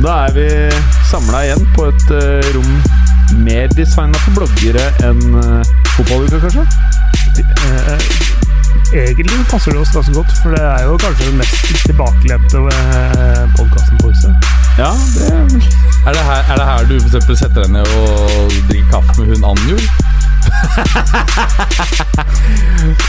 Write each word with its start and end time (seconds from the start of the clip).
Da 0.00 0.12
er 0.26 0.32
vi 0.32 0.46
samla 1.10 1.42
igjen 1.44 1.64
på 1.76 1.86
et 1.90 2.12
uh, 2.14 2.50
rom 2.54 2.70
mer 3.44 3.68
designa 3.76 4.18
for 4.24 4.40
bloggere 4.40 4.86
enn 5.04 5.20
uh, 5.36 5.60
fotballuka, 5.96 6.40
kanskje? 6.46 6.64
Uh, 7.64 8.08
Egentlig 8.90 9.44
passer 9.50 9.74
det 9.74 9.80
oss 9.82 9.92
ganske 9.94 10.14
godt, 10.14 10.32
for 10.42 10.54
det 10.54 10.62
er 10.66 10.86
jo 10.86 10.96
kanskje 10.98 11.28
den 11.28 11.36
mest 11.38 11.68
tilbakelente 11.84 12.62
podkasten 13.58 14.00
på 14.00 14.10
huset. 14.10 14.50
Ja, 14.78 14.90
det 15.14 15.28
Er 16.06 16.16
det, 16.16 16.22
her, 16.24 16.42
er 16.48 16.56
det 16.56 16.66
her 16.66 16.88
du 16.88 16.94
for 16.96 17.10
eksempel 17.10 17.36
setter 17.38 17.66
deg 17.66 17.74
ned 17.76 17.94
og 18.00 18.54
drikker 18.70 18.88
kaffe 18.94 19.20
med 19.20 19.34
hun 19.34 19.46
Anjor? 19.52 19.84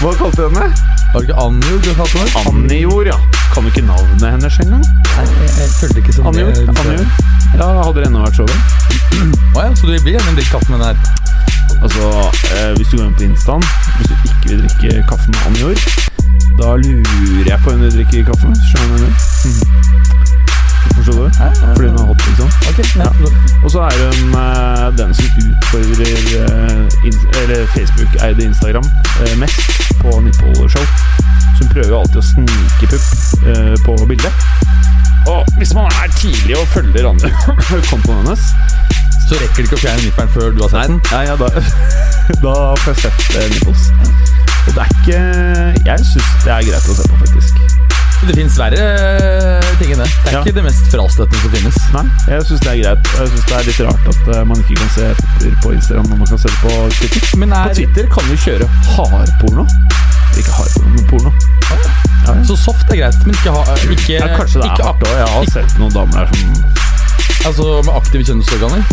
Hva 0.02 0.12
kalte 0.18 0.38
du 0.38 0.48
henne? 0.50 0.68
Var 1.12 1.20
det 1.20 1.28
ikke 1.28 1.40
Anjor 1.44 1.78
du 1.84 1.90
kalte 1.98 2.18
henne? 2.18 2.32
Annijord, 2.50 3.08
ja. 3.12 3.18
Kan 3.54 3.66
du 3.66 3.70
ikke 3.72 3.84
navnet 3.86 4.28
hennes 4.32 4.60
engang? 4.64 4.86
Nei, 5.12 5.26
jeg, 5.28 5.50
jeg 5.60 5.70
følte 5.80 5.98
ikke 6.04 6.14
sånn 6.16 6.30
Annijord? 6.32 6.62
Annijord? 6.72 7.10
Ja, 7.60 7.68
hadde 7.82 7.98
det 8.00 8.06
ennå 8.08 8.22
vært 8.24 8.38
så 8.40 8.46
bra. 8.48 8.58
Å 9.58 9.66
ja, 9.66 9.72
så 9.76 9.82
du 9.84 9.92
blir 9.92 10.06
bli 10.08 10.14
en 10.22 10.38
drikke 10.40 10.54
kaffe 10.56 10.70
med 10.72 10.80
den 10.80 10.88
her? 10.88 10.98
Altså, 11.82 12.04
eh, 12.56 12.72
hvis 12.78 12.90
du 12.92 12.98
går 13.00 13.06
inn 13.10 13.18
på 13.20 13.26
Instaen, 13.28 13.64
hvis 13.98 14.08
du 14.08 14.16
ikke 14.16 14.48
vil 14.54 14.62
drikke 14.66 14.90
kaffe 15.12 15.28
med 15.34 15.42
Annijord, 15.50 15.82
da 16.62 16.76
lurer 16.80 17.48
jeg 17.52 17.60
på 17.64 17.68
hvem 17.74 17.82
du 17.84 17.90
drikker 17.98 18.28
kaffe 18.32 18.46
med. 18.52 18.58
Skjønner 18.72 18.98
du 19.04 19.10
Mm. 19.42 19.91
Forstår 20.96 21.14
du? 21.14 21.30
Fordi 21.76 21.88
hun 21.88 21.98
er 21.98 22.08
hot, 22.10 22.22
liksom. 22.28 22.50
Okay, 22.70 22.86
ja. 23.02 23.10
Og 23.64 23.72
så 23.72 23.80
er 23.90 23.96
hun 24.04 24.36
uh, 24.36 24.88
den 25.00 25.14
som 25.18 25.26
utfordrer 25.42 26.22
uh, 26.46 27.08
in 27.08 27.16
eller 27.42 27.68
Facebook-eide 27.76 28.44
Instagram 28.50 28.86
uh, 29.22 29.34
mest 29.42 29.62
på 30.02 30.20
nippleshow. 30.20 30.86
Så 31.56 31.60
hun 31.64 31.70
prøver 31.74 31.98
alltid 32.00 32.22
å 32.22 32.26
snike 32.26 32.88
pupp 32.92 33.46
eh, 33.52 33.76
på 33.86 33.96
bildet. 34.10 34.46
Og 35.30 35.46
hvis 35.58 35.74
man 35.78 35.86
er 36.02 36.14
tidlig 36.18 36.58
og 36.58 36.68
følger 36.74 37.10
andre 37.10 37.30
kontoen 37.92 38.24
hennes 38.24 38.48
Så 39.28 39.38
rekker 39.38 39.62
du 39.62 39.68
ikke 39.68 39.78
å 39.78 39.84
fjerne 39.84 40.02
nipperen 40.02 40.32
før 40.34 40.56
du 40.56 40.64
har 40.64 40.72
sett 40.74 40.90
den? 40.90 40.98
Nei, 41.12 41.22
ja, 41.30 41.36
da, 41.38 41.52
da 42.46 42.56
får 42.82 42.96
jeg 42.96 43.04
sett 43.04 43.38
eh, 43.38 43.52
nipples. 43.54 43.86
Og 44.66 44.74
det 44.74 44.88
er 44.88 44.98
ikke 44.98 45.22
Jeg 45.92 46.10
syns 46.10 46.34
det 46.48 46.58
er 46.58 46.72
greit 46.72 46.90
å 46.90 46.98
se 46.98 47.12
på, 47.14 47.22
faktisk. 47.22 47.71
Det 48.28 48.36
fins 48.38 48.56
verre 48.60 48.78
eh, 48.78 49.70
ting 49.80 49.92
enn 49.96 50.02
det. 50.04 50.08
Det 50.08 50.30
er 50.30 50.36
Ja. 50.36 50.42
ikke 50.46 50.54
det 50.60 50.64
mest 50.68 50.84
frastøtende 50.94 51.40
som 51.42 51.54
finnes. 51.56 51.78
Nei, 51.96 52.04
jeg 52.30 52.44
syns 52.50 52.62
det 52.62 52.70
er 52.72 52.78
greit. 52.84 53.10
Jeg 53.18 53.32
syns 53.32 53.46
det 53.50 53.56
er 53.58 53.66
litt 53.70 53.80
rart 53.88 54.10
at 54.14 54.30
eh, 54.36 54.44
man 54.52 54.62
ikke 54.62 54.78
kan 54.78 54.92
se 54.96 55.08
pupper 55.22 55.56
på 55.64 55.74
Instagram 55.78 56.10
når 56.12 56.20
man 56.22 56.30
kan 56.32 56.42
se 56.44 56.52
det 56.52 56.60
på 56.62 56.76
Twitter. 57.00 57.40
Men 57.42 57.56
På 57.56 57.62
er 57.64 57.74
Twitter 57.80 58.12
kan 58.14 58.30
du 58.30 58.36
kjøre 58.46 58.70
hardporno. 58.92 59.66
Ikke 60.38 60.54
hardporno, 60.60 60.94
men 60.96 61.08
porno. 61.10 61.34
Ja, 61.72 61.80
ja. 62.30 62.36
Så 62.48 62.56
soft 62.62 62.94
er 62.94 63.02
greit, 63.02 63.18
men 63.26 63.34
ikke, 63.36 63.56
ha, 63.58 63.78
ikke, 63.90 64.14
Ja, 64.20 64.30
kanskje 64.38 64.62
det 64.62 64.70
er 64.70 64.86
hardt 64.86 65.02
òg. 65.08 65.16
Jeg 65.18 65.28
har 65.34 65.42
ikke- 65.42 65.58
sett 65.58 65.80
noen 65.82 65.94
damer 65.98 66.14
der 66.22 66.28
som 66.38 66.64
Altså 67.42 67.64
med 67.86 67.94
aktive 67.98 68.24
kjønnsorganer. 68.24 68.84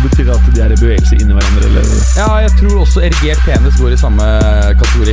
Betyr 0.00 0.24
det 0.24 0.32
at 0.32 0.54
de 0.54 0.60
er 0.64 0.72
i 0.72 0.76
bevegelse 0.80 1.16
inni 1.20 1.34
hverandre, 1.36 1.66
eller 1.68 1.82
Ja, 2.16 2.28
jeg 2.40 2.50
tror 2.56 2.78
også 2.86 3.02
erigert 3.04 3.42
penis 3.44 3.76
går 3.76 3.92
i 3.92 3.96
samme 4.00 4.24
kategori. 4.80 5.12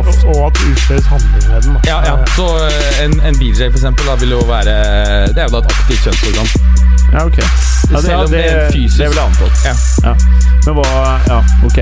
Og, 0.00 0.06
og 0.30 0.38
at 0.46 0.58
det 0.60 0.70
utføres 0.74 1.06
handling 1.12 1.44
med 1.50 1.62
den. 1.62 1.74
da. 1.74 1.80
Ja, 1.90 1.98
ja. 2.08 2.14
Så 2.36 2.46
eh, 2.66 3.04
en, 3.04 3.16
en 3.28 3.38
BJ 3.40 3.66
for 3.70 3.78
eksempel 3.80 4.06
da, 4.10 4.14
vil 4.22 4.30
jo 4.36 4.40
være 4.48 4.74
Det 5.34 5.42
er 5.42 5.48
jo 5.48 5.54
da 5.56 5.60
et 5.64 5.72
aktivt 5.74 6.06
kjønnsorgan. 6.06 6.48
Ja, 7.10 7.24
ok. 7.26 7.38
Ja, 7.42 7.96
det, 7.96 8.02
Selv 8.04 8.16
om 8.16 8.30
det, 8.30 8.38
det 8.38 8.44
er 8.52 8.60
det, 8.60 8.72
fysisk. 8.74 9.00
vil 9.02 9.18
jeg 9.18 9.26
antatt. 9.26 9.56
Ja. 9.66 9.74
Ja. 10.06 10.14
Men 10.66 10.76
hva 10.78 10.86
Ja, 11.28 11.38
ok. 11.66 11.80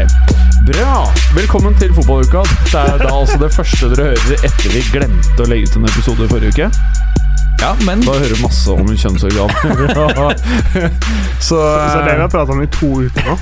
Bra! 0.68 0.94
Velkommen 1.36 1.74
til 1.80 1.92
fotballuka. 1.96 2.42
Det 2.72 2.80
er 2.80 2.98
da 3.04 3.10
altså 3.14 3.36
det 3.40 3.52
første 3.54 3.90
dere 3.92 4.10
hører 4.14 4.46
etter 4.48 4.72
vi 4.74 4.82
glemte 4.92 5.44
å 5.44 5.48
legge 5.50 5.68
ut 5.70 5.76
en 5.82 5.88
episode 5.90 6.24
i 6.26 6.32
forrige 6.32 6.54
uke. 6.56 6.70
Ja, 7.58 7.72
men 7.86 8.02
Da 8.06 8.14
hører 8.14 8.34
du 8.34 8.42
masse 8.42 8.70
om 8.70 8.86
kjønnsorgan. 8.86 9.50
Så 11.48 11.58
Så 11.58 11.98
det 12.04 12.14
vi 12.14 12.22
har 12.22 12.30
prata 12.30 12.54
om 12.54 12.62
i 12.62 12.68
to 12.70 12.88
uker 13.06 13.26
nå. 13.26 13.34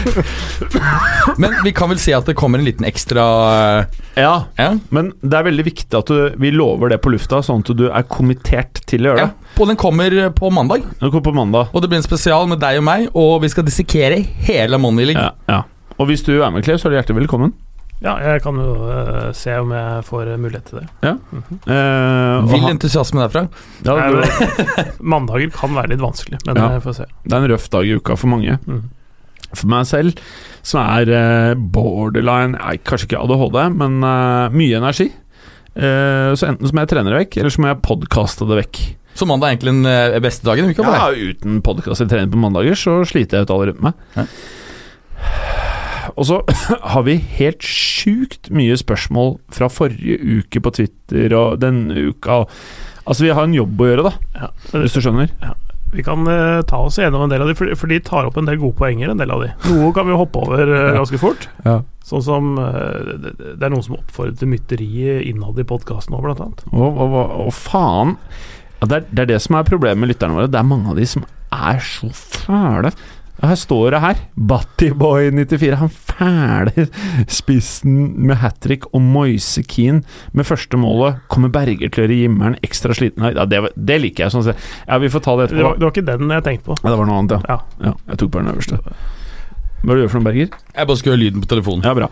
Men 1.42 1.54
vi 1.64 1.72
kan 1.76 1.90
vel 1.92 2.00
si 2.00 2.12
at 2.16 2.26
det 2.28 2.34
kommer 2.38 2.60
en 2.60 2.66
liten 2.66 2.84
ekstra 2.88 3.24
eh, 3.52 4.00
Ja, 4.20 4.34
Ja, 4.58 4.70
men 4.92 5.12
det 5.22 5.36
er 5.38 5.46
veldig 5.46 5.64
viktig 5.68 5.96
at 5.96 6.10
du, 6.10 6.34
vi 6.40 6.52
lover 6.52 6.92
det 6.92 7.00
på 7.04 7.12
lufta, 7.12 7.40
sånn 7.44 7.64
at 7.64 7.72
du 7.76 7.86
er 7.88 8.04
kommittert 8.08 8.82
til 8.90 9.06
å 9.06 9.12
gjøre 9.12 9.24
ja. 9.24 9.30
det. 9.30 9.56
Og 9.60 9.70
den 9.70 9.80
kommer 9.80 10.16
på 10.36 10.50
mandag. 10.54 10.84
Den 11.00 11.10
kommer 11.10 11.26
på 11.30 11.36
mandag. 11.36 11.72
Og 11.72 11.84
det 11.84 11.90
blir 11.92 12.00
en 12.00 12.06
spesial 12.06 12.48
med 12.50 12.60
deg 12.62 12.80
og 12.80 12.86
meg, 12.88 13.08
og 13.16 13.40
vi 13.44 13.52
skal 13.52 13.66
dissekere 13.68 14.20
hele 14.48 14.80
Money 14.80 15.12
League. 15.12 15.22
Ja, 15.22 15.32
ja. 15.48 15.62
Og 16.00 16.08
hvis 16.08 16.24
du 16.24 16.32
er 16.38 16.48
med, 16.52 16.64
Klev, 16.64 16.80
så 16.80 16.88
er 16.88 16.94
du 16.94 17.00
hjertelig 17.00 17.22
velkommen. 17.22 17.52
Ja, 18.00 18.14
jeg 18.24 18.40
kan 18.40 18.56
jo 18.56 18.70
uh, 18.88 19.28
se 19.36 19.52
om 19.60 19.72
jeg 19.76 20.04
får 20.08 20.30
eh, 20.32 20.38
mulighet 20.40 20.70
til 20.70 20.78
det. 20.80 20.86
Eh, 21.04 22.36
og 22.40 22.46
Vill 22.48 22.68
entusiasme 22.70 23.20
derfra. 23.26 23.42
ja, 23.84 23.96
det, 24.16 24.86
Mandager 25.12 25.50
kan 25.52 25.74
være 25.76 25.92
litt 25.92 26.00
vanskelig, 26.00 26.38
men 26.46 26.56
Ja. 26.56 26.70
jeg 26.78 26.84
får 26.86 26.96
se. 27.02 27.08
det 27.26 27.34
er 27.36 27.44
en 27.44 27.50
røff 27.52 27.66
dag 27.74 27.84
i 27.84 27.98
uka 28.00 28.16
for 28.16 28.32
mange. 28.32 28.56
Mm. 28.64 28.86
For 29.50 29.68
meg 29.68 29.84
selv, 29.90 30.22
som 30.62 30.80
er 30.80 31.56
borderline 31.58 32.54
nei, 32.54 32.76
Kanskje 32.86 33.08
ikke 33.10 33.20
ADHD, 33.20 33.58
men 33.82 33.98
uh, 34.06 34.46
mye 34.54 34.78
energi. 34.78 35.10
Eh, 35.74 36.30
så 36.38 36.48
enten 36.48 36.66
så 36.66 36.74
må 36.74 36.82
jeg 36.86 36.90
trene 36.94 37.10
det 37.12 37.18
vekk, 37.18 37.36
eller 37.42 37.52
så 37.52 37.62
må 37.62 37.68
jeg 37.70 37.82
podkaste 37.84 38.48
det 38.48 38.58
vekk. 38.62 38.80
Så 39.18 39.26
mandag 39.28 39.50
er 39.50 39.56
egentlig 39.58 39.74
den 39.76 40.22
beste 40.24 40.46
dagen 40.46 40.70
i 40.70 40.72
uka 40.72 40.86
for 40.86 40.96
Ja, 40.96 41.10
uten 41.34 41.60
podkast 41.66 42.00
eller 42.00 42.14
trening 42.14 42.32
på 42.32 42.40
mandager, 42.40 42.78
så 42.78 43.00
sliter 43.04 43.40
jeg 43.42 43.48
ut 43.48 43.52
alle 43.54 43.68
rundt 43.72 43.84
meg. 43.90 44.02
Ja. 44.16 44.24
Og 46.16 46.26
så 46.28 46.40
har 46.94 47.06
vi 47.06 47.18
helt 47.38 47.64
sjukt 47.66 48.50
mye 48.54 48.76
spørsmål 48.80 49.36
fra 49.54 49.70
forrige 49.72 50.18
uke 50.40 50.62
på 50.64 50.74
Twitter 50.80 51.34
og 51.36 51.58
denne 51.62 52.10
uka. 52.10 52.44
Altså, 53.06 53.24
vi 53.26 53.34
har 53.34 53.46
en 53.46 53.56
jobb 53.56 53.80
å 53.80 53.90
gjøre, 53.90 54.06
da, 54.10 54.14
Ja. 54.38 54.50
hvis 54.76 54.96
du 54.96 55.02
skjønner. 55.04 55.32
Vi 55.90 56.04
kan 56.06 56.22
uh, 56.28 56.60
ta 56.70 56.78
oss 56.86 57.00
gjennom 57.00 57.24
en 57.24 57.32
del 57.32 57.42
av 57.42 57.48
de, 57.50 57.54
for, 57.58 57.70
for 57.74 57.90
de 57.90 57.98
tar 58.06 58.28
opp 58.28 58.36
en 58.38 58.46
del 58.46 58.60
gode 58.60 58.78
poenger. 58.78 59.10
en 59.10 59.18
del 59.18 59.32
av 59.34 59.42
de. 59.42 59.48
Noe 59.72 59.90
kan 59.96 60.06
vi 60.06 60.14
hoppe 60.14 60.38
over 60.44 60.70
uh, 60.76 60.92
ganske 60.94 61.18
fort. 61.18 61.48
Ja. 61.64 61.80
Sånn 62.06 62.22
som 62.22 62.52
uh, 62.62 63.16
det, 63.24 63.34
det 63.58 63.66
er 63.66 63.72
noen 63.74 63.82
som 63.82 63.98
oppfordrer 63.98 64.36
til 64.38 64.52
mytteri 64.52 65.16
innad 65.32 65.58
i 65.58 65.66
podkasten 65.66 66.14
òg, 66.14 66.22
blant 66.28 66.44
annet. 66.44 66.62
Å, 66.70 66.90
å, 66.94 67.24
å, 67.48 67.50
faen. 67.54 68.14
Ja, 68.78 68.86
det, 68.86 69.00
er, 69.00 69.08
det 69.10 69.24
er 69.24 69.32
det 69.34 69.40
som 69.42 69.58
er 69.58 69.66
problemet 69.66 70.04
med 70.04 70.12
lytterne 70.12 70.38
våre. 70.38 70.52
Det 70.52 70.60
er 70.62 70.70
mange 70.70 70.94
av 70.94 71.00
de 71.00 71.08
som 71.10 71.26
er 71.50 71.82
så 71.82 72.12
fæle. 72.14 72.94
Her 73.40 73.56
står 73.56 73.94
det 73.94 74.00
her. 74.02 74.18
Battyboy94. 74.36 75.76
Han 75.80 75.88
fæle 75.94 76.84
spissen 77.32 77.94
med 78.28 78.36
hat 78.42 78.58
trick 78.60 78.84
og 78.92 79.00
Moise 79.00 79.62
Keane 79.64 80.02
med 80.36 80.44
første 80.48 80.76
målet. 80.80 81.22
Kommer 81.32 81.48
Berger 81.54 81.88
til 81.88 82.02
å 82.02 82.04
gjøre 82.06 82.18
Jimmeren 82.20 82.58
ekstra 82.66 82.92
sliten? 82.96 83.24
Ja, 83.32 83.46
det, 83.48 83.62
det 83.76 83.96
liker 84.02 84.26
jeg. 84.26 84.34
Sånn 84.34 84.44
sett. 84.50 84.60
Ja, 84.86 84.98
vi 85.00 85.08
får 85.12 85.24
ta 85.24 85.36
det 85.40 85.48
Det 85.48 85.56
etterpå. 85.56 85.70
var, 85.70 85.80
det 85.80 85.88
var 85.88 85.94
ikke 85.96 86.06
den 86.10 86.34
jeg 86.36 86.46
tenkte 86.50 86.68
på. 86.68 86.76
Ja, 86.82 86.90
det 86.92 86.98
var 87.00 87.08
noe 87.08 87.22
annet, 87.22 87.36
ja. 87.38 87.40
Ja. 87.56 87.88
ja. 87.88 87.94
Jeg 88.12 88.20
tok 88.24 88.34
bare 88.36 88.44
den 88.44 88.52
øverste. 88.54 88.82
Hva 89.80 89.96
gjør 89.96 90.04
du 90.04 90.12
for 90.12 90.20
noe, 90.20 90.28
Berger? 90.28 90.52
Jeg 90.76 90.90
bare 90.92 91.00
skal 91.00 91.14
høre 91.14 91.22
lyden 91.24 91.40
på 91.46 91.48
telefonen. 91.54 91.86
Ja, 91.88 91.96
bra. 91.96 92.10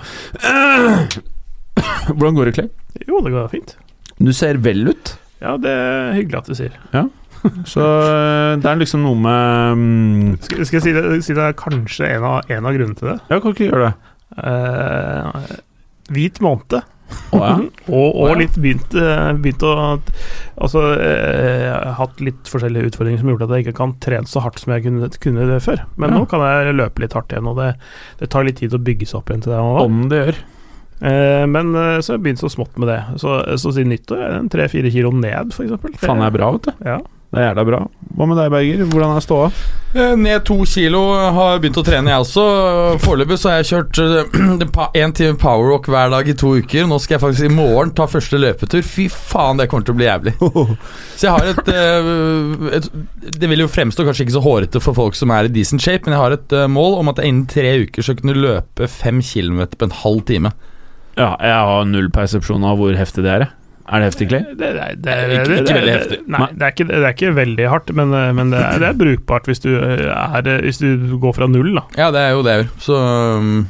Hvordan 2.09 2.35
går 2.41 2.49
det, 2.49 2.55
Clay? 2.57 2.69
Jo, 3.07 3.21
det 3.25 3.33
går 3.37 3.51
fint. 3.53 3.77
Du 4.19 4.33
ser 4.35 4.57
vel 4.65 4.89
ut. 4.91 5.13
Ja, 5.45 5.55
det 5.61 5.71
er 5.71 6.15
hyggelig 6.17 6.41
at 6.41 6.49
du 6.51 6.57
sier. 6.59 6.79
Så 7.69 7.85
øh, 7.85 8.59
det 8.61 8.67
er 8.71 8.81
liksom 8.81 9.03
noe 9.07 9.19
med 9.23 9.79
um, 9.79 10.37
Skal, 10.43 10.65
skal 10.67 10.79
jeg 10.81 10.85
si 10.89 10.93
det, 10.97 11.05
si 11.27 11.37
det 11.37 11.45
er 11.45 11.57
kanskje 11.59 12.09
en 12.17 12.25
av, 12.27 12.39
en 12.51 12.67
av 12.69 12.75
grunnene 12.77 12.99
til 12.99 13.13
det? 13.13 13.19
Ja, 13.31 13.39
kan 13.41 13.55
ikke 13.55 13.69
gjøre 13.71 13.89
det. 13.89 13.95
Uh, 14.39 15.59
hvit 16.15 16.41
måned. 16.45 16.81
Oh, 17.33 17.41
ja. 17.41 17.55
Og, 17.89 18.19
og 18.21 18.35
litt 18.37 18.57
begynt, 18.61 18.93
eh, 18.93 19.31
begynt 19.41 19.63
å 19.65 19.71
Altså 20.61 20.83
eh, 21.01 21.87
hatt 21.97 22.21
litt 22.21 22.51
forskjellige 22.51 22.91
utfordringer 22.91 23.23
som 23.23 23.31
gjorde 23.33 23.47
at 23.49 23.55
jeg 23.57 23.65
ikke 23.67 23.79
kan 23.79 23.95
trene 24.05 24.29
så 24.29 24.43
hardt 24.45 24.61
som 24.61 24.75
jeg 24.75 24.85
kunne, 24.85 25.09
kunne 25.23 25.47
det 25.49 25.63
før. 25.65 25.85
Men 25.97 26.13
Ja. 26.13 26.19
nå 26.21 26.29
kan 26.29 26.45
jeg 26.45 26.77
løpe 26.77 27.01
litt 27.05 27.17
hardt 27.17 27.33
igjen, 27.33 27.49
og 27.49 27.57
det, 27.63 27.71
det 28.21 28.29
tar 28.35 28.45
litt 28.45 28.61
tid 28.61 28.77
å 28.77 28.83
bygge 28.83 29.09
seg 29.09 29.23
opp 29.23 29.33
igjen 29.33 29.45
til 29.47 29.55
det. 29.55 29.61
Om 29.87 30.01
det 30.13 30.21
gjør. 30.21 30.41
Eh, 31.09 31.45
men 31.49 31.71
eh, 31.79 31.99
så 32.03 32.13
har 32.13 32.19
jeg 32.19 32.25
begynt 32.27 32.43
så 32.43 32.51
smått 32.53 32.77
med 32.77 32.91
det. 32.91 32.99
Så, 33.23 33.39
så 33.57 33.73
siden 33.73 33.95
nyttår 33.95 34.25
er 34.27 34.35
det 34.35 34.53
tre-fire 34.57 34.93
kilo 34.93 35.15
ned, 35.15 35.55
f.eks. 35.55 36.01
Faen 36.03 36.25
er 36.27 36.35
bra, 36.35 36.51
vet 36.59 36.69
du. 36.69 36.85
Ja. 36.93 36.99
Det 37.29 37.43
er 37.43 37.51
jævla 37.51 37.65
bra. 37.69 37.79
Hva 38.17 38.27
med 38.31 38.39
deg, 38.41 38.49
Berger? 38.55 38.87
Hvordan 38.89 39.11
er 39.19 39.21
ståa? 39.25 39.49
Eh, 39.93 40.15
Ned 40.17 40.47
to 40.49 40.55
kilo, 40.69 41.01
har 41.37 41.59
begynt 41.61 41.77
å 41.77 41.85
trene 41.85 42.09
jeg 42.09 42.23
også. 42.25 42.45
Foreløpig 43.03 43.37
så 43.41 43.51
har 43.51 43.59
jeg 43.61 43.69
kjørt 43.69 44.01
én 45.03 45.13
time 45.17 45.37
powerwalk 45.41 45.91
hver 45.93 46.09
dag 46.15 46.31
i 46.33 46.35
to 46.41 46.55
uker. 46.57 46.87
Nå 46.89 46.97
skal 47.05 47.19
jeg 47.19 47.23
faktisk 47.27 47.51
i 47.51 47.53
morgen 47.53 47.93
ta 47.97 48.07
første 48.09 48.41
løpetur. 48.41 48.81
Fy 48.85 49.07
faen, 49.13 49.61
det 49.61 49.69
kommer 49.69 49.85
til 49.85 49.93
å 49.97 49.99
bli 50.01 50.09
jævlig. 50.09 50.35
Så 51.19 51.29
jeg 51.29 51.35
har 51.37 51.53
et, 51.53 51.71
eh, 51.75 52.81
et 52.81 52.89
Det 53.39 53.53
vil 53.53 53.65
jo 53.67 53.69
fremstå 53.77 54.09
kanskje 54.09 54.25
ikke 54.25 54.37
så 54.39 54.45
hårete 54.49 54.83
for 54.85 54.97
folk 54.97 55.19
som 55.19 55.33
er 55.37 55.51
i 55.51 55.53
decent 55.53 55.85
shape, 55.85 56.09
men 56.09 56.17
jeg 56.17 56.25
har 56.25 56.39
et 56.39 56.57
eh, 56.63 56.67
mål 56.79 56.97
om 57.03 57.13
at 57.13 57.21
jeg 57.21 57.33
innen 57.35 57.45
tre 57.53 57.77
uker 57.85 58.09
skal 58.09 58.19
kunne 58.23 58.39
løpe 58.41 58.89
fem 58.89 59.21
kilometer 59.21 59.77
på 59.77 59.91
en 59.91 59.97
halv 60.01 60.25
time. 60.33 60.55
Ja, 61.21 61.35
jeg 61.45 61.61
har 61.69 61.89
null 61.93 62.09
persepsjon 62.15 62.65
av 62.65 62.81
hvor 62.81 62.97
heftig 62.97 63.25
det 63.29 63.37
er. 63.37 63.45
jeg. 63.51 63.55
Er 63.89 64.03
det 64.03 64.09
heftig, 64.11 64.27
Clay? 64.29 64.43
Det, 64.53 64.69
det, 64.77 64.87
det, 65.03 65.13
Ikke- 65.17 65.45
det- 65.49 65.59
ikke 65.59 65.65
det- 65.65 65.77
veldig 65.79 65.93
heftig. 65.97 66.19
Nei, 66.29 66.47
det 66.53 66.63
er, 66.67 66.73
ikke, 66.75 66.87
det 66.91 66.99
er 67.01 67.15
ikke 67.17 67.31
veldig 67.39 67.69
hardt, 67.73 67.93
men, 67.97 68.11
men 68.37 68.51
det, 68.53 68.61
er, 68.61 68.79
det 68.83 68.89
er 68.91 68.99
brukbart 69.01 69.47
hvis 69.49 69.61
du, 69.65 69.71
er, 69.81 70.49
hvis 70.67 70.79
du 70.83 71.17
går 71.23 71.33
fra 71.39 71.49
null, 71.49 71.75
da. 71.79 71.85
Ja, 71.97 72.11
det 72.13 72.21
er 72.21 72.31
jo 72.37 72.43
det 72.45 72.53
jeg 72.57 72.65
gjør. 72.65 72.71
Så 72.85 72.99
um, 73.39 73.69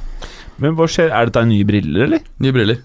Men 0.59 0.75
hva 0.75 0.88
skjer? 0.91 1.12
Er 1.15 1.31
dette 1.31 1.44
nye 1.47 1.65
briller, 1.69 2.05
eller? 2.09 2.25
nye 2.43 2.53
briller. 2.56 2.81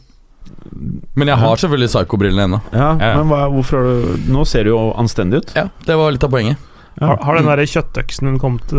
Men 1.16 1.28
jeg 1.32 1.38
har 1.42 1.56
selvfølgelig 1.58 1.90
psycho-brillene 1.90 2.46
ennå. 2.50 2.60
Ja, 2.74 2.92
Ja. 3.02 3.16
men 3.18 3.28
hva, 3.32 3.42
hvorfor 3.50 3.78
har 3.82 3.90
du 3.90 4.30
Nå 4.34 4.46
ser 4.46 4.64
du 4.68 4.70
jo 4.74 4.94
anstendig 5.00 5.42
ut. 5.42 5.54
Ja, 5.58 5.68
det 5.88 5.96
var 5.98 6.12
litt 6.14 6.24
av 6.24 6.30
poenget. 6.34 6.58
Ja. 7.02 7.08
Har, 7.08 7.18
har 7.26 7.38
den 7.40 7.48
der 7.50 7.62
kjøttøksen 7.66 8.28
hun 8.30 8.40
kommet 8.42 8.68
til 8.70 8.78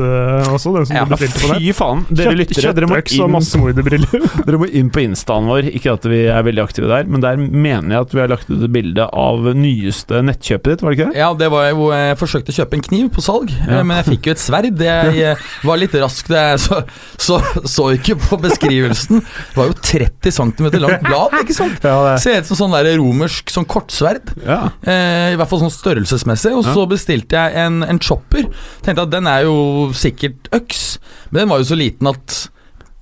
også? 0.54 0.70
Den 0.76 0.86
som 0.86 0.96
Ja, 0.96 1.04
du 1.04 1.14
bestilte 1.16 1.40
på 1.42 1.48
nett? 1.52 1.62
Fy 1.64 1.72
faen, 1.74 2.04
dere 2.10 2.30
Kjøtt- 2.30 2.38
lyttere. 2.40 2.72
Dere 2.78 2.88
må, 2.90 2.98
inn, 3.02 3.32
massemorderbriller. 3.34 4.26
dere 4.46 4.60
må 4.62 4.68
inn 4.70 4.90
på 4.94 5.02
instaen 5.04 5.48
vår. 5.50 5.68
Ikke 5.74 5.94
at 5.96 6.06
vi 6.10 6.20
er 6.30 6.44
veldig 6.46 6.62
aktive 6.64 6.90
der, 6.90 7.08
men 7.10 7.24
der 7.24 7.40
mener 7.42 7.96
jeg 7.96 8.06
at 8.06 8.14
vi 8.14 8.22
har 8.22 8.30
lagt 8.30 8.50
ut 8.50 8.62
et 8.62 8.72
bilde 8.74 9.06
av 9.10 9.48
nyeste 9.58 10.20
nettkjøpet 10.28 10.70
ditt, 10.76 10.84
var 10.86 10.94
det 10.94 10.98
ikke 11.00 11.10
det? 11.10 11.18
Ja, 11.24 11.30
det 11.42 11.50
var 11.52 11.66
jo 11.70 11.78
hvor 11.80 11.94
jeg 11.96 12.18
forsøkte 12.20 12.54
å 12.54 12.58
kjøpe 12.60 12.78
en 12.78 12.84
kniv 12.86 13.10
på 13.16 13.24
salg, 13.24 13.50
Ja. 13.54 13.80
eh, 13.80 13.82
men 13.84 13.96
jeg 13.98 14.08
fikk 14.12 14.30
jo 14.30 14.34
et 14.36 14.42
sverd. 14.44 14.80
Jeg 14.84 15.18
eh, 15.32 15.44
var 15.66 15.80
litt 15.82 15.94
rask, 15.98 16.30
så, 16.64 16.80
så, 17.20 17.40
så 17.68 17.88
ikke 17.98 18.16
på 18.22 18.38
beskrivelsen. 18.44 19.20
Det 19.24 19.58
var 19.58 19.72
jo 19.72 19.76
30 19.82 20.34
cm 20.38 20.70
langt 20.82 21.04
blad, 21.06 21.34
ikke 21.42 21.56
sant? 21.56 21.82
Ja, 21.84 21.98
det. 22.12 22.14
Ser 22.24 22.40
ut 22.42 22.48
som 22.52 22.60
sånn 22.62 22.74
der 22.78 22.92
romersk 23.00 23.50
sånn 23.52 23.66
kortsverd. 23.68 24.32
Ja. 24.46 24.60
Eh, 24.86 25.34
I 25.34 25.38
hvert 25.40 25.50
fall 25.50 25.64
sånn 25.66 25.74
størrelsesmessig. 25.74 26.54
Og 26.54 26.64
Ja. 26.64 26.74
så 26.76 26.86
bestilte 26.90 27.38
jeg 27.42 27.58
en, 27.66 27.82
en 27.82 27.98
chopper. 28.04 28.46
Tenkte 28.84 29.06
at 29.08 29.12
den 29.14 29.26
er 29.30 29.46
jo 29.48 29.56
sikkert 29.96 30.48
øks, 30.56 30.84
men 31.30 31.42
den 31.44 31.52
var 31.54 31.62
jo 31.64 31.70
så 31.72 31.80
liten 31.80 32.12
at 32.12 32.38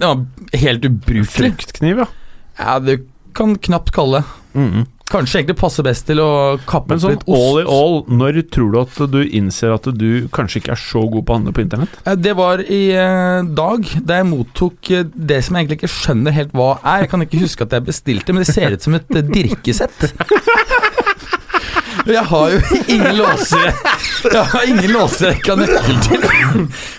den 0.02 0.08
var 0.08 0.58
helt 0.64 0.88
ubrukelig. 0.88 1.52
Fruktkniv, 1.56 2.04
ja. 2.06 2.10
Ja, 2.62 2.78
du 2.82 2.96
kan 3.36 3.56
knapt 3.58 3.92
kalle 3.96 4.22
det. 4.22 4.26
Mhm. 4.62 4.88
Kanskje 5.12 5.42
egentlig 5.42 5.58
passer 5.60 5.84
best 5.84 6.06
til 6.08 6.20
å 6.24 6.28
kappe 6.64 6.94
Men 6.94 6.96
opp 6.96 7.02
sånn 7.02 7.10
litt 7.12 7.24
ost. 7.26 7.36
all 7.36 7.58
i 7.60 7.64
all, 7.68 7.96
når 8.16 8.36
tror 8.54 8.70
du 8.72 8.78
at 8.80 9.00
du 9.12 9.18
innser 9.36 9.74
at 9.74 9.84
du 10.00 10.06
kanskje 10.32 10.62
ikke 10.62 10.72
er 10.72 10.80
så 10.80 11.02
god 11.12 11.26
på 11.28 11.34
å 11.34 11.36
handle 11.36 11.52
på 11.52 11.60
internett? 11.66 11.98
Eh, 12.08 12.14
Det 12.16 12.32
var 12.38 12.62
i 12.64 12.78
eh, 12.96 13.42
dag, 13.44 13.84
da 14.08 14.22
jeg 14.22 14.28
mottok 14.30 14.90
eh, 14.96 15.02
det 15.12 15.42
som 15.44 15.58
jeg 15.58 15.66
egentlig 15.66 15.82
ikke 15.82 15.92
skjønner 15.98 16.32
helt 16.38 16.54
hva 16.56 16.70
er. 16.80 17.02
Jeg 17.04 17.10
kan 17.12 17.26
ikke 17.26 17.42
huske 17.44 17.66
at 17.66 17.76
jeg 17.76 17.84
bestilte, 17.90 18.32
men 18.32 18.40
det 18.46 18.54
ser 18.54 18.72
ut 18.78 18.86
som 18.88 18.96
et 18.96 19.12
dirkesett. 19.36 20.14
Jeg 22.06 22.24
har 22.26 22.50
jo 22.50 22.58
ingen 22.90 23.16
låser 23.16 23.68
Jeg 24.32 24.44
har 24.52 24.64
ingen 24.66 24.90
låser 24.92 25.28
jeg 25.30 25.38
ikke 25.38 25.52
har 25.54 25.60
nøkkel 25.60 25.98
til. 26.06 26.24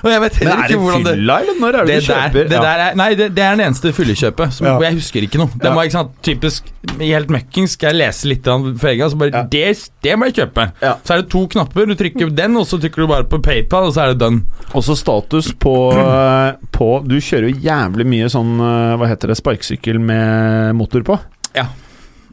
Og 0.04 0.08
jeg 0.12 0.22
vet 0.24 0.38
heller 0.42 0.62
ikke 0.64 0.78
hvordan 0.80 1.04
det 1.08 1.14
fylla, 1.18 1.36
eller 1.44 1.60
når 1.60 1.78
er 1.80 1.86
det 1.90 1.94
det 1.94 1.98
du 1.98 2.08
der, 2.08 2.22
kjøper? 2.24 2.48
det 2.54 2.62
der 2.64 2.84
er, 2.86 2.96
nei, 3.00 3.08
det, 3.20 3.28
det 3.36 3.44
er 3.44 3.58
den 3.58 3.64
eneste 3.68 3.92
fyllekjøpet. 3.98 4.54
Som, 4.58 4.68
Ja. 4.68 4.74
hvor 4.78 4.86
Jeg 4.88 4.98
husker 5.00 5.26
ikke 5.28 5.42
noe. 5.42 5.52
Det 5.56 5.68
Ja. 5.70 5.74
var 5.76 5.84
ikke 5.90 5.98
sant, 6.00 6.14
typisk 6.24 6.70
Helt 7.00 7.30
møkking 7.32 7.68
skal 7.72 7.94
jeg 7.94 8.00
lese 8.02 8.28
litt 8.28 8.48
av 8.52 8.66
for 8.78 8.90
egen 8.92 9.00
gang, 9.00 9.10
så 9.14 9.18
bare 9.22 9.32
Ja. 9.34 9.44
det, 9.50 9.90
det 10.04 10.16
må 10.20 10.28
jeg 10.30 10.36
kjøpe. 10.40 10.66
Ja. 10.84 10.96
Så 11.04 11.14
er 11.16 11.22
det 11.24 11.30
to 11.32 11.46
knapper. 11.48 11.86
Du 11.88 11.96
trykker 11.96 12.34
den, 12.36 12.58
og 12.60 12.66
så 12.68 12.80
trykker 12.80 13.04
du 13.04 13.08
bare 13.08 13.24
på 13.24 13.40
PayPal, 13.44 13.88
og 13.88 13.94
så 13.96 14.04
er 14.04 14.14
det 14.14 14.20
done. 14.20 14.44
Også 14.76 14.96
status 15.00 15.52
på, 15.54 15.76
eh, 15.96 16.54
på 16.76 16.90
Du 17.08 17.16
kjører 17.20 17.50
jo 17.52 17.60
jævlig 17.68 18.06
mye 18.06 18.30
sånn 18.32 18.56
eh, 18.60 18.96
Hva 19.00 19.08
heter 19.10 19.28
det, 19.32 19.38
sparkesykkel 19.40 20.00
med 20.00 20.76
motor 20.76 21.02
på. 21.08 21.20
Ja. 21.56 21.68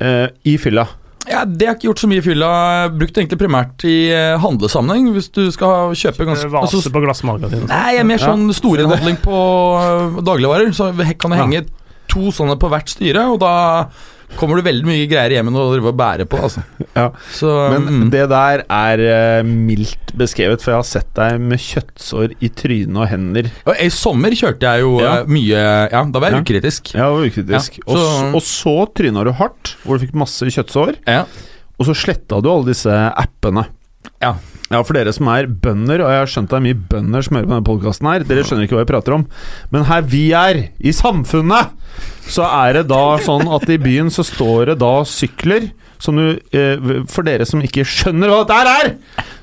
Eh, 0.00 0.28
I 0.44 0.56
fylla. 0.58 0.86
Ja, 1.28 1.44
Det 1.44 1.66
har 1.66 1.76
ikke 1.76 1.90
gjort 1.90 2.02
så 2.02 2.08
mye 2.10 2.22
i 2.22 2.24
fylla. 2.24 2.50
Brukt 2.94 3.18
egentlig 3.18 3.38
primært 3.40 3.84
i 3.88 3.96
eh, 4.14 4.38
handlesammenheng. 4.40 5.10
Hvis 5.16 5.28
du 5.34 5.42
skal 5.52 5.92
kjøpe 5.98 6.28
ganske 6.28 6.48
Vase 6.52 6.78
altså, 6.78 6.94
på 6.94 7.02
glassmagasinet? 7.04 7.68
Nei, 7.68 7.82
jeg 7.96 8.04
er 8.04 8.08
mer 8.08 8.22
sånn 8.22 8.48
storinnhandling 8.56 9.20
på 9.24 9.42
øh, 9.80 10.22
dagligvarer. 10.26 10.72
Så 10.76 10.90
kan 11.20 11.34
det 11.34 11.42
henge 11.42 11.66
to 12.10 12.32
sånne 12.34 12.56
på 12.58 12.70
hvert 12.72 12.90
styre, 12.90 13.28
og 13.30 13.38
da 13.42 13.52
kommer 14.38 14.56
det 14.60 14.64
veldig 14.68 14.86
mye 14.86 15.06
greier 15.10 15.34
hjemme 15.36 15.52
å 15.56 15.66
drive 15.72 15.90
og 15.92 15.96
bære 15.98 16.26
på. 16.30 16.40
Altså. 16.46 16.62
Ja. 16.96 17.04
Så 17.32 17.46
Men 17.70 17.84
mm, 17.86 18.06
det 18.10 18.24
der 18.32 18.62
er 18.66 19.00
eh, 19.06 19.42
mildt 19.46 20.10
beskrevet, 20.18 20.60
for 20.62 20.72
jeg 20.72 20.80
har 20.80 20.88
sett 20.88 21.10
deg 21.16 21.38
med 21.40 21.60
kjøttsår 21.62 22.34
i 22.42 22.48
trynet 22.50 22.98
og 22.98 23.06
hender. 23.08 23.50
og 23.64 23.78
I 23.78 23.88
sommer 23.94 24.34
kjørte 24.34 24.66
jeg 24.66 24.82
jo 24.82 24.96
Ja. 25.00 25.12
øh, 25.22 25.30
mye 25.30 25.62
Ja, 25.92 26.02
da 26.04 26.18
var 26.18 26.30
jeg 26.30 26.40
Ja. 26.40 26.42
ukritisk. 26.42 26.94
Ja, 26.98 27.08
og 27.14 27.26
ukritisk. 27.30 27.78
Og, 27.86 27.96
så- 27.96 28.34
og 28.34 28.42
så 28.42 28.74
tryna 28.94 29.24
du 29.24 29.32
hardt, 29.38 29.76
hvor 29.84 29.98
du 29.98 30.06
fikk 30.06 30.14
masse 30.18 30.42
kjøttsår. 30.50 30.96
Ja. 31.06 31.24
Og 31.78 31.86
så 31.86 31.94
sletta 31.96 32.42
du 32.42 32.50
alle 32.50 32.66
disse 32.74 32.90
appene. 32.90 33.66
Ja. 34.20 34.34
Ja, 34.70 34.84
for 34.86 34.94
dere 34.94 35.10
som 35.10 35.26
er 35.32 35.48
bønder, 35.50 36.04
og 36.04 36.12
jeg 36.12 36.20
har 36.22 36.28
skjønt 36.30 36.52
det 36.52 36.58
er 36.60 36.62
mye 36.62 36.82
bønder 36.92 37.24
som 37.26 37.36
hører 37.36 37.48
på 37.48 37.54
denne 37.56 37.66
podkasten 37.66 38.06
her, 38.06 38.24
dere 38.28 38.44
skjønner 38.46 38.68
ikke 38.68 38.76
hva 38.76 38.84
jeg 38.84 38.90
prater 38.92 39.16
om, 39.16 39.24
men 39.74 39.86
her 39.88 40.04
vi 40.06 40.20
er, 40.38 40.60
i 40.78 40.92
samfunnet, 40.94 41.72
så 42.30 42.46
er 42.46 42.78
det 42.78 42.84
da 42.92 43.02
sånn 43.24 43.50
at 43.50 43.66
i 43.66 43.80
byen 43.82 44.12
så 44.14 44.22
står 44.26 44.70
det 44.70 44.76
da 44.84 44.92
sykler 45.10 45.72
som 46.00 46.16
du 46.16 46.38
eh, 46.56 46.80
For 47.12 47.22
dere 47.26 47.44
som 47.46 47.60
ikke 47.60 47.84
skjønner 47.84 48.30
hva 48.32 48.40
dette 48.48 48.74
er, 48.80 48.94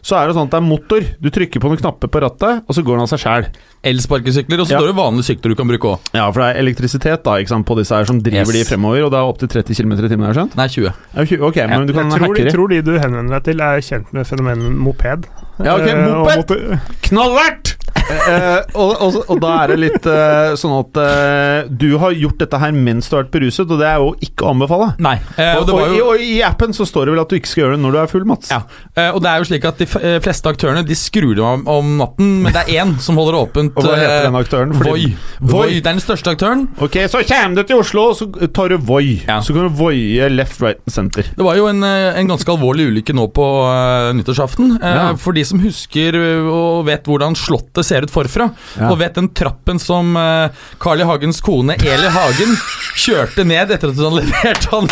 så 0.01 0.17
er 0.17 0.27
det 0.29 0.35
sånn 0.37 0.47
at 0.49 0.53
det 0.55 0.59
er 0.59 0.65
motor. 0.65 1.03
Du 1.21 1.29
trykker 1.33 1.61
på 1.61 1.69
noen 1.69 1.79
knapper 1.81 2.09
på 2.09 2.21
rattet, 2.23 2.63
og 2.67 2.73
så 2.75 2.83
går 2.83 2.97
den 2.97 3.05
av 3.05 3.11
seg 3.11 3.21
sjæl. 3.21 3.47
Elsparkesykler, 3.87 4.59
og 4.63 4.67
så 4.67 4.73
Ja. 4.73 4.79
står 4.81 4.87
det 4.91 4.95
vanlige 4.97 5.27
sykler 5.29 5.53
du 5.53 5.55
kan 5.59 5.67
bruke 5.69 5.87
òg. 5.93 5.99
Ja, 6.17 6.25
for 6.31 6.41
det 6.41 6.47
er 6.55 6.61
elektrisitet 6.63 7.23
da, 7.23 7.35
ikke 7.39 7.53
sant, 7.53 7.65
på 7.67 7.77
disse 7.77 7.93
her 7.95 8.05
som 8.09 8.19
driver 8.21 8.51
Yes. 8.53 8.67
de 8.69 8.75
fremover, 8.75 9.03
og 9.05 9.11
det 9.11 9.19
er 9.19 9.31
opptil 9.31 9.47
30 9.53 9.75
km 9.75 9.91
i 9.93 10.09
timen, 10.09 10.25
har 10.25 10.33
jeg 10.33 10.39
skjønt? 10.41 10.55
Nei, 10.57 10.67
20. 10.67 10.93
Ja, 11.15 11.25
20 11.25 11.43
Ok, 11.47 11.55
men 11.69 11.87
du 11.87 11.93
kan 11.93 12.09
jeg 12.11 12.19
tror, 12.19 12.35
de, 12.35 12.51
tror 12.51 12.67
de 12.69 12.81
du 12.81 12.93
henvender 12.99 13.37
deg 13.39 13.43
til, 13.43 13.61
er 13.61 13.79
kjent 13.81 14.13
med 14.13 14.25
fenomenet 14.27 14.71
moped. 14.77 15.27
Ja, 15.63 15.75
ok, 15.77 15.87
Eh, 15.87 16.07
moped. 16.07 16.79
Knallhardt! 17.07 17.75
Eh, 17.95 18.61
og, 18.77 18.91
og, 19.01 19.17
og 19.31 19.39
da 19.43 19.53
er 19.63 19.73
det 19.73 19.77
litt 19.81 20.07
eh, 20.11 20.53
sånn 20.59 20.75
at 20.79 20.99
eh, 21.01 21.69
du 21.69 21.87
har 22.01 22.15
gjort 22.17 22.39
dette 22.43 22.59
her 22.61 22.71
mens 22.75 23.09
du 23.09 23.15
har 23.17 23.23
vært 23.25 23.33
beruset, 23.37 23.65
og 23.69 23.81
det 23.81 23.87
er 23.89 24.01
jo 24.03 24.11
ikke 24.27 24.45
å 24.47 24.51
anbefale. 24.53 24.89
Nei. 25.03 25.15
Eh, 25.37 25.53
Og, 25.61 25.71
og 25.73 25.81
i, 25.93 25.97
jo 25.99 26.09
og 26.13 26.23
i 26.23 26.31
appen 26.45 26.73
så 26.75 26.85
står 26.87 27.07
det 27.09 27.15
vel 27.15 27.23
at 27.23 27.31
du 27.33 27.37
ikke 27.39 27.51
skal 27.51 27.63
gjøre 27.65 27.77
det 27.77 27.83
når 27.85 27.95
du 27.95 27.99
er 28.03 28.11
full, 28.11 28.25
Mats. 28.29 28.51
Ja, 28.53 28.61
eh, 28.95 29.09
og 29.15 29.21
det 29.25 29.31
er 29.31 29.41
jo 29.43 29.47
slik 29.51 29.67
at 29.69 29.81
de 29.81 29.87
fleste 30.23 30.51
aktørene 30.51 30.83
De 30.87 30.95
skrur 30.97 31.33
det 31.37 31.43
om, 31.45 31.63
om 31.71 31.93
natten, 32.01 32.31
men 32.45 32.55
det 32.55 32.63
er 32.65 32.83
én 32.83 32.95
som 33.03 33.17
holder 33.19 33.39
åpent. 33.41 33.75
Og 33.77 33.87
hva 33.87 33.97
heter 33.99 34.27
den 34.29 34.39
aktøren? 34.41 34.75
Fordi- 34.77 34.87
Voi. 34.87 35.07
Voi. 35.51 35.67
Det 35.77 35.85
er 35.85 35.97
den 35.97 36.03
største 36.03 36.31
aktøren. 36.35 36.67
Ok, 36.83 36.95
så 37.11 37.21
kommer 37.27 37.59
du 37.61 37.63
til 37.69 37.81
Oslo, 37.81 38.07
så 38.17 38.27
tar 38.55 38.71
du 38.73 38.77
Voi. 38.87 39.19
Ja. 39.27 39.39
Så 39.43 39.53
kan 39.55 39.67
du 39.67 39.73
voie 39.77 40.29
left, 40.31 40.61
right 40.63 40.79
and 40.87 40.93
center. 40.93 41.27
Det 41.37 41.43
var 41.45 41.57
jo 41.59 41.67
en, 41.69 41.83
en 41.83 42.29
ganske 42.31 42.49
alvorlig 42.51 42.87
ulykke 42.91 43.13
nå 43.17 43.27
på 43.35 43.45
uh, 43.67 44.09
nyttårsaften. 44.17 44.77
Ja. 44.81 45.09
For 45.19 45.35
de 45.37 45.43
som 45.47 45.59
husker 45.63 46.15
og 46.17 46.85
vet 46.87 47.05
hvordan 47.07 47.35
Slottet 47.37 47.76
ser 47.85 48.01
ut 48.07 48.11
forfra, 48.13 48.49
Ja. 48.79 48.89
og 48.91 48.97
vet 48.99 49.13
den 49.15 49.29
trappen 49.33 49.79
som 49.79 50.15
eh, 50.17 50.49
Carl 50.79 51.01
I. 51.01 51.03
Hagens 51.07 51.41
kone 51.41 51.75
Eli 51.81 52.09
Hagen 52.13 52.55
kjørte 52.97 53.45
ned 53.47 53.71
etter 53.71 53.89
at 53.93 53.95
hun 53.99 54.09
hadde 54.17 54.25
levert 54.25 54.65
han 54.71 54.89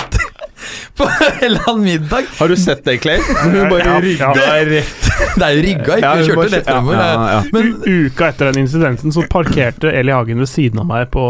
på 0.98 1.04
en 1.04 1.46
eller 1.46 1.70
annen 1.70 1.84
middag. 1.84 2.24
Har 2.40 2.48
du 2.48 2.56
sett 2.56 2.86
det, 2.86 2.98
Clay? 2.98 3.20
Hun 3.44 3.70
bare 3.70 4.02
rygga 4.02 4.32
ja. 4.36 4.54
rett 4.66 5.02
Det 5.40 5.46
er 5.46 5.56
jo 5.56 5.64
rygga, 5.66 5.98
ikke? 5.98 6.12
Hun 6.12 6.30
kjørte 6.30 6.48
rett 6.56 6.70
fremover. 6.70 7.00
ja, 7.00 7.08
ja, 7.12 7.34
ja. 7.34 7.42
Men 7.56 7.74
uka 7.86 8.30
etter 8.30 8.52
den 8.52 8.62
incidenten 8.66 9.16
så 9.16 9.26
parkerte 9.32 9.92
Eli 9.92 10.14
Hagen 10.16 10.42
ved 10.44 10.50
siden 10.52 10.82
av 10.84 10.88
meg 10.90 11.10
på 11.14 11.24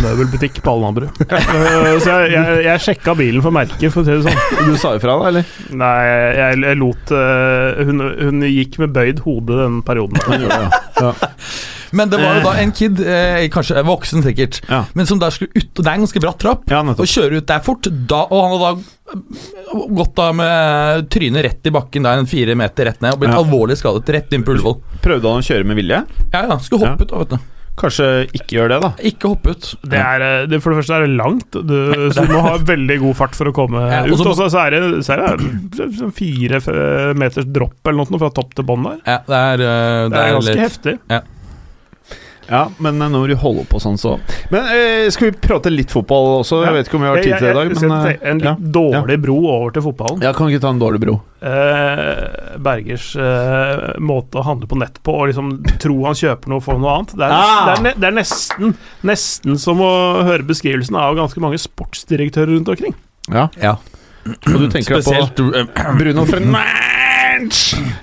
møbelbutikk 0.00 0.62
på 0.64 0.74
Alnabru. 0.74 1.08
Eh, 1.30 1.98
så 2.02 2.16
jeg, 2.16 2.32
jeg, 2.34 2.60
jeg 2.66 2.84
sjekka 2.86 3.14
bilen 3.18 3.44
for 3.44 3.54
merket, 3.54 3.90
for 3.94 4.02
å 4.02 4.06
si 4.06 4.16
det 4.16 4.24
sånn. 4.26 4.70
Du 4.70 4.78
sa 4.80 4.94
ifra, 4.98 5.18
da, 5.18 5.32
eller? 5.32 5.52
Nei, 5.82 5.96
jeg, 6.06 6.62
jeg 6.66 6.80
lot 6.80 7.14
eh, 7.16 7.82
hun, 7.88 8.06
hun 8.20 8.48
gikk 8.48 8.80
med 8.82 8.94
bøyd 8.96 9.22
hode 9.26 9.60
den 9.60 9.82
perioden. 9.86 10.18
Ja. 10.46 10.64
ja. 11.00 11.12
Men 11.92 12.08
det 12.12 12.20
var 12.22 12.36
jo 12.38 12.42
da 12.44 12.52
en 12.62 12.72
kid, 12.72 13.00
eh, 13.00 13.48
kanskje 13.52 13.82
voksen 13.86 14.22
sikkert, 14.22 14.60
Ja. 14.68 14.84
men 14.94 15.06
som 15.06 15.18
da 15.18 15.30
skulle 15.30 15.50
ut, 15.54 15.70
og 15.78 15.84
det 15.84 15.86
er 15.90 15.94
en 15.98 16.04
ganske 16.06 16.20
bratt 16.22 16.38
trapp, 16.38 16.62
Ja, 16.70 16.80
og 16.82 16.96
kjøre 17.06 17.36
ut 17.40 17.46
der 17.46 17.60
fort, 17.60 17.82
da, 18.06 18.22
og 18.30 18.42
han 18.44 18.52
hadde 18.54 18.70
da 18.70 19.12
eh, 19.12 19.86
gått 20.00 20.14
da 20.14 20.32
med 20.32 21.08
trynet 21.10 21.42
rett 21.44 21.66
i 21.66 21.70
bakken 21.70 22.02
der, 22.06 22.18
en 22.18 22.26
fire 22.30 22.54
meter 22.54 22.84
rett 22.90 23.00
ned, 23.02 23.14
og 23.14 23.20
blitt 23.20 23.32
Ja. 23.34 23.42
alvorlig 23.42 23.76
skadet 23.80 24.08
rett 24.14 24.32
inn 24.32 24.44
på 24.44 24.54
Ullevål. 24.54 24.80
Prøvde 25.02 25.22
han 25.32 25.42
å 25.42 25.48
kjøre 25.48 25.64
med 25.66 25.76
vilje? 25.76 26.04
Ja, 26.32 26.46
ja, 26.46 26.58
skulle 26.58 26.86
hoppe 26.86 27.02
ut 27.02 27.08
da, 27.08 27.18
vet 27.24 27.28
du. 27.30 27.38
Kanskje 27.80 28.06
ikke 28.36 28.58
gjør 28.58 28.68
det, 28.68 28.78
da. 28.82 28.88
Ikke 29.08 29.28
hoppe 29.30 29.50
ut. 29.54 29.74
Det 29.88 29.96
er, 29.98 30.20
eh, 30.20 30.46
det, 30.46 30.58
for 30.60 30.74
det 30.74 30.82
første 30.84 30.96
er 30.98 31.06
det 31.06 31.16
langt, 31.16 31.50
du, 31.50 32.10
så 32.12 32.26
du 32.26 32.32
må 32.34 32.42
ha 32.44 32.58
veldig 32.58 32.98
god 33.00 33.16
fart 33.16 33.34
for 33.38 33.46
å 33.48 33.54
komme 33.56 33.80
Ja, 33.90 34.02
og 34.02 34.10
ut. 34.10 34.18
så- 34.18 34.28
Og 34.28 34.36
så 34.36 34.48
så 34.52 34.66
er 34.66 34.70
det, 34.70 35.04
så 35.06 35.14
er 35.16 35.36
det 35.38 35.96
sånn 35.96 36.12
fire 36.12 36.56
f- 36.60 37.16
meters 37.16 37.46
dropp 37.48 37.80
eller 37.86 38.04
noe 38.04 38.18
fra 38.20 38.28
topp 38.30 38.52
til 38.54 38.64
bånn 38.68 38.84
der. 38.84 38.98
Ja, 39.06 39.18
det 39.26 39.38
er, 39.38 39.64
eh, 39.64 40.08
Det 40.10 40.18
er 40.18 40.34
ganske 40.36 40.54
litt- 40.54 40.64
heftig. 40.66 40.98
Ja, 41.08 41.20
men 42.82 42.98
eh, 43.02 43.08
når 43.12 43.30
du 43.30 43.34
holder 43.38 43.66
på 43.70 43.78
sånn, 43.82 43.98
så 44.00 44.16
Men 44.50 44.66
eh, 44.74 45.06
skal 45.14 45.30
vi 45.30 45.36
prate 45.38 45.70
litt 45.72 45.92
fotball 45.94 46.40
også? 46.40 46.60
Jeg 46.66 46.74
vet 46.76 46.88
ikke 46.90 46.98
om 46.98 47.04
vi 47.04 47.10
har 47.10 47.20
tid 47.22 47.34
til 47.36 47.46
det 47.46 47.50
i 47.50 47.58
dag, 47.58 47.74
men 47.80 47.92
En 47.94 48.40
eh, 48.40 48.46
ja. 48.48 48.54
litt 48.56 48.72
dårlig 48.74 49.18
bro 49.22 49.36
over 49.52 49.74
til 49.76 49.84
fotballen. 49.86 50.24
Ja, 50.24 50.32
kan 50.36 50.48
vi 50.50 50.56
ikke 50.56 50.64
ta 50.66 50.72
en 50.74 50.82
dårlig 50.82 51.00
bro? 51.04 51.14
Eh, 51.46 52.56
Bergers 52.60 53.06
eh, 53.16 53.84
måte 54.02 54.40
å 54.42 54.46
handle 54.48 54.68
på 54.70 54.80
nett 54.82 54.98
på, 55.06 55.14
og 55.22 55.30
liksom 55.30 55.52
tro 55.80 55.96
han 56.08 56.18
kjøper 56.18 56.52
noe 56.54 56.64
for 56.64 56.80
noe 56.82 56.96
annet. 56.98 57.14
Det 57.16 57.28
er, 57.28 57.36
Ah! 57.38 57.70
det 57.70 57.92
er, 57.94 58.00
det 58.02 58.10
er 58.10 58.18
nesten, 58.18 58.74
nesten 59.06 59.60
som 59.62 59.80
å 59.86 59.92
høre 60.26 60.44
beskrivelsen 60.50 60.98
av 61.00 61.14
ganske 61.20 61.40
mange 61.44 61.60
sportsdirektører 61.62 62.54
rundt 62.56 62.68
omkring. 62.74 62.98
Ja. 63.30 63.46
Ja. 63.62 63.76
Og 64.26 64.56
du 64.66 64.68
tenker 64.72 65.00
Spesielt 65.00 65.38
på 65.38 65.48
Bruno 66.00 66.26
Fernandes! 66.28 67.19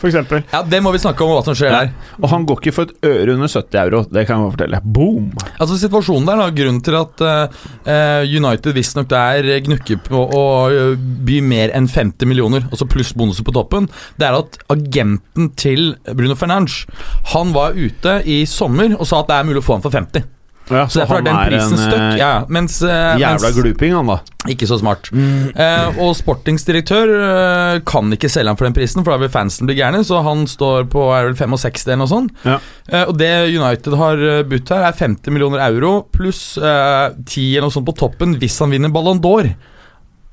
For 0.01 0.10
eksempel. 0.10 0.44
Ja, 0.53 0.62
det 0.65 0.79
må 0.84 0.91
vi 0.96 1.01
snakke 1.01 1.25
om, 1.25 1.34
hva 1.36 1.44
som 1.46 1.58
skjer 1.58 1.74
der. 1.74 1.91
Og 2.22 2.29
han 2.32 2.46
går 2.48 2.62
ikke 2.62 2.75
for 2.75 2.89
et 2.89 3.08
øre 3.08 3.36
under 3.36 3.51
70 3.51 3.79
euro, 3.84 4.03
det 4.10 4.25
kan 4.27 4.38
jeg 4.38 4.46
bare 4.46 4.56
fortelle. 4.56 4.82
Boom! 4.98 5.32
Altså 5.58 5.79
Situasjonen 5.82 6.29
der, 6.29 6.41
da, 6.41 6.50
grunnen 6.58 6.84
til 6.86 6.98
at 7.00 7.25
uh, 7.25 8.24
United 8.27 8.77
visstnok 8.77 9.10
der 9.12 9.50
gnukker 9.65 10.01
på 10.08 10.24
å 10.38 10.44
eh, 10.72 10.94
by 10.98 11.39
mer 11.46 11.74
enn 11.75 11.89
50 11.91 12.29
millioner, 12.29 12.67
altså 12.72 12.88
pluss 12.89 13.13
bonuser 13.17 13.46
på 13.48 13.56
toppen, 13.56 13.89
det 14.20 14.29
er 14.29 14.39
at 14.39 14.60
agenten 14.74 15.51
til 15.60 15.94
Bruno 16.08 16.36
Fernandes 16.38 16.84
Han 17.34 17.53
var 17.56 17.77
ute 17.77 18.20
i 18.27 18.41
sommer 18.50 18.96
og 18.98 19.08
sa 19.08 19.22
at 19.22 19.32
det 19.32 19.38
er 19.38 19.48
mulig 19.48 19.63
å 19.63 19.67
få 19.67 19.77
han 19.77 19.86
for 19.86 19.96
50. 19.96 20.37
Ja, 20.69 20.86
Så 20.88 21.00
derfor 21.00 21.17
er 21.19 21.21
den 21.24 21.38
prisen 21.47 21.77
støkk. 21.79 22.01
eh, 22.13 22.17
Ja, 22.19 22.31
mens, 22.50 22.81
eh, 22.81 23.17
Jævla 23.21 23.39
mens 23.51 23.55
gluping, 23.62 23.93
han 23.95 24.07
da. 24.07 24.17
Ikke 24.47 24.67
så 24.67 24.77
smart. 24.79 25.09
Eh, 25.13 26.00
og 26.00 26.15
sportingsdirektør 26.15 27.13
eh, 27.75 27.79
kan 27.86 28.12
ikke 28.12 28.29
selge 28.31 28.47
han 28.51 28.57
for 28.59 28.65
den 28.67 28.74
prisen, 28.75 29.03
for 29.03 29.12
da 29.12 29.17
vil 29.24 29.29
fansen 29.29 29.67
bli 29.67 29.75
gærne, 29.79 30.03
så 30.07 30.21
han 30.24 30.45
står 30.47 30.88
på 30.91 31.05
er 31.15 31.29
vel 31.29 31.36
65 31.39 31.88
eller 31.88 32.01
noe 32.03 32.12
sånt. 32.12 32.31
Ja. 32.45 32.59
Eh, 32.89 33.05
og 33.07 33.17
det 33.17 33.31
United 33.55 33.93
har 34.00 34.17
eh, 34.17 34.43
budt 34.43 34.69
her, 34.69 34.83
er 34.89 34.93
50 35.00 35.31
millioner 35.31 35.63
euro 35.69 36.05
pluss 36.12 36.57
eh, 36.57 37.09
10 37.25 37.57
eller 37.57 37.67
noe 37.67 37.75
sånt 37.75 37.88
på 37.88 37.95
toppen 37.97 38.36
hvis 38.39 38.59
han 38.59 38.71
vinner 38.71 38.89
Ballon 38.93 39.19
d'Or. 39.24 39.53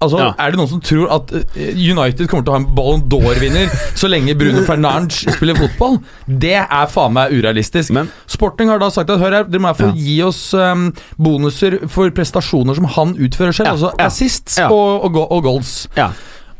Altså, 0.05 0.21
Ja. 0.21 0.31
Er 0.39 0.51
det 0.55 0.61
noen 0.61 0.71
som 0.71 0.81
tror 0.85 1.11
at 1.17 1.33
eh, 1.35 1.73
United 1.75 2.29
kommer 2.31 2.45
til 2.47 2.53
å 2.53 2.57
ha 2.57 2.61
en 2.63 2.69
Ballon 2.77 3.03
d'Or-vinner 3.11 3.73
så 3.99 4.09
lenge 4.13 4.37
Bruno 4.39 4.63
Fernandes 4.69 5.25
spiller 5.37 5.59
fotball? 5.59 5.99
Det 6.29 6.55
er 6.63 6.87
faen 6.93 7.13
meg 7.17 7.33
urealistisk. 7.35 7.93
Men- 7.97 8.11
Sporting 8.31 8.69
har 8.73 8.79
da 8.83 8.89
sagt 8.91 9.11
at 9.11 9.21
hør 9.23 9.33
her, 9.41 9.45
dere 9.49 9.61
må 9.65 9.71
hvert 9.73 9.83
fall 9.83 9.97
gi 9.99 10.19
oss 10.27 10.41
um, 10.59 10.89
bonuser 11.19 11.81
for 11.93 12.11
prestasjoner 12.15 12.75
som 12.79 12.85
han 12.97 13.15
utfører 13.17 13.55
selv. 13.57 13.67
Ja, 13.67 13.73
altså 13.77 13.93
assists 14.03 14.59
Ja. 14.59 14.69
og, 14.71 15.05
og, 15.09 15.21
og 15.31 15.43
goals. 15.47 15.87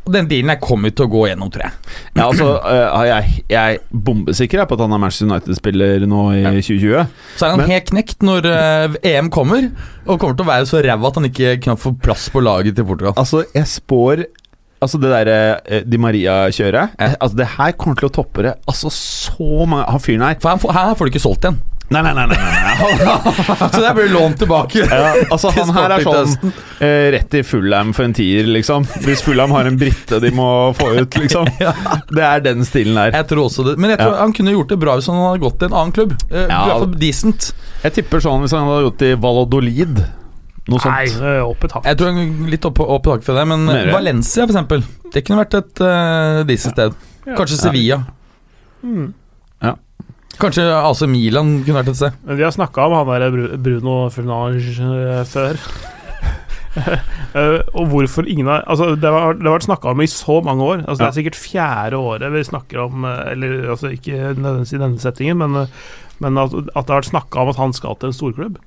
Ja. 0.05 0.07
Og 0.07 0.13
Den 0.13 0.27
dealen 0.29 0.51
her 0.53 0.59
kommer 0.61 0.93
til 0.93 1.07
å 1.07 1.09
gå 1.09 1.23
gjennom, 1.31 1.49
tror 1.49 1.65
jeg. 1.65 1.73
Ja, 2.15 2.27
altså, 2.27 2.47
øh, 2.61 3.05
jeg, 3.09 3.43
jeg 3.49 3.75
er 3.79 4.01
bombesikker 4.05 4.65
på 4.69 4.77
at 4.77 4.83
han 4.85 4.93
er 4.93 5.01
Manchester 5.01 5.25
United-spiller 5.31 6.05
nå 6.05 6.21
i 6.37 6.43
2020. 6.61 7.07
Så 7.39 7.45
er 7.47 7.49
han 7.55 7.59
Men- 7.63 7.73
helt 7.73 7.89
knekt 7.89 8.21
når 8.25 8.45
eh, 8.51 8.97
EM 9.15 9.29
kommer, 9.33 9.71
og 10.05 10.19
kommer 10.21 10.37
til 10.37 10.45
å 10.45 10.51
være 10.51 10.69
så 10.69 10.83
ræva 10.85 11.07
at 11.09 11.15
han 11.21 11.29
ikke 11.31 11.55
knapt 11.65 11.81
får 11.81 11.97
plass 12.05 12.29
på 12.29 12.43
laget 12.45 12.75
til 12.77 12.85
Portugal. 12.85 13.13
Altså, 13.17 13.45
jeg 13.55 13.65
spår 13.65 14.25
Altså 14.83 14.99
det 14.99 15.07
derre 15.09 15.35
eh, 15.71 15.85
Di 15.87 15.97
Maria-kjøret 15.97 16.97
ja. 16.99 17.07
Altså 17.23 17.37
Det 17.39 17.45
her 17.55 17.71
kommer 17.79 17.95
til 17.95 18.09
å 18.09 18.13
toppe 18.13 18.43
det 18.43 18.51
Altså 18.67 18.91
så 18.91 19.63
mange 19.65 19.85
Han 19.87 20.01
fyren 20.03 20.25
her 20.27 20.35
For 20.43 20.51
her 20.51 20.59
får, 20.61 20.73
her 20.75 20.97
får 20.99 21.07
du 21.07 21.11
ikke 21.13 21.21
solgt 21.23 21.47
igjen. 21.47 21.59
Nei, 21.93 22.01
nei, 22.01 22.13
nei. 22.17 22.25
nei, 22.25 22.37
nei. 22.37 23.69
Så 23.73 23.81
der 23.83 23.93
blir 23.93 24.09
lånt 24.09 24.39
tilbake. 24.41 24.81
Ja, 24.89 25.11
altså 25.31 25.51
Han 25.53 25.69
her 25.75 25.93
er 25.93 26.01
sånn 26.05 26.51
eh, 26.81 27.11
rett 27.13 27.35
i 27.37 27.43
Fullham 27.45 27.91
for 27.93 28.07
en 28.07 28.15
tier, 28.17 28.47
liksom. 28.49 28.87
Hvis 29.05 29.21
Fullham 29.25 29.53
har 29.53 29.69
en 29.69 29.77
brite 29.77 30.17
de 30.23 30.31
må 30.33 30.47
få 30.77 30.89
ut, 30.97 31.17
liksom. 31.21 31.45
Det 32.17 32.25
er 32.25 32.41
den 32.47 32.65
stilen 32.65 32.97
der. 32.97 33.13
Jeg 33.19 33.27
tror 33.29 33.45
også 33.45 33.67
det 33.69 33.75
Men 33.77 33.93
jeg 33.93 33.99
tror 34.01 34.15
Ja. 34.15 34.21
han 34.23 34.33
kunne 34.33 34.55
gjort 34.55 34.73
det 34.73 34.79
bra 34.81 34.95
hvis 34.97 35.09
han 35.11 35.21
hadde 35.21 35.43
gått 35.45 35.59
til 35.61 35.69
en 35.69 35.77
annen 35.81 35.93
klubb. 35.95 36.15
Eh, 36.31 36.47
Ja. 36.49 36.61
I 36.65 36.69
hvert 36.71 36.83
fall 36.87 36.95
decent. 37.05 37.49
Jeg 37.85 37.93
tipper 37.99 38.23
sånn 38.25 38.41
hvis 38.43 38.55
han 38.57 38.65
hadde 38.69 38.87
gått 38.89 39.05
i 39.05 39.11
Valladolid. 39.21 40.01
Noe 40.65 40.81
sånt. 40.81 40.95
Nei, 41.21 41.35
opp 41.45 41.61
i 41.61 41.69
taket. 41.69 41.91
Jeg 41.91 41.99
tror 42.01 42.49
litt 42.49 42.65
opp, 42.65 42.79
opp 42.81 43.05
i 43.05 43.11
taket 43.13 43.27
for 43.29 43.37
det, 43.37 43.43
men 43.51 43.67
Mere. 43.69 43.91
Valencia, 43.93 44.47
for 44.47 44.55
eksempel. 44.55 44.81
Det 45.13 45.21
kunne 45.27 45.43
vært 45.43 45.59
et 45.59 45.83
uh, 45.85 46.39
decent 46.49 46.73
sted. 46.73 46.95
Ja. 47.27 47.35
Kanskje 47.37 47.59
Sevilla. 47.61 47.99
Mm. 48.81 49.11
Kanskje 50.41 50.63
AC 50.67 51.01
Milan 51.07 51.59
kunne 51.63 51.79
vært 51.79 51.91
et 51.93 51.99
sted. 51.99 52.15
Men 52.27 52.39
vi 52.39 52.43
har 52.43 52.53
snakka 52.55 52.87
om 52.89 52.95
han 52.97 53.21
der 53.23 53.57
Bruno 53.61 53.97
Fernange 54.13 54.59
eh, 54.61 55.21
før. 55.29 55.61
Eh, 57.35 57.61
og 57.75 57.85
hvorfor 57.87 58.27
ingen 58.27 58.47
har 58.47 58.65
Altså, 58.67 58.97
det 58.99 59.07
har, 59.11 59.35
det 59.35 59.47
har 59.47 59.53
vært 59.53 59.65
snakka 59.67 59.93
om 59.93 60.01
i 60.03 60.07
så 60.11 60.41
mange 60.43 60.63
år. 60.63 60.81
Altså, 60.83 61.01
Det 61.01 61.07
er 61.07 61.15
sikkert 61.17 61.37
fjerde 61.39 61.99
året 61.99 62.33
vi 62.33 62.43
snakker 62.43 62.81
om 62.83 63.07
eh, 63.07 63.31
Eller 63.31 63.69
altså 63.71 63.91
ikke 63.95 64.33
nødvendigvis 64.35 64.73
i 64.75 64.79
denne 64.81 64.99
settingen, 64.99 65.39
men, 65.39 65.69
men 66.19 66.39
at, 66.39 66.51
at 66.51 66.87
det 66.87 66.91
har 66.91 66.99
vært 66.99 67.09
snakka 67.13 67.43
om 67.45 67.51
at 67.53 67.59
han 67.59 67.75
skal 67.75 67.95
til 67.99 68.11
en 68.11 68.15
storklubb. 68.15 68.59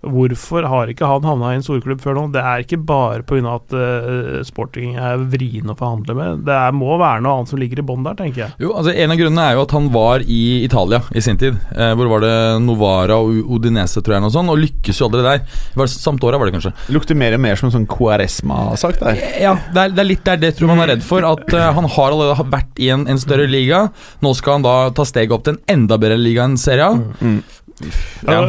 Hvorfor 0.00 0.68
har 0.70 0.92
ikke 0.92 1.08
han 1.08 1.26
havna 1.26 1.52
i 1.52 1.58
en 1.58 1.64
storklubb 1.64 2.00
før 2.04 2.16
nå? 2.16 2.26
Det 2.34 2.40
er 2.40 2.64
ikke 2.64 2.80
bare 2.88 3.24
pga. 3.26 3.56
at 3.56 3.74
uh, 3.76 4.40
sporting 4.46 4.96
er 5.00 5.20
vrien 5.32 5.68
å 5.68 5.76
forhandle 5.76 6.16
med. 6.16 6.44
Det 6.46 6.54
er, 6.56 6.76
må 6.76 6.94
være 7.00 7.24
noe 7.24 7.40
annet 7.40 7.52
som 7.52 7.60
ligger 7.60 7.82
i 7.82 7.86
bånn 7.86 8.04
der, 8.06 8.16
tenker 8.18 8.46
jeg. 8.46 8.56
Jo, 8.62 8.74
altså 8.76 8.94
En 8.94 9.12
av 9.12 9.20
grunnene 9.20 9.46
er 9.48 9.58
jo 9.58 9.64
at 9.66 9.74
han 9.76 9.90
var 9.92 10.24
i 10.24 10.42
Italia 10.64 11.02
i 11.16 11.24
sin 11.24 11.40
tid. 11.40 11.58
Eh, 11.76 11.92
hvor 11.98 12.10
var 12.12 12.24
det 12.24 12.34
Novara 12.64 13.18
og 13.20 13.32
Odinese, 13.44 13.70
Udinese, 13.70 14.02
tror 14.02 14.16
jeg, 14.16 14.24
noe 14.24 14.34
sånt, 14.34 14.52
og 14.52 14.60
lykkes 14.60 15.00
jo 15.00 15.08
aldri 15.08 15.24
der. 15.24 15.44
Var 15.76 15.88
det 15.88 15.96
Samt 16.00 16.24
året, 16.24 16.40
var 16.40 16.48
det 16.48 16.54
kanskje. 16.56 16.72
Lukter 16.94 17.18
mer 17.18 17.36
og 17.36 17.42
mer 17.44 17.58
som 17.58 17.68
en 17.68 17.74
sånn 17.74 17.88
Quaresma-sak 17.90 19.00
der. 19.02 19.20
Ja, 19.42 19.54
det 19.74 19.82
er, 19.82 19.94
det 19.94 20.02
er 20.02 20.08
litt 20.08 20.24
der 20.26 20.40
det 20.40 20.54
tror 20.56 20.72
man 20.72 20.82
er 20.84 20.94
redd 20.94 21.04
for. 21.04 21.26
At 21.26 21.44
uh, 21.52 21.66
han 21.76 21.88
har 21.96 22.14
allerede 22.14 22.48
vært 22.50 22.80
i 22.80 22.90
en, 22.94 23.06
en 23.10 23.20
større 23.20 23.48
liga. 23.50 23.86
Nå 24.24 24.32
skal 24.38 24.58
han 24.58 24.66
da 24.66 24.76
ta 24.96 25.06
steget 25.08 25.34
opp 25.36 25.44
til 25.46 25.56
en 25.56 25.62
enda 25.76 26.00
bedre 26.00 26.18
liga 26.20 26.46
enn 26.46 26.56
Serie 26.60 26.88
A. 26.88 26.96
Mm. 27.20 27.40
Ja, 28.26 28.40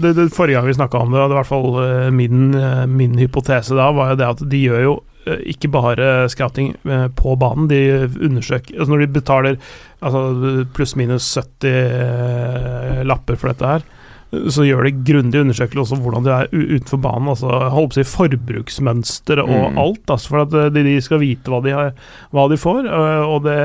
det, 0.00 0.14
det 0.16 0.28
Forrige 0.32 0.56
gang 0.60 0.66
vi 0.70 0.74
snakka 0.78 0.98
om 1.04 1.12
det, 1.12 1.20
og 1.20 1.28
det 1.30 1.36
i 1.36 1.40
hvert 1.40 1.50
fall 1.50 1.78
eh, 1.84 2.10
min, 2.14 2.50
eh, 2.56 2.86
min 2.88 3.18
hypotese 3.20 3.76
da, 3.78 3.90
var 3.92 4.12
jo 4.14 4.18
det 4.22 4.28
at 4.32 4.42
de 4.50 4.62
gjør 4.64 4.82
jo 4.86 4.94
eh, 5.28 5.42
ikke 5.52 5.68
bare 5.74 6.10
scouting 6.32 6.72
på 7.18 7.36
banen, 7.40 7.68
de 7.68 7.80
undersøker 8.24 8.78
altså 8.78 8.90
Når 8.94 9.04
de 9.04 9.10
betaler 9.20 9.58
altså 10.00 10.66
pluss-minus 10.76 11.28
70 11.36 11.70
eh, 11.70 13.00
lapper 13.04 13.36
for 13.36 13.52
dette 13.52 13.68
her, 13.74 13.84
så 14.30 14.62
gjør 14.62 14.86
de 14.86 14.92
grundige 15.08 15.42
undersøkelse 15.42 15.82
også 15.82 15.96
hvordan 16.04 16.22
de 16.22 16.30
er 16.30 16.52
utenfor 16.54 17.00
banen. 17.02 17.28
altså 17.32 17.48
holdt 17.74 17.90
på 17.90 17.98
å 17.98 18.04
si 18.04 18.04
Forbruksmønster 18.06 19.40
og 19.42 19.48
Mm. 19.74 19.78
alt. 19.82 20.04
altså 20.06 20.28
For 20.30 20.42
at 20.44 20.72
de, 20.74 20.84
de 20.86 21.00
skal 21.02 21.18
vite 21.18 21.50
hva 21.50 21.58
de, 21.64 21.72
har, 21.74 21.90
hva 22.30 22.44
de 22.48 22.56
får. 22.56 22.86
Og 23.26 23.42
det, 23.44 23.56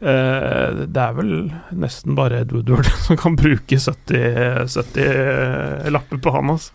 det 0.00 1.02
er 1.02 1.14
vel 1.16 1.30
nesten 1.74 2.14
bare 2.18 2.42
Ed 2.44 2.52
Woodward 2.54 2.86
som 3.06 3.18
kan 3.18 3.36
bruke 3.38 3.78
70, 3.80 4.68
70 4.70 5.90
lapper 5.94 6.20
på 6.22 6.34
han. 6.36 6.52
Altså. 6.54 6.72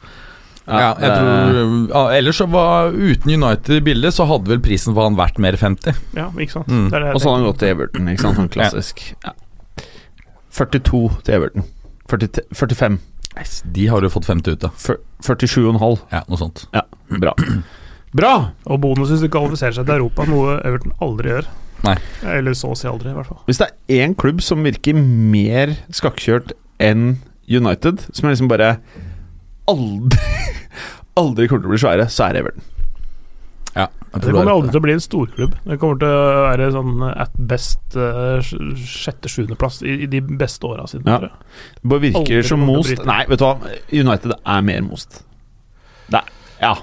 Ja, 0.64 0.94
jeg 0.96 1.10
tror 1.12 1.58
ja, 1.92 2.02
Ellers 2.16 2.38
så 2.40 2.46
var 2.48 2.94
uten 2.96 3.34
United 3.36 3.76
i 3.76 3.82
bildet, 3.84 4.16
så 4.16 4.24
hadde 4.30 4.48
vel 4.54 4.62
prisen 4.64 4.96
for 4.96 5.04
han 5.10 5.18
vært 5.20 5.40
mer 5.44 5.58
50. 5.60 5.98
Ja, 6.16 6.30
ikke 6.40 6.56
sant. 6.60 6.70
Mm. 6.72 6.86
Det 6.92 7.00
er 7.00 7.08
det 7.10 7.16
Og 7.18 7.24
så 7.24 7.30
har 7.32 7.40
han 7.40 7.48
gått 7.50 7.60
til 7.64 7.74
Everton, 7.74 8.12
ikke 8.14 8.24
sant? 8.24 8.40
Sånn 8.40 8.52
klassisk. 8.54 9.04
Ja. 9.26 9.34
42 10.54 11.02
til 11.28 11.36
Everton. 11.40 11.66
40, 12.12 12.46
45. 12.56 13.00
De 13.76 13.88
har 13.90 14.04
du 14.06 14.10
fått 14.14 14.28
50 14.30 14.56
ut 14.56 14.68
av. 14.70 14.76
Fyr- 14.78 15.00
47,5. 15.26 16.04
Ja, 16.14 16.22
noe 16.30 16.40
sånt. 16.40 16.68
Ja, 16.76 16.84
bra. 17.20 17.34
Bra! 18.14 18.34
Og 18.70 18.78
bonus 18.78 19.10
hvis 19.10 19.24
du 19.24 19.30
kvalifiserer 19.34 19.74
seg 19.74 19.88
til 19.88 19.96
Europa, 19.96 20.22
noe 20.30 20.60
Everton 20.62 20.92
aldri 21.02 21.32
gjør. 21.32 21.48
Nei. 21.84 21.96
Eller 22.32 22.56
så 22.56 22.72
å 22.72 22.78
si 22.80 22.88
aldri, 22.88 23.12
i 23.12 23.18
hvert 23.18 23.28
fall. 23.28 23.42
Hvis 23.48 23.60
det 23.60 23.70
er 23.70 24.04
én 24.06 24.14
klubb 24.16 24.42
som 24.44 24.64
virker 24.64 24.96
mer 24.98 25.76
skakkjørt 25.94 26.54
enn 26.84 27.18
United, 27.52 28.06
som 28.16 28.28
er 28.28 28.38
liksom 28.38 28.52
bare 28.52 28.78
aldri 29.70 30.20
Aldri 31.20 31.46
kommer 31.46 31.62
til 31.62 31.70
å 31.70 31.74
bli 31.76 31.82
svære, 31.84 32.06
så 32.10 32.24
er 32.26 32.34
det 32.34 32.40
Everton. 32.42 32.70
Ja, 33.74 33.88
Det 34.14 34.30
kommer 34.30 34.52
aldri 34.54 34.70
til 34.72 34.80
å 34.80 34.84
bli 34.86 34.94
en 34.94 35.02
storklubb. 35.02 35.54
Det 35.66 35.76
kommer 35.82 36.00
til 36.02 36.10
å 36.10 36.46
være 36.48 36.70
sånn 36.74 37.04
at 37.10 37.36
best 37.52 37.98
uh, 37.98 38.42
sjette-sjuendeplass 38.42 39.80
i, 39.86 39.96
i 40.06 40.10
de 40.10 40.22
beste 40.22 40.66
åra 40.70 40.86
sine. 40.90 41.06
Ja. 41.06 41.30
Det 41.78 41.90
bare 41.90 42.04
virker 42.08 42.22
Aldri 42.22 42.42
som 42.50 42.66
most. 42.66 43.06
Nei, 43.10 43.20
vet 43.30 43.42
du 43.42 43.46
hva. 43.46 43.74
United 43.94 44.34
er 44.38 44.66
mer 44.66 44.82
most. 44.86 45.22
Det 46.10 46.22
er, 46.22 46.34
ja. 46.62 46.74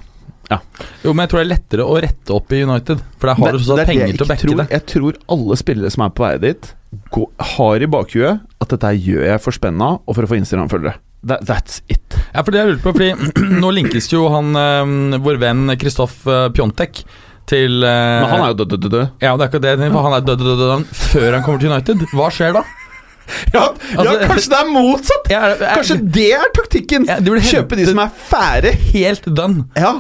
Jo, 1.04 1.12
men 1.14 1.24
jeg 1.24 1.30
tror 1.32 1.40
det 1.40 1.44
er 1.46 1.50
lettere 1.54 1.86
å 1.86 1.98
rette 2.02 2.34
opp 2.34 2.52
i 2.56 2.62
United. 2.66 3.02
For 3.20 3.30
der 3.30 3.38
har 3.40 3.54
du 3.56 3.62
så 3.64 3.76
det 3.78 3.84
det 3.84 3.92
penger 3.92 4.12
til 4.16 4.24
å 4.24 4.28
backe 4.30 4.42
tror. 4.46 4.56
det. 4.62 4.66
Jeg 4.74 4.86
tror 4.94 5.20
alle 5.36 5.58
spillere 5.60 5.92
som 5.94 6.04
er 6.06 6.12
på 6.16 6.26
vei 6.26 6.32
dit, 6.42 6.72
går, 7.14 7.28
har 7.54 7.84
i 7.86 7.90
bakhuet 7.94 8.42
at 8.60 8.74
dette 8.74 8.92
gjør 8.98 9.24
jeg 9.28 9.42
for 9.44 9.56
spenna 9.56 9.92
og 10.02 10.16
for 10.18 10.26
å 10.26 10.30
få 10.32 10.40
Instagram-følgere. 10.40 10.96
That, 11.20 11.44
that's 11.46 11.80
it. 11.92 12.16
Ja, 12.32 12.42
for 12.42 12.50
det 12.54 12.62
jeg 12.62 12.70
lurer 12.72 12.84
på, 12.84 12.94
fordi 12.96 13.58
nå 13.62 13.72
linkes 13.76 14.08
jo 14.12 14.26
han 14.32 14.54
øh, 14.56 15.18
vår 15.22 15.40
venn 15.42 15.74
Kristoff 15.80 16.22
øh, 16.26 16.48
Pjontek 16.56 17.02
til 17.50 17.82
øh, 17.82 18.20
Men 18.22 18.30
han 18.30 18.44
er 18.44 18.52
jo 18.54 18.60
død, 18.62 18.74
død, 18.76 18.86
død. 18.90 19.00
Ja, 19.22 19.34
det 19.36 19.46
er 19.46 19.50
ikke 19.50 19.62
det, 19.64 19.74
han 19.78 20.14
er 20.16 20.24
død, 20.24 20.38
død, 20.40 20.52
død, 20.54 20.62
død 20.66 20.94
før 21.10 21.34
han 21.36 21.44
kommer 21.46 21.60
til 21.62 21.72
United. 21.74 22.06
Hva 22.16 22.30
skjer 22.34 22.56
da? 22.58 22.64
Ja, 23.54 23.68
Altså- 23.94 24.14
ja, 24.18 24.26
kanskje 24.26 24.50
det 24.50 24.58
er 24.58 24.70
motsatt! 24.74 25.28
Ja, 25.30 25.40
er, 25.52 25.60
Kanskje 25.78 25.96
det 26.16 26.30
er 26.34 26.48
taktikken! 26.56 27.04
Ja, 27.06 27.18
de 27.22 27.36
Kjøpe 27.46 27.78
de 27.78 27.84
som 27.86 28.00
er 28.02 28.10
fære. 28.30 28.72
helt 28.90 29.28
done. 29.36 29.68
Ja. 29.78 29.92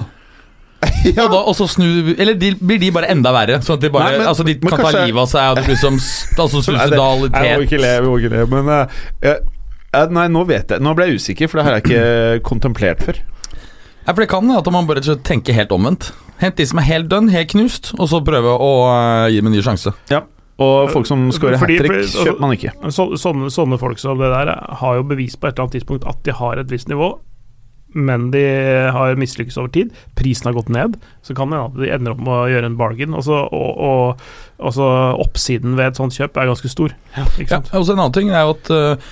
ja. 1.04 1.26
Og, 1.26 1.30
da, 1.32 1.38
og 1.44 1.54
så 1.58 1.66
snu 1.68 2.14
Eller 2.16 2.38
de, 2.40 2.54
blir 2.56 2.78
de 2.80 2.88
bare 2.94 3.10
enda 3.12 3.34
verre? 3.36 3.58
Sånn 3.60 3.76
at 3.76 3.82
de 3.84 3.90
bare 3.92 4.14
Nei, 4.14 4.18
men- 4.22 4.30
Altså 4.30 4.46
de 4.48 4.54
kan 4.56 4.78
kanskje- 4.78 4.92
ta 4.96 5.04
livet 5.04 5.20
av 5.20 5.28
seg, 5.28 5.48
og 5.50 5.58
det 5.60 5.64
blir 5.68 5.80
som 5.80 5.98
altså, 6.00 6.62
Nei, 7.28 7.42
Jeg 7.44 7.58
må 7.60 7.66
ikke 7.66 7.80
le, 7.82 7.90
jeg 7.98 8.04
må 8.06 8.14
ikke 8.20 8.32
le, 8.32 8.44
men 8.54 8.70
uh, 8.72 9.02
jeg, 9.20 9.42
Eh, 9.90 10.06
Nei, 10.14 10.28
nå 10.30 10.44
vet 10.46 10.70
jeg 10.70 10.82
Nå 10.84 10.94
ble 10.94 11.08
jeg 11.10 11.20
usikker, 11.20 11.50
for 11.50 11.60
det 11.60 11.66
har 11.66 11.78
jeg 11.78 11.86
ikke 11.88 12.42
kontemplert 12.50 13.04
før. 13.06 13.20
Ja, 14.06 14.12
for 14.14 14.22
det 14.22 14.30
kan 14.32 14.50
at 14.54 14.68
man 14.72 14.86
bare 14.88 15.02
tenker 15.26 15.54
helt 15.54 15.72
omvendt. 15.74 16.12
Hent 16.40 16.56
de 16.56 16.66
som 16.66 16.80
er 16.80 16.86
helt 16.88 17.10
dønn, 17.10 17.28
helt 17.30 17.50
knust, 17.52 17.90
og 17.98 18.08
så 18.10 18.22
prøve 18.24 18.54
å 18.54 18.70
uh, 18.88 19.26
gi 19.30 19.42
dem 19.42 19.50
en 19.50 19.56
ny 19.58 19.64
sjanse. 19.64 19.92
Og 20.60 20.90
folk 20.92 21.08
som 21.08 21.22
scorer 21.32 21.56
hat 21.60 21.70
trick, 21.72 22.10
kjøper 22.12 22.40
man 22.42 22.52
ikke. 22.52 22.72
Så, 22.92 23.06
sånne, 23.20 23.48
sånne 23.52 23.78
folk 23.80 24.00
som 24.00 24.18
det 24.20 24.28
der 24.32 24.50
har 24.80 24.98
jo 24.98 25.04
bevis 25.08 25.36
på 25.40 25.48
et 25.48 25.54
eller 25.54 25.66
annet 25.66 25.78
tidspunkt 25.78 26.04
at 26.08 26.20
de 26.26 26.34
har 26.36 26.60
et 26.60 26.72
visst 26.72 26.90
nivå, 26.92 27.14
men 27.94 28.28
de 28.34 28.42
har 28.94 29.18
mislykkes 29.18 29.58
over 29.60 29.72
tid. 29.74 29.90
Prisen 30.18 30.46
har 30.50 30.54
gått 30.56 30.68
ned. 30.72 30.94
Så 31.26 31.34
kan 31.36 31.50
det 31.50 31.58
hende 31.60 31.82
de 31.82 31.90
ender 31.94 32.14
opp 32.14 32.22
med 32.22 32.34
å 32.36 32.46
gjøre 32.52 32.70
en 32.70 32.78
bargain. 32.78 33.16
Og 33.18 33.24
så 33.26 33.40
og, 33.46 33.82
og, 33.82 34.22
og 34.60 34.80
oppsiden 35.24 35.74
ved 35.78 35.90
et 35.92 36.00
sånt 36.00 36.14
kjøp 36.16 36.38
er 36.38 36.50
ganske 36.52 36.70
stor. 36.70 36.94
Ikke 37.16 37.48
Ja, 37.48 37.58
sant? 37.58 37.72
og 37.74 37.86
så 37.86 37.96
En 37.96 38.02
annen 38.04 38.16
ting 38.16 38.30
er 38.30 38.46
jo 38.46 38.54
at 38.54 38.70
uh, 38.70 39.10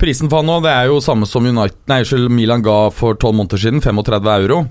prisen 0.00 0.30
for 0.30 0.40
han 0.40 0.48
nå 0.48 0.60
Det 0.64 0.72
er 0.72 0.88
jo 0.88 1.00
samme 1.04 1.26
som 1.28 1.46
United, 1.46 1.78
nei, 1.90 2.02
Milan 2.32 2.62
ga 2.64 2.78
for 2.94 3.18
tolv 3.18 3.36
måneder 3.40 3.60
siden, 3.60 3.82
35 3.84 4.30
euro. 4.38 4.62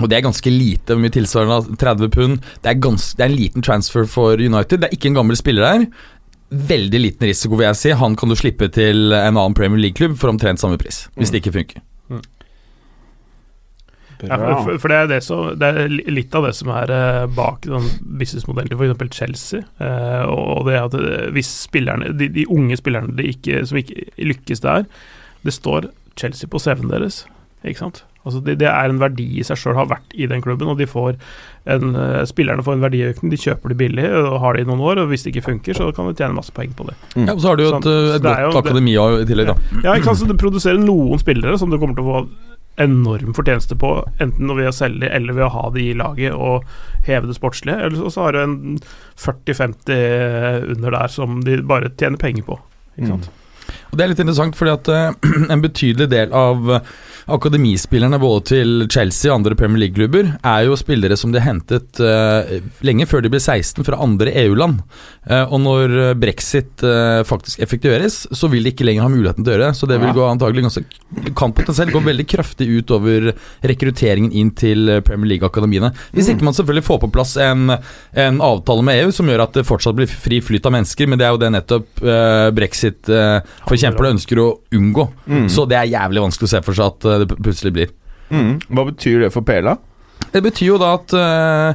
Og 0.00 0.08
det 0.08 0.16
er 0.16 0.24
ganske 0.24 0.50
lite, 0.52 0.96
mye 0.96 1.12
tilsvarende 1.12 1.76
30 1.76 2.08
pund. 2.14 2.40
Det 2.64 2.72
er, 2.72 2.80
gans, 2.80 3.10
det 3.18 3.26
er 3.26 3.28
en 3.28 3.36
liten 3.36 3.66
transfer 3.66 4.06
for 4.08 4.40
United. 4.40 4.80
Det 4.80 4.88
er 4.88 4.96
ikke 4.96 5.10
en 5.12 5.18
gammel 5.20 5.36
spiller 5.36 5.66
der. 5.66 5.84
Veldig 6.50 7.00
liten 7.04 7.28
risiko, 7.28 7.58
vil 7.60 7.68
jeg 7.68 7.78
si. 7.78 7.92
Han 8.00 8.16
kan 8.18 8.32
du 8.32 8.34
slippe 8.38 8.70
til 8.72 9.12
en 9.12 9.36
annen 9.36 9.54
Premier 9.54 9.78
League-klubb 9.84 10.16
for 10.18 10.32
omtrent 10.32 10.62
samme 10.62 10.80
pris, 10.80 11.04
hvis 11.20 11.30
det 11.30 11.42
ikke 11.44 11.52
funker. 11.58 11.84
Ja, 14.28 14.36
for, 14.64 14.76
for 14.82 14.92
det 14.92 14.98
er, 14.98 15.08
det, 15.14 15.20
som, 15.24 15.46
det 15.60 15.70
er 15.70 15.94
litt 16.12 16.34
av 16.36 16.44
det 16.48 16.52
som 16.58 16.72
er 16.74 16.92
eh, 16.94 17.26
bak 17.36 17.64
den 17.64 17.88
businessmodellen 18.20 18.72
til 18.74 18.92
f.eks. 18.92 19.16
Chelsea. 19.16 19.62
eh, 19.80 20.26
og 20.28 20.66
det 20.68 20.76
at 20.80 20.98
eh, 20.98 21.30
hvis 21.34 21.50
spillerne, 21.64 22.12
de, 22.18 22.28
de 22.34 22.46
unge 22.50 22.76
spillerne 22.80 23.16
de 23.16 23.30
ikke, 23.32 23.64
som 23.66 23.80
ikke 23.80 24.10
lykkes 24.18 24.60
der 24.66 24.84
Det 25.46 25.56
står 25.56 25.88
Chelsea 26.20 26.48
på 26.50 26.60
CV-en 26.60 26.90
deres. 26.92 27.24
Ikke 27.64 27.80
sant? 27.86 28.04
Altså 28.20 28.42
det, 28.44 28.58
det 28.60 28.66
er 28.68 28.92
en 28.92 28.98
verdi 29.00 29.24
i 29.40 29.44
seg 29.46 29.56
sjøl, 29.56 29.78
har 29.78 29.86
vært 29.88 30.12
i 30.12 30.26
den 30.28 30.42
klubben. 30.44 30.68
Og 30.68 30.76
de 30.76 30.84
får 30.88 31.14
en, 31.72 31.94
eh, 31.96 32.20
spillerne 32.28 32.64
får 32.66 32.76
en 32.76 32.84
verdiøkning. 32.84 33.32
De 33.32 33.38
kjøper 33.40 33.72
det 33.72 33.78
billig 33.80 34.04
og 34.12 34.36
har 34.42 34.56
det 34.58 34.66
i 34.66 34.68
noen 34.68 34.82
år. 34.84 35.00
Og 35.00 35.08
hvis 35.12 35.24
det 35.24 35.32
ikke 35.32 35.46
funker, 35.48 35.76
så 35.78 35.88
kan 35.96 36.10
de 36.10 36.16
tjene 36.18 36.36
masse 36.36 36.52
poeng 36.52 36.74
på 36.76 36.84
det. 36.90 36.96
Ja, 37.16 37.32
og 37.32 37.40
så 37.40 37.52
har 37.52 37.56
du 37.56 37.64
jo 37.64 37.72
et, 37.78 37.88
et 37.88 38.26
det 38.26 38.34
er 38.34 38.44
jo 38.44 38.52
godt 38.52 38.66
akademi 38.68 38.96
i 38.98 39.26
tillegg, 39.30 39.54
da. 39.54 39.80
Ja, 39.86 39.96
ikke 39.96 40.10
sant? 40.10 40.20
Så 40.20 40.28
det 40.28 40.36
produserer 40.40 40.80
noen 40.82 41.20
spillere 41.22 41.56
som 41.60 41.72
du 41.72 41.78
kommer 41.80 41.96
til 41.96 42.04
å 42.04 42.12
få 42.12 42.22
enorm 42.80 43.34
fortjeneste 43.36 43.76
på, 43.78 43.90
enten 44.24 44.50
ved 44.56 44.70
å 44.70 44.74
selge 44.74 45.04
de 45.04 45.10
eller 45.16 45.36
ved 45.36 45.44
å 45.46 45.52
ha 45.54 45.64
de 45.74 45.84
i 45.90 45.96
laget 45.98 46.32
og 46.32 46.64
heve 47.06 47.28
det 47.28 47.36
sportslige. 47.36 47.76
Eller 47.76 47.96
så- 48.00 48.10
så 48.14 48.22
har 48.26 48.32
du 48.32 48.38
en 48.42 48.78
40-50 49.16 50.70
under 50.76 50.90
der 50.90 51.08
som 51.08 51.40
de 51.44 51.60
bare 51.62 51.90
tjener 51.98 52.18
penger 52.18 52.42
på. 52.46 52.58
Ikke 52.98 53.08
sant? 53.14 53.28
Og 53.92 53.98
Det 53.98 54.04
er 54.04 54.08
litt 54.08 54.18
interessant, 54.24 54.56
fordi 54.58 54.72
at 54.72 54.88
eh, 54.88 55.12
en 55.54 55.62
betydelig 55.62 56.08
del 56.10 56.32
av 56.32 56.82
akademispillerne 57.34 58.18
både 58.20 58.42
til 58.50 58.86
Chelsea 58.90 59.30
og 59.30 59.40
andre 59.40 59.56
Premier 59.58 59.84
League-klubber 59.84 60.32
er 60.36 60.66
jo 60.66 60.78
spillere 60.78 61.16
som 61.18 61.32
de 61.32 61.40
har 61.40 61.52
hentet 61.52 62.00
uh, 62.02 62.58
lenge 62.86 63.06
før 63.10 63.24
de 63.24 63.32
ble 63.32 63.40
16 63.40 63.86
fra 63.86 63.98
andre 64.02 64.34
EU-land. 64.44 64.80
Uh, 65.28 65.44
og 65.44 65.58
når 65.62 65.96
eh, 66.00 66.14
brexit 66.18 66.84
uh, 66.86 67.20
faktisk 67.28 67.60
effektueres, 67.62 68.22
så 68.32 68.50
vil 68.50 68.66
de 68.66 68.74
ikke 68.74 68.86
lenger 68.88 69.06
ha 69.06 69.12
muligheten 69.12 69.44
til 69.44 69.52
å 69.52 69.56
gjøre 69.56 69.70
det. 69.70 69.78
Så 69.78 69.88
det 69.90 70.00
vil 70.02 70.14
gå 70.16 70.26
antagelig 70.26 70.66
ganske 70.68 70.84
kan 71.36 71.52
potensielt 71.52 71.92
gå 71.92 72.00
veldig 72.04 72.26
kraftig 72.28 72.68
ut 72.68 72.90
over 72.94 73.30
rekrutteringen 73.66 74.32
inn 74.32 74.52
til 74.56 74.88
eh, 74.88 75.00
Premier 75.04 75.34
League-akademiene. 75.34 75.90
Hvis 76.14 76.30
ikke 76.30 76.46
man 76.46 76.56
selvfølgelig 76.56 76.86
får 76.86 77.00
på 77.04 77.10
plass 77.14 77.36
en, 77.40 77.74
en 78.24 78.40
avtale 78.44 78.84
med 78.86 79.02
EU 79.02 79.14
som 79.14 79.30
gjør 79.30 79.44
at 79.44 79.58
det 79.58 79.66
fortsatt 79.68 79.98
blir 79.98 80.10
fri 80.10 80.40
flyt 80.44 80.68
av 80.68 80.74
mennesker, 80.76 81.10
men 81.10 81.20
det 81.20 81.26
er 81.26 81.34
jo 81.34 81.40
det 81.42 81.52
nettopp 81.56 82.04
eh, 82.04 82.46
brexit-forkjemperne 82.56 84.14
ønsker 84.16 84.42
å 84.42 84.48
unngå. 84.76 85.06
Mm. 85.26 85.48
Så 85.52 85.66
det 85.70 85.80
er 85.80 85.90
jævlig 85.90 86.24
vanskelig 86.26 86.50
å 86.50 86.54
se 86.54 86.62
for 86.66 86.78
seg 86.78 86.94
at 86.94 87.08
eh, 87.10 87.19
det 87.20 87.28
plutselig 87.36 87.72
blir. 87.76 87.94
Mm. 88.30 88.58
Hva 88.70 88.88
betyr 88.92 89.24
det 89.26 89.32
for 89.34 89.42
Pela? 89.46 89.76
Det 90.30 90.42
betyr 90.44 90.66
jo 90.68 90.76
da 90.78 90.90
at 90.98 91.12
uh, 91.16 91.72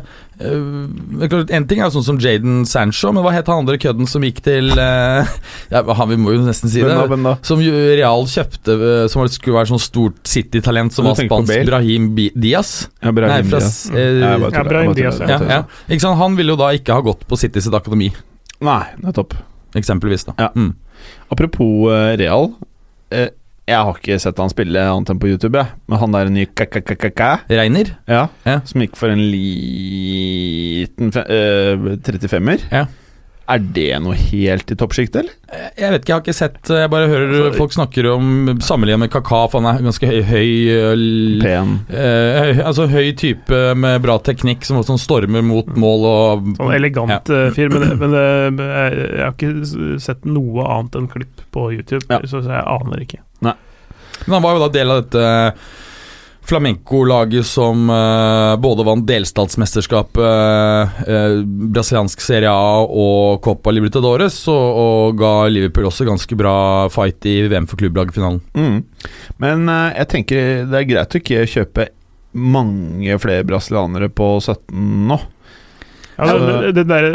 En 1.56 1.66
ting 1.68 1.80
er 1.82 1.90
sånn 1.92 2.04
som 2.06 2.18
Jaden 2.22 2.62
Sancho, 2.70 3.10
men 3.16 3.24
hva 3.26 3.32
het 3.34 3.48
han 3.50 3.64
andre 3.64 3.78
kødden 3.82 4.08
som 4.08 4.24
gikk 4.24 4.42
til 4.46 4.70
eh, 4.80 5.32
Ja, 5.74 5.82
han, 5.98 6.10
vi 6.12 6.18
må 6.22 6.36
jo 6.36 6.44
nesten 6.46 6.70
si 6.72 6.84
det. 6.84 6.94
hvem 7.10 7.26
da? 7.26 7.34
Som 7.48 7.60
Real 7.64 8.28
kjøpte, 8.30 8.76
som 9.12 9.26
skulle 9.34 9.58
være 9.58 9.72
sånn 9.74 9.82
stort 9.84 10.20
City-talent, 10.30 10.94
som 10.96 11.08
var 11.10 11.18
spansk 11.20 11.66
Brahim 11.68 12.10
Diaz. 12.36 12.74
Ja, 13.02 13.10
Nei, 13.10 13.16
Brahim 13.18 13.50
fra 13.50 13.62
Diaz. 13.64 13.80
eh, 13.92 14.20
Ja, 14.22 14.34
Ja, 14.46 14.64
Brahim 14.70 14.94
Diaz, 14.98 15.20
ja, 15.26 15.40
ja. 15.42 15.62
Ikke 15.90 16.04
sant? 16.06 16.20
Han 16.22 16.38
ville 16.40 16.54
jo 16.56 16.60
da 16.62 16.70
ikke 16.78 16.96
ha 17.00 17.04
gått 17.06 17.26
på 17.28 17.40
City 17.42 17.64
sitt 17.66 17.76
akademi, 17.76 18.12
Nei, 18.64 18.82
nettopp. 19.04 19.34
eksempelvis. 19.76 20.28
da 20.30 20.38
Ja. 20.46 20.52
mm. 20.56 20.72
Apropos 21.34 21.90
Real. 22.22 22.54
eh, 23.12 23.30
jeg 23.68 23.78
har 23.82 23.96
ikke 23.98 24.20
sett 24.22 24.38
han 24.38 24.50
spille 24.54 24.78
annet 24.86 25.10
enn 25.10 25.20
på 25.20 25.28
YouTube, 25.32 25.58
jeg. 25.58 25.68
Men 25.90 25.98
han 26.00 26.12
der 26.14 26.30
nye 26.30 26.46
kakakakaka 26.54 27.32
Reiner? 27.50 27.96
ja, 28.08 28.28
Ja. 28.46 28.60
som 28.64 28.82
gikk 28.82 28.96
for 28.96 29.10
en 29.10 29.24
liten 29.32 31.12
fe- 31.12 31.26
eh, 31.30 31.76
35-er. 32.06 32.62
Ja. 32.72 32.86
Er 33.48 33.60
det 33.62 34.00
noe 34.02 34.16
helt 34.18 34.72
i 34.74 34.76
toppsjiktet, 34.76 35.20
eller? 35.22 35.34
Eh, 35.54 35.68
Jeg 35.78 35.92
vet 35.94 36.02
ikke, 36.02 36.10
jeg 36.10 36.16
har 36.16 36.24
ikke 36.24 36.34
sett 36.34 36.70
Jeg 36.74 36.90
bare 36.90 37.08
hører 37.12 37.34
Altså- 37.46 37.58
folk 37.60 37.74
snakker 37.76 38.08
om 38.16 38.48
Sammenlignet 38.60 39.00
med 39.04 39.12
Kaka, 39.14 39.42
for 39.52 39.62
han 39.62 39.70
er 39.76 39.84
ganske 39.86 40.08
høy, 40.10 40.22
høy 40.26 40.50
eh, 40.74 40.94
l- 40.96 41.42
Pen. 41.44 41.76
eh, 41.94 42.40
høy, 42.42 42.64
Altså 42.66 42.88
høy 42.90 43.12
type 43.16 43.60
med 43.78 44.02
bra 44.02 44.18
teknikk 44.18 44.66
som 44.66 44.78
også 44.82 44.98
stormer 44.98 45.44
mot 45.46 45.68
mål 45.78 46.06
og 46.10 46.50
Sånn 46.58 46.74
elegant 46.74 47.10
ja. 47.30 47.52
fyr. 47.54 47.70
Men, 47.70 47.98
men 48.00 48.12
jeg, 48.18 48.98
jeg 49.14 49.24
har 49.28 49.34
ikke 49.38 50.00
sett 50.02 50.26
noe 50.26 50.66
annet 50.66 50.96
enn 50.96 51.08
klipp 51.08 51.46
på 51.54 51.70
YouTube, 51.76 52.02
Ja. 52.10 52.20
så 52.26 52.42
jeg 52.42 52.66
aner 52.66 53.06
ikke. 53.06 53.22
Men 54.26 54.34
han 54.40 54.42
var 54.44 54.56
jo 54.56 54.60
da 54.64 54.70
del 54.74 54.90
av 54.92 55.04
dette 55.04 55.54
flamenco-laget 56.46 57.46
som 57.50 57.90
uh, 57.90 58.54
både 58.62 58.86
vant 58.86 59.06
delstatsmesterskapet, 59.10 60.22
uh, 60.22 61.40
brasiliansk 61.74 62.22
Serie 62.22 62.52
A 62.52 62.84
og 62.86 63.42
Copa 63.46 63.74
Libertadores, 63.74 64.38
og, 64.52 64.80
og 64.86 65.20
ga 65.22 65.34
Liverpool 65.52 65.90
også 65.90 66.08
ganske 66.08 66.38
bra 66.40 66.56
fight 66.94 67.26
i 67.30 67.38
VM 67.52 67.66
for 67.70 67.82
klubblagfinalen. 67.82 68.42
Mm. 68.54 68.82
Men 69.42 69.66
uh, 69.70 69.90
jeg 69.98 70.12
tenker 70.14 70.66
det 70.70 70.82
er 70.84 70.90
greit 70.94 71.16
å 71.18 71.22
ikke 71.24 71.46
kjøpe 71.58 71.90
mange 72.36 73.16
flere 73.24 73.46
brasilianere 73.48 74.10
på 74.12 74.36
17 74.44 75.08
nå. 75.10 75.20
Ja, 76.16 76.28
Så- 76.32 76.40
det, 76.48 76.72
det 76.78 76.86
der 76.88 77.06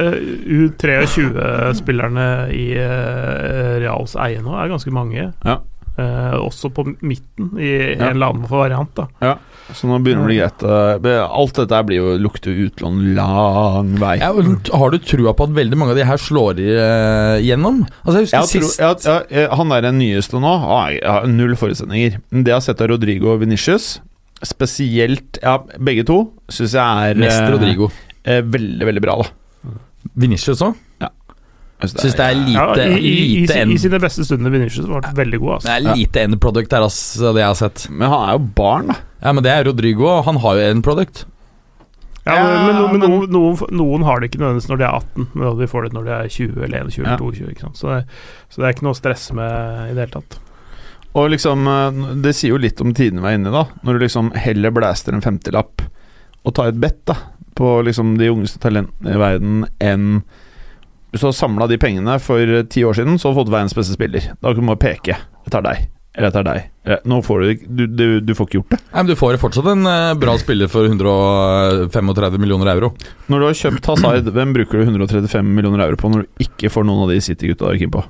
U23-spillerne 0.45 2.27
i 2.53 2.66
eh, 2.77 3.77
Reals 3.81 4.12
eie 4.21 4.43
nå 4.45 4.53
er 4.61 4.69
ganske 4.73 4.93
mange. 4.93 5.31
Ja. 5.45 5.55
Eh, 6.01 6.35
også 6.41 6.71
på 6.73 6.85
midten, 7.05 7.51
i 7.61 7.71
Ja. 7.93 8.09
en 8.09 8.15
eller 8.17 8.31
annen 8.33 8.47
variant. 8.49 8.95
da 8.97 9.07
ja. 9.21 9.35
Så 9.75 9.87
nå 9.87 9.99
begynner 10.03 10.25
det 10.25 10.25
å 10.25 10.31
bli 10.31 10.39
greit. 10.41 10.63
eh, 11.07 11.27
Alt 11.41 11.59
dette 11.61 11.81
blir 11.87 11.97
jo 12.01 12.15
lukter 12.19 12.51
utlån 12.65 13.15
lang 13.15 13.91
vei. 14.01 14.17
Ja, 14.19 14.33
har 14.33 14.91
du 14.91 14.99
trua 14.99 15.35
på 15.37 15.45
at 15.47 15.55
veldig 15.55 15.77
mange 15.79 15.91
av 15.95 15.97
de 16.01 16.07
her 16.09 16.17
slår 16.19 16.59
igjennom? 16.59 17.83
Altså 18.05 18.17
jeg 18.19 18.27
husker 18.27 18.39
Jeg 18.39 18.49
sist 18.65 18.81
ja, 18.81 18.95
jeg, 19.05 19.27
jeg, 19.31 19.49
han 19.61 19.73
er 19.77 19.81
den 19.87 19.99
nyeste 20.01 20.41
nå. 20.43 20.55
Ah, 20.65 20.89
Jeg 20.91 21.05
har 21.07 21.27
null 21.31 21.55
forutsetninger. 21.61 22.19
Men 22.33 22.45
det 22.45 22.51
jeg 22.55 22.59
har 22.59 22.67
sett 22.67 22.81
av 22.81 22.89
Rodrigo 22.95 23.35
og 23.35 23.41
Venicius, 23.45 24.01
spesielt 24.43 25.39
Ja, 25.43 25.59
begge 25.79 26.05
to, 26.09 26.33
syns 26.51 26.73
jeg 26.75 27.11
er 27.13 27.21
Mest 27.21 27.41
eh, 27.43 27.51
Rodrigo. 27.53 27.91
eh, 28.25 28.41
veldig, 28.43 28.87
veldig 28.89 29.03
bra, 29.05 29.19
da. 29.23 29.75
Vinicius 30.17 30.63
òg? 30.65 30.75
Jeg 31.01 31.11
Syns 31.81 32.14
det 32.19 32.25
er 32.27 32.35
Ja, 32.53 32.66
lite, 32.75 32.87
i, 32.93 32.99
i, 33.01 33.11
i, 33.11 33.40
lite 33.40 33.57
i, 33.57 33.61
end 33.64 33.79
sine 33.81 33.99
beste 34.03 34.25
stunder 34.29 34.53
Vinicius 34.53 34.87
var 34.90 35.07
veldig 35.16 35.38
god. 35.40 35.51
Det 35.64 35.71
Altså. 35.71 35.75
er 35.90 35.97
lite 35.97 36.23
end 36.27 36.40
product 36.40 36.73
her, 36.77 36.83
altså, 36.85 37.33
det 37.35 37.40
jeg 37.40 37.49
har 37.49 37.59
sett. 37.61 37.87
Men 37.90 38.11
han 38.12 38.29
er 38.29 38.33
jo 38.37 38.43
barn, 38.59 38.90
da. 38.93 38.99
Ja, 39.25 39.33
men 39.33 39.45
det 39.45 39.53
er 39.55 39.64
Rodrigo, 39.71 40.05
og 40.19 40.25
han 40.29 40.37
har 40.45 40.59
jo 40.61 40.66
end 40.71 40.85
product. 40.85 41.25
Ja, 42.27 42.35
men, 42.37 42.66
men, 42.66 42.77
no- 42.77 42.88
men 42.93 43.01
men- 43.01 43.11
noen, 43.11 43.31
noen, 43.33 43.57
noen 43.81 44.03
har 44.05 44.21
det 44.21 44.29
ikke 44.31 44.43
nødvendigvis 44.43 44.69
når 44.69 44.79
de 44.83 44.85
er 44.85 44.99
18, 45.01 45.29
men 45.35 45.59
de 45.59 45.66
får 45.73 45.83
det 45.88 45.93
når 45.97 46.05
de 46.05 46.12
er 46.19 46.29
20 46.29 46.62
eller 46.66 46.79
21 46.85 47.05
Ja. 47.07 47.14
eller 47.14 47.19
22. 47.19 47.51
Ikke 47.55 47.64
sant? 47.64 47.77
Så, 47.81 47.88
det, 47.88 48.05
så 48.53 48.61
det 48.61 48.66
er 48.69 48.75
ikke 48.77 48.87
noe 48.90 48.99
stress 48.99 49.25
med 49.33 49.51
i 49.90 49.95
det 49.97 50.05
hele 50.05 50.14
tatt. 50.19 50.38
Og 51.16 51.31
liksom 51.33 51.64
eh, 51.66 52.03
Det 52.23 52.35
sier 52.38 52.53
jo 52.53 52.61
litt 52.62 52.79
om 52.85 52.93
tiden 52.95 53.19
vi 53.25 53.27
er 53.33 53.38
inne 53.40 53.49
i, 53.51 53.57
da. 53.57 53.64
Når 53.83 53.97
du 53.99 54.05
liksom 54.05 54.29
heller 54.37 54.71
blæster 54.77 55.16
en 55.16 55.25
femtilapp 55.25 55.83
og 56.45 56.55
tar 56.55 56.71
et 56.71 56.79
bet 56.81 57.01
da 57.09 57.16
på 57.59 57.73
liksom 57.85 58.14
de 58.21 58.29
ungeste 58.31 58.61
talentene 58.62 59.16
i 59.16 59.19
verden 59.21 59.64
enn 59.85 60.21
Hvis 61.11 61.23
du 61.25 61.27
har 61.27 61.35
samla 61.35 61.66
de 61.70 61.79
pengene 61.83 62.18
for 62.23 62.38
eh, 62.42 62.66
ti 62.70 62.85
år 62.87 62.94
siden, 62.99 63.18
så 63.18 63.29
har 63.29 63.35
du 63.35 63.40
fått 63.42 63.55
verdens 63.55 63.75
beste 63.77 63.96
spiller. 63.96 64.31
Da 64.38 64.53
kan 64.55 64.62
du 64.62 64.70
bare 64.70 64.83
peke. 64.85 65.16
Jeg 65.46 65.53
tar 65.55 65.64
deg. 65.66 65.88
Eller 66.16 66.27
jeg 66.27 66.35
tar 66.35 66.46
deg. 66.46 66.66
Nå 67.07 67.20
får 67.23 67.42
du 67.42 67.66
du, 67.66 67.83
du, 67.87 68.05
du 68.27 68.33
får 68.35 68.49
ikke 68.49 68.59
gjort 68.59 68.73
det. 68.75 68.79
Nei, 68.88 68.96
men 69.03 69.11
Du 69.12 69.14
får 69.18 69.37
fortsatt 69.42 69.68
en 69.70 69.87
eh, 69.87 70.14
bra 70.18 70.35
spiller 70.42 70.70
for 70.70 70.87
135 70.88 72.40
millioner 72.42 72.73
euro. 72.75 72.92
Når 73.31 73.42
du 73.42 73.46
har 73.46 73.59
kjøpt 73.61 73.90
Hazard, 73.92 74.31
hvem 74.35 74.55
bruker 74.57 74.81
du 74.81 74.88
135 74.88 75.53
millioner 75.55 75.85
euro 75.87 76.01
på 76.01 76.11
når 76.11 76.25
du 76.27 76.44
ikke 76.46 76.73
får 76.75 76.87
noen 76.88 77.05
av 77.07 77.14
de 77.14 77.20
City-gutta 77.23 77.68
du 77.68 77.77
er 77.77 77.83
keen 77.85 77.94
på? 77.94 78.03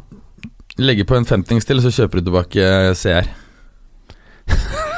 Legger 0.80 1.04
på 1.08 1.18
en 1.18 1.28
femtings 1.28 1.68
til, 1.68 1.82
så 1.84 1.92
kjøper 1.92 2.20
du 2.22 2.30
tilbake 2.30 2.64
eh, 2.64 2.94
CR. 2.96 3.28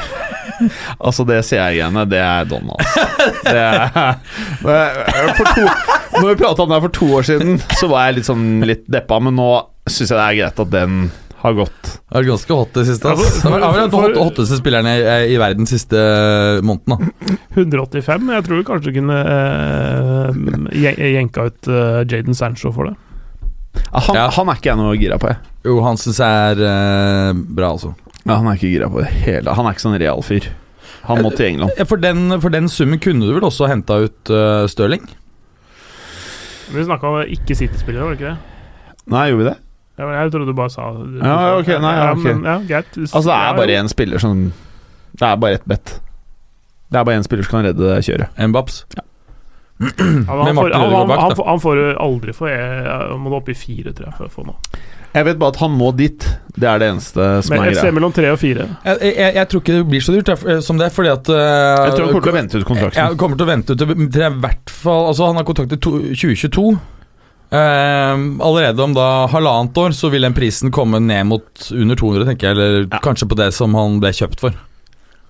Altså, 1.03 1.25
det 1.27 1.41
CR-greiene, 1.43 2.05
det 2.07 2.21
er 2.23 2.45
Don, 2.47 2.69
altså. 2.71 3.03
Det 3.51 4.75
er 4.77 5.33
for 5.35 5.49
to, 5.57 5.65
Når 6.23 6.31
vi 6.33 6.39
prata 6.45 6.63
om 6.63 6.71
det 6.71 6.79
her 6.79 6.85
for 6.87 6.95
to 6.95 7.09
år 7.19 7.27
siden, 7.27 7.57
så 7.81 7.89
var 7.91 8.07
jeg 8.09 8.21
litt 8.21 8.29
sånn 8.31 8.47
litt 8.69 8.87
deppa, 8.91 9.19
men 9.23 9.35
nå 9.39 9.51
syns 9.91 10.13
jeg 10.13 10.15
det 10.15 10.25
er 10.29 10.39
greit 10.39 10.61
at 10.63 10.71
den 10.73 11.01
har 11.43 11.57
gått. 11.59 11.81
Det 11.83 12.15
har 12.15 12.21
vært 12.23 12.29
ganske 12.31 12.57
hot 12.61 12.77
det 12.77 12.85
siste. 12.87 13.11
Altså. 13.11 13.31
Det 13.43 13.51
har 13.65 13.75
vært 13.75 13.95
den 13.97 14.19
hotteste 14.23 14.59
spilleren 14.61 14.87
i, 14.87 14.99
i 15.35 15.39
verden 15.43 15.67
siste 15.67 15.99
måneden. 16.63 16.95
da 16.95 17.39
185. 17.59 18.29
Jeg 18.37 18.45
tror 18.47 18.61
du 18.61 18.69
kanskje 18.69 18.93
kunne 18.95 19.17
uh, 19.27 20.69
jenka 20.79 21.49
ut 21.51 21.69
eh, 21.69 21.99
Jaden 22.09 22.39
Sancho 22.39 22.71
for 22.73 22.89
det. 22.89 22.95
Han, 23.91 24.15
Ja. 24.17 24.29
han 24.37 24.53
er 24.53 24.61
ikke 24.61 24.71
jeg 24.71 24.79
noe 24.79 24.95
gira 25.01 25.19
på, 25.21 25.33
jeg. 25.33 25.41
Jo, 25.67 25.81
han 25.85 25.99
syns 26.01 26.21
jeg 26.23 26.53
er 26.55 26.63
eh, 26.69 27.33
bra, 27.59 27.73
altså. 27.75 27.95
Ja, 28.23 28.37
han 28.39 28.47
er 28.47 28.61
ikke 28.61 28.71
gira 28.71 28.89
på 28.93 29.03
det 29.03 29.11
hele. 29.25 29.57
Han 29.59 29.67
er 29.67 29.75
ikke 29.75 29.87
sånn 29.89 29.99
real 30.01 30.23
fyr. 30.23 30.47
Han 31.09 31.25
må 31.25 31.33
til 31.35 31.49
England. 31.49 31.75
For 31.91 31.99
den, 31.99 32.29
for 32.39 32.55
den 32.55 32.71
summen 32.71 33.01
kunne 33.03 33.27
du 33.27 33.35
vel 33.35 33.49
også 33.49 33.67
henta 33.67 33.97
ut 34.05 34.31
uh, 34.31 34.69
Stirling? 34.71 35.03
Vi 36.73 36.85
snakka 36.87 37.11
om 37.11 37.21
ikke 37.37 37.57
City-spillere, 37.59 38.05
var 38.07 38.15
det 38.17 38.21
ikke 38.21 38.33
det? 38.33 39.05
Nei, 39.13 39.27
gjorde 39.31 39.43
vi 39.45 39.49
det? 39.51 39.57
Ja, 39.99 40.07
men 40.09 40.15
Jeg 40.17 40.33
trodde 40.33 40.47
du 40.49 40.57
bare 40.57 40.71
sa 40.73 40.87
Ja, 41.21 41.37
ok, 41.59 41.69
nei, 41.83 41.95
ja, 41.99 42.11
ok. 42.15 42.23
men, 42.25 42.45
ja, 42.49 42.57
greit. 42.69 42.97
Altså, 42.97 43.23
det 43.29 43.35
Ja, 43.37 43.51
er 43.53 43.57
bare 43.61 43.79
én 43.83 43.89
spiller 43.93 44.19
som 44.23 44.45
Det 45.13 45.27
er 45.29 45.37
bare 45.37 45.59
ett 45.59 45.67
bet. 45.69 46.01
Det 46.93 46.99
er 47.01 47.05
bare 47.05 47.19
én 47.21 47.27
spiller 47.27 47.45
som 47.45 47.59
kan 47.59 47.67
redde 47.69 47.83
det 47.91 48.05
kjøret. 48.07 48.39
Mbaps. 48.49 48.85
Ja, 48.97 49.05
men 49.83 50.27
han, 50.29 50.55
får, 50.57 50.73
han, 50.73 51.11
han, 51.11 51.37
han 51.47 51.61
får 51.61 51.79
aldri 51.99 52.33
få 52.37 52.49
Jeg 52.49 53.17
må 53.19 53.33
opp 53.37 53.49
i 53.51 53.55
fire, 53.59 53.93
tror 53.93 54.07
jeg, 54.09 54.15
for 54.19 54.29
å 54.29 54.33
få 54.33 54.45
noe. 54.47 54.83
Jeg 55.13 55.27
vet 55.29 55.39
bare 55.41 55.53
at 55.53 55.61
han 55.61 55.75
må 55.77 55.91
dit. 55.97 56.25
Det 56.57 56.69
er 56.69 56.79
det 56.81 56.87
eneste 56.93 57.27
som 57.45 57.53
Men 57.53 57.67
er 57.67 57.75
greia. 57.75 57.93
mellom 57.93 58.13
tre 58.17 58.31
og 58.33 58.39
fire. 58.41 58.65
Jeg, 58.85 59.13
jeg, 59.17 59.35
jeg 59.37 59.49
tror 59.53 59.61
ikke 59.63 59.75
det 59.77 59.85
blir 59.91 60.05
så 60.05 60.15
dyrt 60.15 60.31
jeg, 60.33 60.63
som 60.65 60.81
det, 60.81 60.89
fordi 60.93 61.11
at 61.13 61.29
uh, 61.29 61.37
Jeg 61.37 61.93
tror 61.97 62.07
han 62.07 62.13
kommer 62.15 62.25
til 62.27 62.33
å 62.33 62.39
vente 62.39 62.61
ut 62.63 62.67
kontrakten. 62.69 63.01
Jeg 63.03 63.19
kommer 63.21 63.37
til 63.41 63.47
å 63.47 63.51
vente 63.53 63.73
ut 63.77 63.83
til, 63.83 63.93
til 64.17 64.39
hvert 64.45 64.73
fall 64.73 65.07
Altså, 65.11 65.29
han 65.29 65.41
har 65.41 65.47
kontrakt 65.49 65.73
til 65.75 65.81
2022. 65.85 66.65
Uh, 67.53 68.17
allerede 68.41 68.81
om 68.81 68.95
da 68.97 69.09
halvannet 69.29 69.77
år 69.83 69.93
så 69.97 70.09
vil 70.13 70.25
den 70.25 70.37
prisen 70.37 70.73
komme 70.73 71.01
ned 71.05 71.29
mot 71.29 71.67
under 71.77 71.99
200, 72.01 72.29
tenker 72.33 72.49
jeg. 72.49 72.57
Eller 72.57 72.87
Ja. 72.89 73.01
kanskje 73.05 73.29
på 73.29 73.37
det 73.37 73.51
som 73.57 73.75
han 73.77 74.01
ble 74.01 74.13
kjøpt 74.17 74.41
for. 74.41 74.57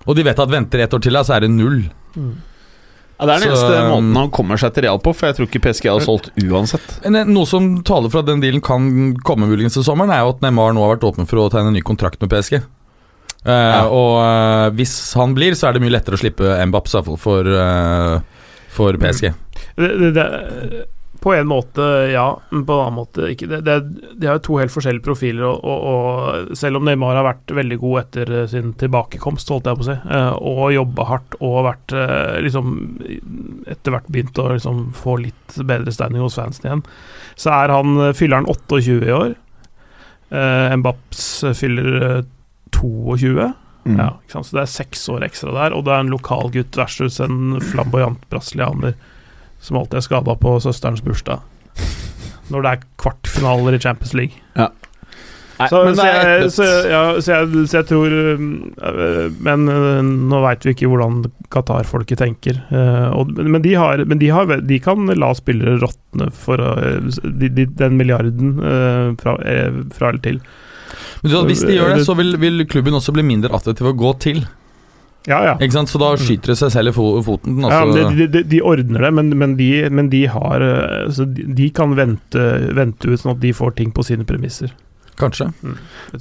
Og 0.07 0.15
de 0.15 0.23
vet 0.27 0.39
at 0.39 0.51
venter 0.51 0.83
ett 0.83 0.93
år 0.95 1.03
til, 1.03 1.15
da, 1.15 1.23
så 1.27 1.35
er 1.37 1.45
det 1.45 1.51
null. 1.51 1.83
Ja, 3.19 3.27
det 3.29 3.33
er 3.35 3.43
den 3.43 3.53
Så, 3.53 3.67
eneste 3.67 3.81
um, 3.83 3.89
måten 3.93 4.19
han 4.19 4.31
kommer 4.33 4.59
seg 4.59 4.73
til 4.75 4.87
Real 4.87 5.01
på, 5.03 5.13
for 5.15 5.29
jeg 5.29 5.37
tror 5.37 5.49
ikke 5.49 5.61
PSG 5.67 5.89
hadde 5.91 6.05
solgt 6.05 6.31
uansett. 6.43 6.95
Eh, 7.05 7.19
noe 7.29 7.49
som 7.49 7.67
taler 7.85 8.11
for 8.11 8.23
at 8.23 8.29
den 8.31 8.41
dealen 8.43 8.63
kan 8.63 9.13
komme 9.27 9.49
muligens 9.49 9.77
til 9.77 9.85
sommeren, 9.85 10.11
er 10.13 10.23
jo 10.25 10.33
at 10.33 10.41
Neymar 10.43 10.73
nå 10.75 10.83
har 10.83 10.95
vært 10.95 11.05
åpen 11.11 11.29
for 11.29 11.43
å 11.43 11.49
tegne 11.53 11.71
en 11.71 11.77
ny 11.77 11.83
kontrakt 11.85 12.19
med 12.23 12.33
PSG. 12.33 12.57
Eh, 13.43 13.85
Og 13.91 14.17
uh, 14.23 14.71
hvis 14.75 14.95
han 15.19 15.35
blir, 15.37 15.55
så 15.59 15.69
er 15.69 15.75
det 15.77 15.83
mye 15.83 15.93
lettere 15.93 16.17
å 16.17 16.21
slippe 16.21 16.57
fall 16.81 17.19
for, 17.21 17.47
uh, 17.47 18.17
for 18.73 18.97
PSG. 18.99 19.29
Det, 19.77 19.93
det, 19.99 20.11
det, 20.17 20.27
på 21.23 21.31
en 21.33 21.47
måte 21.47 21.83
ja, 22.11 22.25
men 22.49 22.65
på 22.67 22.75
en 22.75 22.81
annen 22.83 22.97
måte 22.97 23.29
ikke. 23.31 23.47
Det, 23.47 23.61
det, 23.63 23.75
de 24.19 24.27
har 24.27 24.35
jo 24.35 24.43
to 24.43 24.57
helt 24.59 24.73
forskjellige 24.73 25.05
profiler, 25.05 25.45
og, 25.47 25.61
og, 25.63 25.85
og 25.87 26.57
selv 26.59 26.81
om 26.81 26.87
Neymar 26.87 27.15
har 27.15 27.27
vært 27.29 27.53
veldig 27.55 27.77
god 27.79 27.99
etter 28.01 28.33
eh, 28.41 28.49
sin 28.51 28.73
tilbakekomst, 28.79 29.53
holdt 29.53 29.69
jeg 29.71 29.79
på 29.79 29.85
å 29.85 29.87
si, 29.87 29.95
eh, 30.17 30.33
og 30.51 30.73
jobba 30.75 31.07
hardt 31.07 31.37
og 31.39 31.61
vært 31.69 31.95
eh, 31.95 32.41
liksom 32.43 32.75
etter 33.71 33.95
hvert 33.95 34.11
begynt 34.11 34.43
å 34.43 34.49
liksom 34.51 34.83
få 34.99 35.15
litt 35.23 35.57
bedre 35.63 35.95
standing 35.95 36.25
hos 36.25 36.35
fansen 36.41 36.67
igjen, 36.67 36.83
så 37.39 37.55
er 37.55 37.71
han 37.71 37.95
fyller 38.17 38.41
han 38.41 38.51
28 38.51 38.99
i 39.07 39.15
år. 39.15 39.39
Mbaps 40.33 41.25
fyller 41.55 41.89
eh, 42.09 42.21
22. 42.73 43.51
Mm. 43.85 43.99
Ja? 43.99 44.11
Så 44.33 44.43
det 44.51 44.65
er 44.65 44.75
seks 44.75 45.07
år 45.11 45.23
ekstra 45.29 45.55
der, 45.55 45.75
og 45.77 45.87
det 45.87 45.95
er 45.95 46.03
en 46.03 46.11
lokal 46.11 46.51
gutt 46.51 46.75
versus 46.79 47.23
en 47.23 47.61
flamboyant 47.71 48.27
brasilianer 48.31 48.97
som 49.63 49.79
alltid 49.79 50.01
er 50.01 50.05
skada 50.05 50.35
på 50.39 50.57
søsterens 50.63 51.03
bursdag. 51.05 51.43
Når 52.51 52.65
det 52.65 52.71
er 52.73 52.87
kvartfinaler 52.99 53.77
i 53.77 53.83
Champions 53.83 54.13
League. 54.17 54.35
Nei, 55.53 55.67
Så, 55.69 55.79
men 55.85 55.95
så, 55.95 56.05
jeg, 56.09 56.47
så, 56.51 56.65
ja, 56.89 57.01
så, 57.21 57.35
jeg, 57.37 57.67
så 57.69 57.77
jeg 57.77 57.85
tror 57.91 58.13
øh, 58.17 58.39
Men 59.45 59.67
øh, 59.69 59.99
nå 60.01 60.39
veit 60.43 60.65
vi 60.65 60.73
ikke 60.73 60.89
hvordan 60.89 61.19
Qatar-folket 61.53 62.19
tenker. 62.23 62.57
øh, 62.73 63.13
og, 63.13 63.31
men 63.37 63.61
de, 63.61 63.75
har, 63.77 64.01
men 64.09 64.19
de, 64.19 64.31
har, 64.33 64.49
de 64.65 64.79
kan 64.81 65.05
la 65.13 65.29
spillere 65.37 65.77
råtne 65.83 66.31
for 66.33 66.57
å, 66.57 66.73
de, 67.23 67.51
de, 67.53 67.67
den 67.79 67.99
milliarden 67.99 68.57
fra, 69.21 69.37
fra 69.93 70.09
eller 70.09 70.23
til. 70.25 70.41
Men 71.21 71.31
du, 71.31 71.37
hvis 71.47 71.61
de 71.63 71.77
gjør 71.77 71.93
det, 71.95 72.07
så 72.09 72.17
vil, 72.17 72.33
vil 72.41 72.65
klubben 72.67 72.97
også 72.97 73.13
bli 73.15 73.23
mindre 73.25 73.53
attraktiv 73.55 73.93
å 73.93 73.95
gå 73.95 74.11
til. 74.25 74.43
Ja, 75.27 75.37
ja. 75.47 75.53
Ikke 75.63 75.71
sant? 75.77 75.87
Så 75.89 75.99
da 76.01 76.09
skyter 76.19 76.51
det 76.51 76.57
seg 76.59 76.71
selv 76.73 76.91
i 76.91 76.93
foten. 76.97 77.59
Altså. 77.63 77.99
Ja, 78.01 78.09
de, 78.17 78.25
de, 78.27 78.41
de 78.51 78.61
ordner 78.61 79.05
det, 79.05 79.11
men, 79.15 79.29
men, 79.39 79.53
de, 79.59 79.69
men 79.89 80.09
de 80.11 80.25
har 80.27 80.65
altså, 80.67 81.25
de, 81.31 81.45
de 81.55 81.69
kan 81.75 81.93
vente, 81.95 82.47
vente 82.75 83.07
ut 83.07 83.21
sånn 83.21 83.35
at 83.37 83.39
de 83.43 83.53
får 83.55 83.75
ting 83.77 83.93
på 83.95 84.03
sine 84.03 84.25
premisser. 84.27 84.73
Kanskje. 85.15 85.47
Men, 85.61 85.77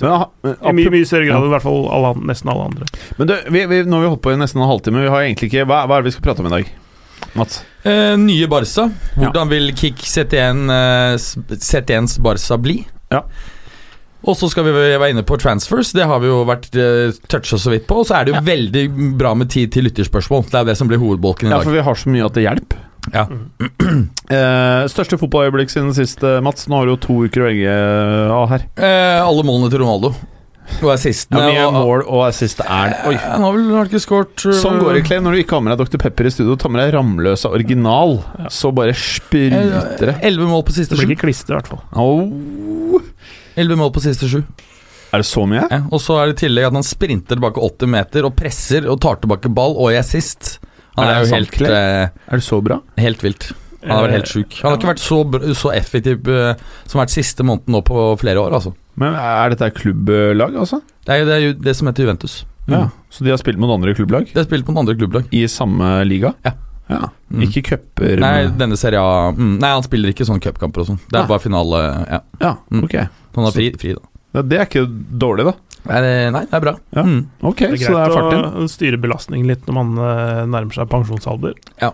ha- 0.06 0.28
men, 0.44 0.54
I 0.68 0.72
mye, 0.76 0.90
mye 0.92 1.06
større 1.08 1.24
grad 1.26 1.38
Ja. 1.38 1.40
enn 1.40 1.48
i 1.48 1.54
hvert 1.56 1.64
fall 1.64 1.86
alle, 1.96 2.12
nesten 2.28 2.50
alle 2.52 2.66
andre. 2.68 2.86
men 3.18 3.30
du, 3.30 3.34
vi, 3.50 3.64
vi, 3.70 3.82
nå 3.88 3.96
har 3.98 4.04
vi 4.04 4.10
holdt 4.12 4.22
på 4.28 4.34
i 4.34 4.38
nesten 4.38 4.60
en 4.62 4.68
halvtime. 4.68 5.02
Vi 5.06 5.10
har 5.14 5.24
egentlig 5.26 5.48
ikke 5.50 5.64
Hva, 5.70 5.82
hva 5.88 5.96
er 5.98 6.04
det 6.04 6.10
vi 6.12 6.16
skal 6.18 6.26
prate 6.28 6.44
om 6.44 6.50
i 6.50 6.54
dag? 6.58 6.70
Mats? 7.38 7.62
Eh, 7.88 8.12
nye 8.20 8.46
Barca. 8.52 8.84
Hvordan 9.16 9.48
vil 9.48 9.70
Kick 9.78 9.96
CT1, 10.04 10.62
eh, 10.76 11.14
s- 11.16 11.38
CT1s 11.72 12.18
Barca 12.22 12.58
bli? 12.60 12.82
Ja. 13.10 13.22
Og 14.22 14.36
så 14.38 14.48
skal 14.52 14.66
vi 14.68 14.72
være 14.76 15.10
inne 15.10 15.24
på 15.26 15.38
transfers. 15.42 15.90
Det 15.96 16.06
har 16.06 16.20
vi 16.22 16.28
jo 16.30 16.42
vært 16.46 16.68
uh, 16.78 17.10
toucha 17.32 17.58
så 17.58 17.72
vidt 17.72 17.88
på. 17.88 18.02
Og 18.02 18.06
så 18.06 18.20
er 18.20 18.28
det 18.28 18.36
jo 18.36 18.42
veldig 18.46 18.84
bra 19.18 19.34
med 19.34 19.50
tid 19.50 19.72
til 19.74 19.88
lytterspørsmål. 19.88 20.44
Det 20.52 20.60
er 20.60 20.68
det 20.70 20.76
som 20.78 20.90
blir 20.90 21.00
hovedbolken 21.02 21.48
i 21.48 21.50
dag. 21.50 21.58
Ja, 21.62 21.66
for 21.66 21.74
vi 21.74 21.82
har 21.88 21.98
så 21.98 22.12
mye 22.14 22.28
at 22.28 22.38
det 22.38 22.46
hjelper. 22.46 22.88
Ja. 23.14 23.26
Eh, 24.32 24.86
største 24.88 25.18
fotballøyeblikk 25.20 25.68
siden 25.68 25.90
sist, 25.92 26.22
eh, 26.24 26.38
Mats. 26.40 26.64
Nå 26.70 26.78
har 26.78 26.86
du 26.88 26.94
jo 26.94 27.00
to 27.02 27.16
uker 27.26 27.42
å 27.42 27.48
velge 27.50 27.72
av 28.32 28.46
her. 28.48 28.62
Eh, 28.80 29.18
alle 29.20 29.42
målene 29.44 29.68
til 29.68 29.82
Ronaldo. 29.82 30.14
Og 30.78 30.88
assistene. 30.94 31.42
Ja, 31.42 31.50
mye 31.50 31.66
og- 31.66 31.74
mål 31.74 32.04
og 32.06 32.22
assist 32.30 32.62
er 32.64 32.94
det. 32.94 33.00
Oi. 33.10 33.16
Han 33.20 33.42
har 33.44 33.52
vel 33.58 33.82
ikke 33.82 34.00
skåret 34.00 34.46
eh, 34.48 34.56
Sånn 34.56 34.78
går 34.80 34.94
det, 34.96 35.04
Clay, 35.04 35.20
når 35.20 35.36
du 35.36 35.42
ikke 35.42 35.58
har 35.58 35.64
med 35.66 35.76
deg 35.76 35.84
Dr. 35.90 36.00
Pepper 36.06 36.30
i 36.30 36.32
studio. 36.32 36.56
Ta 36.56 36.70
med 36.72 36.80
deg 36.80 36.94
Ramløsa 36.96 37.52
original, 37.52 38.22
så 38.48 38.72
bare 38.72 38.94
spruter 38.96 40.06
det. 40.06 40.16
Elleve 40.24 40.48
mål 40.48 40.64
på 40.64 40.72
siste 40.78 40.96
Det 40.96 41.04
blir 41.04 41.18
ikke 41.18 41.26
klister, 41.26 41.52
i 41.52 41.60
hvert 41.60 41.68
fall. 41.68 41.82
Au. 41.92 43.02
Elleve 43.56 43.78
mål 43.80 43.92
på 43.94 44.02
siste 44.04 44.28
sju. 44.30 44.42
Er 45.12 45.20
det 45.20 45.26
så 45.28 45.42
mye? 45.48 45.66
Ja, 45.68 45.82
og 45.92 46.00
så 46.00 46.16
er 46.22 46.30
det 46.30 46.38
i 46.38 46.46
tillegg 46.46 46.70
at 46.70 46.76
han 46.78 46.86
sprinter 46.86 47.36
tilbake 47.36 47.60
80 47.60 47.90
meter 47.92 48.24
og 48.28 48.36
presser 48.38 48.86
og 48.88 49.00
tar 49.04 49.18
tilbake 49.20 49.50
ball 49.52 49.74
og 49.76 49.90
i 49.92 49.98
assist. 50.00 50.54
Han 50.96 51.08
Er 51.08 51.12
er 51.18 51.24
jo 51.26 51.34
helt, 51.36 51.60
eh, 51.60 52.08
Er 52.32 52.36
det 52.40 52.44
så 52.44 52.62
bra? 52.64 52.80
helt 52.98 53.20
vilt. 53.22 53.52
Han 53.82 53.90
har 53.96 54.04
vært 54.06 54.12
helt 54.20 54.30
sjuk. 54.30 54.60
Han 54.62 54.70
har 54.72 54.78
ikke 54.78 54.90
vært 54.92 55.02
så, 55.02 55.18
så 55.58 55.72
effektiv 55.74 56.28
eh, 56.28 56.54
som 56.86 56.98
har 57.00 57.06
vært 57.06 57.16
siste 57.16 57.42
måneden 57.44 57.72
nå 57.74 57.80
på 57.84 58.18
flere 58.20 58.38
år, 58.40 58.52
altså. 58.54 58.72
Men 58.96 59.14
Er 59.14 59.50
dette 59.50 59.66
et 59.66 59.74
klubblag, 59.74 60.54
altså? 60.54 60.80
Det 61.04 61.12
er 61.14 61.18
jo 61.18 61.24
det, 61.26 61.34
er 61.34 61.40
jo 61.48 61.52
det 61.66 61.76
som 61.76 61.88
heter 61.88 62.04
Juventus. 62.04 62.44
Ja. 62.68 62.88
Så 63.10 63.24
de 63.24 63.30
har 63.32 63.38
spilt 63.40 63.58
mot 63.58 63.72
andre 63.74 63.92
klubblag 63.92 64.28
De 64.30 64.38
har 64.38 64.44
spilt 64.46 64.68
mot 64.68 64.78
andre 64.78 64.94
klubblag. 64.94 65.24
i 65.34 65.46
samme 65.50 66.04
liga? 66.06 66.32
Ja. 66.44 66.52
ja. 66.88 67.08
Mm. 67.32 67.42
Ikke 67.48 67.62
cuper 67.72 68.20
Nei, 68.22 68.46
denne 68.54 68.76
serien 68.78 69.34
mm, 69.34 69.56
Nei, 69.58 69.70
han 69.74 69.82
spiller 69.82 70.12
ikke 70.12 70.24
sånne 70.28 70.40
cupkamper 70.44 70.84
og 70.84 70.86
sånn. 70.92 71.00
Det 71.08 71.16
er 71.18 71.24
ja. 71.24 71.26
bare 71.32 71.42
finale. 71.42 71.80
Ja. 72.06 72.20
Ja, 72.40 72.52
Mm. 72.70 72.84
ok. 72.86 72.94
Han 73.36 73.44
har 73.48 73.54
fri, 73.56 73.70
fri 73.80 73.94
da. 73.96 74.02
Ja, 74.32 74.42
det 74.48 74.58
er 74.58 74.66
ikke 74.68 74.86
dårlig, 75.20 75.44
da. 75.50 75.54
Nei, 75.82 76.00
det- 76.00 76.32
nei, 76.32 76.44
det 76.46 76.54
er 76.56 76.60
bra. 76.62 76.72
Ja. 76.94 77.02
Mm. 77.02 77.22
Ok, 77.42 77.58
Det 77.58 77.72
er 77.72 77.76
så 77.82 77.96
det 77.98 78.02
er 78.16 78.28
greit 78.30 78.60
å 78.62 78.68
styre 78.70 79.00
belastningen 79.02 79.46
litt 79.50 79.64
når 79.66 79.74
man 79.74 79.90
eh, 79.98 80.42
nærmer 80.46 80.72
seg 80.76 80.88
pensjonsalder. 80.88 81.56
Ja. 81.82 81.90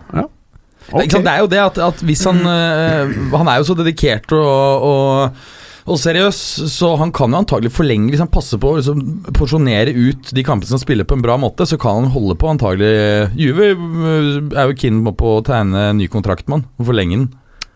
Ikke 0.89 1.11
sant? 1.17 1.25
Det 1.25 1.31
er 1.33 1.39
jo 1.43 1.49
det 1.51 1.59
at, 1.61 1.77
at 1.77 1.99
hvis 2.07 2.23
han 2.25 2.39
eh, 2.49 3.11
Han 3.35 3.49
er 3.51 3.59
jo 3.59 3.65
så 3.67 3.75
dedikert 3.77 4.31
og, 4.33 4.85
og, 4.87 5.41
og 5.89 5.99
seriøs, 6.01 6.39
så 6.71 6.93
han 6.97 7.11
kan 7.13 7.29
jo 7.29 7.41
antagelig 7.43 7.69
forlenge 7.75 8.09
Hvis 8.09 8.23
han 8.23 8.31
passer 8.31 8.57
på 8.61 8.71
å 8.71 8.77
liksom, 8.79 9.03
porsjonere 9.37 9.93
ut 9.93 10.31
de 10.33 10.45
kampene 10.47 10.69
som 10.71 10.81
spiller 10.81 11.05
på 11.05 11.17
en 11.17 11.21
bra 11.25 11.35
måte, 11.37 11.67
så 11.69 11.77
kan 11.81 11.99
han 12.03 12.13
holde 12.15 12.37
på 12.41 12.49
antagelig 12.49 12.89
Juve 13.37 13.69
eh, 13.75 14.39
er 14.55 14.71
jo 14.71 14.79
keen 14.79 15.03
på 15.13 15.35
å 15.35 15.43
tegne 15.45 15.91
ny 15.99 16.07
kontrakt 16.09 16.47
med 16.49 16.61
han 16.61 16.67
og 16.79 16.89
forlenge 16.89 17.17
den. 17.19 17.29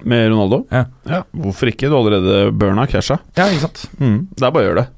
Med 0.04 0.30
Ronaldo? 0.32 0.64
Ja. 0.72 1.24
Hvorfor 1.32 1.72
ikke? 1.72 1.90
Du 1.92 1.98
allerede 1.98 2.52
burna 2.52 2.88
casha. 2.92 3.20
Ja, 3.38 3.48
ikke 3.50 3.68
sant. 3.68 3.86
Mm. 4.00 4.18
Det 4.36 4.48
er 4.48 4.52
bare 4.56 4.64
å 4.64 4.70
gjøre 4.72 4.82
det. 4.84 4.90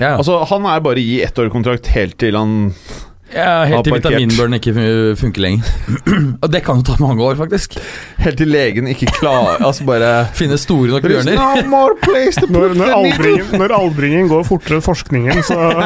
Ja, 0.00 0.14
Altså, 0.16 0.38
Han 0.50 0.64
er 0.66 0.80
bare 0.84 1.02
i 1.02 1.18
ettårkontrakt 1.24 1.90
helt 1.94 2.16
til 2.18 2.38
han 2.38 2.72
ja, 3.34 3.64
Helt 3.66 3.84
til 3.86 3.96
vitaminbørn 3.96 4.54
vitaminburn 4.54 4.54
ikke 4.60 5.16
funker 5.18 5.42
lenger. 5.42 5.70
og 6.42 6.52
det 6.52 6.60
kan 6.62 6.78
jo 6.78 6.84
ta 6.86 6.94
mange 7.00 7.24
år, 7.24 7.34
faktisk. 7.38 7.74
Helt 8.22 8.38
til 8.38 8.48
legen 8.52 8.86
ikke 8.90 9.10
klarer 9.18 9.64
Altså 9.64 9.86
bare 9.88 10.10
Finne 10.38 10.58
store 10.60 10.92
nok 10.94 11.02
bjørner. 11.08 11.34
no 11.34 11.68
more 11.72 11.96
place 12.02 12.38
to 12.40 12.46
Når, 12.46 12.68
put 12.68 12.78
når, 12.78 12.86
the 12.86 12.94
aldringen, 13.00 13.58
når 13.58 13.74
aldringen 13.80 14.30
går 14.30 14.46
fortere 14.46 14.78
enn 14.78 14.86
forskningen, 14.86 15.42
så 15.42 15.58
uh, 15.58 15.84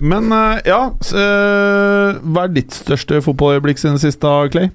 men 0.12 0.32
uh, 0.32 0.56
ja 0.64 0.78
eh, 0.88 2.20
Hva 2.22 2.46
er 2.46 2.54
ditt 2.54 2.72
største 2.78 3.18
fotballøyeblikk 3.26 3.82
siden 3.82 3.98
sist, 4.00 4.22
da, 4.22 4.46
Clay? 4.52 4.70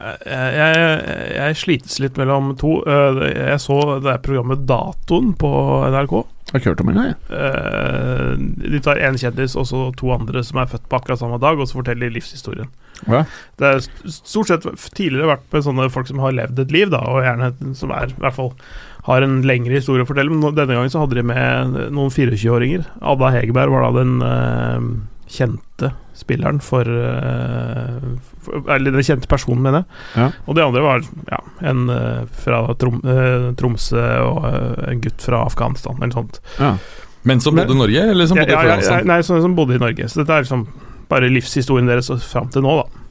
Jeg, 0.00 0.50
jeg, 0.56 1.30
jeg 1.36 1.56
slites 1.60 1.98
litt 2.00 2.16
mellom 2.20 2.52
to. 2.60 2.78
Eh, 2.88 3.20
Jeg 3.36 3.60
så 3.62 3.76
det 4.02 4.12
er 4.14 4.22
programmet 4.24 4.66
Datoen 4.68 5.32
på 5.38 5.50
NRK. 5.92 6.14
Jeg 6.50 6.54
har 6.56 6.60
ikke 6.62 6.70
hørt 6.72 6.80
om 6.82 6.88
engang. 6.90 7.10
jeg. 7.12 7.16
Eh, 7.38 8.70
De 8.72 8.80
tar 8.82 8.98
én 9.06 9.18
kjendis 9.20 9.54
og 9.60 9.68
så 9.70 9.82
to 9.98 10.10
andre 10.14 10.42
som 10.46 10.58
er 10.62 10.70
født 10.72 10.88
på 10.90 10.98
akkurat 10.98 11.20
samme 11.20 11.38
dag, 11.42 11.60
og 11.60 11.68
så 11.70 11.78
forteller 11.78 12.08
de 12.08 12.16
livshistorien. 12.18 12.70
Ja. 13.06 13.22
Det 13.60 13.68
er 13.70 13.84
stort 14.10 14.50
sett 14.50 14.66
tidligere 14.96 15.30
vært 15.36 15.46
med 15.54 15.64
sånne 15.64 15.86
folk 15.94 16.08
som 16.10 16.18
har 16.24 16.34
levd 16.36 16.58
et 16.64 16.74
liv, 16.74 16.90
da, 16.92 17.00
og 17.06 17.22
gjerne 17.24 17.52
som 17.78 17.92
er 17.96 18.10
i 18.12 18.18
hvert 18.20 18.36
fall 18.36 18.50
har 19.06 19.24
en 19.24 19.38
lengre 19.48 19.78
historie 19.78 20.04
å 20.04 20.08
fortelle. 20.08 20.28
Men 20.32 20.52
denne 20.58 20.74
gangen 20.76 20.90
så 20.92 21.00
hadde 21.04 21.16
de 21.16 21.22
med 21.24 21.78
noen 21.94 22.10
24-åringer. 22.12 22.82
Adda 23.00 23.30
Hegerberg 23.32 23.72
var 23.72 23.86
da 23.86 23.92
den 24.02 24.18
eh, 24.26 24.90
kjente 25.30 25.92
spilleren 26.18 26.60
for, 26.60 26.80
eh, 26.80 28.00
for 28.44 28.70
Eller 28.74 28.92
den 28.92 29.06
kjente 29.06 29.28
personen, 29.30 29.62
mener 29.62 29.84
jeg. 29.84 29.86
Ja. 30.16 30.28
Og 30.46 30.56
de 30.58 30.64
andre 30.64 30.82
var 30.84 31.04
ja, 31.30 31.40
en 31.70 31.88
eh, 31.94 32.24
fra 32.44 32.62
Trom, 32.80 33.00
eh, 33.04 33.50
Tromsø 33.56 34.06
og 34.26 34.44
en 34.90 35.02
gutt 35.04 35.22
fra 35.24 35.44
Afghanistan, 35.46 35.96
eller 36.00 36.16
sånt. 36.18 36.40
Ja. 36.58 36.74
Men 37.22 37.40
som 37.40 37.56
bodde 37.56 37.76
i 37.76 37.78
Norge, 37.78 38.06
eller 38.14 38.28
som 38.28 38.40
bodde 38.40 38.54
i 38.54 38.56
Frankrike? 38.56 39.04
nei, 39.08 39.20
som, 39.26 39.40
som 39.44 39.56
bodde 39.56 39.76
i 39.76 39.82
Norge. 39.82 40.08
Så 40.08 40.22
dette 40.22 40.36
er 40.36 40.46
liksom 40.46 40.66
bare 41.10 41.30
livshistorien 41.32 41.88
deres 41.90 42.10
fram 42.30 42.50
til 42.52 42.64
nå, 42.64 42.80
da. 42.80 43.06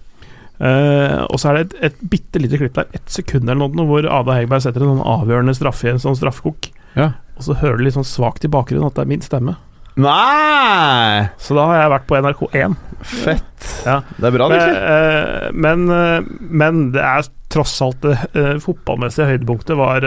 Uh, 0.60 1.22
og 1.32 1.38
så 1.40 1.54
er 1.54 1.56
det 1.56 1.62
et, 1.62 1.76
et 1.88 2.00
bitte 2.12 2.40
lite 2.42 2.58
klipp 2.60 2.74
der, 2.76 2.90
ett 2.92 3.08
sekund 3.08 3.46
eller 3.48 3.70
noe, 3.72 3.86
hvor 3.88 4.04
Ada 4.04 4.34
Hegerberg 4.36 4.66
setter 4.66 4.84
en 4.84 4.98
sånn 4.98 5.06
avgjørende 5.08 5.54
straffe 5.56 5.88
i 5.88 5.94
en 5.94 6.02
sånn 6.04 6.18
straffekok. 6.20 6.68
Ja. 7.00 7.14
Og 7.40 7.46
så 7.48 7.56
hører 7.62 7.80
du 7.80 7.86
litt 7.86 7.96
sånn 7.96 8.08
svakt 8.08 8.44
i 8.44 8.52
bakgrunnen 8.52 8.90
at 8.90 8.98
det 8.98 9.06
er 9.06 9.12
min 9.14 9.24
stemme. 9.24 9.56
Nei! 10.00 11.28
Så 11.42 11.56
da 11.58 11.66
har 11.70 11.82
jeg 11.84 11.92
vært 11.96 12.08
på 12.10 12.20
NRK1. 12.20 12.78
Fett. 13.10 13.68
Ja. 13.86 13.98
Det 14.18 14.28
er 14.30 14.36
bra, 14.36 14.48
det. 14.52 14.60
Men, 14.60 14.78
eh, 14.80 15.50
men, 15.66 15.84
eh, 15.96 16.30
men 16.62 16.82
det 16.96 17.04
er 17.04 17.28
tross 17.50 17.74
alt 17.82 17.98
det 18.06 18.14
eh, 18.38 18.60
fotballmessige 18.62 19.26
høydepunktet 19.32 19.78
var, 19.80 20.06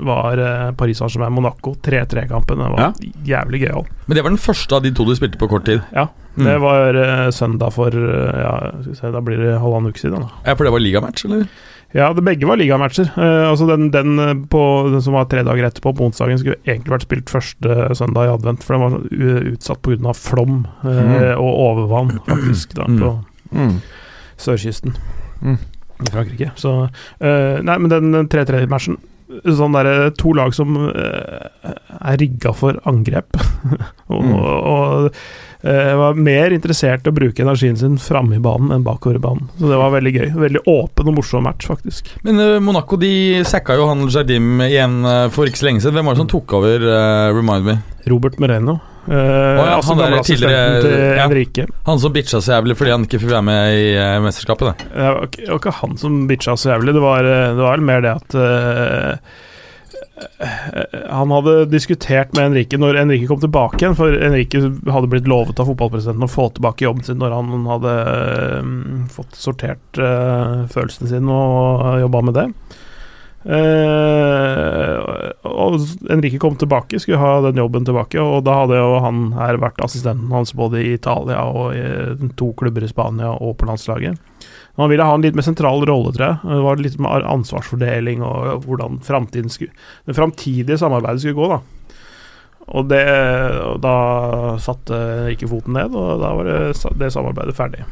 var 0.00 0.40
Paris 0.80 1.02
Saint-Germain-Monaco. 1.02 1.74
3-3-kampen. 1.84 2.62
Det 2.62 2.70
var 2.72 2.94
jævlig 3.28 3.60
gøyal. 3.66 3.86
Men 4.08 4.16
det 4.18 4.24
var 4.24 4.32
den 4.34 4.40
første 4.40 4.78
av 4.78 4.86
de 4.86 4.94
to 4.96 5.04
du 5.08 5.12
spilte 5.18 5.40
på 5.40 5.50
kort 5.52 5.68
tid. 5.68 5.84
Ja, 5.94 6.08
Mm. 6.32 6.46
det 6.48 6.52
var 6.62 6.96
søndag 7.36 7.74
for 7.74 7.92
ja, 7.92 8.52
skal 8.80 8.86
vi 8.88 8.94
se, 8.96 9.08
Da 9.12 9.20
blir 9.20 9.36
det 9.36 9.58
halvannen 9.60 9.92
uke 9.92 10.00
siden. 10.00 10.22
Da. 10.24 10.30
Ja, 10.46 10.54
For 10.56 10.64
det 10.64 10.70
var 10.72 10.80
ligamatch, 10.80 11.26
eller? 11.28 11.42
Ja, 11.94 12.06
det 12.16 12.22
begge 12.24 12.46
var 12.48 12.56
ligamatcher. 12.56 13.10
Uh, 13.16 13.50
altså 13.50 13.66
den, 13.68 13.90
den, 13.92 14.14
eh, 14.18 14.32
på, 14.48 14.60
den 14.92 15.02
som 15.04 15.12
var 15.12 15.26
tre 15.28 15.42
dager 15.44 15.66
etterpå, 15.68 15.92
på 15.98 16.06
onsdagen, 16.08 16.38
skulle 16.40 16.56
egentlig 16.64 16.94
vært 16.94 17.04
spilt 17.04 17.28
første 17.32 17.76
søndag 17.98 18.30
i 18.30 18.32
advent, 18.32 18.64
for 18.64 18.76
den 18.78 18.84
var 18.86 19.52
utsatt 19.52 19.82
pga. 19.84 20.14
flom 20.16 20.62
uh, 20.84 20.88
Mm. 20.88 21.36
og 21.36 21.52
overvann, 21.66 22.14
faktisk, 22.30 22.74
da, 22.78 22.86
Mm. 22.88 22.98
på 23.02 23.12
Mm. 23.52 23.76
sørkysten 24.40 24.96
Mm. 25.42 25.58
i 26.00 26.10
Frankrike. 26.10 26.50
Så 26.56 26.72
uh, 26.88 27.62
Nei, 27.62 27.78
men 27.78 27.88
den 27.90 28.28
3-3-matchen 28.28 28.96
Sånn 29.48 29.72
der, 29.72 30.10
To 30.20 30.34
lag 30.36 30.52
som 30.52 30.74
er 30.76 32.18
rigga 32.20 32.50
for 32.52 32.76
angrep. 32.84 33.32
og, 34.12 34.22
Mm. 34.22 34.34
og 34.36 35.14
eh, 35.62 35.92
var 35.98 36.18
mer 36.18 36.54
interessert 36.54 37.06
i 37.06 37.12
å 37.12 37.16
bruke 37.16 37.42
energien 37.44 37.78
sin 37.78 37.98
framme 38.02 38.38
i 38.38 38.42
banen 38.42 38.74
enn 38.76 38.86
bakover 38.86 39.18
i 39.18 39.22
banen. 39.22 39.48
Så 39.58 39.70
det 39.70 39.80
var 39.80 39.94
veldig 39.94 40.14
gøy. 40.16 40.28
Veldig 40.44 40.64
åpen 40.70 41.10
og 41.12 41.18
morsom 41.18 41.46
match, 41.48 41.66
faktisk. 41.70 42.12
Men 42.26 42.40
eh, 42.42 42.58
Monaco 42.62 42.98
de 43.00 43.42
sacka 43.48 43.78
jo 43.78 43.88
han 43.90 44.06
Jardim 44.12 44.62
igjen 44.68 45.02
eh, 45.04 45.26
for 45.34 45.50
ikke 45.50 45.62
så 45.62 45.70
lenge 45.70 45.84
siden. 45.84 45.98
Hvem 45.98 46.10
var 46.10 46.18
det 46.18 46.24
som 46.24 46.32
tok 46.32 46.56
over? 46.60 46.88
uh, 46.92 47.30
remind 47.34 47.66
me. 47.66 47.76
Robert 48.10 48.38
Moreno. 48.42 48.78
Eh, 49.08 49.14
ja, 49.14 49.76
altså 49.76 49.94
han 49.94 49.98
der 49.98 50.22
tidligere- 50.22 51.56
ja. 51.58 51.66
Han 51.86 51.98
som 51.98 52.12
bitcha 52.12 52.40
så 52.40 52.52
jævlig 52.54 52.76
fordi 52.78 52.90
han 52.94 53.06
ikke 53.06 53.18
fikk 53.18 53.32
være 53.32 53.46
med 53.46 53.78
i 53.78 53.86
uh, 53.98 54.20
mesterskapet. 54.22 54.68
Det. 54.68 54.90
Det 54.94 55.08
var 55.08 55.24
ikke, 55.26 55.40
det 55.42 55.50
var 55.50 55.62
ikke 55.62 55.78
han 55.80 55.96
som 55.98 56.20
bitcha 56.30 56.56
så 56.56 56.70
jævlig, 56.74 56.94
det 56.94 57.02
var, 57.02 57.22
det 57.22 57.62
var 57.62 57.82
mer 57.82 58.04
det 58.04 58.12
at 58.14 58.36
eh, 58.38 59.32
Han 61.10 61.32
hadde 61.34 61.54
diskutert 61.72 62.32
med 62.36 62.50
Enrique 62.50 62.78
når 62.80 63.00
Enrique 63.02 63.28
kom 63.30 63.40
tilbake 63.42 63.80
igjen, 63.80 63.96
for 63.98 64.14
Enrique 64.14 64.60
hadde 64.92 65.10
blitt 65.12 65.28
lovet 65.30 65.60
av 65.60 65.68
fotballpresidenten 65.70 66.26
å 66.26 66.30
få 66.30 66.48
tilbake 66.56 66.86
jobben 66.86 67.06
sin 67.06 67.20
når 67.22 67.36
han 67.36 67.66
hadde 67.68 67.96
eh, 68.12 68.70
fått 69.12 69.36
sortert 69.38 70.00
eh, 70.00 70.62
følelsene 70.72 71.10
sine 71.12 71.36
og 71.36 72.00
jobba 72.04 72.24
med 72.28 72.38
det. 72.38 72.46
Eh, 73.42 74.98
og 75.50 75.78
Enrique 76.14 76.38
kom 76.42 76.54
tilbake, 76.58 77.00
skulle 77.02 77.18
ha 77.18 77.40
den 77.48 77.58
jobben 77.58 77.86
tilbake, 77.88 78.20
og 78.22 78.44
da 78.46 78.60
hadde 78.62 78.78
jo 78.78 79.00
han 79.02 79.24
her 79.34 79.58
vært 79.62 79.82
assistenten 79.82 80.30
hans 80.34 80.54
både 80.58 80.82
i 80.82 80.94
Italia 80.94 81.42
og 81.50 81.74
i 81.74 82.30
to 82.38 82.52
klubber 82.58 82.86
i 82.86 82.90
Spania 82.90 83.34
og 83.34 83.56
på 83.58 83.68
landslaget. 83.70 84.20
Han 84.80 84.88
ville 84.88 85.04
ha 85.04 85.14
en 85.14 85.24
litt 85.24 85.36
mer 85.36 85.44
sentral 85.44 85.84
rolle, 85.88 86.14
tror 86.16 86.26
jeg. 86.26 86.38
Det 86.48 86.62
var 86.64 86.80
litt 86.80 86.98
med 87.02 87.26
ansvarsfordeling 87.28 88.22
og 88.24 88.64
hvordan 88.64 89.00
skulle, 89.52 89.72
det 90.08 90.16
framtidige 90.16 90.80
samarbeidet 90.80 91.20
skulle 91.20 91.36
gå. 91.36 91.48
da. 91.52 91.60
Og, 92.72 92.86
det, 92.88 93.02
og 93.66 93.82
da 93.82 93.96
satte 94.62 94.96
ikke 95.34 95.50
foten 95.50 95.76
ned, 95.76 95.92
og 95.98 96.22
da 96.22 96.30
var 96.38 96.48
det, 96.48 96.60
det 97.00 97.12
samarbeidet 97.12 97.58
ferdig. 97.58 97.84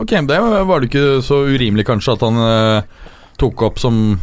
Ok, 0.00 0.16
det 0.26 0.40
var 0.40 0.80
det 0.80 0.88
ikke 0.88 1.20
så 1.22 1.42
urimelig 1.44 1.84
kanskje 1.86 2.14
at 2.16 2.22
han 2.24 2.38
eh, 2.40 3.08
tok 3.40 3.66
opp 3.68 3.80
som 3.82 4.18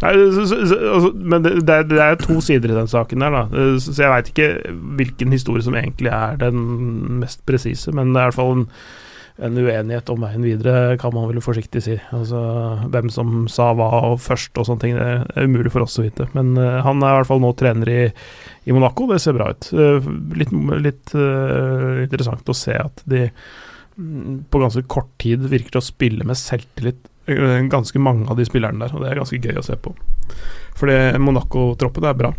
Nei, 0.00 0.14
så, 0.32 0.46
så, 0.48 0.56
så, 0.64 0.76
altså, 0.94 1.08
men 1.12 1.42
det, 1.44 1.50
det, 1.68 1.74
det 1.90 2.00
er 2.00 2.14
to 2.16 2.38
sider 2.40 2.72
i 2.72 2.76
den 2.78 2.88
saken 2.88 3.20
der, 3.20 3.34
da. 3.34 3.64
Så, 3.84 3.92
så 3.92 4.06
jeg 4.06 4.12
veit 4.14 4.30
ikke 4.30 4.46
hvilken 4.96 5.34
historie 5.36 5.64
som 5.66 5.76
egentlig 5.76 6.08
er 6.08 6.38
den 6.40 6.62
mest 7.20 7.42
presise, 7.44 7.92
men 7.92 8.14
det 8.14 8.22
er 8.22 8.24
i 8.24 8.30
hvert 8.30 8.38
fall 8.38 8.54
en, 8.54 8.64
en 9.40 9.56
uenighet 9.56 10.10
om 10.12 10.20
veien 10.24 10.44
videre, 10.44 10.96
kan 11.00 11.14
man 11.14 11.28
vel 11.30 11.40
forsiktig 11.44 11.82
si. 11.84 11.96
Altså 12.14 12.40
hvem 12.92 13.08
som 13.12 13.46
sa 13.52 13.70
hva 13.76 13.88
og 14.10 14.20
først 14.22 14.58
og 14.60 14.66
sånne 14.68 14.82
ting, 14.84 14.98
det 14.98 15.06
er 15.06 15.48
umulig 15.48 15.72
for 15.74 15.84
oss 15.84 15.98
å 16.00 16.04
vite. 16.04 16.28
Men 16.36 16.52
uh, 16.58 16.80
han 16.84 17.00
er 17.00 17.14
i 17.14 17.18
hvert 17.18 17.30
fall 17.30 17.42
nå 17.42 17.52
trener 17.58 17.90
i, 17.92 18.02
i 18.68 18.76
Monaco, 18.76 19.08
det 19.10 19.20
ser 19.24 19.36
bra 19.38 19.50
ut. 19.54 19.70
Uh, 19.72 20.00
litt 20.36 20.52
litt 20.84 21.14
uh, 21.16 22.02
interessant 22.04 22.52
å 22.52 22.56
se 22.56 22.76
at 22.76 23.04
de 23.10 23.26
mm, 23.30 24.50
på 24.52 24.62
ganske 24.62 24.84
kort 24.92 25.12
tid 25.22 25.48
virker 25.48 25.76
til 25.76 25.82
å 25.82 25.88
spille 25.88 26.26
med 26.28 26.38
selvtillit, 26.40 27.06
ganske 27.70 28.00
mange 28.02 28.26
av 28.32 28.36
de 28.40 28.44
spillerne 28.48 28.80
der, 28.82 28.94
og 28.96 29.04
det 29.04 29.10
er 29.12 29.20
ganske 29.20 29.38
gøy 29.38 29.60
å 29.60 29.64
se 29.64 29.76
på. 29.78 29.92
Fordi 30.80 30.98
Monaco-troppen 31.22 32.08
er 32.10 32.20
bra. 32.24 32.34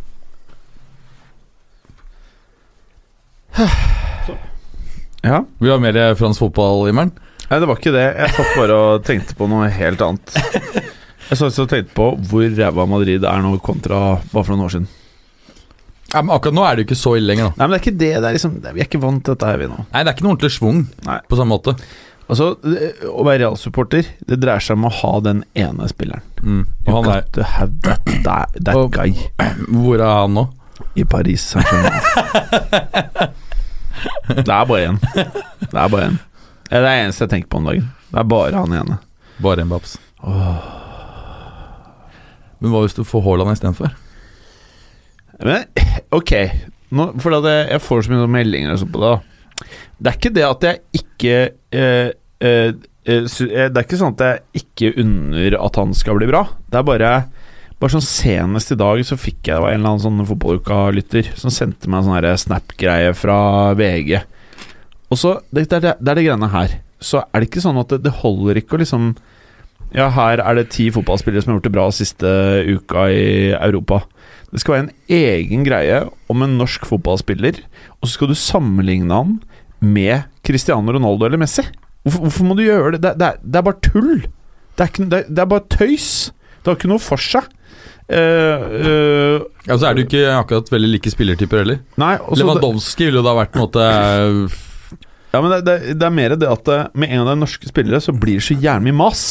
Ja. 5.23 5.43
du 5.61 5.69
ha 5.71 5.77
mer 5.81 5.99
fransk 6.17 6.39
fotball, 6.41 6.87
Immeren. 6.89 7.11
Nei, 7.51 7.59
det 7.59 7.67
var 7.67 7.77
ikke 7.77 7.91
det. 7.93 8.05
Jeg 8.15 8.31
satt 8.37 8.55
bare 8.57 8.77
og 8.79 9.03
tenkte 9.05 9.35
på 9.37 9.47
noe 9.51 9.67
helt 9.69 10.01
annet. 10.01 10.33
Jeg 11.29 11.37
satt 11.39 11.59
og 11.59 11.69
tenkte 11.69 11.93
på 11.97 12.07
hvor 12.29 12.47
ræva 12.57 12.85
Madrid 12.89 13.23
er 13.27 13.43
nå 13.43 13.51
kontra 13.63 13.99
bare 14.31 14.43
for 14.43 14.53
noen 14.55 14.65
år 14.65 14.73
siden. 14.77 14.87
Ja, 16.11 16.21
men 16.25 16.33
akkurat 16.35 16.55
nå 16.57 16.63
er 16.67 16.75
det 16.75 16.83
jo 16.83 16.87
ikke 16.89 16.99
så 16.99 17.13
ille 17.19 17.29
lenger, 17.31 17.51
da. 17.51 17.53
Nei, 17.59 17.65
men 17.67 17.71
det 17.71 17.77
er 17.77 17.83
ikke 17.85 17.99
det. 18.01 18.09
det 18.19 18.27
er 18.31 18.35
liksom, 18.35 18.55
Vi 18.65 18.81
er 18.81 18.87
ikke 18.89 18.99
vant 19.03 19.21
til 19.23 19.35
dette 19.35 19.47
her, 19.51 19.59
vi 19.61 19.67
nå. 19.71 19.77
Nei, 19.93 20.01
det 20.03 20.09
er 20.11 20.15
ikke 20.17 20.25
noe 20.25 20.33
ordentlig 20.35 20.51
schwung 20.57 20.81
på 21.29 21.37
samme 21.39 21.53
måte. 21.53 21.75
Altså, 22.31 22.49
det- 22.63 22.93
Å 23.11 23.23
være 23.27 23.39
Real-supporter, 23.45 24.03
det 24.27 24.39
dreier 24.39 24.59
seg 24.63 24.75
om 24.79 24.87
å 24.87 24.91
ha 25.01 25.13
den 25.23 25.43
ene 25.55 25.87
spilleren. 25.91 26.23
Mm. 26.43 26.65
Og 26.87 26.91
han 26.97 27.09
er 27.17 27.21
to 27.35 27.43
have 27.43 27.71
that, 27.83 28.03
that, 28.23 28.55
that 28.63 28.75
Og- 28.75 28.91
guy 28.95 29.11
Hvor 29.83 29.99
er 29.99 30.13
han 30.21 30.33
nå? 30.39 30.47
i 30.97 31.03
Paris. 31.05 31.53
det 34.27 34.47
er 34.47 34.65
bare 34.69 34.83
én. 34.89 34.99
Det 35.11 35.77
er 35.77 35.89
bare 35.91 36.09
én. 36.09 36.19
Det 36.67 36.77
er 36.77 36.85
det 36.85 36.93
eneste 37.01 37.25
jeg 37.25 37.33
tenker 37.35 37.51
på 37.51 37.59
om 37.61 37.67
dagen. 37.69 37.87
Det 38.11 38.19
er 38.21 38.27
bare 38.31 38.55
han 38.55 38.77
ene. 38.81 38.97
Bare 39.43 39.63
en 39.65 39.71
babs. 39.71 39.97
Men 42.61 42.69
hva 42.73 42.83
hvis 42.83 42.95
du 42.97 43.03
får 43.07 43.25
Haaland 43.25 43.55
istedenfor? 43.55 43.89
Men 45.41 45.65
ok, 46.13 46.33
Nå, 46.91 47.07
for 47.23 47.33
det, 47.39 47.53
jeg, 47.71 47.81
får 47.85 48.01
så 48.03 48.11
mye 48.11 48.29
meldinger 48.31 48.73
og 48.73 48.81
sånt 48.81 48.91
på 48.93 49.01
det. 49.01 49.11
da. 49.11 49.67
Det 50.01 50.11
er 50.11 50.17
ikke 50.17 50.33
det 50.35 50.43
at 50.47 50.65
jeg 50.67 50.81
ikke 50.99 51.35
eh, 51.71 52.09
eh, 52.41 52.71
eh, 53.05 53.21
eh, 53.23 53.67
Det 53.71 53.77
er 53.79 53.85
ikke 53.85 53.99
sånn 54.01 54.15
at 54.17 54.23
jeg 54.25 54.63
ikke 54.63 54.91
unner 55.03 55.55
at 55.61 55.79
han 55.79 55.95
skal 55.97 56.19
bli 56.19 56.27
bra. 56.29 56.43
Det 56.67 56.81
er 56.81 56.87
bare 56.87 57.13
Bare 57.81 57.95
sånn 57.95 58.05
Senest 58.05 58.69
i 58.75 58.77
dag 58.77 58.99
så 59.07 59.17
fikk 59.17 59.47
jeg 59.49 59.55
det 59.55 59.61
var 59.63 59.73
en 59.73 59.79
eller 59.79 59.95
annen 59.95 60.03
sånn 60.03 60.25
fotballuka-lytter 60.29 61.31
som 61.33 61.53
sendte 61.53 61.89
meg 61.89 62.03
en 62.03 62.11
sånn 62.11 62.43
Snap-greie 62.43 63.13
fra 63.17 63.37
VG. 63.77 64.19
Og 65.09 65.17
så 65.17 65.39
det, 65.49 65.65
det, 65.71 65.79
det, 65.81 65.95
er 65.97 66.19
det 66.19 66.25
greiene 66.27 66.49
her. 66.53 66.75
Så 67.01 67.23
er 67.23 67.41
det 67.41 67.49
ikke 67.49 67.63
sånn 67.63 67.79
at 67.81 67.89
det, 67.89 68.03
det 68.05 68.19
holder 68.21 68.59
ikke 68.61 68.77
å 68.77 68.81
liksom 68.83 69.13
Ja, 69.97 70.11
her 70.13 70.39
er 70.39 70.59
det 70.59 70.69
ti 70.75 70.85
fotballspillere 70.93 71.41
som 71.41 71.51
har 71.51 71.57
gjort 71.57 71.65
det 71.67 71.73
bra 71.73 71.85
siste 71.91 72.29
uka 72.69 73.07
i 73.11 73.23
Europa. 73.57 74.03
Det 74.51 74.61
skal 74.61 74.75
være 74.75 74.85
en 74.85 75.15
egen 75.17 75.65
greie 75.65 76.03
om 76.31 76.45
en 76.45 76.53
norsk 76.59 76.85
fotballspiller, 76.87 77.57
og 77.97 78.05
så 78.05 78.13
skal 78.13 78.29
du 78.29 78.37
sammenligne 78.37 79.17
han 79.17 79.39
med 79.81 80.29
Cristiano 80.45 80.93
Ronaldo 80.93 81.25
eller 81.25 81.41
Messi. 81.41 81.65
Hvorfor, 82.05 82.27
hvorfor 82.27 82.47
må 82.47 82.55
du 82.59 82.63
gjøre 82.63 82.93
det? 82.93 83.01
Det, 83.03 83.15
det, 83.19 83.31
det 83.41 83.59
er 83.59 83.65
bare 83.67 83.83
tull! 83.89 84.13
Det 84.77 84.85
er, 84.85 84.93
ikke, 84.93 85.09
det 85.09 85.43
er 85.43 85.49
bare 85.49 85.67
tøys! 85.73 86.11
Det 86.61 86.69
har 86.69 86.77
ikke 86.77 86.91
noe 86.93 87.01
for 87.01 87.21
seg. 87.21 87.49
Eh, 88.11 88.63
uh, 88.85 89.43
Ja, 89.67 89.77
så 89.77 89.87
er 89.91 89.95
du 89.95 90.01
ikke 90.03 90.25
akkurat 90.35 90.71
veldig 90.73 90.89
like 90.95 91.11
spillertyper 91.13 91.61
heller. 91.61 91.79
nei, 92.01 92.15
Lewandowski 92.35 93.07
ville 93.07 93.21
jo 93.21 93.27
da 93.27 93.35
vært 93.37 93.53
på 93.53 93.61
en 93.61 93.65
måte 93.67 93.85
eh, 93.85 94.57
ja, 95.31 95.39
men 95.39 95.53
det, 95.53 95.59
det, 95.67 95.75
det 96.01 96.07
er 96.09 96.11
mer 96.17 96.35
det 96.35 96.49
at 96.49 96.67
med 96.97 97.07
en 97.13 97.21
av 97.23 97.29
de 97.31 97.37
norske 97.45 97.69
spillere 97.69 98.01
så 98.03 98.11
blir 98.11 98.41
det 98.41 98.43
så 98.49 98.57
jævlig 98.57 98.89
mye 98.89 98.97
mas. 99.05 99.21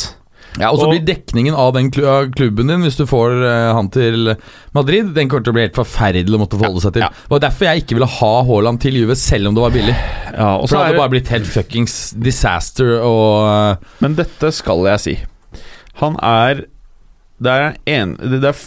Ja, 0.58 0.70
Og 0.72 0.80
så 0.80 0.86
blir 0.90 1.02
dekningen 1.06 1.54
av 1.54 1.74
den 1.76 1.90
klubben 1.92 2.70
din, 2.72 2.80
hvis 2.82 2.96
du 2.98 3.04
får 3.06 3.36
han 3.76 3.90
til 3.94 4.32
Madrid, 4.74 5.12
den 5.14 5.28
kommer 5.30 5.44
til 5.46 5.52
å 5.52 5.58
bli 5.58 5.66
helt 5.68 5.76
forferdelig 5.78 6.34
å 6.34 6.40
måtte 6.40 6.58
forholde 6.58 6.82
seg 6.82 6.96
til. 6.96 7.04
Ja. 7.04 7.10
Det 7.12 7.34
var 7.36 7.44
derfor 7.44 7.68
jeg 7.68 7.84
ikke 7.84 7.98
ville 8.00 8.08
ha 8.16 8.32
Haaland 8.48 8.80
til 8.82 8.96
Juve, 8.98 9.14
selv 9.20 9.50
om 9.52 9.54
det 9.58 9.62
var 9.62 9.76
billig. 9.76 9.94
Ja, 10.32 10.48
og 10.56 10.64
For 10.64 10.72
så 10.72 10.78
det 10.78 10.80
hadde 10.80 10.96
det, 10.96 11.02
bare 11.04 11.12
blitt 11.14 11.30
helt 11.36 11.52
fuckings 11.52 11.98
disaster 12.16 12.96
og 13.04 13.86
men 14.02 14.16
dette 14.18 14.50
skal 14.56 14.88
jeg 14.90 15.04
si. 15.04 15.14
Han 16.00 16.16
er 16.24 16.64
Det 17.40 17.52
er, 17.56 17.76
en, 17.88 18.14
det 18.20 18.44
er 18.44 18.58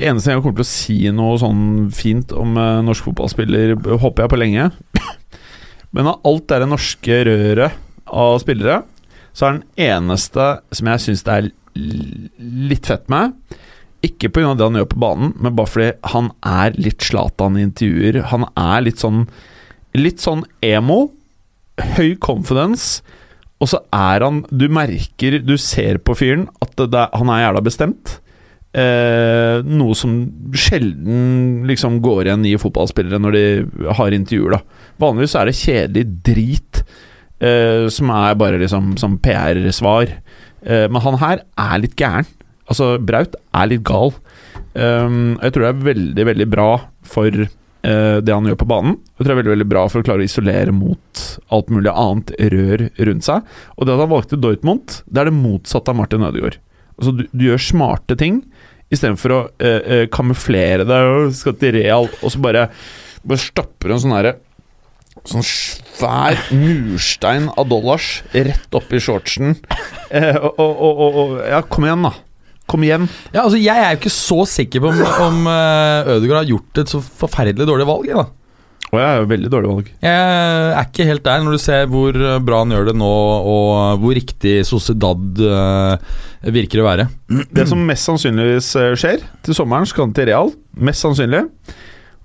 eneste 0.00 0.32
jeg 0.32 0.42
kommer 0.42 0.56
til 0.62 0.64
å 0.64 0.70
si 0.70 0.96
noe 1.14 1.36
sånn 1.40 1.90
fint 1.94 2.32
om 2.36 2.56
eh, 2.60 2.80
norsk 2.86 3.10
fotballspiller, 3.10 3.74
håper 4.00 4.24
jeg 4.24 4.32
på 4.32 4.40
lenge. 4.40 4.70
Men 5.94 6.10
av 6.10 6.24
alt 6.26 6.48
det 6.50 6.70
norske 6.70 7.20
røret 7.28 7.76
av 8.08 8.38
spillere, 8.42 8.80
så 9.34 9.46
er 9.46 9.58
den 9.58 9.90
eneste 9.90 10.48
som 10.74 10.90
jeg 10.90 11.04
syns 11.04 11.24
det 11.26 11.36
er 11.36 11.52
litt 11.74 12.86
fett 12.86 13.08
med 13.10 13.32
Ikke 14.06 14.28
pga. 14.30 14.52
det 14.54 14.66
han 14.66 14.78
gjør 14.78 14.90
på 14.92 15.00
banen, 15.02 15.32
men 15.42 15.56
bare 15.58 15.70
fordi 15.72 15.88
han 16.12 16.28
er 16.46 16.76
litt 16.78 17.02
Zlatan 17.02 17.56
i 17.58 17.64
intervjuer. 17.66 18.20
Han 18.30 18.46
er 18.54 18.84
litt 18.86 19.02
sånn 19.02 19.26
Litt 19.94 20.18
sånn 20.18 20.40
emo. 20.58 21.12
Høy 21.94 22.16
confidence. 22.18 23.04
Og 23.62 23.70
så 23.70 23.80
er 23.94 24.24
han 24.26 24.42
Du 24.50 24.66
merker, 24.72 25.38
du 25.40 25.56
ser 25.60 26.00
på 26.02 26.16
fyren 26.18 26.48
at 26.64 26.74
det, 26.76 27.08
han 27.14 27.32
er 27.32 27.44
jævla 27.46 27.64
bestemt. 27.64 28.18
Eh, 28.74 29.62
noe 29.62 29.94
som 29.94 30.16
sjelden 30.58 31.62
liksom 31.68 32.00
går 32.02 32.26
igjen 32.26 32.46
i 32.50 32.56
fotballspillere 32.58 33.20
når 33.22 33.36
de 33.36 33.44
har 34.00 34.16
intervjuer. 34.16 34.56
da 34.56 35.04
Vanligvis 35.04 35.36
er 35.38 35.46
det 35.46 35.58
kjedelig 35.60 36.06
drit 36.26 36.82
eh, 37.38 37.86
som 37.94 38.10
er 38.10 38.40
bare 38.40 38.58
liksom 38.62 38.96
som 39.00 39.18
PR-svar. 39.22 40.16
Eh, 40.64 40.86
men 40.90 41.04
han 41.06 41.20
her 41.22 41.44
er 41.44 41.84
litt 41.84 41.94
gæren. 42.00 42.26
Altså, 42.66 42.96
Braut 42.98 43.36
er 43.54 43.70
litt 43.70 43.84
gal. 43.86 44.14
Um, 44.74 45.36
jeg 45.38 45.54
tror 45.54 45.62
det 45.62 45.68
er 45.70 45.84
veldig, 45.86 46.24
veldig 46.26 46.46
bra 46.50 46.70
for 47.06 47.30
eh, 47.30 47.52
det 47.84 48.32
han 48.32 48.46
gjør 48.48 48.56
på 48.62 48.68
banen. 48.70 48.94
Det 49.12 49.24
tror 49.24 49.30
jeg 49.30 49.34
er 49.34 49.40
veldig, 49.42 49.52
veldig 49.54 49.66
bra 49.68 49.82
for 49.92 50.00
å 50.00 50.06
klare 50.06 50.24
å 50.24 50.28
isolere 50.28 50.72
mot 50.72 51.24
alt 51.52 51.72
mulig 51.74 51.92
annet 51.92 52.30
rør 52.54 52.84
rundt 53.08 53.26
seg. 53.26 53.50
Og 53.76 53.84
det 53.84 53.92
at 53.94 54.02
han 54.04 54.12
valgte 54.14 54.38
Dortmund, 54.40 55.00
det 55.04 55.20
er 55.20 55.28
det 55.28 55.36
motsatte 55.36 55.92
av 55.92 55.98
Martin 55.98 56.24
Ødegaard. 56.24 56.56
Altså, 56.96 57.12
du, 57.18 57.24
du 57.34 57.44
gjør 57.48 57.60
smarte 57.60 58.16
ting 58.20 58.40
istedenfor 58.94 59.34
å 59.34 59.40
eh, 59.58 59.80
eh, 59.80 60.04
kamuflere 60.12 60.86
deg 60.88 61.10
og 61.10 61.36
skal 61.36 61.56
til 61.60 61.76
Real, 61.78 62.08
og 62.20 62.32
så 62.32 62.42
bare, 62.42 62.66
bare 63.24 63.42
stapper 63.42 63.94
en 63.94 64.04
sånn 64.04 64.16
herre 64.16 64.36
Sånn 65.24 65.44
svær 65.46 66.36
murstein 66.52 67.46
av 67.54 67.68
dollars 67.70 68.18
rett 68.34 68.74
opp 68.76 68.90
i 68.92 68.98
shortsen. 69.00 69.54
Eh, 70.10 70.36
og, 70.36 70.58
og, 70.60 70.82
og, 70.82 71.14
og 71.22 71.30
Ja, 71.48 71.62
kom 71.64 71.86
igjen, 71.86 72.04
da. 72.04 72.10
Kom 72.70 72.84
igjen. 72.86 73.08
Ja, 73.34 73.42
altså 73.44 73.58
Jeg 73.60 73.76
er 73.76 73.92
jo 73.92 74.00
ikke 74.00 74.14
så 74.14 74.38
sikker 74.48 74.84
på 74.84 74.92
om, 74.94 75.02
om 75.26 75.50
eh, 75.52 76.14
Ødegaard 76.16 76.42
har 76.44 76.50
gjort 76.54 76.80
et 76.84 76.94
så 76.94 77.02
forferdelig 77.04 77.68
dårlig 77.68 77.86
valg. 77.88 78.08
Jeg, 78.08 78.16
da. 78.16 78.28
Og 78.94 79.00
jeg 79.00 79.08
er 79.08 79.18
jo 79.20 79.30
veldig 79.32 79.50
dårlig 79.50 79.70
valg. 79.72 79.88
jeg 80.04 80.26
er 80.78 80.84
ikke 80.86 81.06
helt 81.08 81.24
der, 81.26 81.40
når 81.42 81.56
du 81.56 81.62
ser 81.64 81.88
hvor 81.90 82.18
bra 82.46 82.60
han 82.62 82.74
gjør 82.74 82.90
det 82.92 82.94
nå, 83.00 83.10
og 83.54 84.02
hvor 84.02 84.14
riktig 84.14 84.60
Sociedad 84.68 85.42
eh, 85.42 86.20
virker 86.54 86.82
å 86.82 86.86
være. 86.86 87.08
Det 87.50 87.66
som 87.70 87.82
mest 87.88 88.06
sannsynligvis 88.06 88.70
eh, 88.80 88.92
skjer 89.00 89.24
til 89.44 89.56
sommeren, 89.56 89.88
skal 89.90 90.06
han 90.06 90.14
til 90.16 90.30
Real. 90.30 90.54
Mest 90.78 91.02
sannsynlig. 91.04 91.42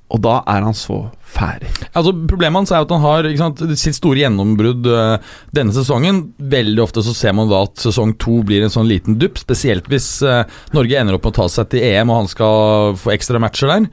Og 0.10 0.22
da 0.26 0.40
er 0.50 0.64
han 0.66 0.76
så 0.78 1.04
ferdig. 1.30 1.70
Altså 1.94 2.14
Problemet 2.30 2.64
hans 2.64 2.72
er 2.74 2.86
at 2.86 2.94
han 2.94 3.04
har 3.04 3.28
sant, 3.38 3.62
sitt 3.78 3.98
store 3.98 4.24
gjennombrudd 4.24 4.88
eh, 4.90 5.34
denne 5.56 5.76
sesongen. 5.76 6.24
Veldig 6.52 6.82
ofte 6.84 7.04
så 7.06 7.14
ser 7.18 7.36
man 7.38 7.52
da 7.52 7.62
at 7.68 7.78
sesong 7.84 8.16
to 8.22 8.40
blir 8.48 8.66
en 8.66 8.74
sånn 8.74 8.90
liten 8.90 9.20
dupp, 9.22 9.38
spesielt 9.42 9.90
hvis 9.92 10.16
eh, 10.26 10.48
Norge 10.76 10.98
ender 10.98 11.18
opp 11.18 11.28
med 11.28 11.36
å 11.36 11.40
ta 11.44 11.50
seg 11.54 11.70
til 11.74 11.86
EM 11.92 12.10
og 12.10 12.24
han 12.24 12.32
skal 12.32 12.98
få 13.00 13.14
ekstra 13.14 13.42
matcher 13.42 13.70
der. 13.76 13.86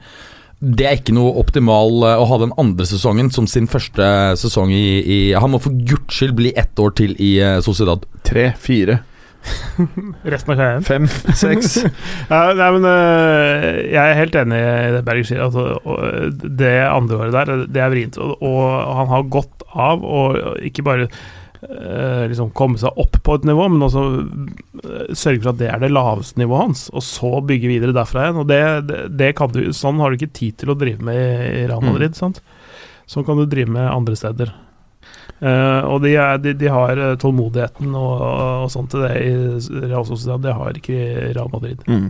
Det 0.57 0.87
er 0.89 0.95
ikke 0.97 1.13
noe 1.13 1.35
optimal 1.37 2.01
eh, 2.07 2.17
å 2.17 2.25
ha 2.31 2.41
den 2.41 2.55
andre 2.57 2.89
sesongen 2.89 3.29
som 3.33 3.45
sin 3.49 3.69
første 3.69 4.09
sesong 4.41 4.73
i, 4.73 4.87
i 5.05 5.19
Han 5.37 5.53
må 5.53 5.61
for 5.61 5.77
guds 5.85 6.17
skyld 6.17 6.33
bli 6.39 6.55
ett 6.57 6.81
år 6.81 6.97
til 6.97 7.13
i 7.21 7.35
Sociedad. 7.61 8.09
Tre, 8.25 8.49
fire, 8.57 9.03
Resten 10.33 10.53
av 10.53 10.59
karrieren. 10.59 10.83
fem, 10.83 11.07
seks. 11.37 11.77
Ja, 12.31 12.41
nei, 12.57 12.69
men 12.75 12.87
uh, 12.87 13.65
Jeg 13.85 14.01
er 14.01 14.19
helt 14.19 14.37
enig 14.41 14.59
i 14.59 14.93
det 14.97 15.03
Berger 15.07 15.29
sier. 15.29 15.43
Altså, 15.45 15.77
det 16.43 16.75
andre 16.89 17.21
året 17.21 17.35
der, 17.37 17.65
det 17.71 17.83
er 17.83 17.91
vrient. 17.93 18.19
Og, 18.21 18.37
og 18.43 18.95
han 19.01 19.11
har 19.13 19.27
godt 19.37 19.67
av 19.77 20.03
å 20.05 20.23
ikke 20.65 20.85
bare 20.87 21.07
uh, 21.07 22.25
liksom 22.29 22.51
komme 22.57 22.79
seg 22.81 22.97
opp 22.99 23.19
på 23.23 23.37
et 23.37 23.47
nivå, 23.47 23.67
men 23.73 23.87
også 23.87 24.05
øh, 24.17 25.09
sørge 25.13 25.41
for 25.41 25.51
at 25.53 25.61
det 25.61 25.71
er 25.71 25.81
det 25.83 25.93
laveste 25.93 26.41
nivået 26.41 26.67
hans, 26.67 26.85
og 26.93 27.03
så 27.05 27.37
bygge 27.45 27.71
videre 27.71 27.95
derfra 27.95 28.27
igjen. 28.27 28.41
Og 28.43 28.49
det, 28.49 28.61
det, 28.89 29.01
det 29.19 29.33
kan 29.37 29.51
du, 29.53 29.67
Sånn 29.75 30.01
har 30.03 30.11
du 30.11 30.19
ikke 30.19 30.33
tid 30.37 30.61
til 30.63 30.73
å 30.73 30.79
drive 30.79 31.03
med 31.03 31.19
i 31.51 31.65
Real 31.67 31.83
Madrid. 31.85 32.17
sant? 32.17 32.41
Sånn 33.07 33.25
kan 33.27 33.39
du 33.39 33.45
drive 33.47 33.71
med 33.71 33.87
andre 33.87 34.17
steder. 34.19 34.51
Eh, 35.37 35.81
og 35.85 36.01
de, 36.01 36.15
er, 36.17 36.39
de, 36.41 36.53
de 36.57 36.69
har 36.71 36.97
eh, 36.97 37.17
tålmodigheten 37.21 37.93
og, 37.93 38.21
og 38.63 38.71
sånt 38.73 38.89
til 38.93 39.03
det 39.05 39.13
i 39.21 39.33
Real 39.85 40.05
Sociedad. 40.07 40.41
Det 40.41 40.55
har 40.57 40.79
ikke 40.79 41.01
Real 41.35 41.51
Madrid. 41.53 41.83
Mm. 41.85 42.09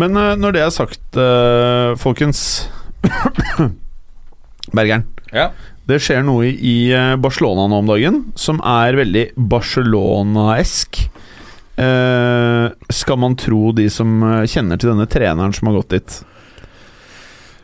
Men 0.00 0.18
uh, 0.18 0.32
når 0.36 0.56
det 0.56 0.64
er 0.64 0.74
sagt, 0.74 1.04
uh, 1.16 1.94
folkens 2.00 2.66
Bergeren. 4.76 5.06
Ja. 5.30 5.52
Det 5.84 6.00
skjer 6.00 6.22
noe 6.24 6.48
i, 6.48 6.76
Barcelona 7.20 7.66
nå 7.68 7.82
om 7.82 7.90
dagen 7.90 8.20
som 8.40 8.60
er 8.64 8.96
veldig 8.96 9.26
Barcelona-esk. 9.36 11.02
Eh, 11.76 12.66
skal 12.96 13.18
man 13.20 13.36
tro 13.36 13.74
de 13.76 13.84
som 13.92 14.22
kjenner 14.48 14.80
til 14.80 14.94
denne 14.94 15.04
treneren 15.10 15.52
som 15.52 15.68
har 15.68 15.76
gått 15.82 15.92
dit? 15.98 16.16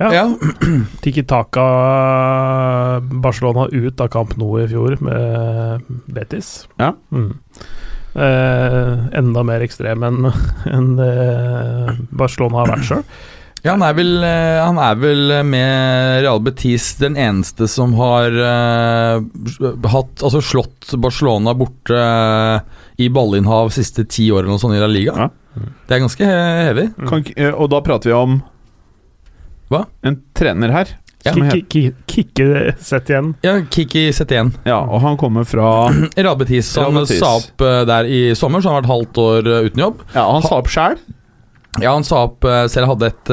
Ja. 0.01 0.09
Ja. 0.15 0.37
Tiki 1.05 1.23
Taka 1.29 1.65
Barcelona 3.01 3.67
ut 3.69 4.01
av 4.01 4.09
Camp 4.09 4.37
Nou 4.41 4.57
i 4.63 4.69
fjor 4.71 4.97
med 5.05 5.91
Betis. 6.09 6.65
Ja. 6.81 6.95
Mm. 7.13 7.35
Eh, 8.15 8.95
enda 9.21 9.43
mer 9.47 9.63
ekstrem 9.63 10.03
enn 10.03 10.31
en 10.77 10.89
det 10.99 11.13
Barcelona 12.11 12.63
har 12.63 12.73
vært 12.73 12.89
sjøl. 12.89 13.05
Ja, 13.61 13.75
han 13.75 13.85
er, 13.85 13.93
vel, 13.93 14.15
eh, 14.25 14.57
han 14.65 14.79
er 14.81 14.97
vel 14.97 15.35
med 15.45 16.23
Real 16.25 16.41
Betis 16.41 16.95
den 16.97 17.19
eneste 17.21 17.69
som 17.69 17.93
har 17.99 18.33
uh, 18.33 19.21
hatt 19.93 20.23
Altså 20.25 20.41
slått 20.41 20.95
Barcelona 20.97 21.53
borte 21.53 21.93
uh, 21.93 22.87
i 22.97 23.11
ballinnhav 23.13 23.69
siste 23.77 24.07
ti 24.09 24.31
år 24.33 24.47
eller 24.47 24.55
noe 24.55 24.63
sånt 24.63 24.79
i 24.79 24.81
La 24.81 24.89
Liga. 24.89 25.27
Ja. 25.27 25.29
Det 25.61 25.97
er 25.97 26.03
ganske 26.07 26.25
hevig. 26.25 26.65
heavy. 26.65 26.87
Kan, 27.11 27.25
eh, 27.37 27.53
og 27.53 27.69
da 27.73 27.83
prater 27.85 28.11
vi 28.11 28.17
om 28.17 28.41
Hva? 29.71 29.85
En 30.07 30.19
trener 30.37 30.73
her. 30.75 30.97
Ja. 31.21 31.35
Kikki 31.37 31.83
igjen. 32.09 33.35
Ja, 33.45 33.59
Kiki 33.69 34.07
Setien. 34.17 34.55
ja, 34.65 34.79
og 34.81 35.03
han 35.05 35.19
kommer 35.21 35.45
fra 35.45 35.91
Radbetis, 36.17 36.71
Betis. 36.73 36.77
Han 36.81 37.07
sa 37.11 37.35
opp 37.37 37.65
eh, 37.67 37.83
der 37.89 38.09
i 38.09 38.21
sommer, 38.39 38.63
så 38.63 38.71
han 38.71 38.79
har 38.79 38.83
vært 38.87 38.93
halvt 38.95 39.21
år 39.25 39.51
eh, 39.51 39.67
uten 39.69 39.85
jobb. 39.85 40.01
Ja, 40.15 40.25
han 40.31 40.47
sa 40.47 40.61
opp 40.63 40.71
sjæl. 40.73 40.97
Ja, 41.79 41.93
han 41.93 42.07
sa 42.09 42.25
opp 42.31 42.49
eh, 42.49 42.65
selv 42.73 42.89
hadde 42.95 43.13
et, 43.13 43.33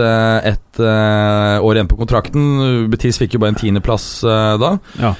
et 0.52 0.82
år 0.84 1.80
igjen 1.80 1.90
på 1.90 1.98
kontrakten. 2.04 2.90
Betis 2.92 3.20
fikk 3.22 3.38
jo 3.38 3.42
bare 3.44 3.56
en 3.56 3.62
tiendeplass 3.64 4.10
da. 4.62 4.76
Ja. 5.00 5.16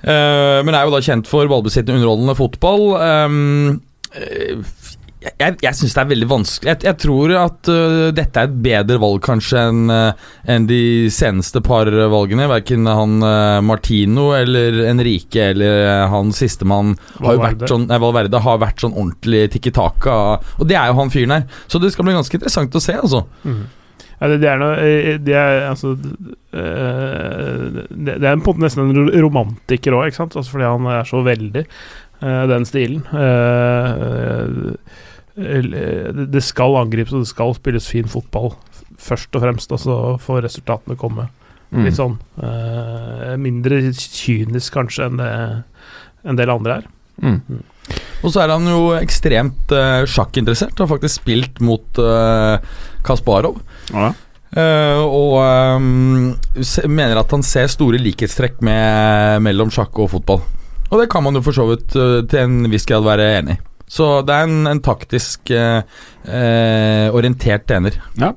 Eh, 0.00 0.60
men 0.64 0.76
er 0.76 0.86
jo 0.86 0.94
da 0.94 1.00
kjent 1.04 1.28
for 1.28 1.48
ballbesittende, 1.50 1.98
underholdende 2.00 2.36
fotball. 2.38 3.80
Eh, 5.20 5.34
jeg 5.36 5.56
jeg 5.60 5.76
syns 5.76 5.94
det 5.96 6.00
er 6.00 6.08
veldig 6.14 6.28
vanskelig 6.30 6.70
Jeg, 6.70 6.80
jeg 6.86 6.96
tror 7.02 7.32
at 7.36 7.68
uh, 7.68 8.08
dette 8.16 8.40
er 8.40 8.48
et 8.48 8.60
bedre 8.64 8.96
valg 9.02 9.20
kanskje 9.24 9.64
enn 9.68 9.92
uh, 9.92 10.28
en 10.48 10.68
de 10.68 11.10
seneste 11.12 11.60
par 11.64 11.90
valgene. 11.90 12.48
Verken 12.50 12.88
han 12.88 13.18
uh, 13.24 13.60
Martino 13.64 14.30
eller 14.36 14.80
Enrique 14.88 15.50
eller 15.50 15.84
eh, 15.84 16.06
han 16.10 16.32
sistemann 16.36 16.94
har 17.18 17.36
jo 17.36 17.42
vært 17.42 17.60
Valverde. 17.60 17.68
sånn, 17.70 17.84
nei, 17.90 17.98
Valverde 18.00 18.40
har 18.46 18.62
vært 18.62 18.84
sånn 18.84 18.96
ordentlig 18.96 19.44
tikki 19.52 19.72
taka. 19.76 20.16
Og 20.58 20.68
det 20.68 20.78
er 20.78 20.88
jo 20.90 20.96
han 21.00 21.12
fyren 21.12 21.36
her. 21.36 21.60
Så 21.70 21.80
det 21.82 21.92
skal 21.94 22.08
bli 22.08 22.16
ganske 22.16 22.40
interessant 22.40 22.76
å 22.76 22.82
se, 22.82 22.96
altså. 22.96 23.24
Ja, 24.20 24.28
det, 24.28 24.40
det 24.42 24.50
er 24.52 24.58
noe 24.60 24.74
eh, 24.84 25.14
Det 25.22 25.36
er 25.36 25.62
altså 25.70 25.94
eh, 25.96 27.62
det, 27.88 28.18
det 28.20 28.28
er 28.28 28.42
på 28.44 28.56
nesten 28.60 28.90
en 28.90 29.12
romantiker 29.24 29.96
òg, 29.96 30.10
ikke 30.10 30.22
sant? 30.22 30.36
Altså 30.36 30.56
fordi 30.56 30.68
han 30.68 30.88
er 30.92 31.08
så 31.08 31.22
veldig 31.24 31.64
eh, 31.66 32.42
den 32.52 32.68
stilen. 32.68 33.06
Eh, 33.16 33.94
eh, 34.08 35.06
det 35.36 36.26
det 36.32 36.42
skal 36.44 36.78
angripes, 36.80 37.14
og 37.14 37.24
det 37.24 37.30
skal 37.30 37.54
spilles 37.56 37.88
fin 37.90 38.08
fotball, 38.10 38.52
først 39.00 39.34
og 39.36 39.44
fremst. 39.44 39.72
Og 39.74 39.82
så 39.82 39.98
får 40.22 40.46
resultatene 40.48 40.98
komme. 41.00 41.28
Mm. 41.70 41.84
Litt 41.86 41.98
sånn 42.00 42.16
eh, 42.42 43.36
mindre 43.38 43.78
kynisk 43.94 44.74
kanskje 44.74 45.06
enn 45.06 45.20
det 45.20 45.34
en 46.26 46.38
del 46.38 46.50
andre 46.52 46.80
er. 46.80 46.88
Mm. 47.20 47.60
Og 48.20 48.32
så 48.32 48.42
er 48.42 48.52
han 48.52 48.66
jo 48.68 48.90
ekstremt 48.98 49.72
uh, 49.72 50.02
sjakkinteressert. 50.08 50.78
Har 50.78 50.90
faktisk 50.90 51.22
spilt 51.22 51.60
mot 51.64 52.00
eh, 52.00 52.74
Kasparov. 53.06 53.60
Ja. 53.90 54.12
Uh, 54.50 55.00
og 55.06 55.36
um, 55.40 56.34
mener 56.90 57.20
at 57.20 57.32
han 57.32 57.44
ser 57.46 57.70
store 57.70 58.00
likhetstrekk 58.02 58.60
med, 58.66 59.40
mellom 59.46 59.72
sjakk 59.74 59.96
og 60.02 60.10
fotball. 60.16 60.42
Og 60.90 60.98
det 60.98 61.08
kan 61.10 61.22
man 61.24 61.38
jo 61.38 61.44
for 61.46 61.56
så 61.56 61.66
vidt 61.70 61.96
uh, 61.96 62.20
til 62.28 62.44
en 62.44 62.70
viss 62.72 62.88
grad 62.88 63.06
være 63.06 63.32
enig 63.40 63.56
i. 63.56 63.64
Så 63.90 64.22
det 64.22 64.30
er 64.36 64.44
en, 64.46 64.68
en 64.70 64.78
taktisk 64.86 65.50
eh, 65.50 65.82
eh, 66.30 67.10
orientert 67.16 67.64
trener. 67.66 67.96
Ja. 68.20 68.28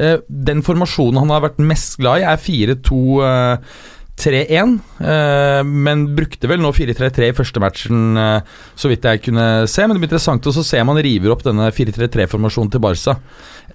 Eh, 0.00 0.22
den 0.26 0.62
formasjonen 0.64 1.18
han 1.20 1.30
har 1.34 1.42
vært 1.44 1.58
mest 1.60 1.98
glad 2.00 2.22
i, 2.22 2.24
er 2.24 2.38
4-2-3-1. 2.40 4.72
Eh, 5.04 5.60
men 5.68 6.16
brukte 6.16 6.48
vel 6.48 6.64
nå 6.64 6.72
4-3-3 6.72 7.28
i 7.28 7.36
første 7.36 7.60
matchen, 7.62 8.16
eh, 8.16 8.40
så 8.72 8.88
vidt 8.88 9.04
jeg 9.08 9.20
kunne 9.28 9.46
se. 9.68 9.84
Men 9.84 9.92
det 9.96 10.00
blir 10.00 10.10
interessant 10.14 10.48
å 10.48 10.52
se 10.56 10.80
om 10.80 10.88
han 10.94 11.04
river 11.04 11.28
opp 11.36 11.44
denne 11.44 11.68
4-3-3-formasjonen 11.76 12.72
til 12.72 12.84
Barca. 12.88 13.12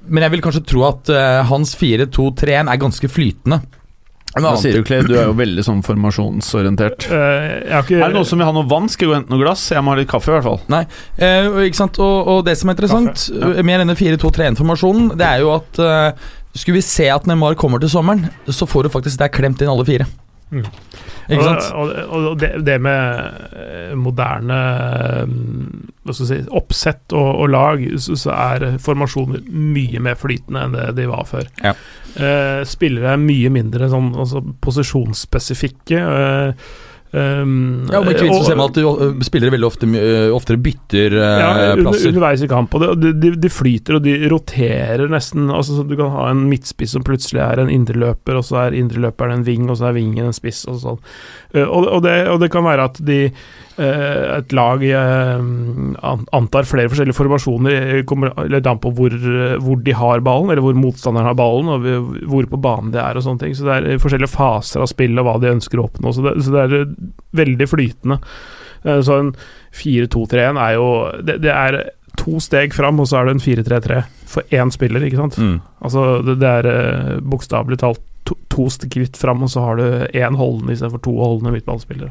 men 0.08 0.24
jeg 0.24 0.32
vil 0.34 0.46
kanskje 0.46 0.68
tro 0.74 0.82
at 0.90 1.04
eh, 1.14 1.46
hans 1.52 1.70
4-2-3-1 1.78 2.66
er 2.72 2.82
ganske 2.82 3.08
flytende. 3.14 3.58
Hva 4.44 4.54
sier 4.62 4.78
du, 4.78 4.84
Clay? 4.88 5.04
Du 5.08 5.16
er 5.18 5.30
jo 5.30 5.36
veldig 5.38 5.66
sånn 5.66 5.84
formasjonsorientert. 5.86 7.08
Uh, 7.10 7.18
jeg 7.64 7.74
har 7.74 7.86
ikke 7.86 8.00
Er 8.02 8.12
det 8.12 8.18
noen 8.18 8.30
som 8.30 8.42
vil 8.42 8.50
ha 8.50 8.56
noe 8.56 8.70
vann? 8.70 8.90
Skal 8.92 9.08
jeg 9.08 9.12
gå 9.12 9.16
og 9.16 9.20
hente 9.22 9.34
noe 9.34 9.44
glass? 9.44 9.66
Jeg 9.74 9.86
må 9.86 9.94
ha 9.94 10.00
litt 10.02 10.12
kaffe, 10.12 10.32
i 10.32 10.36
hvert 10.36 10.48
fall. 10.48 10.62
Nei, 10.74 10.84
uh, 11.22 11.62
ikke 11.68 11.82
sant? 11.82 12.02
Og, 12.04 12.32
og 12.34 12.44
det 12.48 12.58
som 12.60 12.72
er 12.72 12.78
interessant 12.78 13.26
Kaffe, 13.28 13.56
eh, 13.56 13.66
med 13.68 13.84
denne 13.84 13.98
4-2-3-1-formasjonen, 13.98 15.12
det 15.20 15.28
er 15.28 15.44
jo 15.46 15.52
at 15.56 15.82
uh, 15.82 16.30
skulle 16.54 16.80
vi 16.80 16.86
se 16.86 17.10
at 17.14 17.28
Neymar 17.30 17.58
kommer 17.60 17.82
til 17.82 17.92
sommeren, 17.94 18.28
så 18.50 18.70
får 18.70 18.88
du 18.88 18.94
faktisk 18.94 19.22
der 19.22 19.34
klemt 19.34 19.62
inn 19.64 19.72
alle 19.72 19.86
fire. 19.88 20.08
Mm. 20.48 20.64
Ikke 21.28 21.44
sant? 21.44 21.66
Og, 21.76 21.92
og, 21.92 22.26
og 22.32 22.36
det, 22.40 22.54
det 22.68 22.78
med 22.80 23.40
eh, 23.60 23.94
moderne 24.00 24.60
mm, 25.28 26.14
si, 26.16 26.40
oppsett 26.56 27.16
og, 27.18 27.30
og 27.44 27.52
lag, 27.52 27.84
så, 28.00 28.16
så 28.20 28.34
er 28.36 28.68
formasjoner 28.84 29.44
mye 29.52 30.02
mer 30.04 30.20
flytende 30.20 30.64
enn 30.64 30.78
det 30.78 30.90
de 31.02 31.08
var 31.12 31.28
før. 31.28 31.50
Ja. 31.64 31.76
Eh, 32.16 32.62
spillere 32.68 33.16
er 33.16 33.22
mye 33.22 33.52
mindre 33.54 33.90
sånn 33.92 34.14
altså, 34.16 34.44
posisjonsspesifikke. 34.64 36.00
eh, 36.00 36.70
um, 37.14 37.88
Ja, 37.92 38.00
og 38.02 38.12
så 38.18 38.28
og- 38.30 38.46
ser 38.46 38.56
man 38.60 38.70
at 38.70 38.78
du 38.80 38.88
uh, 38.88 39.20
spillere 39.26 39.54
veldig 39.54 39.68
ofte, 39.68 39.88
uh, 39.90 40.36
oftere 40.36 40.60
bytter 40.62 41.16
uh, 41.18 41.28
ja, 41.42 41.52
plasser. 41.80 42.10
underveis 42.12 42.44
i 42.44 42.50
kamp. 42.52 42.74
Og 42.76 43.00
de, 43.02 43.14
de, 43.14 43.32
de 43.36 43.50
flyter 43.52 44.00
og 44.00 44.04
de 44.04 44.18
roterer 44.32 45.08
nesten. 45.12 45.50
Altså, 45.52 45.78
så 45.78 45.86
du 45.88 45.96
kan 46.00 46.12
ha 46.16 46.30
en 46.32 46.48
midtspiss 46.52 46.96
som 46.98 47.06
plutselig 47.08 47.42
er 47.44 47.64
en 47.64 47.72
indreløper, 47.74 48.38
og 48.40 48.46
så 48.48 48.66
er 48.66 48.78
indreløperen 48.80 49.40
en 49.40 49.48
ving, 49.48 49.70
og 49.70 49.78
så 49.80 49.90
er 49.92 49.98
vingen 50.00 50.26
en 50.28 50.36
spiss, 50.36 50.66
og 50.68 50.82
sånn. 50.84 51.00
Uh, 51.56 51.64
og, 51.68 51.88
og, 51.88 52.04
det, 52.08 52.18
og 52.32 52.42
det 52.44 52.52
kan 52.54 52.66
være 52.68 52.90
at 52.92 53.00
de 53.08 53.22
eh, 53.28 53.32
et 53.78 54.54
lag 54.58 54.82
eh, 54.84 55.42
antar 56.34 56.66
flere 56.66 56.90
forskjellige 56.90 57.18
formasjoner, 57.18 57.76
eller 57.78 58.06
kommer 58.10 58.34
litt 58.50 58.66
an 58.70 58.80
på 58.82 58.92
hvor, 58.98 59.14
eh, 59.14 59.58
hvor 59.62 59.82
de 59.86 59.94
har 59.98 60.24
ballen, 60.26 60.50
eller 60.54 60.66
hvor 60.66 60.78
motstanderen 60.78 61.30
har 61.30 61.38
ballen, 61.38 61.70
og 61.76 62.30
hvor 62.32 62.48
på 62.50 62.60
banen 62.64 62.94
de 62.96 63.02
er, 63.04 63.18
og 63.20 63.26
sånne 63.26 63.44
ting. 63.46 63.54
Så 63.58 63.68
det 63.68 63.76
er 63.76 63.90
eh, 63.94 64.00
forskjellige 64.02 64.34
faser 64.34 64.82
av 64.82 64.90
spillet 64.90 65.22
og 65.22 65.30
hva 65.30 65.36
de 65.44 65.54
ønsker 65.54 65.78
å 65.82 65.86
oppnå. 65.90 66.14
Så 66.16 66.26
det, 66.26 66.34
så 66.46 66.56
det 66.56 66.64
er 66.64 66.76
eh, 66.82 66.96
veldig 67.44 67.70
flytende. 67.70 68.20
Eh, 68.84 69.00
Så 69.06 69.20
en 69.22 69.32
4-2-3-1 69.78 70.58
er 70.64 70.74
jo 70.78 70.90
det, 71.22 71.38
det 71.46 71.54
er 71.54 71.80
to 72.18 72.40
steg 72.42 72.74
fram, 72.74 73.00
og 73.00 73.08
så 73.12 73.20
er 73.22 73.30
det 73.30 73.38
en 73.38 73.46
4-3-3 73.46 74.02
for 74.28 74.58
én 74.58 74.72
spiller, 74.74 75.06
ikke 75.06 75.22
sant? 75.22 75.38
Mm. 75.38 75.58
Altså, 75.86 76.08
det, 76.26 76.40
det 76.42 76.50
er 76.50 76.72
eh, 76.74 77.16
bokstavelig 77.22 77.78
talt 77.84 78.02
to, 78.28 78.36
to 78.52 78.66
skritt 78.74 79.16
fram, 79.22 79.46
og 79.46 79.54
så 79.54 79.62
har 79.64 79.78
du 79.80 79.86
én 80.18 80.36
holdende 80.36 80.74
istedenfor 80.74 81.04
to 81.06 81.14
holdende 81.22 81.54
midtbanespillere. 81.56 82.10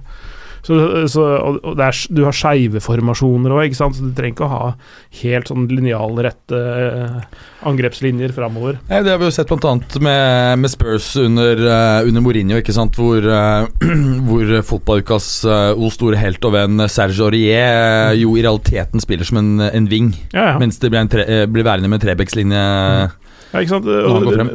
Så, 0.67 0.77
så, 1.13 1.25
og, 1.39 1.79
er, 1.79 1.99
du 2.11 2.25
har 2.27 2.35
skeive 2.35 2.81
formasjoner 2.83 3.55
òg, 3.55 3.75
så 3.77 3.87
du 3.95 4.11
trenger 4.17 4.35
ikke 4.35 4.47
å 4.49 4.51
ha 4.51 4.71
helt 5.21 5.51
sånn 5.53 5.69
linjalrette 5.71 6.59
eh, 6.59 7.21
angrepslinjer 7.71 8.35
framover. 8.35 8.81
Ja, 8.91 9.05
det 9.07 9.13
har 9.15 9.21
vi 9.23 9.29
jo 9.29 9.35
sett 9.35 9.53
bl.a. 9.53 9.77
Med, 10.03 10.59
med 10.65 10.73
Spurs 10.73 11.13
under, 11.23 11.63
uh, 11.63 12.09
under 12.09 12.25
Mourinho, 12.25 12.59
hvor, 12.97 13.29
uh, 13.31 13.69
hvor 14.27 14.57
fotballukas 14.73 15.29
o 15.47 15.93
store 15.95 16.19
helt 16.19 16.43
og 16.47 16.57
venn 16.57 16.83
Serge 16.91 17.23
Aurier 17.23 18.17
jo 18.19 18.35
i 18.35 18.43
realiteten 18.43 19.03
spiller 19.03 19.29
som 19.29 19.39
en, 19.43 19.69
en 19.71 19.91
ving, 19.91 20.11
Ja, 20.35 20.53
ja. 20.53 20.59
mens 20.63 20.81
det 20.83 20.91
blir, 20.91 21.05
en 21.05 21.13
tre, 21.13 21.27
blir 21.51 21.67
værende 21.67 21.93
med 21.93 22.01
en 22.01 22.09
trebekslinje. 22.09 22.67
Ja, 23.53 23.63
ikke 23.63 23.77
sant? 23.77 23.87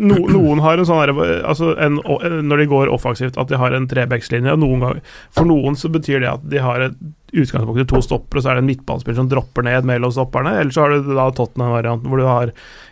No, 0.03 0.17
noen 0.27 0.61
har 0.63 0.77
en 0.77 0.87
sånn 0.87 0.99
her, 0.99 1.13
altså 1.47 1.71
en, 1.79 2.01
Når 2.47 2.63
de 2.63 2.67
går 2.69 2.91
offensivt, 2.91 3.39
at 3.39 3.49
de 3.49 3.59
har 3.59 3.73
en 3.75 3.87
trebekslinje. 3.89 4.51
og 4.51 4.61
Noen 4.61 5.01
for 5.33 5.47
noen 5.47 5.77
så 5.79 5.89
betyr 5.91 6.23
det 6.23 6.31
at 6.33 6.45
de 6.51 6.61
har 6.61 6.89
et 6.89 6.97
utgangspunkt 7.31 7.79
i 7.79 7.87
to 7.87 8.01
stoppere, 8.03 8.39
og 8.39 8.43
så 8.43 8.51
er 8.51 8.59
det 8.59 8.65
en 8.65 8.69
midtbanespiller 8.69 9.19
som 9.21 9.29
dropper 9.31 9.63
ned 9.63 9.87
mellom 9.87 10.11
stopperne. 10.11 10.57
Eller 10.59 10.75
så 10.75 10.85
har 10.85 10.95
du 10.95 11.13
da 11.15 11.29
Tottenham-varianten, 11.35 12.11
hvor 12.11 12.19
du 12.19 12.27
har 12.27 12.51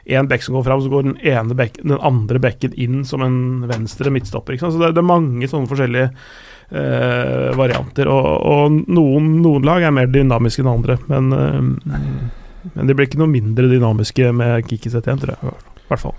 én 0.09 0.29
bekk 0.29 0.45
som 0.45 0.55
går 0.55 0.67
fram, 0.67 0.83
så 0.83 0.91
går 0.93 1.07
den, 1.09 1.17
ene 1.27 1.57
bekk, 1.57 1.81
den 1.83 1.99
andre 1.99 2.41
bekken 2.41 2.77
inn 2.79 3.03
som 3.05 3.25
en 3.25 3.39
venstre 3.69 4.13
midtstopper. 4.13 4.55
Ikke 4.55 4.67
sant? 4.67 4.77
Så 4.77 4.83
det, 4.83 4.93
det 4.95 5.03
er 5.03 5.11
mange 5.11 5.49
sånne 5.51 5.69
forskjellige 5.69 6.07
eh, 6.09 7.49
varianter. 7.59 8.11
Og, 8.11 8.29
og 8.53 8.79
noen, 8.87 9.33
noen 9.43 9.67
lag 9.67 9.83
er 9.83 9.95
mer 9.95 10.11
dynamiske 10.11 10.63
enn 10.63 10.71
andre, 10.71 10.99
men, 11.11 11.33
eh, 11.35 12.69
men 12.73 12.87
de 12.89 12.95
blir 12.95 13.09
ikke 13.09 13.21
noe 13.21 13.31
mindre 13.31 13.67
dynamiske 13.71 14.31
med 14.35 14.71
Kikiset 14.71 15.03
igjen, 15.09 15.21
tror 15.25 15.35
jeg. 15.35 15.59
I 15.89 15.93
hvert 15.93 16.03
fall. 16.03 16.17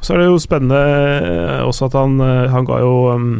Så 0.00 0.14
er 0.14 0.22
det 0.22 0.30
jo 0.30 0.40
spennende 0.40 0.80
eh, 0.80 1.62
også 1.66 1.90
at 1.90 1.96
han, 1.98 2.16
eh, 2.24 2.46
han 2.52 2.66
ga 2.68 2.78
jo 2.80 2.92
um, 3.16 3.30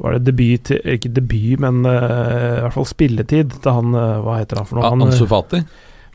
Var 0.00 0.16
det 0.16 0.28
debut 0.28 0.62
til 0.68 0.80
Ikke 0.92 1.10
debut, 1.16 1.56
men 1.60 1.80
uh, 1.88 2.60
i 2.60 2.62
hvert 2.62 2.76
fall 2.76 2.86
spilletid 2.88 3.56
til 3.64 3.76
han 3.78 3.96
eh, 3.96 4.20
Hva 4.24 4.38
heter 4.42 4.60
han 4.60 4.68
for 4.68 4.78
noe? 4.78 4.92
Han, 4.92 5.06
eh, 5.08 5.64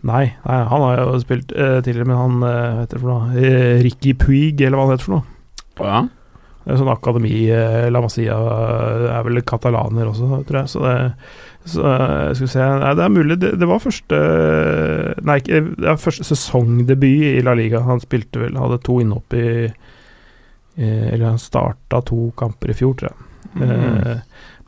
nei, 0.07 0.23
nei, 0.45 0.59
han 0.71 0.85
har 0.85 1.01
jo 1.01 1.19
spilt 1.21 1.51
uh, 1.53 1.81
tidligere, 1.81 2.07
men 2.09 2.21
han 2.21 2.45
uh, 2.45 2.79
heter 2.83 3.01
for 3.01 3.11
noe? 3.11 3.35
Eh, 3.37 3.81
Ricky 3.85 4.15
Puig, 4.17 4.61
eller 4.61 4.77
hva 4.77 4.87
han 4.87 4.95
heter 4.95 5.09
for 5.09 5.17
noe? 5.17 5.37
Ja. 5.81 6.01
Det 6.61 6.75
er 6.75 6.77
sånn 6.77 6.91
akademi 6.93 7.47
eh, 7.49 7.87
La 7.89 8.01
Masia 8.03 8.35
eh, 8.37 9.05
er 9.15 9.23
vel 9.25 9.41
katalaner 9.47 10.11
også, 10.11 10.43
tror 10.45 10.59
jeg. 10.59 10.69
Så 10.69 10.83
det 10.85 10.93
så, 11.65 11.81
eh, 11.85 12.33
skal 12.33 12.45
vi 12.47 12.51
se 12.51 12.67
Nei, 12.81 12.93
det 12.97 13.03
er 13.05 13.13
mulig. 13.13 13.39
Det, 13.41 13.51
det 13.61 13.67
var 13.69 13.81
første 13.83 14.17
Nei, 15.21 15.35
ikke 15.41 15.59
Det 15.75 15.85
var 15.85 15.99
første 16.01 16.25
sesongdebut 16.25 17.25
i 17.37 17.43
La 17.45 17.53
Liga. 17.57 17.83
Han 17.85 18.01
spilte 18.01 18.41
vel 18.41 18.57
Hadde 18.57 18.79
to 18.81 18.99
innhopp 19.03 19.35
i 19.37 19.49
eh, 19.67 21.05
Eller 21.11 21.27
han 21.27 21.41
starta 21.41 22.01
to 22.07 22.31
kamper 22.39 22.73
i 22.73 22.77
fjor, 22.77 22.95
tror 22.97 23.11
jeg. 23.11 23.27
Eh, 23.61 24.15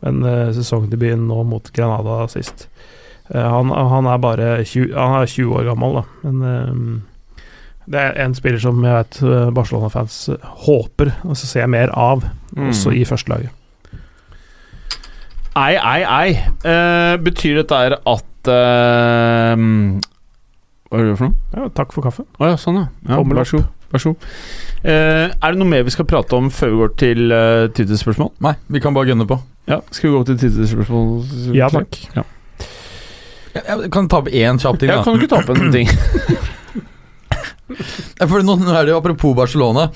men 0.03 0.19
eh, 0.27 0.51
sesongdebuten 0.53 1.25
nå 1.29 1.39
mot 1.47 1.71
Granada 1.73 2.27
sist. 2.31 2.67
Eh, 3.31 3.41
han, 3.41 3.71
han 3.71 4.09
er 4.11 4.21
bare 4.21 4.51
20, 4.61 4.93
Han 4.93 5.21
er 5.21 5.31
20 5.31 5.57
år 5.57 5.69
gammel, 5.71 6.01
da. 6.01 6.05
Men 6.27 6.45
eh, 6.51 7.43
det 7.93 7.99
er 7.99 8.21
en 8.23 8.35
spiller 8.35 8.61
som 8.63 8.79
jeg 8.83 8.95
vet 8.95 9.19
eh, 9.27 9.49
Barcelona-fans 9.55 10.19
eh, 10.35 10.47
håper 10.67 11.15
å 11.27 11.35
se 11.39 11.65
mer 11.67 11.91
av, 11.95 12.27
også 12.53 12.93
i 12.95 13.03
førstelaget. 13.07 13.62
Ei, 15.53 15.75
ei, 15.77 16.01
ei. 16.01 16.31
Uh, 16.65 17.13
betyr 17.21 17.59
dette 17.61 17.77
her 17.77 17.93
at 17.99 18.49
uh, 18.49 19.53
Hva 20.89 20.97
er 20.97 21.07
det 21.11 21.17
for 21.19 21.27
noe? 21.29 21.35
Ja, 21.53 21.67
takk 21.77 21.93
for 21.93 22.05
kaffen. 22.05 22.25
Å 22.41 22.53
ja, 22.53 22.57
sånn 22.57 22.79
ja. 22.81 22.87
ja 23.11 23.19
vær 23.21 23.45
så 23.45 23.59
god. 23.61 23.67
Vær 23.93 24.01
så 24.01 24.13
god. 24.15 24.25
Uh, 24.81 25.29
er 25.29 25.53
det 25.53 25.59
noe 25.61 25.69
mer 25.69 25.85
vi 25.85 25.93
skal 25.93 26.07
prate 26.09 26.33
om 26.39 26.49
før 26.53 26.73
vi 26.73 26.79
går 26.81 26.95
til 27.03 27.35
uh, 27.35 27.67
tidsspørsmål? 27.77 28.33
Nei, 28.47 28.55
vi 28.73 28.81
kan 28.81 28.97
bare 28.97 29.11
gunne 29.11 29.29
på. 29.29 29.37
Ja, 29.69 29.77
skal 29.93 30.09
vi 30.09 30.15
gå 30.15 30.23
til 30.31 30.41
tidsspørsmål? 30.41 31.07
Ja 31.59 31.69
takk. 31.73 32.01
Ja. 32.17 32.25
Jeg, 33.53 33.63
jeg 33.69 33.93
kan 33.93 34.09
ta 34.09 34.23
opp 34.23 34.33
én 34.33 34.57
kjapp 34.57 34.81
ting. 34.81 34.89
Da. 34.89 34.97
Jeg 34.97 35.05
kan 35.05 35.21
ikke 35.21 35.31
ta 35.35 35.43
opp 35.43 35.53
en 35.53 35.73
ting? 35.77 35.87
For 38.23 38.41
nå, 38.45 38.57
nå 38.59 38.73
er 38.73 38.85
det 38.85 38.91
jo 38.93 38.97
Apropos 38.99 39.37
Barcelona. 39.37 39.87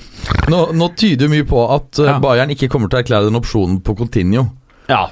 Nå, 0.50 0.68
nå 0.78 0.86
tyder 0.98 1.26
jo 1.26 1.34
mye 1.34 1.46
på 1.50 1.66
at 1.66 1.98
uh, 1.98 2.12
Ja. 2.14 2.18
Bayern 2.22 2.54
ikke 2.54 2.70
kommer 2.70 2.86
til 2.90 3.00
å 3.00 3.02
erklære 3.02 3.26
den 3.26 3.42
opsjonen 3.42 3.82
på 3.82 3.98
Continuo. 3.98 4.52
ja. 4.86 5.08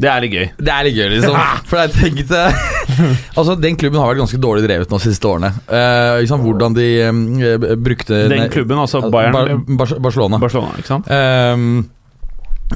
Det 0.00 0.08
er 0.08 0.24
litt 0.24 0.34
gøy. 0.34 0.46
Det 0.58 0.72
er 0.72 0.86
litt 0.86 0.96
gøy, 0.96 1.06
liksom. 1.14 1.36
For 1.70 1.80
jeg 1.80 1.92
tenkte 1.94 2.42
Altså, 3.38 3.56
Den 3.60 3.78
klubben 3.80 4.00
har 4.00 4.10
vært 4.10 4.22
ganske 4.22 4.40
dårlig 4.42 4.64
drevet 4.66 4.90
nå 4.90 5.00
de 5.00 5.06
siste 5.06 5.28
årene. 5.28 5.52
Eh, 5.66 6.18
liksom. 6.22 6.44
Hvordan 6.44 6.76
de 6.76 6.88
eh, 7.06 7.64
brukte 7.80 8.24
Den 8.32 8.52
klubben, 8.52 8.80
altså 8.80 9.02
Bayern 9.08 9.36
Bar 9.36 9.54
Bar 9.80 9.96
Barcelona. 10.08 10.40
Barcelona, 10.42 10.76
ikke 10.80 10.92
sant? 10.92 11.10
Ehm, 11.14 11.88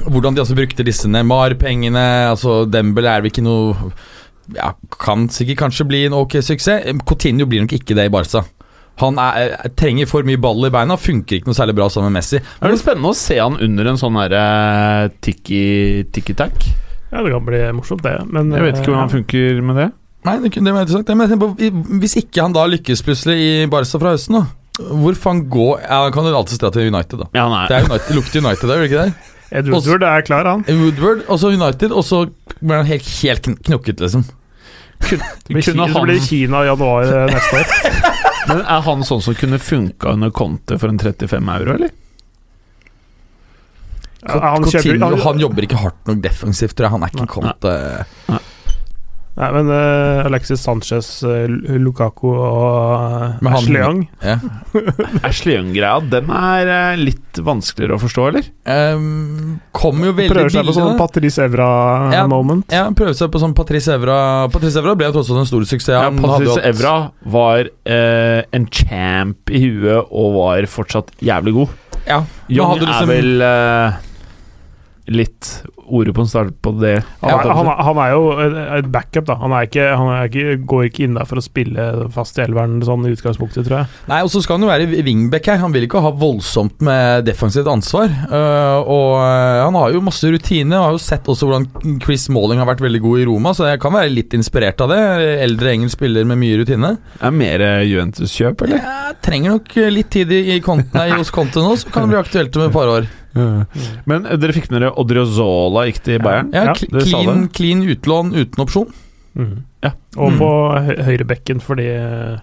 hvordan 0.09 0.35
de 0.35 0.43
altså 0.43 0.57
brukte 0.57 0.85
disse 0.87 1.09
Neymar-pengene. 1.11 2.05
Altså 2.31 2.63
Dembele 2.69 3.13
er 3.13 3.23
vel 3.23 3.33
ikke 3.33 3.45
noe 3.45 3.91
Ja, 4.55 4.73
Kan 5.01 5.29
sikkert 5.33 5.65
kanskje 5.65 5.87
bli 5.89 6.05
en 6.09 6.17
ok 6.17 6.39
suksess. 6.45 6.85
Coutinho 7.07 7.47
blir 7.49 7.65
nok 7.65 7.77
ikke 7.79 7.97
det 7.97 8.09
i 8.09 8.13
Barca. 8.13 8.45
Han 9.01 9.17
er, 9.19 9.57
er, 9.57 9.73
trenger 9.75 10.07
for 10.07 10.23
mye 10.23 10.39
ball 10.39 10.69
i 10.69 10.71
beina, 10.71 10.95
funker 10.95 11.39
ikke 11.41 11.49
noe 11.49 11.57
særlig 11.57 11.75
bra 11.75 11.89
sammen 11.91 12.13
med 12.13 12.21
Messi. 12.21 12.39
Det 12.39 12.69
er 12.69 12.77
spennende 12.79 13.11
å 13.11 13.17
se 13.17 13.35
han 13.41 13.57
under 13.59 13.91
en 13.91 13.99
sånn 13.99 14.19
herre 14.21 14.43
tiki-tack. 15.25 16.63
Ja, 17.15 17.21
det 17.23 17.31
kan 17.31 17.45
bli 17.47 17.61
morsomt, 17.77 18.03
det. 18.03 18.17
Men 18.27 18.51
Jeg 18.51 18.65
vet 18.65 18.81
ikke 18.81 18.91
hvordan 18.91 19.05
han 19.05 19.11
eh, 19.11 19.15
funker 19.15 19.61
med 19.69 19.79
det. 19.79 19.87
Nei, 20.25 20.33
det, 20.43 20.49
kunne- 20.51 20.67
det 20.67 20.73
var 20.75 20.83
interessant. 20.83 21.11
Men 21.15 21.29
jeg 21.31 21.39
på, 21.39 21.49
Hvis 22.03 22.15
ikke 22.19 22.41
han 22.43 22.53
da 22.55 22.65
lykkes 22.67 23.03
plutselig 23.05 23.35
i 23.39 23.49
Barca 23.71 24.01
fra 24.01 24.15
høsten, 24.17 24.41
da 24.41 24.45
hvor 24.75 25.15
faen 25.15 25.45
går 25.47 25.85
Ja, 25.85 26.01
Han 26.03 26.11
kan 26.11 26.25
jo 26.27 26.33
alltid 26.35 26.59
dra 26.59 26.67
til 26.75 26.89
United, 26.91 27.21
da. 27.21 27.27
Ja, 27.37 27.45
han 27.47 27.69
Det 27.69 27.77
er 27.77 27.85
United, 27.87 28.15
lukter 28.17 28.41
United 28.43 28.67
der, 28.67 28.75
gjør 28.75 28.81
det 28.83 28.89
ikke 28.89 29.03
det? 29.05 29.13
Ed 29.55 29.69
Woodward 29.71 30.03
er 30.03 30.21
klar, 30.27 30.49
han. 30.49 30.65
Woodward, 30.67 31.21
og 31.31 31.39
så 31.39 31.51
United, 31.53 31.93
og 31.95 32.03
så 32.03 32.25
blir 32.59 32.81
han 32.81 32.89
helt, 32.89 33.07
helt 33.21 33.47
knokket, 33.63 34.01
liksom. 34.03 34.25
Kun, 35.05 35.21
blir, 35.47 35.61
Kina, 35.63 35.85
det 35.85 35.93
han- 35.95 36.07
blir 36.09 36.19
Kina 36.25 36.63
i 36.65 36.67
januar 36.67 37.07
eh, 37.07 37.29
neste 37.31 37.61
år. 37.61 37.71
Men 38.49 38.59
er 38.65 38.81
han 38.89 39.05
sånn 39.07 39.21
som 39.23 39.37
kunne 39.39 39.61
funka 39.63 40.11
under 40.17 40.33
Conte 40.35 40.75
for 40.81 40.91
en 40.91 40.99
35 40.99 41.53
euro, 41.55 41.77
eller? 41.77 41.93
Ja, 44.27 44.39
han 44.55 44.63
kjøper- 44.65 44.99
han- 45.05 45.19
han 45.27 45.39
jobber 45.39 45.67
ikke 45.69 45.77
hardt 45.83 46.07
nok 46.09 46.21
defensivt, 46.25 46.73
tror 46.75 46.87
jeg. 46.89 46.95
Han 46.97 47.03
er 47.03 47.13
ikke 47.13 47.25
Nei. 47.25 47.33
Conte 47.37 48.41
Nei, 49.35 49.49
men 49.51 49.67
uh, 49.67 50.21
Alexis 50.29 50.61
Sanchez, 50.63 51.07
uh, 51.27 51.43
Lukaku 51.75 52.29
og 52.31 53.41
uh, 53.43 53.49
Ashley 53.51 53.81
Young 53.81 53.97
Ja. 54.23 54.37
Ashley 55.27 55.57
Young-greia, 55.57 55.97
den 56.07 56.29
er 56.31 56.69
uh, 56.71 57.01
litt 57.01 57.41
vanskeligere 57.43 57.97
å 57.97 57.99
forstå, 57.99 58.29
eller? 58.31 58.47
Um, 58.63 59.57
Kommer 59.75 60.07
jo 60.07 60.13
veldig 60.15 60.29
billig 60.31 60.37
prøver 60.37 60.55
seg 60.55 60.69
på 60.71 60.77
sånn. 60.77 60.95
Patrice 61.01 61.43
Evra-moment. 61.49 62.63
Ja, 62.71 62.85
han 62.87 62.95
prøver 62.95 63.19
seg 63.19 63.33
på 63.35 63.43
sånn 63.43 63.57
Patrice 63.59 63.91
Evra 63.99 64.17
Patrice 64.55 64.79
Evra 64.79 64.95
ble 64.95 65.11
jo 65.11 65.17
tross 65.19 65.33
alt 65.35 65.43
en 65.43 65.51
stor 65.51 65.67
suksess. 65.67 65.91
Ja, 65.99 66.07
Patrice 66.15 66.55
hatt- 66.55 66.71
Evra 66.71 66.95
var 67.35 67.67
eh, 67.83 68.39
en 68.55 68.69
champ 68.71 69.51
i 69.51 69.65
huet 69.67 70.15
og 70.15 70.31
var 70.39 70.71
fortsatt 70.79 71.11
jævlig 71.19 71.57
god. 71.59 71.75
Ja, 72.07 72.21
Young 72.47 72.71
hadde 72.71 72.85
du 72.85 72.87
er 72.87 72.93
liksom- 72.93 73.11
vel 73.11 73.49
eh, 73.51 74.03
litt 75.07 75.49
ordet 75.85 76.15
på 76.17 76.23
en 76.23 76.29
start 76.29 76.53
på 76.65 76.71
det. 76.81 76.95
Han, 77.21 77.29
er- 77.45 77.51
han, 77.53 77.67
han 77.87 77.97
er 78.01 78.11
jo 78.15 78.21
et- 78.79 78.87
backup, 78.89 79.27
da. 79.27 79.35
Han, 79.37 79.53
er 79.53 79.67
ikke, 79.67 79.83
han 79.93 80.07
er 80.15 80.29
ikke, 80.31 80.55
går 80.65 80.87
ikke 80.87 81.03
inn 81.05 81.17
der 81.19 81.27
for 81.29 81.37
å 81.37 81.43
spille 81.45 81.83
fast 82.15 82.39
i 82.39 82.43
elveren 82.45 82.79
sånn 82.85 83.05
i 83.05 83.11
utgangspunktet, 83.13 83.67
tror 83.67 83.83
jeg. 83.83 83.89
Nei, 84.09 84.21
og 84.25 84.31
så 84.33 84.41
skal 84.41 84.57
han 84.57 84.65
jo 84.65 84.71
være 84.71 85.03
wingback 85.05 85.49
her. 85.51 85.59
Han 85.61 85.75
vil 85.75 85.85
ikke 85.85 86.01
ha 86.01 86.09
voldsomt 86.17 86.81
med 86.85 87.27
defensivt 87.29 87.69
ansvar. 87.69 88.09
Uh, 88.31 88.79
og 88.81 89.11
øh, 89.21 89.59
han 89.67 89.77
har 89.77 89.93
jo 89.93 90.01
masse 90.05 90.31
rutine. 90.33 90.79
Har 90.81 90.95
jo 90.95 91.01
sett 91.01 91.29
også 91.29 91.49
hvordan 91.51 91.99
Chris 92.01 92.25
Malling 92.33 92.61
har 92.63 92.69
vært 92.71 92.81
veldig 92.85 93.01
god 93.05 93.21
i 93.21 93.27
Roma, 93.29 93.53
så 93.57 93.69
jeg 93.69 93.81
kan 93.83 93.93
være 93.93 94.09
litt 94.13 94.33
inspirert 94.37 94.81
av 94.81 94.89
det. 94.93 95.01
Eldre 95.45 95.75
engelsk 95.75 95.99
spiller 95.99 96.25
med 96.25 96.41
mye 96.41 96.57
rutine. 96.63 96.95
Er 97.21 97.35
mer 97.35 97.61
eh, 97.61 97.83
Juventus-kjøp, 97.91 98.65
eller? 98.65 98.81
Jeg 98.81 99.19
trenger 99.25 99.53
nok 99.59 99.77
litt 99.93 100.09
tid 100.17 100.33
i, 100.33 100.41
i 100.55 100.59
konten, 100.65 100.89
nei, 100.97 101.11
hos 101.13 101.29
Conte 101.35 101.61
nå, 101.61 101.75
så 101.77 101.93
kan 101.93 102.07
det 102.09 102.15
bli 102.15 102.21
aktuelt 102.23 102.57
om 102.57 102.65
et 102.65 102.73
par 102.73 102.89
år. 102.89 103.07
Men 103.35 104.25
eh, 104.25 104.37
dere 104.39 104.53
fikk 104.55 104.69
med 104.71 104.79
dere 104.81 104.93
Odriozola 105.01 105.85
gikk 105.89 105.99
til 106.07 106.19
Bayern? 106.23 106.53
Ja, 106.55 106.69
Ja, 106.71 106.73
clean, 107.03 107.47
clean 107.51 107.81
utlån 107.83 108.31
uten 108.35 108.63
opsjon. 108.63 108.93
Mm. 109.35 109.57
Ja. 109.83 109.91
Og 110.15 110.31
Mm. 110.31 110.37
på 110.39 110.49
hø- 110.87 111.01
høyrebekken 111.03 111.59
fordi 111.61 111.89
uh, 111.91 112.39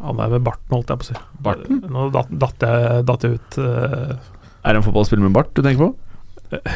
Han 0.00 0.20
er 0.22 0.28
med 0.30 0.44
barten, 0.46 0.70
holdt 0.72 0.88
jeg 0.92 1.00
på 1.00 1.04
å 1.04 1.08
si. 1.10 1.16
Barten? 1.42 1.80
Nå 1.90 2.08
datt, 2.14 2.30
datt, 2.38 2.62
jeg, 2.62 3.04
datt 3.08 3.24
jeg 3.26 3.38
ut. 3.40 3.58
Uh, 3.58 4.14
Er 4.62 4.72
det 4.72 4.80
en 4.80 4.86
fotballspiller 4.86 5.24
med 5.26 5.34
bart 5.34 5.50
du 5.56 5.62
tenker 5.64 5.88
på? 5.88 5.90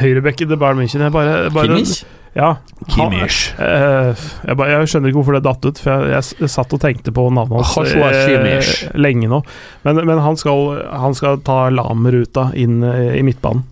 Høyrebekken 0.01 0.49
The 0.51 0.57
Bayern 0.59 0.77
München. 0.81 1.01
Jeg 1.05 1.13
bare, 1.15 1.49
bare 1.53 1.67
Kimmich? 1.67 2.03
Ja. 2.33 2.55
Kimmich. 2.89 3.53
eh, 3.61 4.23
jeg, 4.47 4.57
bare, 4.57 4.69
jeg 4.79 4.89
skjønner 4.89 5.11
ikke 5.11 5.19
hvorfor 5.21 5.37
det 5.37 5.43
datt 5.45 5.65
ut, 5.69 5.81
for 5.83 5.91
jeg, 5.93 6.13
jeg, 6.15 6.39
jeg 6.45 6.49
satt 6.55 6.73
og 6.73 6.81
tenkte 6.81 7.13
på 7.13 7.27
navnet 7.33 7.61
hans 7.61 7.93
eh, 7.93 8.97
lenge 8.97 9.29
nå. 9.29 9.43
Men, 9.85 10.01
men 10.09 10.23
han, 10.25 10.37
skal, 10.41 10.81
han 10.89 11.13
skal 11.17 11.41
ta 11.45 11.67
Lamer-ruta 11.73 12.49
inn 12.57 12.81
eh, 12.83 13.13
i 13.19 13.23
midtbanen. 13.25 13.65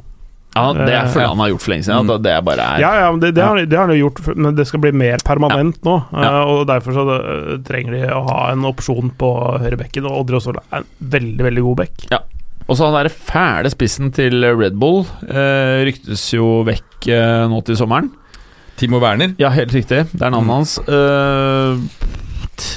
Ja, 0.52 0.74
Det 0.76 0.92
er 0.92 1.06
fordi 1.08 1.26
han 1.30 1.40
har 1.40 1.48
gjort 1.54 1.64
for 1.64 1.72
lenge 1.72 1.86
siden. 1.88 2.10
Mm. 2.10 2.24
Det 2.26 2.32
bare 2.44 2.64
er 2.76 2.82
Ja, 2.84 2.90
ja, 3.00 3.12
det, 3.16 3.30
det, 3.38 3.44
har, 3.46 3.56
det 3.64 3.78
har 3.78 3.86
han 3.88 3.96
jo 3.96 4.02
gjort, 4.10 4.18
men 4.36 4.56
det 4.58 4.66
skal 4.68 4.82
bli 4.84 4.92
mer 5.00 5.22
permanent 5.24 5.78
nå. 5.88 5.94
Ja. 6.12 6.26
eh, 6.28 6.52
Og 6.52 6.66
Derfor 6.68 6.98
så 6.98 7.06
eh, 7.16 7.54
trenger 7.64 7.96
de 7.96 8.02
å 8.12 8.20
ha 8.28 8.40
en 8.52 8.68
opsjon 8.68 9.14
på 9.18 9.30
høyrebekken, 9.64 10.06
og 10.10 10.26
Odre 10.26 10.42
også 10.42 10.58
er 10.60 10.82
en 10.84 10.90
veldig, 11.16 11.46
veldig 11.48 11.64
god 11.70 11.80
bekk. 11.86 12.06
Og 12.70 12.78
så 12.78 12.88
han 12.88 12.96
derre 12.96 13.12
fæle 13.12 13.72
spissen 13.74 14.12
til 14.16 14.44
Red 14.58 14.78
Bull 14.80 15.04
eh, 15.28 15.82
ryktes 15.88 16.28
jo 16.36 16.62
vekk 16.68 17.08
eh, 17.12 17.46
nå 17.52 17.62
til 17.68 17.76
sommeren. 17.80 18.12
Timo 18.80 19.00
Werner? 19.04 19.34
Ja, 19.42 19.50
helt 19.54 19.74
riktig. 19.76 20.06
Det 20.14 20.22
er 20.24 20.32
navnet 20.32 20.48
Mm. 20.48 20.56
hans. 20.56 20.78
Eh, 20.88 22.22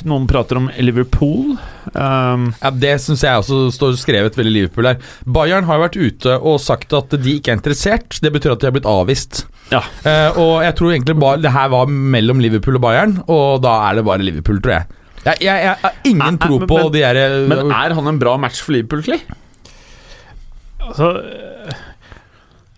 noen 0.08 0.24
prater 0.28 0.56
om 0.56 0.70
Liverpool. 0.80 1.54
Um, 1.94 2.46
Ja, 2.62 2.70
Det 2.72 2.94
syns 3.04 3.22
jeg 3.22 3.36
også 3.36 3.70
står 3.72 3.96
skrevet 4.00 4.36
veldig 4.36 4.52
Liverpool 4.54 4.86
her. 4.88 4.98
Bayern 5.26 5.64
har 5.68 5.78
vært 5.82 5.96
ute 6.00 6.38
og 6.40 6.58
sagt 6.60 6.92
at 6.96 7.10
de 7.20 7.36
ikke 7.38 7.52
er 7.52 7.58
interessert. 7.58 8.18
Det 8.24 8.32
betyr 8.32 8.52
at 8.56 8.60
de 8.60 8.66
har 8.70 8.72
blitt 8.72 8.88
avvist. 8.88 9.44
Ja. 9.70 9.82
Eh, 10.04 10.30
og 10.40 10.62
jeg 10.64 10.74
tror 10.76 10.92
egentlig 10.94 11.18
bare 11.20 11.40
det 11.44 11.52
her 11.52 11.68
var 11.72 11.86
mellom 11.86 12.40
Liverpool 12.40 12.76
og 12.80 12.84
Bayern, 12.84 13.18
og 13.28 13.62
da 13.64 13.76
er 13.90 13.96
det 14.00 14.04
bare 14.08 14.24
Liverpool, 14.24 14.60
tror 14.64 14.78
jeg. 14.78 14.86
Jeg, 15.24 15.36
jeg, 15.40 15.62
jeg 15.64 15.76
har 15.82 15.92
ingen 16.04 16.38
tro 16.38 16.58
men- 16.58 16.68
på 16.68 16.76
men- 16.82 16.92
de 16.92 17.00
der 17.00 17.16
eh, 17.16 17.48
men 17.48 17.70
er 17.72 17.94
han 17.96 18.08
en 18.08 18.18
bra 18.20 18.36
match 18.36 18.60
for 18.64 18.72
Liverpool, 18.76 19.02
Kli? 19.02 19.20
Altså, 20.84 21.08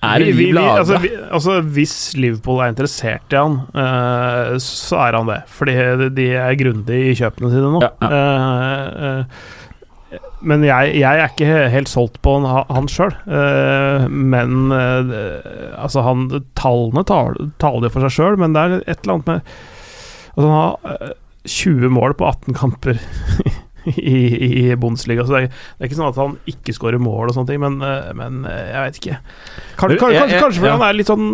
Er 0.07 0.22
vi, 0.22 0.32
vi, 0.36 0.48
vi, 0.52 0.62
altså, 0.62 0.98
vi, 1.02 1.11
altså, 1.34 1.61
hvis 1.74 1.94
Liverpool 2.14 2.61
er 2.62 2.70
interessert 2.70 3.32
i 3.32 3.38
han, 3.40 3.61
uh, 3.74 4.57
så 4.62 5.00
er 5.02 5.18
han 5.18 5.30
det. 5.30 5.40
Fordi 5.50 5.76
de 6.14 6.26
er 6.38 6.59
grundige 6.61 7.12
i 7.12 7.16
kjøpene 7.18 7.50
sine 7.52 7.70
nå. 7.74 7.80
Ja, 7.82 7.92
ja. 8.02 8.11
Uh, 8.12 9.22
uh, 9.26 9.54
men 10.46 10.62
jeg, 10.62 10.92
jeg 11.00 11.18
er 11.18 11.32
ikke 11.32 11.62
helt 11.72 11.90
solgt 11.90 12.20
på 12.22 12.36
han, 12.38 12.68
han 12.70 12.86
sjøl. 12.92 13.14
men 14.12 14.70
altså 14.70 16.04
han, 16.07 16.28
tallene 16.54 17.02
taler, 17.09 17.48
taler 17.59 17.90
for 17.90 18.04
seg 18.04 18.14
sjøl, 18.14 18.36
men 18.38 18.54
det 18.54 18.62
er 18.62 18.76
et 18.84 19.00
eller 19.00 19.16
annet 19.16 19.30
med 19.32 19.57
Altså, 20.36 20.48
han 20.48 20.57
har 20.57 21.00
eh, 21.00 21.14
20 21.48 21.88
mål 21.96 22.14
på 22.18 22.26
18 22.28 22.54
kamper 22.54 22.98
i, 23.97 24.16
i 24.70 24.76
Bundesliga. 24.76 25.24
Så 25.26 25.32
det 25.37 25.43
er, 25.45 25.49
det 25.49 25.84
er 25.87 25.91
ikke 25.91 25.99
sånn 26.01 26.11
at 26.11 26.20
han 26.20 26.37
ikke 26.51 26.74
skårer 26.76 26.99
mål 27.03 27.30
og 27.30 27.37
sånne 27.37 27.51
ting, 27.53 27.61
men, 27.62 27.78
eh, 27.87 28.12
men 28.18 28.43
eh, 28.51 28.64
jeg 28.72 28.84
vet 28.87 29.01
ikke. 29.03 29.18
Kan, 29.76 29.91
kan, 29.91 29.91
jeg- 29.91 30.01
kanskje, 30.01 30.32
jeg- 30.32 30.43
kanskje 30.43 30.61
fordi 30.62 30.70
ja. 30.72 30.76
han 30.78 30.87
er 30.89 30.97
litt 30.99 31.11
sånn, 31.11 31.26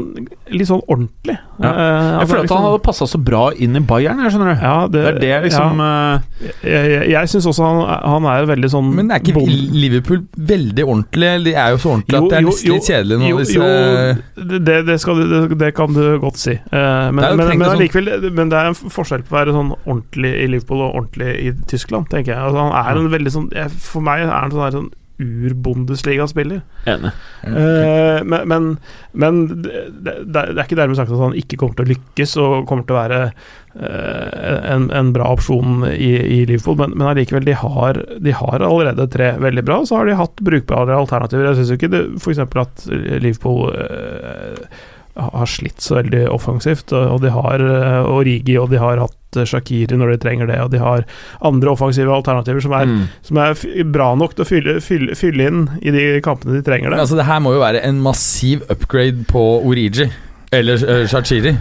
litt 0.53 0.68
sånn 0.68 0.82
ordentlig. 0.88 1.36
Ja. 1.62 1.70
Eh, 1.72 2.11
Jeg 2.22 2.28
føler 2.28 2.42
at 2.42 2.46
liksom- 2.46 2.57
han 2.59 2.66
hadde 2.70 2.82
passa 2.88 3.07
så 3.07 3.20
bra 3.22 3.42
inn 3.57 3.76
i 3.76 3.80
Bayern, 3.80 4.20
jeg 4.24 4.32
skjønner 4.34 4.55
du. 4.55 4.62
ja, 4.66 4.76
Det 4.88 5.05
er 5.07 5.18
det 5.22 5.32
liksom. 5.48 5.82
Jeg, 5.82 6.90
jeg, 6.92 7.09
jeg 7.12 7.28
syns 7.32 7.46
også 7.53 7.62
han, 7.66 7.80
han 8.12 8.24
er 8.32 8.46
veldig 8.50 8.70
sånn 8.72 8.88
Men 8.96 9.11
er 9.14 9.20
ikke 9.22 9.34
bond. 9.36 9.53
Liverpool 9.72 10.24
veldig 10.36 10.84
ordentlig? 10.84 11.30
De 11.46 11.55
er 11.55 11.70
jo 11.74 11.78
så 11.82 11.92
ordentlige 11.94 12.22
at 12.22 12.28
det 12.32 12.38
er 12.38 12.42
jo, 12.42 12.50
nesten 12.53 12.72
litt 12.74 12.88
kjedelig 12.90 13.18
nå. 13.22 13.28
jo, 13.30 13.38
disse, 13.38 13.55
jo, 13.57 14.59
det, 14.66 14.78
det, 14.88 14.96
skal, 15.03 15.22
det, 15.30 15.59
det 15.61 15.70
kan 15.76 15.94
du 15.94 16.03
godt 16.22 16.40
si. 16.42 16.57
Men, 16.72 17.16
Det 17.22 17.36
men, 17.36 17.36
men, 17.38 17.62
sånn- 17.62 17.76
allikevel, 17.76 18.30
men 18.34 18.53
det 18.53 18.59
er 18.59 18.70
en 18.72 18.78
forskjell 18.98 19.22
på 19.26 19.32
å 19.34 19.38
være 19.38 19.55
sånn 19.57 19.72
ordentlig 19.86 20.32
i 20.42 20.46
Liverpool 20.53 20.82
og 20.86 20.98
ordentlig 21.00 21.30
i 21.46 21.53
Tyskland, 21.70 22.09
tenker 22.12 22.34
jeg. 22.34 22.41
Altså, 22.49 22.66
han 22.66 22.74
er 22.82 23.01
en 23.01 23.12
veldig 23.12 23.32
sånn 23.34 23.49
jeg, 23.55 23.70
For 23.82 24.05
meg 24.05 24.24
er 24.26 24.34
han 24.34 24.53
sånn, 24.55 24.76
sånn 24.76 24.90
ur-Bundesliga-spiller. 25.22 26.62
Enig. 26.88 27.11
Eh, 27.47 28.22
men 28.24 28.49
men, 28.49 28.68
men 29.12 29.40
det, 29.62 29.72
det, 30.03 30.14
det 30.26 30.43
er 30.43 30.64
ikke 30.64 30.78
dermed 30.78 30.99
sagt 30.99 31.12
at 31.12 31.20
han 31.20 31.36
ikke 31.38 31.59
kommer 31.61 31.78
til 31.78 31.86
å 31.86 31.93
lykkes 31.93 32.36
og 32.43 32.55
kommer 32.70 32.86
til 32.88 32.97
å 32.97 33.01
være 33.01 33.20
uh, 33.28 34.57
en, 34.72 34.88
en 34.95 35.12
bra 35.14 35.28
opsjon 35.36 35.86
i, 35.93 36.11
i 36.16 36.40
Liverpool, 36.49 36.78
men, 36.80 36.97
men 36.97 37.12
allikevel, 37.12 37.47
de 37.47 37.57
har, 37.61 38.01
de 38.24 38.34
har 38.38 38.66
allerede 38.66 39.09
tre 39.12 39.34
veldig 39.43 39.66
bra, 39.68 39.82
og 39.82 39.90
så 39.90 40.01
har 40.01 40.11
de 40.11 40.18
hatt 40.18 40.43
brukbare 40.45 40.99
alternativer. 40.99 41.51
Jeg 41.51 41.61
syns 41.61 41.74
jo 41.74 41.78
ikke 41.80 42.03
f.eks. 42.18 42.43
at 42.64 42.88
Liverpool 43.22 43.70
eh, 43.76 44.82
har 45.16 45.46
slitt 45.46 45.80
så 45.84 45.98
veldig 45.98 46.22
offensivt, 46.32 46.92
og, 46.96 47.18
de 47.20 47.30
har 47.34 47.60
eh, 47.60 48.06
Origi, 48.08 48.54
og 48.58 48.70
de 48.72 48.78
har 48.80 48.96
hatt 49.02 49.36
eh, 49.36 49.44
Shakiri 49.48 49.98
når 50.00 50.14
de 50.14 50.18
trenger 50.22 50.46
det, 50.48 50.56
og 50.64 50.70
de 50.72 50.78
har 50.80 51.04
andre 51.44 51.70
offensive 51.74 52.08
alternativer 52.14 52.60
som 52.64 52.72
er, 52.78 52.86
Mm. 52.86 53.02
som 53.22 53.36
er 53.38 53.84
bra 53.92 54.14
nok 54.16 54.34
til 54.34 54.44
å 54.44 54.48
fylle, 54.48 54.76
fylle, 54.80 55.14
fylle 55.18 55.46
inn 55.50 55.60
i 55.82 55.90
de 55.94 56.06
kampene 56.24 56.56
de 56.56 56.62
trenger 56.64 56.88
Men 56.90 56.96
det. 56.98 57.02
altså, 57.04 57.16
det 57.20 57.26
her 57.28 57.40
må 57.44 57.52
jo 57.54 57.60
være 57.60 57.84
en 57.84 58.00
massiv 58.00 58.62
upgrade 58.72 59.24
på 59.28 59.44
Origi. 59.68 60.08
Eller 60.52 60.74
uh, 60.84 61.06
Shachiri. 61.08 61.54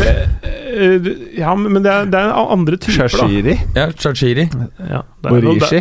Eh, 0.00 1.00
Ja, 1.38 1.54
men 1.56 1.82
det 1.82 1.90
er, 1.90 2.04
det 2.10 2.18
er 2.20 2.30
andre 2.36 2.76
typer, 2.76 3.06
da. 3.06 3.08
Shashiri. 3.08 3.54
Ja, 3.76 3.86
Shachiri. 3.96 4.48
Ja, 4.90 5.02
det 5.22 5.32
Orishi. 5.44 5.80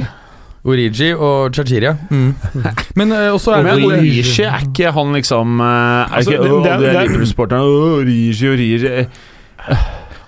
Origi 0.66 1.14
og 1.16 1.53
Chachiria. 1.55 1.93
Mm. 2.10 2.36
Men 2.99 3.12
uh, 3.12 3.18
også 3.34 3.51
er 3.55 3.64
det 3.64 3.84
Origi 3.86 4.20
er 4.43 4.60
ikke 4.68 4.91
han 4.91 5.14
liksom 5.16 5.60
eh, 5.62 5.66
Er 5.66 6.14
Altså, 6.18 6.32
ikke 6.32 6.43
det- 6.43 6.51
det 6.51 6.72
er- 6.72 6.74
er 6.74 6.80
det 6.80 6.89
er- 6.89 7.01
Liverpool-sporteren. 7.03 7.62
Origi, 7.62 8.47
Origi 8.47 9.05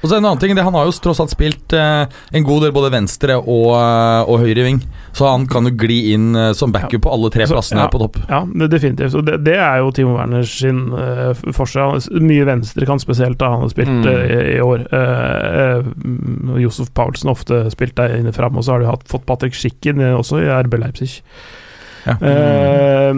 Og 0.01 0.09
så 0.09 0.17
en 0.17 0.25
annen 0.25 0.41
ting, 0.41 0.55
det, 0.57 0.63
Han 0.65 0.73
har 0.77 0.87
jo 0.89 0.95
tross 1.03 1.21
alt 1.21 1.33
spilt 1.33 1.73
eh, 1.77 2.05
en 2.33 2.47
god 2.47 2.65
del 2.65 2.73
både 2.75 2.91
venstre 2.93 3.37
og, 3.37 3.69
eh, 3.77 4.31
og 4.31 4.41
høyre 4.41 4.65
ving, 4.65 4.81
så 5.13 5.29
han 5.29 5.45
kan 5.51 5.69
jo 5.69 5.75
gli 5.77 5.99
inn 6.15 6.31
eh, 6.35 6.51
som 6.57 6.73
backup 6.73 7.05
på 7.05 7.13
alle 7.13 7.29
tre 7.33 7.45
Så, 7.45 7.55
plassene 7.55 7.83
ja. 7.83 7.87
her 7.87 7.93
på 7.93 8.01
topp. 8.01 8.17
Ja, 8.29 8.41
det, 8.47 8.71
definitivt. 8.73 9.15
Og 9.19 9.27
det, 9.27 9.39
det 9.45 9.57
er 9.61 9.81
jo 9.83 9.91
Timo 9.95 10.17
Werners 10.17 10.57
sin 10.61 10.87
uh, 10.95 11.31
forskjell. 11.53 12.01
mye 12.21 12.47
venstre 12.47 12.81
venstrekant 12.81 13.01
spesielt, 13.01 13.39
da 13.39 13.49
han 13.53 13.61
har 13.65 13.69
spilt 13.69 13.89
Mm. 13.91 14.07
eh, 14.07 14.31
i, 14.31 14.57
i 14.57 14.61
år. 14.61 14.85
Eh, 14.91 15.77
eh, 15.77 15.85
mm, 16.05 16.57
Josef 16.61 16.91
Paulsen 16.93 17.29
ofte 17.29 17.69
spilt 17.71 17.95
der 17.95 18.17
inne 18.17 18.33
fram, 18.33 18.57
og 18.57 18.63
så 18.63 18.71
har 18.75 18.79
du 18.79 18.85
hatt, 18.85 19.07
fått 19.07 19.25
Patrick 19.25 19.53
Schicken 19.53 19.99
eh, 20.01 20.15
også 20.15 20.41
i 20.41 20.49
RB 20.63 20.77
Leipzig. 20.79 21.21
Ja. 22.07 22.15
Eh, 22.17 23.11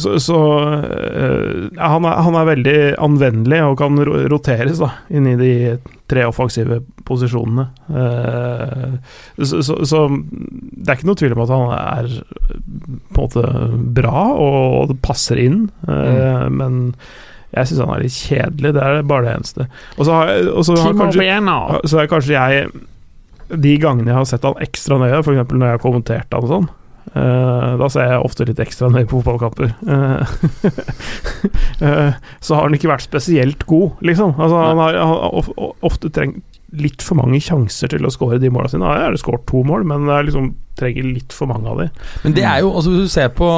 så 0.00 0.14
så 0.22 0.38
uh, 0.60 1.66
han, 1.76 2.06
er, 2.06 2.20
han 2.26 2.38
er 2.38 2.48
veldig 2.48 2.78
anvendelig 3.04 3.60
og 3.66 3.76
kan 3.82 4.00
roteres 4.32 4.80
da 4.80 4.90
inn 5.12 5.28
i 5.28 5.36
de 5.40 5.52
tre 6.10 6.24
offensive 6.28 6.80
posisjonene. 7.08 7.66
Uh, 7.88 8.96
så, 9.42 9.60
så, 9.64 9.78
så 9.84 10.06
det 10.14 10.88
er 10.88 10.98
ikke 10.98 11.10
noe 11.10 11.20
tvil 11.20 11.36
om 11.36 11.44
at 11.44 11.54
han 11.54 11.76
er 11.76 12.10
på 13.14 13.20
en 13.20 13.28
måte 13.28 13.44
bra, 14.00 14.24
og 14.40 14.96
passer 15.04 15.40
inn, 15.40 15.64
mm. 15.86 16.52
men 16.54 16.82
jeg 17.54 17.70
syns 17.70 17.82
han 17.84 17.92
er 17.94 18.02
litt 18.02 18.16
kjedelig. 18.16 18.72
Det 18.76 18.82
er 18.82 19.06
bare 19.06 19.28
det 19.28 19.36
eneste. 19.38 19.68
Og 19.96 20.08
så 20.08 20.16
har, 20.16 20.32
har 20.34 20.98
kanskje, 20.98 21.28
så 21.90 22.00
er 22.02 22.10
kanskje 22.10 22.34
jeg 22.34 22.72
De 23.64 23.74
gangene 23.78 24.10
jeg 24.10 24.18
har 24.18 24.26
sett 24.28 24.46
han 24.46 24.58
ekstra 24.64 24.98
nøye, 24.98 25.20
f.eks. 25.20 25.52
når 25.52 25.68
jeg 25.68 25.76
har 25.76 25.82
kommentert 25.82 26.34
han 26.34 26.46
og 26.46 26.50
sånn, 26.50 26.68
Eh, 27.12 27.70
da 27.80 27.88
ser 27.92 28.08
jeg 28.08 28.24
ofte 28.24 28.46
litt 28.48 28.62
ekstra 28.62 28.88
nøye 28.92 29.06
på 29.06 29.20
fotballkamper. 29.20 29.74
Uh, 29.84 30.24
uh, 31.84 32.16
så 32.44 32.56
har 32.56 32.66
han 32.66 32.76
ikke 32.76 32.90
vært 32.90 33.06
spesielt 33.06 33.66
god, 33.68 34.00
liksom. 34.06 34.34
Altså, 34.38 34.62
han 34.70 34.80
har, 34.80 34.98
han 35.04 35.80
ofte 35.84 36.10
trengt 36.14 36.42
litt 36.74 37.04
for 37.06 37.20
mange 37.20 37.38
sjanser 37.44 37.92
til 37.92 38.06
å 38.06 38.10
skåre 38.10 38.40
de 38.42 38.50
måla 38.50 38.70
sine. 38.72 38.88
Ja, 38.88 39.04
jeg 39.04 39.12
har 39.12 39.20
skåret 39.20 39.46
to 39.50 39.62
mål, 39.66 39.84
men 39.86 40.08
det 40.08 40.16
er 40.16 40.26
liksom 40.26 40.54
trenger 40.78 41.06
litt 41.06 41.32
for 41.36 41.46
mange 41.50 41.70
av 41.70 41.78
de. 41.82 41.86
Men 42.24 42.34
det 42.36 42.44
er 42.44 42.60
jo, 42.64 42.72
altså 42.74 42.90
hvis 42.94 43.06
du 43.06 43.12
ser 43.14 43.28
på, 43.36 43.48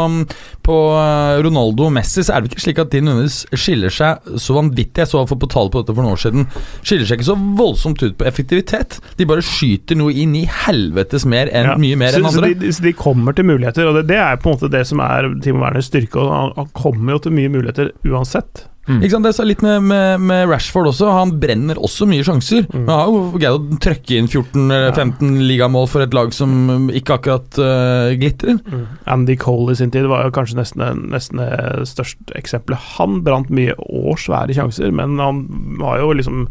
på 0.66 0.76
eh, 1.00 1.38
Ronaldo 1.46 1.86
og 1.88 1.94
Messi, 1.96 2.22
så 2.26 2.34
er 2.36 2.44
det 2.44 2.50
ikke 2.52 2.64
slik 2.66 2.80
at 2.82 2.90
de 2.92 3.00
nødvendigvis 3.06 3.38
skiller 3.56 3.94
seg 3.94 4.28
så 4.42 4.56
vanvittig. 4.58 5.00
Jeg 5.04 5.10
så 5.12 5.20
iallfall 5.22 5.40
på 5.44 5.50
tall 5.54 5.70
på 5.72 5.82
dette 5.82 5.96
for 5.96 6.04
noen 6.04 6.16
år 6.18 6.22
siden. 6.26 6.46
Skiller 6.82 7.08
seg 7.08 7.20
ikke 7.20 7.28
så 7.30 7.38
voldsomt 7.62 8.04
ut 8.04 8.16
på 8.20 8.28
effektivitet. 8.28 8.98
De 9.16 9.28
bare 9.28 9.44
skyter 9.46 9.98
noe 10.00 10.12
inn 10.12 10.36
i 10.36 10.44
helvetes 10.66 11.24
mer 11.28 11.48
enn 11.52 11.72
Ja. 11.72 11.78
mye 11.80 11.96
mer 11.98 12.12
så, 12.14 12.20
enn 12.22 12.30
så 12.30 12.42
andre. 12.44 12.52
de, 12.60 12.72
så 12.76 12.84
de 12.86 12.92
kommer 12.96 13.32
til 13.36 13.48
muligheter, 13.48 13.88
og 13.90 14.00
det, 14.00 14.06
det 14.12 14.20
er 14.20 14.36
på 14.42 14.50
en 14.52 14.58
måte 14.58 14.72
det 14.76 14.84
som 14.86 15.00
er 15.04 15.30
Timo 15.44 15.64
Werners 15.64 15.88
styrke. 15.90 16.20
Og 16.20 16.32
han, 16.32 16.52
han 16.60 16.72
kommer 16.76 17.16
jo 17.16 17.24
til 17.26 17.36
mye 17.40 17.52
muligheter 17.56 17.92
uansett. 18.06 18.66
Ikke 18.86 19.10
sant, 19.16 19.26
Det 19.26 19.32
er 19.34 19.48
litt 19.48 19.64
med, 19.64 19.82
med, 19.90 20.22
med 20.28 20.44
Rashford 20.50 20.90
også. 20.92 21.10
Han 21.10 21.34
brenner 21.42 21.80
også 21.82 22.06
mye 22.08 22.24
sjanser. 22.26 22.66
Mm. 22.70 22.84
Men 22.84 22.92
han 22.92 23.00
har 23.00 23.10
jo 23.10 23.40
greid 23.40 23.58
å 23.58 23.80
trøkke 23.82 24.18
inn 24.20 24.30
14-15 24.30 25.42
ligamål 25.48 25.90
for 25.90 26.04
et 26.04 26.16
lag 26.16 26.32
som 26.36 26.88
ikke 26.94 27.18
akkurat 27.18 27.60
uh, 27.60 28.14
glitrer. 28.18 28.60
Andy 29.10 29.36
Cole 29.40 29.74
i 29.74 29.80
sin 29.80 29.92
tid 29.94 30.08
var 30.10 30.26
jo 30.26 30.34
kanskje 30.36 30.60
nesten, 30.60 31.06
nesten 31.12 31.42
det 31.42 31.86
største 31.90 32.36
eksempelet. 32.38 32.92
Han 32.96 33.20
brant 33.26 33.50
mye 33.54 33.74
og 33.86 34.20
svære 34.22 34.56
sjanser, 34.56 34.94
men 34.94 35.18
han 35.22 35.46
var 35.80 36.02
jo 36.02 36.12
liksom 36.16 36.46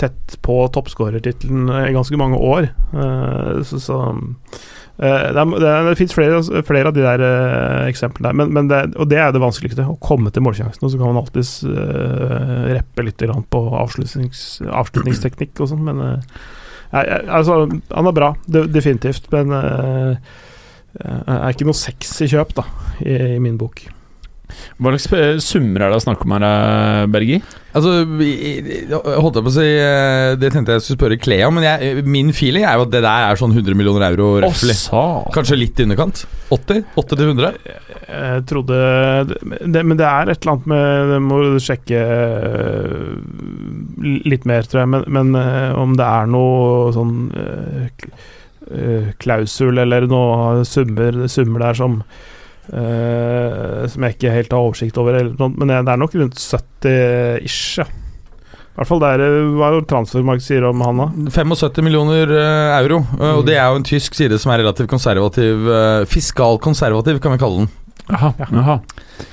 tett 0.00 0.38
på 0.42 0.56
toppskårertittelen 0.74 1.68
i 1.84 1.92
ganske 1.94 2.18
mange 2.18 2.40
år. 2.40 2.70
Uh, 2.94 3.60
så, 3.66 3.78
så 3.82 4.00
eh, 4.08 4.62
det, 4.94 5.10
er, 5.10 5.48
det, 5.58 5.70
det 5.88 5.96
fins 5.98 6.12
flere, 6.14 6.38
flere 6.66 6.90
av 6.90 6.94
de 6.94 7.02
der 7.02 7.22
eh, 7.26 7.88
eksemplene 7.90 8.28
der, 8.28 8.36
men, 8.38 8.52
men 8.54 8.68
det, 8.70 8.82
og 8.94 9.08
det 9.10 9.18
er 9.18 9.32
det 9.34 9.42
vanskeligste. 9.42 9.86
Å 9.90 9.98
komme 10.02 10.30
til 10.30 10.44
målsjansen. 10.46 10.84
Og 10.86 10.92
så 10.92 11.00
kan 11.00 11.10
man 11.10 11.18
alltids 11.18 11.56
uh, 11.66 12.70
reppe 12.70 13.06
litt 13.06 13.24
på 13.50 13.62
avslutnings, 13.80 14.44
avslutningsteknikk 14.70 15.64
og 15.64 15.72
sånn, 15.72 15.82
men 15.88 16.02
uh, 16.04 16.46
altså, 16.94 17.64
han 17.66 18.10
er 18.10 18.16
bra, 18.20 18.30
definitivt, 18.46 19.26
men 19.34 19.50
uh, 19.50 20.14
er 21.02 21.50
ikke 21.50 21.66
noe 21.66 21.78
sexy 21.78 22.30
kjøp, 22.30 22.54
da, 22.60 22.68
i, 23.02 23.18
i 23.34 23.42
min 23.42 23.58
bok. 23.58 23.82
Hva 24.78 24.94
slags 24.94 25.10
eh, 25.18 25.36
summer 25.42 25.84
er 25.84 25.92
det 25.92 26.00
å 26.00 26.04
snakke 26.04 26.26
om 26.26 26.34
her, 26.36 27.06
Bergi? 27.12 27.40
Altså, 27.74 27.92
jeg 28.22 28.86
holdt 28.94 29.38
jeg 29.40 29.44
på 29.46 29.50
å 29.50 29.54
si 29.56 29.64
eh, 29.66 30.34
Det 30.38 30.50
tenkte 30.54 30.76
jeg 30.76 30.84
skulle 30.84 30.98
spørre 31.00 31.16
Klea 31.18 31.48
om, 31.48 31.56
men 31.58 31.64
jeg, 31.66 32.04
min 32.06 32.30
feeling 32.36 32.62
er 32.68 32.78
jo 32.78 32.84
at 32.86 32.92
det 32.92 33.00
der 33.02 33.30
er 33.32 33.40
sånn 33.40 33.54
100 33.54 33.74
millioner 33.78 34.06
euro 34.12 34.28
røftlig. 34.44 34.76
Kanskje 35.34 35.58
litt 35.58 35.82
i 35.82 35.86
underkant? 35.88 36.22
80? 36.54 36.84
80 36.94 37.18
til 37.18 37.32
100? 37.32 37.58
Jeg 38.04 38.44
trodde 38.46 38.78
det, 39.74 39.82
Men 39.82 39.98
det 39.98 40.06
er 40.06 40.30
et 40.30 40.44
eller 40.44 40.52
annet 40.54 40.68
med 40.70 41.10
Det 41.14 41.20
må 41.24 41.40
du 41.42 41.58
sjekke 41.62 42.04
eh, 42.04 43.10
litt 44.28 44.46
mer, 44.48 44.68
tror 44.68 44.84
jeg. 44.84 44.92
Men, 44.94 45.08
men 45.16 45.40
eh, 45.40 45.74
om 45.80 45.96
det 45.98 46.06
er 46.06 46.30
noe 46.30 46.92
sånn 46.94 47.16
eh, 47.40 48.06
eh, 48.70 49.10
klausul 49.22 49.82
eller 49.82 50.06
noe 50.10 50.62
summer, 50.68 51.24
summer 51.32 51.66
der 51.68 51.80
som 51.82 51.98
eh, 52.72 53.84
Som 53.90 54.06
jeg 54.06 54.16
ikke 54.16 54.32
helt 54.34 54.54
har 54.54 54.64
oversikt 54.64 54.98
over, 55.00 55.20
noe, 55.34 55.52
men 55.52 55.72
det 55.74 55.82
er 55.82 56.00
nok 56.00 56.16
rundt 56.16 56.40
70 56.40 57.44
ish, 57.44 57.78
ja. 57.82 57.88
I 58.74 58.80
hvert 58.80 58.90
fall 58.90 59.02
der, 59.04 59.22
eh, 59.22 59.52
hva 59.54 59.68
er 59.68 59.76
det 59.78 59.90
transfermarkedet 59.92 60.48
sier 60.48 60.66
om 60.66 60.82
han, 60.82 61.02
da? 61.04 61.30
75 61.36 61.84
millioner 61.86 62.32
eh, 62.34 62.74
euro, 62.80 63.04
og 63.36 63.44
det 63.46 63.58
er 63.58 63.68
jo 63.68 63.82
en 63.82 63.86
tysk 63.86 64.18
side 64.18 64.40
som 64.42 64.54
er 64.54 64.64
relativt 64.64 64.90
konservativ. 64.90 65.68
Fiskalkonservativ, 66.10 67.22
kan 67.22 67.36
vi 67.36 67.42
kalle 67.44 67.64
den. 67.64 67.72
Jaha. 68.06 68.32
aha. 68.38 68.80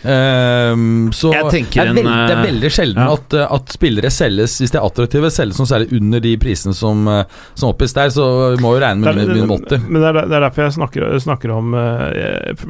Um, 0.03 1.12
så 1.12 1.32
det, 1.32 1.39
er 1.76 1.89
en, 1.89 1.95
veld, 1.97 2.07
det 2.07 2.34
er 2.34 2.38
eh, 2.38 2.43
veldig 2.45 2.70
sjelden 2.72 3.01
ja. 3.03 3.16
at, 3.18 3.34
eh, 3.36 3.53
at 3.57 3.74
spillere 3.76 4.12
selges, 4.14 4.55
hvis 4.62 4.72
de 4.72 4.80
er 4.80 4.86
attraktive, 4.88 5.32
selges 5.34 5.59
noe 5.59 5.70
særlig 5.70 5.97
under 5.97 6.24
de 6.24 6.32
prisene 6.39 6.74
som, 6.78 7.01
eh, 7.12 7.41
som 7.57 7.74
oppgis 7.74 7.95
der, 7.97 8.14
så 8.16 8.28
vi 8.55 8.62
må 8.64 8.76
jo 8.78 8.84
regne 8.84 9.03
med 9.03 9.20
Det 9.20 9.28
minimum 9.34 9.66
80. 9.66 9.89
Men 9.89 9.99
det 9.99 10.12
er, 10.12 10.20
det 10.22 10.38
er 10.38 10.45
derfor 10.47 10.66
jeg 10.66 10.78
snakker, 10.78 11.07
snakker 11.26 11.53
om 11.55 11.76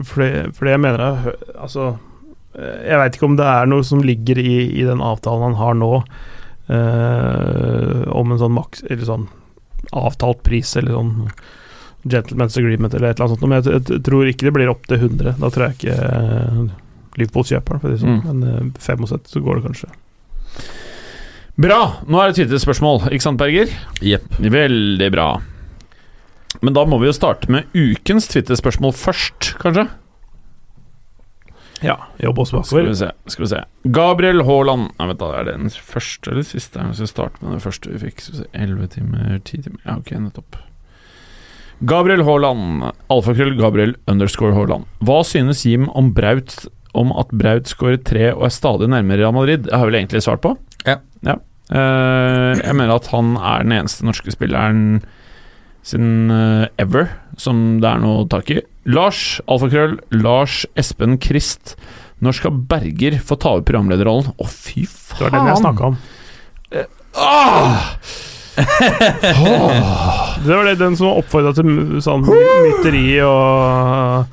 Fordi, 0.09 0.29
fordi 0.57 0.73
jeg 0.73 0.81
mener 0.81 1.03
Altså 1.53 1.85
Jeg 2.57 2.99
veit 2.99 3.17
ikke 3.17 3.29
om 3.29 3.37
det 3.39 3.47
er 3.53 3.69
noe 3.69 3.85
som 3.87 4.03
ligger 4.05 4.41
i, 4.41 4.55
i 4.81 4.87
den 4.87 5.03
avtalen 5.05 5.51
han 5.51 5.59
har 5.61 5.77
nå, 5.77 5.93
uh, 6.71 8.03
om 8.11 8.33
en 8.33 8.41
sånn 8.41 8.55
maks 8.57 8.83
Eller 8.89 9.07
sånn 9.07 9.29
avtalt 9.97 10.41
pris, 10.45 10.73
eller 10.79 10.97
sånn 10.97 11.13
Gentleman's 12.03 12.57
agreement, 12.57 12.93
eller 12.97 13.11
et 13.11 13.19
eller 13.19 13.27
annet 13.29 13.39
sånt. 13.39 13.49
Men 13.49 13.61
jeg, 13.61 13.81
jeg 13.91 14.03
tror 14.07 14.29
ikke 14.31 14.47
det 14.47 14.53
blir 14.57 14.71
opp 14.71 14.87
til 14.89 14.97
100. 14.97 15.35
Da 15.41 15.49
tror 15.53 15.67
jeg 15.67 15.77
ikke 15.77 15.97
eh, 16.07 16.61
Liverpool 17.19 17.45
kjøper 17.51 17.77
den, 17.77 17.81
for 17.83 17.87
å 17.87 17.91
si 17.91 17.97
det 17.97 18.03
sånn. 18.05 18.21
Mm. 18.21 18.41
Men 18.41 18.71
eh, 18.71 18.81
75 18.81 19.29
så 19.35 19.43
går 19.45 19.59
det 19.59 19.65
kanskje. 19.69 19.91
Bra! 21.61 21.79
Nå 22.07 22.17
er 22.21 22.31
det 22.31 22.39
Twitter-spørsmål, 22.39 23.03
ikke 23.13 23.25
sant, 23.27 23.37
Berger? 23.41 23.71
Jepp. 24.01 24.27
Veldig 24.41 25.09
bra. 25.13 25.29
Men 26.61 26.75
da 26.75 26.83
må 26.89 26.97
vi 27.01 27.09
jo 27.09 27.15
starte 27.15 27.51
med 27.53 27.69
ukens 27.77 28.27
Twitter-spørsmål 28.31 28.95
først, 28.97 29.53
kanskje? 29.61 29.87
Ja. 31.81 31.95
Jobb 32.21 32.37
også 32.43 32.59
Skal 32.61 32.83
bakover. 32.85 32.89
vi 32.91 32.95
se. 32.99 33.07
skal 33.33 33.43
vi 33.43 33.47
se 33.49 33.59
Gabriel 33.89 34.43
Haaland 34.45 34.91
Nei, 34.99 35.07
vent 35.09 35.17
da, 35.23 35.29
Er 35.39 35.47
det 35.47 35.55
den 35.57 35.71
første 35.73 36.29
eller 36.29 36.45
siste? 36.45 36.77
Jeg 36.77 36.99
skal 36.99 37.09
starte 37.09 37.41
med 37.41 37.55
den 37.55 37.63
første 37.63 37.89
vi 37.89 38.01
fikk. 38.03 38.21
Skal 38.21 38.35
vi 38.35 38.41
se 38.43 38.49
11 38.53 38.91
timer, 38.93 39.39
10 39.39 39.63
timer 39.65 39.79
Ja, 39.87 39.95
ok, 39.97 40.11
nettopp. 40.27 40.59
Gabriel 41.89 42.21
Haaland. 42.27 42.83
Alfakrøll 43.11 43.55
Gabriel 43.57 43.95
underscore 44.11 44.53
Haaland. 44.57 44.85
Hva 45.01 45.21
synes 45.25 45.63
Jim 45.65 45.87
om 45.97 46.11
Braut 46.13 46.67
om 46.97 47.13
at 47.17 47.31
Braut 47.33 47.69
skårer 47.71 48.01
tre 48.05 48.27
og 48.35 48.43
er 48.49 48.53
stadig 48.53 48.89
nærmere 48.91 49.21
Real 49.23 49.33
Madrid? 49.33 49.63
Det 49.65 49.73
har 49.73 49.87
vel 49.89 49.97
egentlig 50.01 50.21
svart 50.25 50.43
på? 50.43 50.53
Ja. 50.85 50.99
Eh, 51.71 52.59
jeg 52.59 52.75
mener 52.75 52.97
at 52.97 53.07
han 53.13 53.33
er 53.39 53.63
den 53.63 53.71
eneste 53.77 54.03
norske 54.05 54.33
spilleren 54.33 55.01
siden 55.87 56.27
uh, 56.29 56.65
ever 56.77 57.07
som 57.41 57.79
det 57.81 57.87
er 57.89 58.01
noe 58.03 58.27
tak 58.29 58.51
i. 58.53 58.59
Lars, 58.85 59.39
alfakrøll, 59.49 59.95
Lars 60.13 60.59
Espen 60.77 61.15
Krist. 61.23 61.73
Når 62.21 62.35
skal 62.37 62.53
Berger 62.69 63.15
få 63.17 63.37
ta 63.41 63.55
over 63.55 63.63
programlederrollen? 63.65 64.29
Å, 64.37 64.45
fy 64.51 64.83
Det 64.83 64.91
faen! 64.91 65.23
var 65.23 65.33
den 65.39 65.49
jeg 65.49 65.61
snakka 65.63 65.89
om. 65.89 65.97
Ah! 67.17 67.89
Det 70.41 70.55
var 70.55 70.65
det, 70.65 70.75
den 70.79 70.97
som 70.97 71.11
oppfordra 71.13 71.53
til 71.55 71.99
sånn 72.03 72.25
mytteri 72.25 73.05
og 73.25 74.25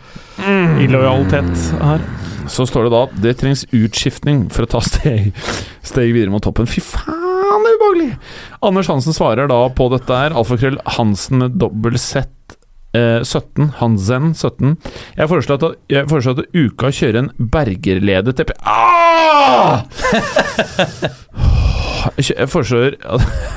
illojalitet 0.82 1.68
her. 1.82 2.00
Så 2.48 2.64
står 2.68 2.86
det 2.86 2.92
da 2.94 3.02
det 3.26 3.34
trengs 3.42 3.66
utskiftning 3.76 4.46
for 4.54 4.64
å 4.64 4.70
ta 4.72 4.80
steg, 4.84 5.30
steg 5.84 6.14
videre 6.16 6.32
mot 6.32 6.42
toppen. 6.44 6.68
Fy 6.70 6.80
faen, 6.84 7.60
det 7.64 7.74
er 7.74 7.76
ubehagelig! 7.76 8.10
Anders 8.64 8.88
Hansen 8.90 9.16
svarer 9.16 9.50
da 9.50 9.60
på 9.68 9.90
dette 9.92 10.22
her. 10.22 10.36
Alfakrøll 10.36 10.80
Hansen 10.96 11.42
med 11.42 11.58
dobbel 11.60 11.98
Z. 12.00 12.24
Eh, 12.96 13.20
17, 13.20 13.74
Hansen 13.82 14.32
17. 14.32 14.78
Jeg 15.18 15.28
foreslår 15.28 15.60
at, 15.60 15.78
jeg 15.92 16.08
foreslår 16.08 16.38
at 16.40 16.56
uka 16.56 16.88
kjører 16.88 17.20
en 17.20 17.32
Bergerledet 17.52 18.40
epi... 18.46 18.56
Ah! 18.64 19.84
Jeg 22.16 22.48
foreslår 22.50 22.96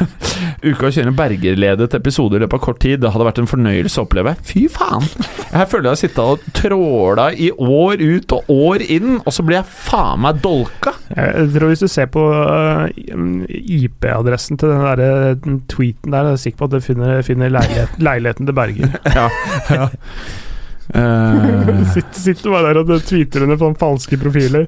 uka 0.69 0.89
kjører 0.91 1.09
en 1.09 1.17
Bergerledet 1.17 1.95
episode 1.97 2.37
i 2.37 2.41
løpet 2.43 2.57
av 2.59 2.63
kort 2.63 2.81
tid. 2.83 2.99
Det 3.01 3.11
hadde 3.13 3.27
vært 3.27 3.41
en 3.41 3.49
fornøyelse 3.49 4.01
å 4.01 4.05
oppleve. 4.05 4.35
Fy 4.47 4.65
faen! 4.71 5.07
Jeg 5.51 5.69
føler 5.71 5.89
jeg 5.89 5.91
har 5.91 6.01
sittet 6.01 6.21
og 6.21 6.45
tråla 6.55 7.29
i 7.33 7.49
år 7.51 8.01
ut 8.01 8.35
og 8.37 8.51
år 8.53 8.85
inn, 8.85 9.17
og 9.19 9.33
så 9.35 9.45
blir 9.45 9.59
jeg 9.59 9.71
faen 9.87 10.21
meg 10.25 10.43
dolka. 10.43 10.95
Jeg 11.11 11.49
tror 11.55 11.71
Hvis 11.71 11.83
du 11.83 11.89
ser 11.91 12.07
på 12.11 12.21
uh, 12.23 12.85
IP-adressen 13.47 14.59
til 14.61 14.71
den 14.71 14.85
der 14.85 15.01
eh, 15.05 15.49
tweeten 15.71 16.13
der, 16.13 16.29
er 16.29 16.37
jeg 16.37 16.45
sikker 16.45 16.61
på 16.61 16.69
at 16.69 16.77
du 16.77 16.85
finner, 16.85 17.19
finner 17.27 17.51
leiligheten, 17.51 18.05
leiligheten 18.05 18.49
til 18.49 18.57
Berger. 18.57 18.95
Ja, 19.11 19.27
ja. 19.69 19.91
Eh, 20.93 21.83
sitter, 21.93 22.19
sitter 22.19 22.51
bare 22.51 22.73
der 22.73 22.81
og 22.83 23.03
tweeter 23.07 23.45
under 23.45 23.59
sånne 23.61 23.79
falske 23.79 24.17
profiler. 24.21 24.65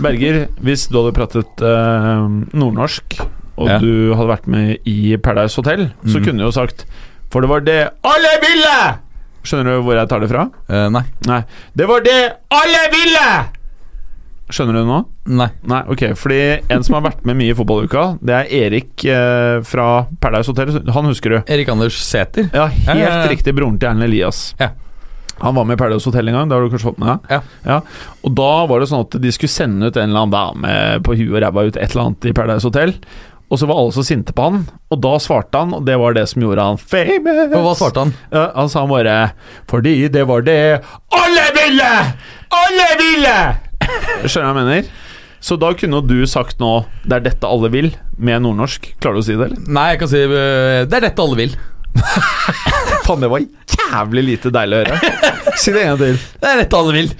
Berger, 0.00 0.46
hvis 0.64 0.86
du 0.88 0.98
hadde 1.02 1.14
pratet 1.16 1.64
uh, 1.64 2.26
nordnorsk, 2.56 3.18
og 3.56 3.68
Ja. 3.70 3.78
du 3.80 4.12
hadde 4.14 4.28
vært 4.30 4.46
med 4.52 4.78
i 4.88 5.16
Paradise 5.16 5.56
Hotel, 5.56 5.90
så 6.04 6.18
Mhm. 6.18 6.24
kunne 6.24 6.38
du 6.38 6.44
jo 6.48 6.52
sagt 6.52 6.84
For 7.30 7.40
det 7.42 7.48
var 7.50 7.60
det 7.60 7.90
alle 8.04 8.32
ville! 8.40 8.76
Skjønner 9.42 9.64
du 9.76 9.82
hvor 9.82 9.94
jeg 9.98 10.08
tar 10.08 10.20
det 10.20 10.28
fra? 10.30 10.44
Uh, 10.70 10.88
nei. 10.90 11.02
Nei. 11.26 11.40
Det 11.74 11.86
var 11.88 12.00
det 12.00 12.18
alle 12.50 12.82
ville! 12.92 13.26
Skjønner 14.48 14.76
du 14.76 14.78
det 14.78 14.86
nå? 14.86 14.98
Nei. 15.40 15.48
Nei, 15.66 15.80
ok, 15.90 16.02
fordi 16.14 16.38
en 16.70 16.84
som 16.86 16.94
har 16.94 17.02
vært 17.08 17.24
med 17.26 17.34
mye 17.40 17.50
i 17.50 17.54
fotballuka, 17.58 18.04
det 18.22 18.34
er 18.36 18.52
Erik 18.60 19.04
eh, 19.10 19.56
fra 19.66 20.06
Paradise 20.22 20.52
Hotel. 20.52 20.70
Han 20.94 21.08
husker 21.10 21.30
du? 21.34 21.38
Erik 21.50 21.68
Anders 21.72 21.98
Sæter. 21.98 22.46
Ja, 22.54 22.68
helt 22.68 22.86
Ja, 22.86 22.94
ja, 22.94 23.08
ja. 23.24 23.28
riktig. 23.32 23.56
Broren 23.58 23.74
til 23.82 23.88
Erlend 23.90 24.06
Elias. 24.06 24.54
Ja. 24.60 24.68
Han 25.42 25.54
var 25.58 25.66
med 25.68 25.76
i 25.76 25.80
Paradise 25.82 26.08
Hotel 26.08 26.30
en 26.30 26.38
gang, 26.38 26.48
det 26.48 26.56
har 26.56 26.64
du 26.64 26.72
kanskje 26.72 26.88
fått 26.88 27.00
med 27.02 27.10
deg? 27.28 27.46
Ja. 27.68 27.78
Og 28.24 28.32
da 28.38 28.50
var 28.70 28.80
det 28.80 28.88
sånn 28.88 29.04
at 29.04 29.16
de 29.20 29.32
skulle 29.34 29.52
sende 29.52 29.90
ut 29.90 29.96
en 30.00 30.08
eller 30.08 30.24
annen 30.24 30.36
dame 30.36 30.76
på 31.04 31.16
huet 31.18 31.34
og 31.34 31.42
ræva 31.44 31.66
ut 31.68 31.76
et 31.76 31.90
eller 31.90 32.06
annet 32.06 32.28
i 32.30 32.36
Paradise 32.36 32.68
Hotel. 32.68 32.94
Og 33.46 33.60
så 33.60 33.68
var 33.70 33.78
alle 33.78 33.94
så 33.94 34.02
sinte 34.02 34.34
på 34.34 34.42
han, 34.42 34.64
og 34.90 34.98
da 35.04 35.12
svarte 35.22 35.60
han, 35.60 35.74
og 35.76 35.84
det 35.86 35.94
var 36.02 36.16
det 36.16 36.24
som 36.32 36.42
gjorde 36.42 36.64
han 36.66 36.80
famous. 36.82 37.44
Og 37.52 37.60
hva 37.62 37.74
svarte 37.78 38.02
han? 38.02 38.14
Ja, 38.32 38.48
han 38.56 38.72
sa 38.72 38.82
bare 38.90 39.14
Fordi 39.70 39.92
det 40.10 40.24
var 40.26 40.42
det 40.46 40.58
alle 41.14 41.44
ville! 41.54 41.92
Alle 42.56 42.88
ville! 43.02 43.36
Skjønner 44.26 44.26
du 44.26 44.40
hva 44.40 44.48
jeg 44.48 44.58
mener? 44.64 44.90
Så 45.46 45.58
da 45.62 45.70
kunne 45.78 46.00
du 46.08 46.16
sagt 46.26 46.58
nå 46.58 46.72
Det 47.04 47.20
er 47.20 47.26
dette 47.28 47.46
alle 47.46 47.70
vil, 47.70 47.92
med 48.18 48.42
nordnorsk. 48.42 48.88
Klarer 48.98 49.20
du 49.20 49.22
å 49.22 49.26
si 49.28 49.36
det, 49.36 49.50
eller? 49.50 49.62
Nei, 49.78 49.88
jeg 49.92 50.02
kan 50.02 50.10
si 50.10 50.24
øh, 50.26 50.82
Det 50.88 50.98
er 50.98 51.06
dette 51.06 51.26
alle 51.28 51.38
vil. 51.44 51.58
Faen, 53.06 53.22
det 53.22 53.30
var 53.30 53.44
jævlig 53.76 54.22
lite 54.32 54.50
deilig 54.54 54.80
å 54.80 54.84
høre. 54.84 54.96
Si 55.62 55.72
det 55.72 55.82
en 55.86 55.94
gang 55.94 56.00
til. 56.02 56.16
Det 56.42 56.48
er 56.50 56.58
dette 56.60 56.76
alle 56.76 56.92
vil. 56.92 57.12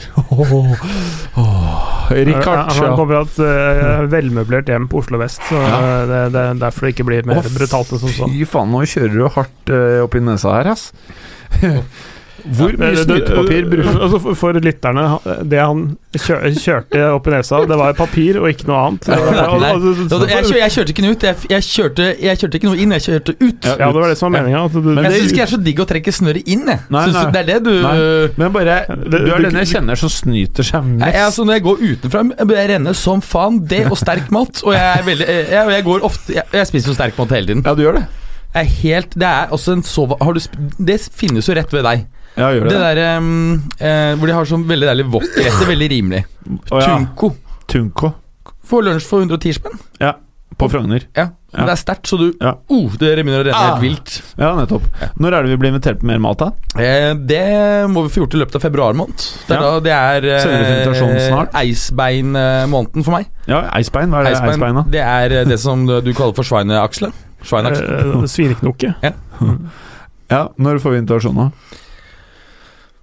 Rikard 2.27 2.73
Han 2.77 2.97
kommer 2.99 3.07
fra 3.09 3.23
et 3.23 3.39
uh, 3.41 4.03
velmøblert 4.13 4.69
hjem 4.71 4.89
på 4.91 5.01
Oslo 5.01 5.21
vest, 5.23 5.41
så 5.49 5.57
Ja. 5.63 5.79
eh, 5.79 6.03
det, 6.11 6.21
det 6.35 6.43
er 6.43 6.61
derfor 6.61 6.87
det 6.87 6.93
ikke 6.95 7.07
blir 7.09 7.27
mer 7.27 7.41
oh, 7.41 7.49
brutalt 7.55 7.95
enn 7.95 8.03
som 8.03 8.13
så. 8.13 8.29
Fy 8.31 8.45
faen, 8.51 8.71
nå 8.75 8.83
kjører 8.87 9.17
du 9.17 9.25
hardt 9.39 9.73
uh, 9.73 10.05
oppi 10.05 10.23
nesa 10.23 10.53
her, 10.59 10.75
ass. 10.75 10.91
Hvor 12.45 12.75
mye 12.79 12.97
snytepapir 13.01 13.69
bruker 13.71 13.97
altså, 14.05 14.19
for, 14.23 14.37
for 14.39 14.59
lytterne, 14.63 15.05
det 15.49 15.61
han 15.63 15.85
kjør, 16.17 16.45
kjørte 16.61 17.01
opp 17.15 17.27
i 17.31 17.33
nesa, 17.35 17.61
det 17.67 17.79
var 17.81 17.97
papir 17.99 18.39
og 18.43 18.49
ikke 18.51 18.69
noe 18.69 18.81
annet. 18.87 19.09
Nei, 19.11 19.17
nei. 19.63 19.71
og- 19.73 20.27
Jeg, 20.29 20.45
kjør, 20.47 20.59
jeg 20.61 20.75
kjørte 20.77 20.95
ikke 20.95 21.05
noe 21.07 21.17
ut. 21.17 21.27
Jeg, 21.29 21.37
jeg, 21.51 21.67
kjørte, 21.67 22.07
jeg 22.27 22.41
kjørte 22.43 22.61
ikke 22.61 22.69
noe 22.71 22.81
inn, 22.85 22.95
jeg 22.97 23.05
kjørte 23.07 23.35
ut. 23.41 23.69
Ja, 23.71 23.77
det 23.91 24.01
var 24.03 24.13
det 24.13 24.19
som 24.21 24.29
var 24.31 24.43
meninga. 24.43 24.63
Men 24.87 25.09
jeg 25.09 25.17
syns 25.21 25.33
ikke 25.33 25.41
det 25.41 25.47
er 25.47 25.53
så 25.55 25.61
digg 25.67 25.83
å 25.83 25.89
trekke 25.93 26.15
snøret 26.19 26.51
inn. 26.57 26.67
Jeg. 26.71 26.83
Nei, 26.93 27.05
nei. 27.17 27.25
det 27.35 27.43
er 27.43 27.49
det 27.53 27.59
du 27.67 27.73
Nei. 27.87 27.95
Men 28.43 28.53
bare 28.55 28.77
Du 29.07 29.17
er 29.21 29.47
den 29.49 29.59
jeg 29.63 29.73
kjenner 29.75 29.99
som 30.01 30.13
snyter 30.13 30.67
seg 30.67 30.85
mest. 30.87 31.07
jeg, 31.07 31.25
altså, 31.27 31.47
Når 31.49 31.59
jeg 31.59 31.67
går 31.67 31.83
utenfra, 31.87 32.25
jeg 32.57 32.71
renner 32.73 32.97
som 32.99 33.25
faen. 33.25 33.59
Det 33.67 33.83
og 33.91 33.97
sterk 34.01 34.31
mat. 34.35 34.61
Og 34.67 34.75
jeg, 34.77 34.87
er 35.01 35.05
veldig, 35.07 35.27
jeg, 35.33 35.73
jeg 35.77 35.85
går 35.87 36.05
ofte 36.07 36.35
jeg, 36.37 36.45
jeg 36.53 36.69
spiser 36.71 36.93
jo 36.93 36.97
sterk 36.99 37.19
mat 37.21 37.35
hele 37.37 37.51
tiden. 37.51 37.65
Ja, 37.67 37.75
du 37.77 37.83
gjør 37.87 38.01
det. 38.01 38.07
Jeg 38.57 38.65
er 38.65 38.71
helt, 38.81 39.17
det 39.21 39.29
er 39.29 39.51
også 39.53 39.75
en 39.77 39.83
så 39.85 40.07
har 40.17 40.33
du, 40.37 40.41
Det 40.89 40.97
finnes 41.13 41.45
jo 41.49 41.57
rett 41.59 41.73
ved 41.75 41.85
deg. 41.85 42.07
Ja, 42.37 42.51
gjør 42.53 42.69
Det 42.69 42.75
det. 42.77 42.83
der 42.97 43.17
um, 43.19 43.63
eh, 43.81 44.13
hvor 44.21 44.27
de 44.27 44.33
har 44.37 44.45
sånn 44.45 44.67
veldig 44.69 44.87
deilig 44.91 45.07
wok-rett. 45.13 45.63
Veldig 45.69 45.89
rimelig. 45.91 46.25
Å, 46.71 46.81
ja. 46.83 46.87
Tunko. 46.99 47.33
Tunko. 47.67 48.13
Får 48.67 48.83
lunsj 48.87 49.07
for 49.09 49.25
110 49.25 49.53
spenn. 49.61 49.79
Ja. 50.01 50.15
på 50.57 50.71
Frogner. 50.73 51.03
Ja. 51.15 51.27
Ja. 51.53 51.65
Det 51.69 51.73
er 51.75 51.77
sterkt, 51.77 52.07
så 52.09 52.17
du 52.17 52.33
Ja. 52.41 52.55
oh, 52.73 52.89
Det 52.97 53.11
begynner 53.19 53.43
å 53.43 53.45
renne 53.45 53.57
Ah. 53.57 53.75
helt 53.77 53.83
vilt. 53.83 54.23
Ja, 54.39 54.55
nettopp. 54.57 54.83
Når 55.21 55.35
er 55.37 55.43
det 55.43 55.51
vi 55.51 55.57
blir 55.61 55.69
invitert 55.75 55.99
på 56.01 56.05
mer 56.09 56.19
mat, 56.19 56.39
da? 56.39 56.47
Eh, 56.81 57.13
det 57.15 57.89
må 57.93 58.03
vi 58.07 58.09
få 58.15 58.23
gjort 58.25 58.35
i 58.35 58.39
løpet 58.41 58.57
av 58.57 58.63
februar 58.65 58.95
måned. 58.97 59.17
Det 59.47 59.53
er, 59.53 59.61
Ja. 59.61 59.61
da, 59.61 59.81
det 59.81 59.93
er 59.93 60.41
Sender 60.41 60.65
du 60.65 60.73
invitasjon 60.73 61.21
snart? 61.29 61.53
Eisbein-måneden 61.61 63.05
for 63.05 63.11
meg. 63.19 63.27
Ja, 63.47 63.63
Eisbein. 63.77 64.09
Hva 64.11 64.21
er 64.21 64.25
det 64.25 64.33
Eisbein, 64.33 64.51
Eisbein, 64.55 64.75
da? 64.75 64.83
det 64.89 65.01
er 65.03 65.33
eh, 65.41 65.45
det 65.45 65.59
som 65.61 65.85
du 65.87 66.13
kaller 66.15 66.35
for 66.35 66.43
sveineaksle. 66.45 67.13
Sveineaksle. 67.45 68.23
eh, 68.23 68.27
Svineknoke. 68.27 68.95
Ja, 70.31 70.49
når 70.59 70.81
får 70.83 70.91
vi 70.91 70.99
invitasjon, 71.05 71.37
da? 71.37 71.51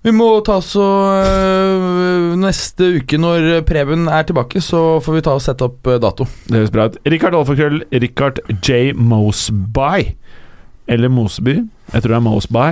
Vi 0.03 0.11
må 0.11 0.27
ta 0.43 0.57
så 0.63 0.83
øh, 1.23 2.33
Neste 2.41 2.89
uke, 2.97 3.19
når 3.21 3.61
Preben 3.67 4.09
er 4.11 4.25
tilbake, 4.27 4.59
så 4.63 4.99
får 5.03 5.15
vi 5.15 5.21
ta 5.23 5.35
og 5.37 5.43
sette 5.45 5.63
opp 5.69 5.87
øh, 5.87 5.99
dato. 6.03 6.27
Det 6.49 6.59
høres 6.59 6.73
bra 6.75 6.89
ut. 6.91 6.97
Rikard 7.07 7.37
Alfakrøll, 7.39 7.85
Rikard 8.03 8.41
J. 8.59 8.91
Mosby. 8.99 10.11
Eller 10.91 11.07
Mosby, 11.07 11.61
jeg 11.93 12.03
tror 12.03 12.11
det 12.11 12.17
er 12.19 12.25
Mosby. 12.25 12.65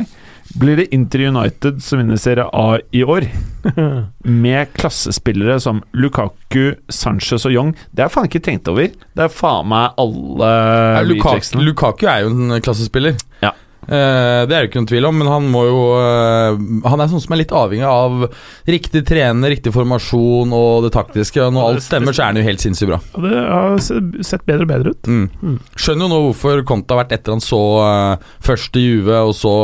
Blir 0.60 0.82
det 0.82 0.90
Inter 0.92 1.22
United 1.30 1.78
som 1.80 2.02
vinner 2.02 2.20
Serie 2.20 2.44
A 2.52 2.82
i 2.92 3.06
år? 3.08 3.24
Med 4.44 4.74
klassespillere 4.76 5.56
som 5.64 5.80
Lukaku, 5.96 6.74
Sanchez 6.92 7.46
og 7.48 7.54
Young. 7.56 7.72
Det 7.96 8.04
har 8.04 8.10
jeg 8.10 8.16
faen 8.18 8.28
ikke 8.28 8.44
tenkt 8.44 8.68
over. 8.68 8.92
Det 8.92 9.24
er 9.24 9.32
faen 9.32 9.70
meg 9.72 9.96
alle 10.02 10.50
Ja, 10.52 11.06
Lukaku. 11.08 11.62
Lukaku 11.64 12.08
er 12.12 12.26
jo 12.26 12.34
en 12.36 12.58
klassespiller. 12.60 13.16
Ja. 13.40 13.54
Eh, 13.88 14.42
det 14.46 14.54
er 14.54 14.60
det 14.62 14.68
ikke 14.70 14.78
noen 14.82 14.90
tvil 14.92 15.08
om, 15.10 15.16
men 15.18 15.30
han 15.32 15.48
må 15.50 15.64
jo 15.66 15.80
uh, 15.98 16.60
Han 16.86 17.02
er 17.02 17.10
sånn 17.10 17.24
som 17.24 17.34
er 17.34 17.40
litt 17.42 17.54
avhengig 17.56 17.88
av 17.90 18.28
riktig 18.70 19.02
trener, 19.10 19.50
riktig 19.56 19.74
formasjon 19.74 20.54
og 20.54 20.86
det 20.86 20.92
taktiske. 20.94 21.42
Og 21.48 21.56
når 21.56 21.70
alt 21.72 21.86
stemmer, 21.88 22.14
så 22.14 22.24
er 22.28 22.32
han 22.32 22.42
jo 22.42 22.46
helt 22.46 22.62
sinnssykt 22.62 22.92
bra. 22.92 23.00
Og 23.18 23.26
det 23.26 23.42
har 23.42 23.82
sett 23.82 24.46
bedre 24.46 24.68
og 24.68 24.72
bedre 24.74 24.94
ut. 24.94 25.10
Mm. 25.10 25.26
Mm. 25.42 25.58
Skjønner 25.76 26.06
jo 26.08 26.12
nå 26.14 26.22
hvorfor 26.30 26.64
Conte 26.70 26.94
har 26.94 27.04
vært 27.04 27.18
etter 27.18 27.36
han 27.36 27.44
så 27.44 27.62
uh, 27.82 28.32
først 28.46 28.78
i 28.78 28.86
Juve, 28.86 29.18
og 29.32 29.36
så 29.38 29.56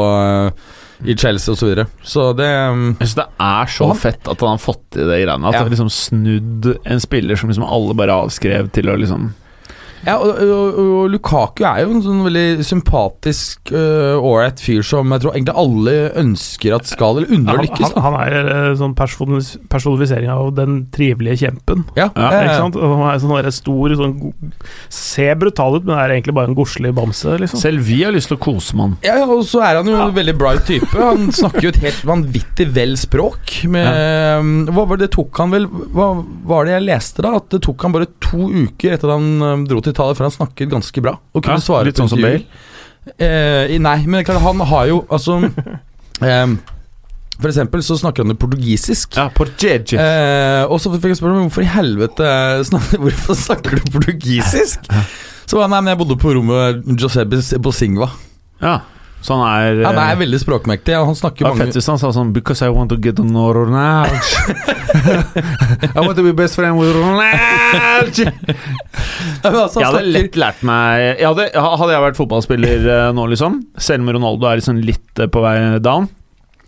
i 1.05 1.13
Chelsea 1.13 1.53
osv. 1.53 1.59
Så, 1.59 1.68
videre. 1.70 1.86
så 2.01 2.32
det 2.34 2.47
um, 2.74 2.88
Jeg 2.97 3.11
synes 3.11 3.20
det 3.20 3.28
er 3.45 3.65
så 3.70 3.88
han- 3.91 3.99
fett 4.01 4.30
at 4.34 4.39
han 4.41 4.55
har 4.55 4.63
fått 4.63 4.82
til 4.97 5.05
det 5.11 5.20
greiene. 5.22 5.45
At 5.45 5.53
Ja. 5.53 5.61
han 5.61 5.70
liksom 5.70 5.91
snudd 5.93 6.72
en 6.84 6.99
spiller 7.03 7.38
som 7.38 7.49
liksom 7.53 7.68
alle 7.70 7.93
bare 7.93 8.18
avskrev 8.26 8.72
til 8.74 8.89
å 8.89 8.97
liksom 8.97 9.30
Ja, 10.05 10.17
og, 10.21 10.37
og, 10.43 10.77
og 10.83 11.09
Lukaku 11.11 11.63
er 11.67 11.81
jo 11.83 11.95
en 11.95 12.03
sånn 12.05 12.21
veldig 12.27 12.65
sympatisk, 12.67 13.71
ålreit 13.73 14.61
fyr 14.63 14.83
som 14.85 15.11
jeg 15.13 15.23
tror 15.23 15.35
egentlig 15.35 15.55
alle 15.57 15.95
ønsker 16.21 16.75
at 16.77 16.87
skal, 16.89 17.19
eller 17.21 17.33
unner 17.33 17.53
å 17.53 17.57
Han, 17.57 17.65
lykkes. 17.65 17.95
han, 17.95 18.05
han 18.05 18.17
er 18.21 18.51
eh, 18.53 18.69
sånn 18.79 18.95
personifisering 18.97 20.31
av 20.31 20.51
den 20.57 20.79
trivelige 20.93 21.41
kjempen. 21.45 21.85
Ja, 21.97 22.09
Ja, 22.15 22.29
Ikke 22.43 22.59
sant? 22.61 22.77
Og 22.79 22.93
han 22.99 23.09
er 23.11 23.21
sånn 23.23 23.51
stor 23.57 23.95
sånn, 23.99 24.15
Ser 24.93 25.35
brutal 25.39 25.77
ut, 25.77 25.85
men 25.87 25.97
er 25.97 26.13
egentlig 26.15 26.35
bare 26.37 26.51
en 26.51 26.57
godslig 26.57 26.93
bamse. 26.95 27.37
Liksom. 27.41 27.59
Selv 27.61 27.85
vi 27.87 28.01
har 28.03 28.13
lyst 28.15 28.31
til 28.31 28.37
å 28.37 28.43
kose 28.43 28.75
med 28.77 28.85
han. 28.87 28.95
Ja, 29.05 29.17
og 29.25 29.43
så 29.47 29.61
er 29.65 29.79
han 29.79 29.89
jo 29.89 29.97
en 29.99 30.15
veldig 30.15 30.35
bright 30.39 30.65
type. 30.69 30.89
Han 30.95 31.29
snakker 31.35 31.67
jo 31.67 31.73
et 31.73 31.81
helt 31.83 32.03
vanvittig 32.07 32.69
vel 32.75 32.95
språk. 32.99 33.57
Med, 33.71 33.87
um, 34.41 34.53
hva 34.73 34.87
var 34.91 35.01
det 35.01 35.11
tok 35.15 35.37
han 35.41 35.53
vel 35.53 35.65
Hva 35.67 36.09
var 36.47 36.67
det 36.67 36.75
jeg 36.77 36.85
leste, 36.87 37.23
da? 37.25 37.35
At 37.39 37.49
det 37.53 37.61
tok 37.65 37.85
han 37.85 37.95
bare 37.95 38.09
to 38.23 38.47
uker 38.47 38.95
etter 38.95 39.11
at 39.11 39.17
han 39.17 39.65
dro 39.67 39.81
til 39.83 39.86
Italia, 39.93 40.15
for 40.17 40.27
han 40.27 40.33
snakket 40.35 40.71
ganske 40.71 41.03
bra. 41.03 41.15
Og 41.33 41.43
kunne 41.43 41.59
Ja, 41.59 41.65
svare 41.65 41.88
litt 41.89 41.99
sånn 41.99 42.09
som 42.11 42.21
Bale? 42.23 42.43
Eh, 43.17 43.77
nei, 43.79 43.97
men 44.05 44.25
klart, 44.27 44.41
han 44.43 44.59
har 44.67 44.89
jo 44.89 44.97
altså 45.07 45.38
eh, 46.27 46.47
For 47.38 47.47
eksempel 47.47 47.83
så 47.85 47.95
snakker 48.01 48.25
han 48.25 48.33
jo 48.33 48.39
portugisisk. 48.41 49.15
Ja, 49.15 49.29
portugisisk. 49.31 49.95
Eh, 50.01 50.65
og 50.67 50.81
så 50.83 50.91
fikk 50.95 51.13
jeg 51.13 51.21
om 51.23 51.45
hvorfor 51.45 51.63
i 51.63 51.71
helvete 51.71 52.27
snakker, 52.67 52.99
Hvorfor 53.05 53.39
snakker 53.39 53.79
du 53.79 53.91
portugisisk? 53.95 54.89
Så 55.47 55.55
var 55.55 55.67
han, 55.69 55.77
nei, 55.77 55.81
men 55.85 55.93
jeg 55.93 56.01
bodde 56.01 56.19
på 56.19 56.33
rommet 56.35 56.83
Josebes 56.99 57.53
Bosingva. 57.63 58.09
Ja, 58.59 58.79
så 59.22 59.34
han 59.34 59.43
er 59.47 59.80
Han 59.84 59.97
er 59.97 60.11
eh, 60.13 60.20
veldig 60.22 60.39
språkmektig. 60.39 60.93
Ja. 60.93 61.03
Han 61.07 61.18
snakker 61.18 61.45
ja, 61.45 61.51
mange 61.51 61.68
Fettis 61.68 61.88
han 61.89 61.99
sa 61.99 62.11
sånn 62.15 62.34
Because 62.36 62.65
I 62.65 62.70
want 62.74 62.91
to 62.93 62.97
get 63.01 63.20
on 63.20 63.32
know 63.34 63.49
Ronaldo. 63.55 64.13
I 65.95 65.99
want 65.99 66.15
to 66.20 66.24
be 66.24 66.34
best 66.38 66.55
friend 66.59 66.80
with 66.80 66.93
Ronaldo. 66.95 68.32
Ja, 69.43 69.51
altså, 69.51 69.82
Jeg 69.82 69.88
hadde 69.88 70.11
lett 70.11 70.38
lært 70.39 70.61
meg 70.65 71.01
jeg 71.20 71.28
hadde, 71.28 71.47
hadde 71.53 71.93
jeg 71.93 72.03
vært 72.03 72.18
fotballspiller 72.18 72.86
eh, 72.93 73.09
nå, 73.15 73.26
liksom, 73.32 73.59
selv 73.82 74.05
om 74.05 74.11
Ronaldo 74.18 74.49
er 74.49 74.59
liksom 74.61 74.80
litt 74.86 75.22
eh, 75.22 75.30
på 75.32 75.41
vei 75.43 75.55
down 75.84 76.07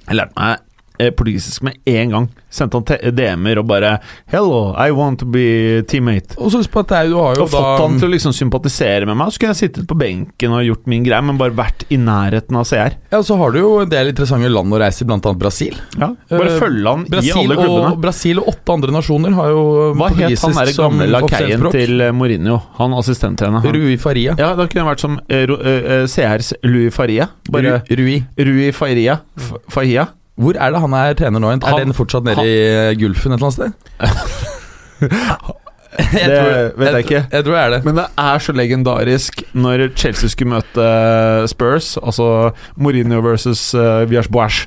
Jeg 0.08 0.20
lærte 0.20 0.38
meg 0.38 0.68
portugisisk 1.00 1.66
med 1.68 1.80
en 1.89 2.16
gang. 2.16 2.30
Sendte 2.50 2.80
han 2.80 3.16
DM-er 3.16 3.62
og 3.62 3.68
bare 3.70 4.00
'Hello, 4.32 4.74
I 4.76 4.91
want 4.91 5.20
to 5.20 5.26
be 5.26 5.82
teammate'. 5.84 6.38
Og 6.38 6.52
så 6.52 6.64
husk 6.64 6.72
på 6.72 6.84
at 6.84 6.89
det 6.93 7.04
du 7.12 7.18
har 7.18 7.36
jo 7.36 7.43
Og 7.43 7.52
fått 7.52 7.82
han 7.82 8.00
til 8.00 8.10
å 8.10 8.14
liksom 8.14 8.34
sympatisere 8.34 9.06
med 9.06 9.18
meg. 9.18 9.32
Så 9.32 9.39
kunne 9.39 9.54
jeg 9.54 9.70
sittet 9.70 9.88
på 9.88 9.97
benken 9.97 10.56
og 10.56 10.66
gjort 10.66 10.88
min 10.88 11.04
greie, 11.04 11.22
men 11.22 11.38
bare 11.38 11.56
vært 11.56 11.86
i 11.89 11.97
nærheten 11.97 12.56
av 12.56 12.66
CR. 12.66 12.97
Ja, 13.12 13.22
så 13.24 13.38
har 13.38 13.52
du 13.52 13.60
jo 13.60 13.80
en 13.84 13.89
del 13.89 14.12
interessante 14.12 14.50
land 14.50 14.74
å 14.74 14.80
reise 14.82 15.06
i, 15.06 15.10
annet 15.10 15.39
Brasil. 15.39 15.76
Ja, 15.97 16.14
bare 16.30 16.56
uh, 16.56 16.60
følge 16.60 16.89
han 16.89 17.06
i 17.10 17.32
alle 17.32 17.50
alle 17.50 17.58
og, 17.58 17.64
klubbene. 17.64 18.02
Brasil 18.04 18.41
og 18.41 18.52
åtte 18.54 18.76
andre 18.76 18.95
nasjoner 18.95 19.36
har 19.38 19.52
jo 19.54 19.64
Hva 19.97 20.10
het 20.12 20.20
han 20.20 20.20
portugisisk 20.20 20.60
der 20.60 20.74
gamle 20.78 21.10
lakeien 21.14 21.68
til 21.74 22.06
eh, 22.06 22.14
Mourinho? 22.16 22.60
Han 22.80 22.95
assistenttreneren. 23.00 23.76
Rui 23.76 23.97
Faria. 24.02 24.36
Ja, 24.39 24.54
da 24.58 24.68
kunne 24.68 24.84
jeg 24.84 24.89
vært 24.91 25.06
som 25.06 25.18
uh, 25.20 25.39
eh, 25.39 25.74
eh, 25.80 26.06
CRs 26.10 26.54
Louis 26.68 26.93
Faria. 26.95 27.30
Bare 27.52 27.82
Rui. 27.89 28.22
Rui 28.38 28.72
Faria. 28.76 29.20
F 29.39 29.54
Fahia. 29.74 30.10
Hvor 30.40 30.56
er 30.56 30.72
det 30.72 30.80
han 30.86 30.94
er 30.96 31.18
trener 31.20 31.44
nå? 31.44 31.52
Er 31.52 31.66
Han- 31.68 31.80
den 31.90 31.94
fortsatt 31.98 32.24
nede 32.24 32.36
han- 32.40 32.46
i 32.46 32.58
eh, 32.68 32.94
Gulfen 33.00 33.34
et 33.36 33.42
eller 33.42 33.50
annet 33.50 33.60
sted? 33.60 33.72
jeg 36.00 36.30
Det 36.30 36.74
vet 36.78 36.92
jeg 36.94 37.04
ikke. 37.06 37.22
Jeg 37.32 37.46
tror 37.46 37.56
jeg 37.56 37.66
er 37.66 37.70
det. 37.74 37.80
Men 37.86 37.96
det 37.98 38.06
er 38.18 38.40
så 38.40 38.54
legendarisk 38.56 39.42
når 39.54 39.84
Chelsea 39.98 40.30
skulle 40.30 40.54
møte 40.54 41.48
Spurs, 41.50 41.98
altså 41.98 42.52
Mourinho 42.78 43.20
versus 43.26 43.74
uh, 43.76 44.06
Boas 44.32 44.66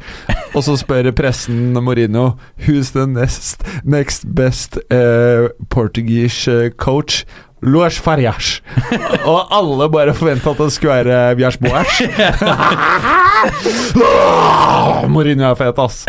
og 0.54 0.64
så 0.64 0.76
spør 0.76 1.10
pressen 1.16 1.72
Mourinho 1.72 2.32
Who's 2.66 2.92
the 2.92 3.06
next, 3.06 3.62
next 3.84 4.26
best 4.34 4.78
uh, 4.90 5.48
Portuguese 5.70 6.48
eh, 6.50 6.70
coach? 6.76 7.24
Luas 7.62 7.98
Farias. 8.02 8.60
og 9.30 9.46
alle 9.54 9.88
bare 9.92 10.14
forventa 10.14 10.50
at 10.50 10.58
det 10.64 10.72
skulle 10.74 10.98
være 11.02 11.36
Bjars 11.38 11.56
Boas. 11.62 12.02
Mourinho 15.12 15.50
er 15.50 15.54
fet, 15.58 15.78
ass. 15.78 16.04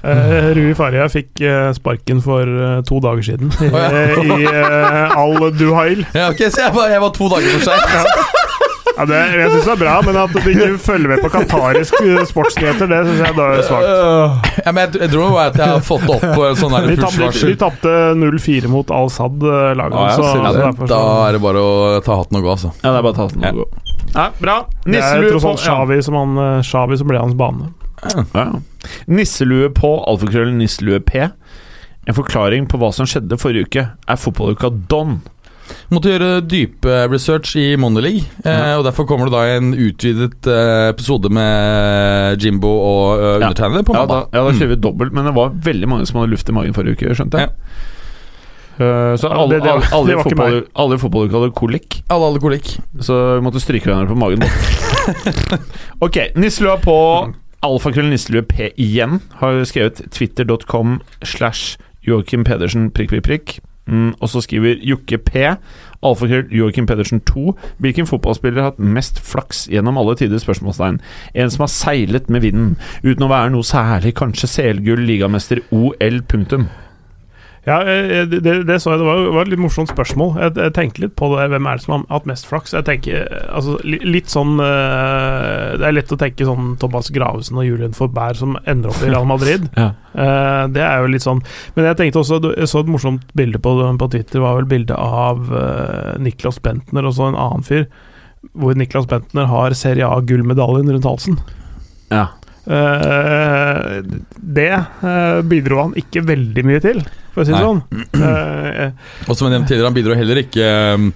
Uh, 0.00 0.54
Rui 0.56 0.72
Faria 0.76 1.04
fikk 1.12 1.42
uh, 1.44 1.70
sparken 1.76 2.22
for 2.24 2.48
uh, 2.48 2.78
to 2.88 3.02
dager 3.04 3.26
siden 3.26 3.50
i, 3.60 3.68
Å, 3.68 3.82
ja. 3.84 4.04
i 4.24 4.46
eh, 4.48 5.18
Al 5.20 5.50
Duhail. 5.58 6.06
Ja, 6.16 6.30
okay, 6.32 6.48
Så 6.48 6.64
jeg 6.64 6.72
var, 6.76 6.88
jeg 6.88 7.02
var 7.04 7.12
to 7.16 7.28
dager 7.28 7.58
for 7.58 7.68
seint. 7.68 8.38
Ja, 9.00 9.04
det, 9.08 9.18
jeg 9.32 9.48
syns 9.54 9.64
det 9.64 9.72
er 9.72 9.78
bra, 9.80 9.92
men 10.04 10.16
at 10.20 10.32
du 10.34 10.48
ikke 10.50 10.66
følger 10.84 11.08
med 11.14 11.22
på 11.24 11.30
qatarisk 11.32 11.94
eh, 12.02 12.18
sportsnyheter, 12.28 12.90
det 12.90 12.98
syns 13.06 13.22
jeg 13.24 13.36
da 13.38 13.46
er 13.56 13.62
svakt. 13.64 14.50
Ja, 14.60 14.74
men 14.76 14.82
jeg, 14.84 15.00
jeg 15.06 15.12
tror 15.14 15.30
bare 15.32 15.46
at 15.48 15.56
jeg 15.56 15.70
har 15.72 15.84
fått 15.86 16.04
opp 16.12 16.26
på 16.36 16.44
en 16.50 16.58
sånn 16.60 16.74
der 16.76 16.88
De 16.90 16.96
tapte, 17.00 17.52
tapte 17.62 17.94
0-4 18.20 18.68
mot 18.68 18.92
Al-Sad-laget. 18.92 19.96
Ja, 19.96 20.04
ja, 20.04 20.18
så, 20.18 20.26
ser 20.28 20.44
så 20.44 20.52
det. 20.52 20.64
derfor 20.66 20.90
Da 20.92 21.00
er 21.30 21.38
det 21.38 21.42
bare 21.46 21.64
å 21.64 22.02
ta 22.04 22.18
hatten 22.20 22.40
og 22.42 22.44
gå, 22.44 22.52
altså. 22.58 22.74
Ja, 22.82 22.92
det 22.92 22.98
er 23.00 23.06
bare 23.08 23.14
å 23.14 23.20
ta 23.22 23.28
Ja. 23.40 23.54
og 23.54 23.62
gå. 23.62 23.68
Ja, 24.10 24.26
bra. 24.42 24.58
Det 24.84 24.90
er 24.90 24.94
Nisselue 24.98 25.32
tross 25.32 25.46
på 25.48 25.54
alt 25.54 25.64
Xavi 25.64 26.00
som, 26.04 26.20
han, 26.20 26.62
Shavi 26.66 27.00
som 27.00 27.08
ble 27.08 27.24
hans 27.24 27.36
bane. 27.40 27.72
ja. 28.04 28.26
Ja. 28.36 28.46
Nisselue 29.08 29.72
på 29.76 29.94
alfakrøll 30.08 30.52
nisselue 30.60 31.00
P. 31.04 31.24
En 32.08 32.16
forklaring 32.16 32.68
på 32.68 32.78
hva 32.80 32.92
som 32.96 33.08
skjedde 33.08 33.36
forrige 33.40 33.68
uke, 33.68 33.82
er 34.08 34.20
fotballuka 34.20 34.70
Don. 34.92 35.22
Måtte 35.90 36.12
gjøre 36.12 36.30
dype 36.46 36.96
research 37.10 37.54
i 37.58 37.76
Monday 37.80 38.02
League, 38.04 38.26
eh, 38.44 38.74
og 38.78 38.84
derfor 38.86 39.06
kommer 39.08 39.26
det 39.30 39.34
da 39.34 39.44
en 39.56 39.72
utvidet 39.74 40.46
eh, 40.50 40.88
episode 40.92 41.30
med 41.34 42.40
Jimbo 42.42 42.70
og 42.70 43.18
uh, 43.18 43.28
undertegnede 43.40 43.84
på 43.88 43.94
Ja, 43.98 44.04
da, 44.06 44.20
ja, 44.32 44.44
da 44.46 44.52
kjører 44.56 44.74
vi 44.74 44.80
dobbelt, 44.84 45.12
men 45.16 45.26
det 45.30 45.34
var 45.36 45.50
veldig 45.66 45.88
mange 45.90 46.06
som 46.10 46.20
hadde 46.20 46.30
luft 46.34 46.48
i 46.48 46.54
magen 46.56 46.76
forrige 46.76 46.98
uke, 47.00 47.14
skjønte 47.18 47.42
jeg. 47.42 47.54
Eh, 48.80 49.14
så 49.20 49.28
alle, 49.28 49.58
det- 49.58 49.62
det 49.66 49.72
alle, 49.74 49.88
alle, 49.92 50.06
det 50.14 50.22
fotball, 50.24 50.54
alle 50.84 50.96
i 50.96 51.00
fotballuka 51.02 51.36
hadde 51.40 51.52
kolikk, 51.58 51.98
Alle 52.08 52.30
hadde 52.30 52.40
kolikk. 52.40 52.70
så 53.04 53.18
vi 53.36 53.42
måtte 53.44 53.60
stryke 53.60 53.90
hverandre 53.90 54.14
på 54.14 54.20
magen. 54.22 54.46
ok, 56.06 56.16
nisselua 56.40 56.78
på 56.80 56.94
alfakrøll 57.66 58.08
nisselue 58.08 58.40
P 58.48 58.70
igjen 58.80 59.18
har 59.42 59.58
skrevet 59.68 60.00
twitter.com 60.16 61.00
slash 61.22 61.76
Joakim 62.06 62.44
Pedersen 62.48 62.88
prikk, 62.96 63.10
prikk, 63.12 63.26
prikk. 63.28 63.58
Mm, 63.90 64.14
og 64.20 64.30
så 64.30 64.42
skriver 64.44 64.80
Jokke 64.86 65.18
P. 65.18 65.46
Alfakrøll 66.00 66.52
Joakim 66.54 66.86
Pedersen 66.86 67.20
2. 67.28 67.56
Hvilken 67.82 68.06
fotballspiller 68.08 68.62
har 68.62 68.70
hatt 68.72 68.78
mest 68.80 69.20
flaks 69.20 69.66
gjennom 69.68 69.98
alle 70.00 70.14
tider? 70.16 70.38
spørsmålstegn 70.40 71.00
En 71.34 71.50
som 71.50 71.66
har 71.66 71.72
seilet 71.74 72.30
med 72.30 72.46
vinden, 72.46 72.76
uten 73.04 73.26
å 73.26 73.32
være 73.32 73.50
noe 73.52 73.66
særlig. 73.66 74.14
Kanskje 74.16 74.48
CL-gull, 74.54 75.04
ligamester, 75.10 75.60
OL, 75.74 76.22
punktum. 76.30 76.70
Ja, 77.66 77.82
eh, 77.84 78.22
det, 78.24 78.40
det, 78.40 78.54
det 78.64 78.78
så 78.80 78.94
jeg. 78.94 79.00
Det 79.02 79.06
var, 79.06 79.18
var 79.34 79.44
et 79.44 79.50
litt 79.52 79.60
morsomt 79.60 79.90
spørsmål. 79.92 80.30
Jeg, 80.40 80.54
jeg 80.56 80.74
tenkte 80.76 81.02
litt 81.04 81.14
på 81.18 81.28
det. 81.34 81.48
Hvem 81.52 81.66
er 81.68 81.76
det 81.76 81.84
som 81.84 81.94
har 81.94 82.04
hatt 82.14 82.28
mest 82.30 82.48
flaks? 82.48 82.72
Jeg 82.72 82.86
tenker 82.88 83.26
eh, 83.26 83.42
altså, 83.52 83.76
litt 83.84 84.32
sånn 84.32 84.54
eh, 84.64 85.76
Det 85.80 85.88
er 85.88 85.96
lett 85.96 86.14
å 86.14 86.18
tenke 86.20 86.48
sånn 86.48 86.74
Thomas 86.80 87.10
Gravesen 87.12 87.60
og 87.60 87.68
Julian 87.68 87.96
Forbær 87.96 88.38
som 88.40 88.56
ender 88.64 88.94
opp 88.94 89.04
i 89.04 89.12
Real 89.12 89.28
Madrid. 89.28 89.68
Ja. 89.80 89.92
Eh, 90.10 90.64
det 90.74 90.82
er 90.82 91.04
jo 91.04 91.10
litt 91.12 91.22
sånn 91.22 91.38
Men 91.76 91.84
jeg 91.86 91.96
tenkte 92.00 92.18
også 92.18 92.40
Jeg 92.50 92.66
så 92.66 92.80
et 92.82 92.88
morsomt 92.90 93.28
bilde 93.38 93.60
på, 93.62 93.70
på 93.78 94.08
Twitter. 94.10 94.42
var 94.42 94.56
vel 94.58 94.66
bilde 94.68 94.96
av 94.98 95.52
eh, 95.54 96.16
Niklas 96.20 96.58
Bentner 96.64 97.06
og 97.06 97.14
så 97.16 97.28
en 97.30 97.38
annen 97.38 97.64
fyr. 97.64 97.86
Hvor 98.56 98.74
Niklas 98.76 99.06
Bentner 99.08 99.46
har 99.52 99.76
Serie 99.78 100.08
A-gullmedaljen 100.08 100.90
rundt 100.90 101.06
halsen. 101.06 101.38
Ja. 102.10 102.26
Eh, 102.70 103.96
det 104.54 104.70
uh, 105.02 105.40
bidro 105.46 105.80
han 105.80 105.94
ikke 105.98 106.22
veldig 106.22 106.62
mye 106.68 106.82
til, 106.84 107.00
for 107.34 107.42
å 107.42 107.48
si 107.48 107.54
det 107.54 107.62
sånn. 107.64 107.82
Uh, 108.14 108.90
Og 109.28 109.34
som 109.34 109.48
jeg 109.48 109.56
nevnte 109.56 109.72
tidligere, 109.72 109.88
han 109.88 109.96
bidro 109.96 110.18
heller 110.18 110.42
ikke 110.44 110.72
um, 110.94 111.12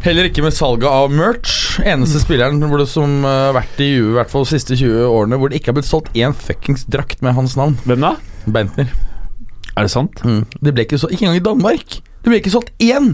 Heller 0.00 0.30
ikke 0.30 0.40
med 0.40 0.54
salget 0.56 0.88
av 0.88 1.10
merch. 1.12 1.74
Eneste 1.84 2.22
spilleren 2.22 2.62
hvor 2.64 2.80
det 2.80 2.88
som 2.88 3.18
uh, 3.20 3.50
har 3.50 3.56
vært 3.58 3.82
i 3.84 3.90
Juve 3.90 4.14
i 4.14 4.16
hvert 4.16 4.32
fall 4.32 4.46
de 4.46 4.52
siste 4.54 4.78
20 4.80 5.08
årene 5.08 5.36
hvor 5.40 5.52
det 5.52 5.60
ikke 5.60 5.74
har 5.74 5.76
blitt 5.76 5.88
solgt 5.90 6.16
én 6.16 6.32
fuckings 6.36 6.86
drakt 6.88 7.20
med 7.24 7.36
hans 7.36 7.56
navn. 7.60 7.76
Hvem 7.84 8.06
da? 8.06 8.14
Bentner. 8.48 8.92
Er 9.76 9.86
det 9.86 9.92
sant? 9.92 10.22
Det 10.24 10.72
ble 10.72 10.86
ikke 10.86 10.98
så 10.98 11.08
Ikke 11.12 11.26
engang 11.26 11.36
i 11.38 11.44
Danmark. 11.44 12.00
Det 12.00 12.32
ble 12.32 12.40
ikke 12.40 12.52
solgt 12.52 12.72
én 12.80 13.12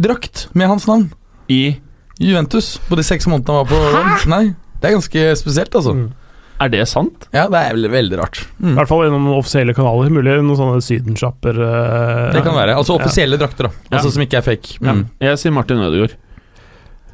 drakt 0.00 0.46
med 0.56 0.72
hans 0.72 0.88
navn. 0.88 1.10
I 1.52 1.76
Juventus 2.16 2.78
på 2.88 2.96
de 2.96 3.04
seks 3.04 3.28
månedene 3.28 3.60
han 3.60 3.64
var 3.64 3.68
på 3.68 3.80
Hæ? 3.92 4.30
Nei, 4.32 4.44
det 4.80 4.88
er 4.88 4.96
ganske 4.96 5.26
spesielt, 5.36 5.76
altså. 5.76 5.92
mm. 5.92 6.25
Er 6.60 6.70
det 6.72 6.86
sant? 6.88 7.26
Ja, 7.36 7.46
det 7.52 7.58
er 7.60 7.74
veldig, 7.76 7.90
veldig 7.92 8.18
rart. 8.18 8.38
I 8.60 8.64
Mm. 8.64 8.76
hvert 8.78 8.88
fall 8.88 9.02
gjennom 9.04 9.26
offisielle 9.36 9.74
kanaler. 9.76 10.08
Mulig 10.10 10.36
noen 10.42 10.56
sånne 10.56 10.80
sydensjapper. 10.80 11.58
uh, 11.60 12.32
Det 12.32 12.42
kan 12.42 12.54
være. 12.56 12.76
Altså 12.76 12.96
offisielle 12.96 13.36
drakter, 13.38 13.68
da. 13.68 13.70
Ja. 13.90 13.98
Altså 13.98 14.12
Som 14.14 14.22
ikke 14.22 14.38
er 14.38 14.46
fake. 14.46 14.78
Ja. 14.80 14.92
Mm. 14.94 15.02
Jeg 15.20 15.36
sier 15.38 15.52
Martin 15.52 15.76
Ødegaard. 15.84 16.14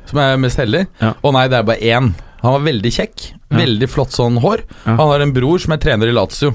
Som 0.07 0.19
er 0.19 0.37
mest 0.37 0.59
heldig. 0.59 0.87
Ja. 1.01 1.15
Å 1.23 1.33
nei, 1.33 1.49
det 1.49 1.59
er 1.59 1.63
bare 1.67 1.81
én. 1.81 2.13
Han 2.43 2.53
var 2.53 2.61
veldig 2.61 2.91
kjekk. 2.93 3.33
Ja. 3.51 3.59
Veldig 3.59 3.89
flott 3.91 4.11
sånn 4.15 4.39
hår. 4.43 4.63
Ja. 4.87 4.97
Han 4.97 5.09
har 5.11 5.21
en 5.21 5.33
bror 5.33 5.59
som 5.63 5.73
er 5.73 5.79
trener 5.79 6.07
i 6.09 6.13
Lazio. 6.15 6.55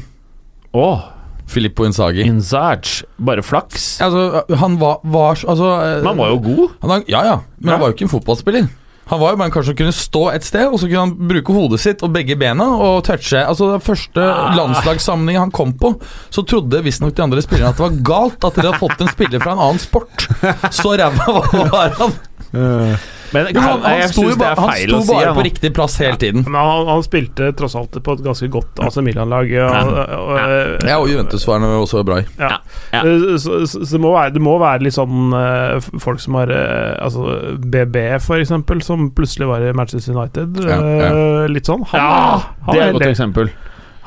Åh, 0.74 1.04
Filippo 1.48 1.84
Inzaghi. 1.88 2.24
Inzage. 2.28 3.04
Bare 3.20 3.42
flaks. 3.42 4.00
Altså, 4.04 4.44
han 4.60 4.78
var, 4.80 5.00
var 5.04 5.36
Altså 5.48 5.70
eh, 5.80 6.02
Men 6.04 6.08
han 6.12 6.18
var 6.18 6.30
jo 6.34 6.40
god. 6.44 6.70
han 6.82 7.04
Ja, 7.08 7.24
ja, 7.24 7.36
men 7.60 7.68
Ja. 7.70 7.72
han 7.72 7.80
var 7.82 7.90
jo 7.92 7.96
ikke 7.96 8.08
en 8.10 8.20
fotballspiller. 8.20 8.68
Han 9.10 9.20
var 9.22 9.32
jo 9.34 9.40
bare 9.40 9.48
en 9.48 9.54
kar 9.56 9.64
som 9.64 9.76
kunne 9.80 9.94
stå 9.96 10.22
et 10.34 10.44
sted, 10.44 10.66
og 10.68 10.80
så 10.82 10.88
kunne 10.90 11.04
han 11.06 11.28
bruke 11.30 11.54
hodet 11.56 11.80
sitt 11.80 12.02
og 12.04 12.12
begge 12.16 12.36
bena 12.40 12.66
og 12.76 13.04
touche. 13.08 13.40
Altså 13.40 13.72
Den 13.74 13.84
første 13.86 14.20
Ah. 14.28 14.56
landslagssammenhengen 14.58 15.48
han 15.48 15.52
kom 15.56 15.74
på, 15.80 15.94
så 16.30 16.44
trodde 16.44 16.84
visstnok 16.84 17.16
de 17.16 17.24
andre 17.24 17.42
spillerne 17.42 17.70
at 17.72 17.78
det 17.80 17.86
var 17.88 18.02
galt 18.04 18.44
at 18.44 18.56
dere 18.60 18.72
hadde 18.74 18.82
fått 18.84 19.02
en 19.02 19.14
spiller 19.14 19.40
fra 19.44 19.54
en 19.56 19.64
annen 19.68 19.80
sport. 19.80 20.28
Så 20.76 20.96
ræva 21.00 21.40
var 21.72 21.96
han. 22.02 22.98
Men 23.34 23.48
Jo, 23.54 23.60
han, 23.62 23.82
han 23.84 23.98
jeg 24.00 24.10
sto, 24.12 24.22
synes 24.22 24.36
det 24.38 24.40
bare, 24.40 24.56
han 24.62 24.72
sto 24.78 24.98
å 24.98 25.02
si. 25.08 25.34
på 25.38 25.44
riktig 25.48 25.72
plass 25.76 25.98
hele 26.00 26.16
tiden. 26.22 26.44
Men 26.48 26.56
han, 26.62 26.88
han 26.88 27.04
spilte 27.04 27.50
tross 27.60 27.76
alt 27.76 27.98
på 28.04 28.16
et 28.18 28.24
ganske 28.24 28.48
godt 28.54 28.80
AC 28.88 28.98
Milan-lag. 29.04 29.52
Og, 29.52 29.90
og, 29.92 30.22
og, 30.22 30.88
Ja, 30.88 30.98
og 31.02 31.10
Juventus 31.12 31.48
var 31.50 31.66
også 31.68 32.04
bra 32.08 32.22
i. 32.24 32.26
Ja. 32.40 32.54
Ja. 32.96 33.02
Eh, 33.04 33.36
Så, 33.38 33.66
så, 33.68 33.84
så 33.86 33.98
det, 33.98 34.02
må 34.04 34.14
være, 34.16 34.34
det 34.38 34.42
må 34.46 34.58
være 34.62 34.86
litt 34.88 34.96
sånn 34.96 35.34
eh, 35.36 35.90
folk 36.00 36.22
som 36.24 36.38
har 36.40 36.52
eh, 36.56 36.94
Altså 37.04 37.58
BB, 37.60 37.98
for 38.24 38.40
eksempel, 38.40 38.82
som 38.86 39.10
plutselig 39.18 39.48
var 39.50 39.66
i 39.68 39.74
Manchester 39.76 40.16
United. 40.16 40.62
Ja, 40.64 40.78
ja. 40.80 41.10
eh, 41.12 41.50
Litt 41.52 41.68
sånn. 41.68 41.84
Han, 41.92 42.00
Ja, 42.00 42.40
han, 42.64 42.72
det 42.74 42.80
er 42.80 42.86
er 42.86 42.90
et 42.94 42.98
godt 43.02 43.10
eksempel. 43.12 43.52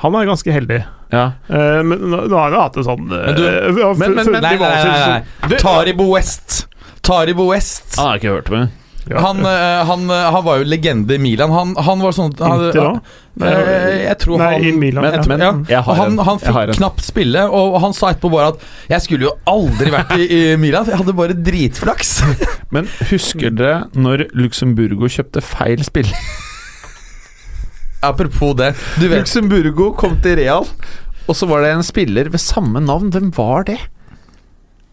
han 0.00 0.16
er 0.16 0.26
ganske 0.32 0.52
heldig. 0.56 0.80
Ja. 1.12 1.24
Uh, 1.50 1.80
men 1.84 1.98
nå, 2.06 2.20
nå 2.30 2.36
har 2.38 2.44
han 2.48 2.54
jo 2.54 2.60
hatt 2.62 2.76
det 2.78 2.84
sånn 2.86 3.08
uh, 3.10 3.16
Men 3.26 3.34
du- 3.34 3.96
men, 3.98 4.14
men- 4.14 4.28
men- 4.30 4.42
Nei, 4.44 4.52
nei, 4.56 4.68
nei, 4.86 5.22
nei, 5.50 5.58
Taribo 5.58 6.06
West. 6.14 6.60
Taribo 7.02 7.48
West. 7.50 7.96
Han 7.98 8.12
har 8.12 8.20
ikke 8.20 8.34
hørt 8.36 8.50
med. 8.54 8.68
Ja. 8.68 8.80
Han, 9.18 9.40
eh, 9.42 9.84
han, 9.88 10.04
eh, 10.11 10.26
han 10.34 10.44
var 10.44 10.61
jo 10.61 10.66
legende 10.70 11.16
i 11.16 11.18
Milan. 11.18 11.50
Han, 11.50 11.72
han 11.76 12.02
var 12.04 12.14
sånn 12.14 12.34
han, 12.38 12.64
Inter 12.68 12.84
da? 12.84 12.92
Eh, 13.40 14.04
Jeg 14.04 14.18
tror 14.22 14.38
Nei, 14.38 14.50
han 14.52 14.66
i 14.68 14.72
Milan. 14.76 15.06
jeg 15.08 15.24
tror, 15.24 15.40
ja. 15.40 15.50
jeg 15.72 15.82
han, 15.86 16.18
han 16.18 16.38
Jeg 16.42 16.54
har 16.54 16.70
fikk 16.70 16.78
knapt 16.78 17.02
spille, 17.06 17.44
og 17.48 17.78
han 17.82 17.96
sa 17.96 18.12
etterpå 18.12 18.30
bare 18.30 18.52
at 18.54 18.62
'Jeg 18.90 19.06
skulle 19.06 19.28
jo 19.30 19.34
aldri 19.50 19.90
vært 19.90 20.14
i, 20.18 20.26
i 20.28 20.56
Milan, 20.61 20.84
for 20.84 20.94
jeg 20.94 21.02
hadde 21.02 21.16
bare 21.18 21.34
dritflaks'. 21.48 22.12
Men 22.74 22.86
husker 23.11 23.50
dere 23.50 23.88
når 23.94 24.28
Luxemburgo 24.34 25.11
kjøpte 25.11 25.42
feil 25.42 25.82
spill? 25.86 26.11
Apropos 28.02 28.54
det. 28.56 28.74
Du 29.00 29.08
vet 29.08 29.20
Luxemburgo 29.24 29.90
kom 29.98 30.16
til 30.24 30.38
Real, 30.40 30.66
og 31.28 31.36
så 31.36 31.46
var 31.50 31.62
det 31.64 31.74
en 31.74 31.82
spiller 31.84 32.30
ved 32.32 32.40
samme 32.40 32.80
navn. 32.80 33.11
Hvem 33.12 33.32
var 33.36 33.66
det? 33.68 33.78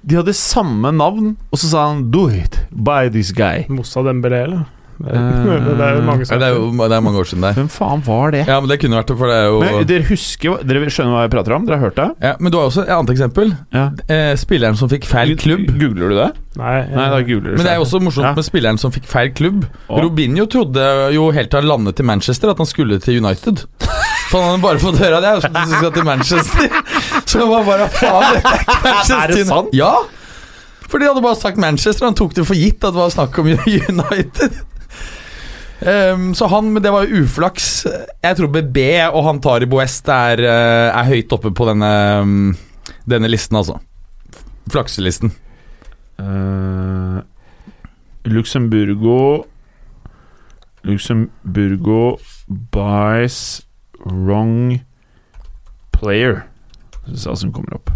De 0.06 0.16
hadde 0.16 0.34
samme 0.34 0.92
navn, 0.96 1.36
og 1.52 1.58
så 1.60 1.68
sa 1.72 1.88
han 1.90 2.10
'do 2.12 2.28
it, 2.30 2.60
buy 2.72 3.10
this 3.10 3.32
guy'. 3.32 3.66
Moussa 3.70 4.02
Dembélé, 4.04 4.44
eller? 4.44 4.66
Det 4.98 5.14
Eh, 5.14 5.14
det 5.78 5.86
er 5.86 5.94
jo 5.94 6.02
mange 6.02 6.26
det, 6.26 6.42
er 6.42 6.56
jo, 6.56 6.72
det 6.74 6.96
er 6.96 7.02
mange 7.06 7.20
år 7.20 7.28
siden 7.30 7.44
der. 7.46 7.54
Hvem 7.54 7.68
faen 7.70 8.02
var 8.08 8.32
det? 8.32 8.48
Ja, 8.48 8.60
men 8.60 8.68
det 8.70 8.80
kunne 8.82 8.98
vært 8.98 9.12
det, 9.12 9.18
for 9.20 9.28
det 9.30 9.36
er 9.38 9.46
jo 9.46 9.60
Men 9.62 9.86
dere 9.86 10.04
husker 10.10 10.64
Dere 10.66 10.90
skjønner 10.90 11.14
hva 11.14 11.22
jeg 11.28 11.30
prater 11.36 11.54
om? 11.54 11.66
Dere 11.68 11.78
har 11.78 11.86
hørt 11.86 11.96
det? 12.00 12.08
ja, 12.24 12.32
Men 12.40 12.52
du 12.52 12.58
har 12.58 12.66
også 12.66 12.82
et 12.82 12.90
annet 12.90 13.12
eksempel. 13.14 13.54
Ja. 13.74 13.92
Eh, 14.10 14.34
spilleren 14.36 14.76
som 14.76 14.90
fikk 14.90 15.06
feil 15.06 15.36
klubb. 15.38 15.68
Googler 15.78 16.10
du 16.10 16.16
det? 16.18 16.32
Nei, 16.58 16.82
Nei, 16.90 17.10
da 17.14 17.22
googler 17.22 17.52
du 17.54 17.58
Men 17.58 17.66
det 17.68 17.72
er 17.72 17.78
jo 17.78 17.86
også 17.86 18.02
morsomt 18.02 18.26
Ja. 18.26 18.34
med 18.34 18.44
spilleren 18.50 18.78
som 18.82 18.92
fikk 18.92 19.06
feil 19.06 19.30
klubb. 19.38 19.68
Å. 19.88 20.02
Robinho 20.02 20.48
trodde 20.48 21.14
jo 21.14 21.30
helt 21.30 21.52
til 21.52 21.60
han 21.62 21.70
landet 21.70 21.96
til 21.96 22.06
Manchester 22.06 22.50
at 22.50 22.58
han 22.58 22.66
skulle 22.66 22.98
til 23.00 23.22
United. 23.24 23.68
For 24.32 24.42
han 24.42 24.50
hadde 24.58 24.62
bare 24.66 24.80
fått 24.82 24.98
høre 24.98 25.22
at 25.22 25.24
jeg 25.30 25.42
skulle 25.46 25.78
skal 25.78 25.92
til 25.94 26.04
Manchester. 26.04 26.70
Så 27.28 27.42
det 27.42 27.48
var 27.50 27.66
bare 27.68 27.90
faen, 27.92 28.38
dette 28.38 28.54
er 28.56 28.84
Manchester. 28.88 29.18
Er 29.20 29.34
det 29.34 29.48
sant? 29.50 29.76
Ja! 29.76 29.92
For 30.88 31.02
de 31.02 31.10
hadde 31.10 31.24
bare 31.26 31.36
sagt 31.36 31.60
Manchester, 31.60 32.08
han 32.08 32.16
tok 32.16 32.36
det 32.38 32.46
for 32.48 32.56
gitt 32.56 32.80
at 32.80 32.96
det 32.96 33.02
var 33.02 33.12
snakk 33.12 33.40
om 33.42 33.50
United. 33.92 34.62
Um, 35.78 36.30
så 36.34 36.48
han, 36.50 36.72
men 36.74 36.82
det 36.82 36.94
var 36.94 37.06
jo 37.06 37.26
uflaks. 37.26 37.68
Jeg 38.24 38.40
tror 38.40 38.54
BB 38.56 38.80
og 39.12 39.20
han 39.28 39.42
tar 39.44 39.66
i 39.66 39.70
Boest 39.70 40.08
er, 40.10 40.42
eh, 40.42 40.88
er 40.90 41.12
høyt 41.12 41.36
oppe 41.36 41.52
på 41.54 41.68
denne, 41.70 41.92
mm, 42.24 42.96
denne 43.06 43.30
listen, 43.30 43.60
altså. 43.60 43.78
Flakselisten. 44.72 45.36
Uh, 46.18 47.22
Luxemburgo 48.26 49.46
Luxemburgo 50.84 52.18
buys 52.72 53.62
wrong 54.06 54.82
player. 55.92 56.48
Det 57.08 57.38
som 57.40 57.52
kommer 57.56 57.78
opp. 57.80 57.92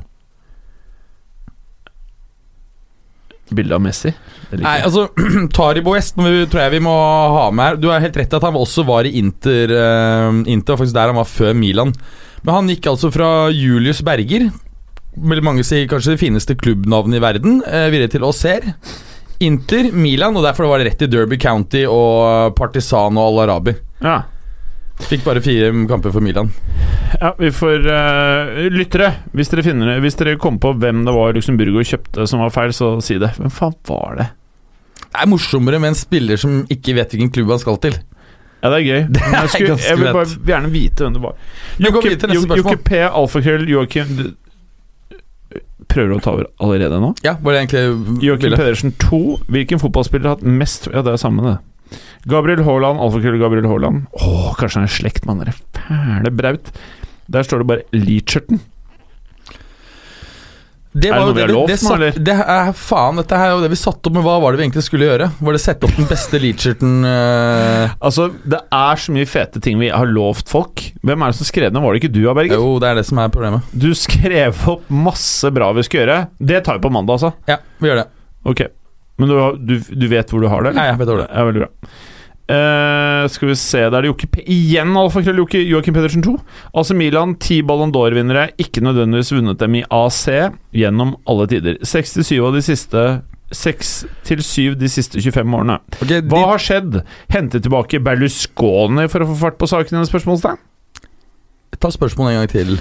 Bilde 3.52 3.76
av 3.76 3.82
Messi. 3.84 4.14
Nei, 4.56 4.78
altså 4.80 5.10
Taribo 5.56 5.92
vi- 5.98 6.46
tror 6.48 6.62
jeg 6.62 6.72
vi 6.78 6.80
må 6.86 6.94
ha 7.36 7.50
med 7.52 7.66
her. 7.66 7.80
Du 7.84 7.90
har 7.92 8.00
helt 8.00 8.16
rett 8.16 8.32
i 8.32 8.38
at 8.38 8.46
han 8.48 8.56
også 8.56 8.86
var 8.88 9.04
i 9.10 9.12
Inter. 9.20 9.74
uh, 9.76 10.40
Inter 10.48 10.80
faktisk 10.80 10.96
der 10.96 11.12
han 11.12 11.20
var 11.20 11.28
før 11.28 11.52
Milan. 11.58 11.92
Men 12.46 12.56
han 12.56 12.72
gikk 12.72 12.88
altså 12.94 13.12
fra 13.14 13.50
Julius 13.54 14.00
Berger, 14.08 14.48
vil 15.20 15.44
mange 15.44 15.66
sier 15.68 15.84
kanskje 15.92 16.16
det 16.16 16.22
fineste 16.24 16.56
klubbnavnet 16.58 17.20
i 17.20 17.24
verden, 17.24 17.60
uh, 17.68 17.90
videre 17.92 18.10
til 18.16 18.24
Auxerre. 18.24 18.72
Inter, 19.44 19.90
Milan, 19.92 20.38
og 20.38 20.46
derfor 20.48 20.70
var 20.70 20.80
det 20.80 20.88
rett 20.94 21.04
i 21.04 21.10
Derby 21.12 21.36
County 21.42 21.84
og 21.90 22.54
Partisan 22.56 23.18
og 23.20 23.34
Al 23.34 23.50
Arabi. 23.50 23.74
Ja. 24.00 24.22
Fikk 25.10 25.24
bare 25.26 25.42
fire 25.44 25.72
kamper 25.90 26.14
for 26.14 26.24
Milan. 26.24 26.52
Ja, 27.20 27.34
vi 27.40 27.50
får 27.52 27.88
uh, 27.88 28.60
Lyttere, 28.72 29.10
hvis 29.36 29.50
dere 29.52 29.66
finner 29.66 30.00
Hvis 30.00 30.16
dere 30.20 30.38
kommer 30.40 30.62
på 30.64 30.72
hvem 30.80 31.02
det 31.04 31.14
var 31.16 31.34
Luxemburgo 31.36 31.84
kjøpte 31.84 32.28
som 32.30 32.44
var 32.44 32.54
feil, 32.56 32.74
så 32.76 32.94
si 33.04 33.18
det. 33.22 33.34
Hvem 33.40 33.52
faen 33.54 33.76
var 33.90 34.16
det? 34.20 34.30
Det 35.02 35.26
er 35.26 35.28
morsommere 35.28 35.80
med 35.82 35.92
en 35.92 36.00
spiller 36.00 36.40
som 36.40 36.62
ikke 36.72 36.96
vet 36.96 37.12
hvilken 37.12 37.34
klubb 37.36 37.52
han 37.52 37.64
skal 37.64 37.80
til. 37.84 37.98
Ja, 38.62 38.70
det 38.70 38.78
er 38.78 38.86
gøy. 38.86 39.02
Men 39.16 39.36
jeg, 39.36 39.50
skulle, 39.56 39.80
jeg 39.88 40.00
vil 40.00 40.12
bare 40.14 40.38
gjerne 40.54 40.72
vite 40.72 41.04
hvem 41.04 41.18
det 41.18 41.24
var. 41.24 41.42
Jokke 41.82 42.78
P, 42.86 43.02
Alfakrøll, 43.10 43.68
Joakim 43.70 44.22
Prøver 45.92 46.14
du 46.14 46.16
å 46.16 46.22
ta 46.24 46.32
over 46.32 46.48
allerede 46.64 47.02
nå? 47.04 47.10
Ja, 47.26 47.34
var 47.44 47.56
det 47.56 47.66
egentlig 47.66 48.22
Joakim? 48.24 48.54
Pedersen 48.56 48.94
2. 49.02 49.20
Hvilken 49.52 49.82
fotballspiller 49.82 50.30
har 50.30 50.38
hatt 50.38 50.46
mest 50.48 50.88
Ja, 50.88 51.02
det 51.04 51.18
er 51.18 51.20
samme, 51.20 51.44
det. 51.44 51.58
Gabriel 52.30 52.64
Haaland, 52.68 53.02
Alfakrøll 53.02 53.40
Gabriel 53.42 53.70
Haaland. 53.70 54.06
Åh, 54.22 54.52
kanskje 54.60 54.82
han 54.82 54.90
er 54.90 54.92
i 54.92 54.98
slekt 55.00 55.26
med 55.28 55.42
han 55.42 55.56
fæle 55.82 56.36
Braut. 56.36 56.76
Der 57.32 57.48
står 57.48 57.64
det 57.64 57.72
bare 57.72 57.88
Leacherton. 57.96 58.62
Det 60.92 61.08
Er 61.08 61.22
det 61.22 61.24
noe 61.24 61.36
vi 61.38 61.44
har 61.46 61.52
lovt 61.54 61.70
det, 61.72 61.78
nå, 61.86 61.92
eller? 61.96 62.18
det 62.20 62.34
er 62.36 62.72
faen, 62.76 63.20
dette 63.22 63.38
her 63.40 63.54
er 63.54 63.62
det 63.64 63.70
vi 63.72 63.78
satte 63.80 64.10
opp 64.10 64.16
med. 64.18 64.26
Hva 64.26 64.34
var 64.44 64.52
det 64.52 64.60
vi 64.60 64.66
egentlig 64.66 64.84
skulle 64.84 65.08
gjøre? 65.08 65.30
Var 65.40 65.56
det 65.56 65.62
sette 65.64 65.88
opp 65.88 65.94
den 65.96 66.10
beste 66.10 66.42
Leacherton 66.44 66.98
uh, 67.08 67.94
Altså, 68.10 68.26
det 68.44 68.60
er 68.60 69.00
så 69.00 69.16
mye 69.16 69.30
fete 69.30 69.62
ting 69.64 69.80
vi 69.80 69.88
har 69.94 70.12
lovt 70.12 70.52
folk. 70.52 70.84
Hvem 71.00 71.24
er 71.24 71.32
det 71.32 71.40
som 71.40 71.48
skrev 71.48 71.72
den? 71.72 71.80
Var 71.80 71.96
det 71.96 72.04
ikke 72.04 72.12
du, 72.12 72.20
Berger? 72.28 72.60
Jo, 72.60 72.76
det 72.84 72.92
er 72.92 73.00
det 73.00 73.06
som 73.08 73.24
er 73.24 73.32
problemet. 73.32 73.72
Du 73.72 73.88
skrev 73.96 74.68
opp 74.76 74.92
masse 74.92 75.54
bra 75.56 75.72
vi 75.80 75.88
skulle 75.88 76.04
gjøre. 76.04 76.20
Det 76.44 76.60
tar 76.68 76.82
vi 76.82 76.84
på 76.84 76.92
mandag, 76.92 77.22
altså. 77.22 77.32
Ja, 77.48 77.62
vi 77.80 77.88
gjør 77.88 78.04
det. 78.04 78.08
Ok. 78.52 78.68
Men 79.22 79.30
du, 79.32 79.38
du, 79.70 79.76
du 80.02 80.08
vet 80.12 80.34
hvor 80.34 80.42
du 80.44 80.50
har 80.52 80.66
det? 80.66 80.74
eller? 80.74 80.82
Ja, 80.90 80.96
jeg 80.96 81.02
vet 81.04 81.12
hvor 81.14 81.22
det 81.22 81.28
er. 81.30 81.36
Ja, 81.38 81.46
veldig 81.52 81.64
bra. 81.68 81.72
Uh, 82.52 83.30
skal 83.32 83.48
vi 83.48 83.54
se, 83.56 83.80
da 83.88 84.00
er 84.00 84.04
det 84.04 84.10
Jokke 84.10 84.28
P 84.34 84.42
igjen, 84.52 84.90
alfakrøll 85.00 85.38
Jokke- 85.40 85.62
Joakim 85.70 85.96
Pedersen 85.96 86.24
2. 86.26 86.34
Altså 86.76 86.96
Milan, 87.00 87.38
ti 87.40 87.62
Ballon 87.64 87.94
d'Or-vinnere, 87.96 88.50
ikke 88.60 88.84
nødvendigvis 88.84 89.30
vunnet 89.38 89.62
dem 89.62 89.78
i 89.80 89.84
AC 89.88 90.26
gjennom 90.76 91.14
alle 91.32 91.46
tider. 91.52 91.78
67 91.86 92.34
av 92.44 92.58
de 92.58 92.64
siste 92.66 93.06
6 93.56 93.94
til 94.28 94.44
7 94.44 94.76
de 94.82 94.90
siste 94.92 95.22
25 95.24 95.56
årene. 95.62 95.78
Ok, 96.02 96.10
de, 96.12 96.20
Hva 96.34 96.42
har 96.54 96.62
skjedd? 96.66 97.00
Hente 97.32 97.62
tilbake 97.64 98.02
Berlusconi 98.04 99.08
for 99.12 99.24
å 99.24 99.30
få 99.32 99.40
fart 99.46 99.60
på 99.62 99.72
saken? 99.72 99.96
Denne 100.02 100.10
spørsmålstegn? 100.12 100.60
Ta 101.82 101.90
spørsmålet 101.94 102.34
en 102.36 102.42
gang 102.42 102.52
til. 102.52 102.76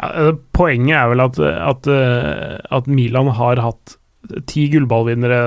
Ja, 0.00 0.08
eh, 0.30 0.32
poenget 0.56 0.96
er 0.96 1.10
vel 1.12 1.26
at, 1.26 1.36
at, 1.44 1.90
eh, 1.92 2.56
at 2.72 2.88
Milan 2.88 3.28
har 3.36 3.60
hatt 3.68 3.98
ti 4.46 4.66
gullballvinnere 4.70 5.38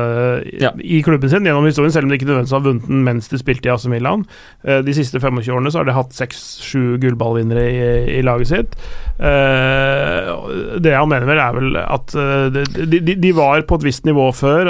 eh, 0.42 0.58
Ja. 0.64 0.72
i 0.82 1.02
klubben 1.06 1.30
sin 1.30 1.46
gjennom 1.46 1.66
historien, 1.68 1.92
selv 1.94 2.08
om 2.08 2.10
de 2.10 2.18
ikke 2.18 2.26
nødvendigvis 2.28 2.56
har 2.58 2.64
vunnet 2.66 2.88
den 2.90 3.04
mens 3.06 3.30
de 3.30 3.38
spilte 3.38 3.70
i 3.70 3.72
AC 3.74 3.86
Milan. 3.92 4.26
Eh, 4.66 4.82
De 4.82 4.94
siste 4.98 5.20
25 5.22 5.54
årene 5.54 5.72
så 5.72 5.80
har 5.84 5.86
de 5.86 5.94
hatt 5.96 6.12
seks-sju 6.18 6.98
gullballvinnere 7.04 7.66
i, 7.70 7.84
i 8.18 8.22
laget 8.26 8.50
sitt. 8.50 8.74
Eh, 9.20 10.80
Det 10.84 10.96
han 10.96 11.10
mener 11.12 11.28
vel, 11.30 11.40
er 11.44 11.54
vel 11.58 11.78
at 11.84 12.16
de, 12.16 13.00
de, 13.00 13.16
de 13.16 13.32
var 13.38 13.62
på 13.70 13.78
et 13.80 13.86
visst 13.88 14.06
nivå 14.10 14.30
før, 14.36 14.66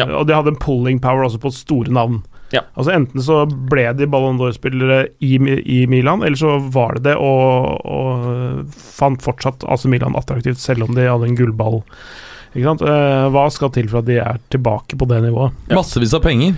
Ja. 0.00 0.06
og 0.16 0.26
de 0.28 0.34
hadde 0.34 0.54
en 0.54 0.60
pulling 0.62 0.98
power 1.02 1.26
også 1.28 1.40
på 1.42 1.52
store 1.54 1.92
navn. 1.92 2.22
Ja. 2.54 2.60
Altså 2.78 2.92
Enten 2.94 3.20
så 3.26 3.40
ble 3.50 3.88
de 3.98 4.06
Ballon 4.06 4.38
d'Or-spillere 4.38 5.08
i, 5.20 5.34
i 5.66 5.80
Milan, 5.90 6.22
eller 6.22 6.38
så 6.38 6.56
var 6.72 6.94
det 6.94 7.08
det, 7.10 7.16
og, 7.18 7.80
og 7.84 8.70
fant 8.70 9.20
fortsatt 9.24 9.66
AC 9.66 9.84
Milan 9.90 10.14
attraktivt, 10.18 10.58
selv 10.62 10.86
om 10.86 10.94
de 10.94 11.08
hadde 11.10 11.26
en 11.26 11.36
gullball. 11.38 11.82
Ikke 12.56 12.70
sant? 12.70 12.82
Eh, 12.88 13.26
hva 13.34 13.44
skal 13.52 13.70
til 13.74 13.90
for 13.92 14.00
at 14.00 14.08
de 14.08 14.16
er 14.22 14.40
tilbake 14.52 14.96
på 14.96 15.08
det 15.10 15.20
nivået? 15.26 15.54
Massevis 15.76 16.16
av 16.16 16.24
penger. 16.24 16.56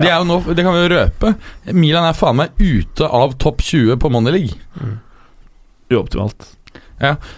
De 0.00 0.08
er 0.08 0.16
jo 0.16 0.26
nå, 0.26 0.40
det 0.56 0.64
kan 0.64 0.74
vi 0.74 0.82
jo 0.82 0.90
røpe. 0.90 1.34
Milan 1.76 2.08
er 2.08 2.16
faen 2.18 2.40
meg 2.40 2.56
ute 2.58 3.06
av 3.06 3.36
topp 3.38 3.62
20 3.62 4.00
på 4.02 4.10
Money 4.10 4.34
League. 4.34 4.94
Uoptimalt. 5.92 6.48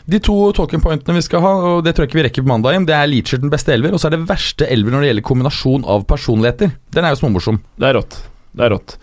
De 0.07 0.21
to 0.23 0.37
talking 0.55 0.81
pointene 0.85 1.17
vi 1.19 1.25
skal 1.27 1.43
ha, 1.43 1.53
og 1.69 1.85
det 1.85 1.97
tror 1.97 2.07
jeg 2.07 2.13
ikke 2.13 2.21
vi 2.21 2.25
rekker 2.29 2.45
på 2.47 2.51
mandag, 2.53 2.79
det 2.87 2.95
er 2.95 3.09
Leacher 3.11 3.41
den 3.43 3.51
beste 3.53 3.75
elver, 3.75 3.97
og 3.97 4.01
så 4.01 4.09
er 4.09 4.17
det 4.17 4.29
verste 4.29 4.69
elver 4.71 4.95
når 4.95 5.03
det 5.03 5.11
gjelder 5.11 5.27
kombinasjon 5.27 5.87
av 5.91 6.07
personligheter. 6.09 6.73
Den 6.95 7.05
er 7.09 7.13
jo 7.17 7.21
småmorsom. 7.25 7.61
Det 7.81 7.91
er 7.91 7.99
rått. 7.99 8.19
Det 8.57 8.67
er 8.69 8.73
rått. 8.77 8.97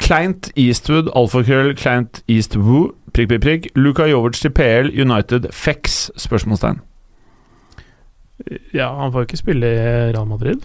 Kleint 0.00 0.50
Eastwood, 0.58 1.12
alfakrøll, 1.16 1.74
Kleint 1.78 2.22
Eastwood, 2.32 2.96
prikk, 3.14 3.30
prikk, 3.34 3.42
prikk. 3.44 3.70
Luka 3.78 4.08
Jovic 4.10 4.40
til 4.40 4.52
PL, 4.56 4.90
United, 4.96 5.50
Fex? 5.54 6.08
Spørsmålstegn. 6.20 6.80
Ja, 8.74 8.88
han 9.00 9.12
får 9.12 9.24
jo 9.24 9.28
ikke 9.30 9.40
spille 9.40 9.66
i 9.66 10.12
Real 10.14 10.26
Madrid. 10.30 10.64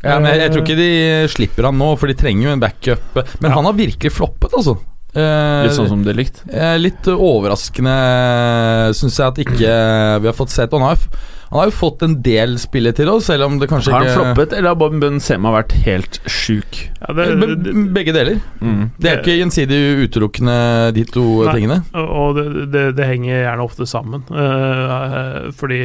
Ja, 0.00 0.14
men 0.16 0.30
jeg, 0.30 0.38
jeg 0.40 0.52
tror 0.54 0.62
ikke 0.64 0.76
de 0.78 0.92
slipper 1.28 1.66
han 1.68 1.76
nå, 1.76 1.90
for 2.00 2.08
de 2.08 2.14
trenger 2.16 2.46
jo 2.46 2.52
en 2.54 2.60
backup. 2.62 3.02
Men 3.42 3.50
Ja. 3.50 3.56
han 3.58 3.66
har 3.68 3.74
virkelig 3.76 4.12
floppet, 4.16 4.54
altså. 4.56 4.78
Eh, 5.10 5.64
Litt 5.66 5.74
sånn 5.74 5.88
som 5.90 6.04
det 6.06 6.12
er 6.14 6.20
likt. 6.22 6.42
eh, 6.54 6.76
litt 6.78 7.08
overraskende, 7.10 7.96
syns 8.96 9.18
jeg, 9.18 9.26
at 9.32 9.42
ikke 9.44 9.74
vi 10.22 10.30
har 10.30 10.36
fått 10.38 10.52
sett 10.54 10.70
Han 10.76 10.84
har, 10.86 10.98
han 11.50 11.58
har 11.58 11.66
jo 11.66 11.74
fått 11.74 12.04
en 12.06 12.12
del 12.22 12.52
spillet 12.62 12.94
til 12.94 13.08
oss, 13.10 13.24
selv 13.26 13.48
om 13.48 13.56
det 13.58 13.66
kanskje 13.72 13.90
Har 13.90 14.04
han 14.04 14.06
ikke 14.06 14.20
floppet, 14.20 14.52
eller 14.54 14.68
har 14.70 14.78
Bob 14.78 14.94
Benzema 15.02 15.50
vært 15.56 15.72
helt 15.82 16.20
sjuk? 16.30 16.78
Ja, 17.00 17.12
det, 17.18 17.26
Be- 17.40 17.74
Begge 17.96 18.14
deler. 18.14 18.38
Mm. 18.62 18.84
Det 19.02 19.10
er 19.10 19.18
ikke 19.18 19.34
gjensidig 19.40 19.80
utelukkende, 20.06 20.54
de 20.94 21.04
to 21.10 21.24
Nei. 21.48 21.56
tingene. 21.58 21.80
og 21.98 22.38
det, 22.38 22.46
det, 22.70 22.84
det 23.00 23.08
henger 23.10 23.34
gjerne 23.42 23.66
ofte 23.66 23.88
sammen. 23.90 24.22
Uh, 24.30 25.50
fordi 25.58 25.80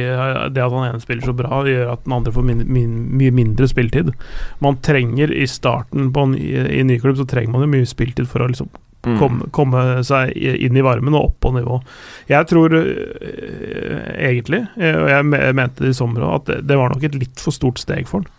det 0.54 0.62
at 0.62 0.70
han 0.70 0.86
ene 0.92 1.02
spiller 1.02 1.26
så 1.26 1.34
bra, 1.34 1.64
gjør 1.66 1.90
at 1.96 2.04
den 2.06 2.14
andre 2.20 2.30
får 2.38 2.46
min, 2.46 2.62
min, 2.70 2.96
mye 3.18 3.34
mindre 3.34 3.66
spilletid. 3.66 4.14
Man 4.62 4.78
trenger 4.86 5.34
i 5.34 5.50
starten 5.50 6.12
på 6.14 6.28
en, 6.30 6.38
i, 6.38 6.54
i 6.78 6.86
ny 6.86 7.00
klubb, 7.02 7.18
så 7.18 7.26
trenger 7.26 7.50
man 7.56 7.66
jo 7.66 7.72
mye 7.74 7.90
spilletid 7.90 8.30
for 8.30 8.46
å 8.46 8.52
liksom 8.54 8.70
Mm. 9.06 9.18
komme, 9.20 9.50
komme 9.54 9.82
seg 10.02 10.32
inn 10.34 10.76
i 10.76 10.82
varmen 10.82 11.14
og 11.14 11.28
opp 11.28 11.36
på 11.46 11.52
nivå. 11.54 11.80
Jeg 12.26 12.48
tror 12.50 12.74
øh, 12.74 14.00
egentlig, 14.18 14.64
øh, 14.76 14.96
og 15.04 15.10
jeg 15.12 15.28
me- 15.30 15.44
mente 15.54 15.84
det 15.84 15.92
i 15.94 15.98
sommer 16.00 16.26
òg, 16.26 16.40
at 16.40 16.50
det, 16.50 16.56
det 16.66 16.80
var 16.80 16.90
nok 16.90 17.06
et 17.06 17.14
litt 17.14 17.38
for 17.42 17.54
stort 17.54 17.78
steg 17.78 18.10
for 18.10 18.24
han. 18.24 18.32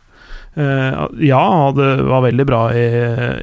Eh, 0.57 1.07
ja, 1.27 1.71
det 1.75 2.01
var 2.01 2.23
veldig 2.25 2.45
bra 2.49 2.61
i, 2.73 2.85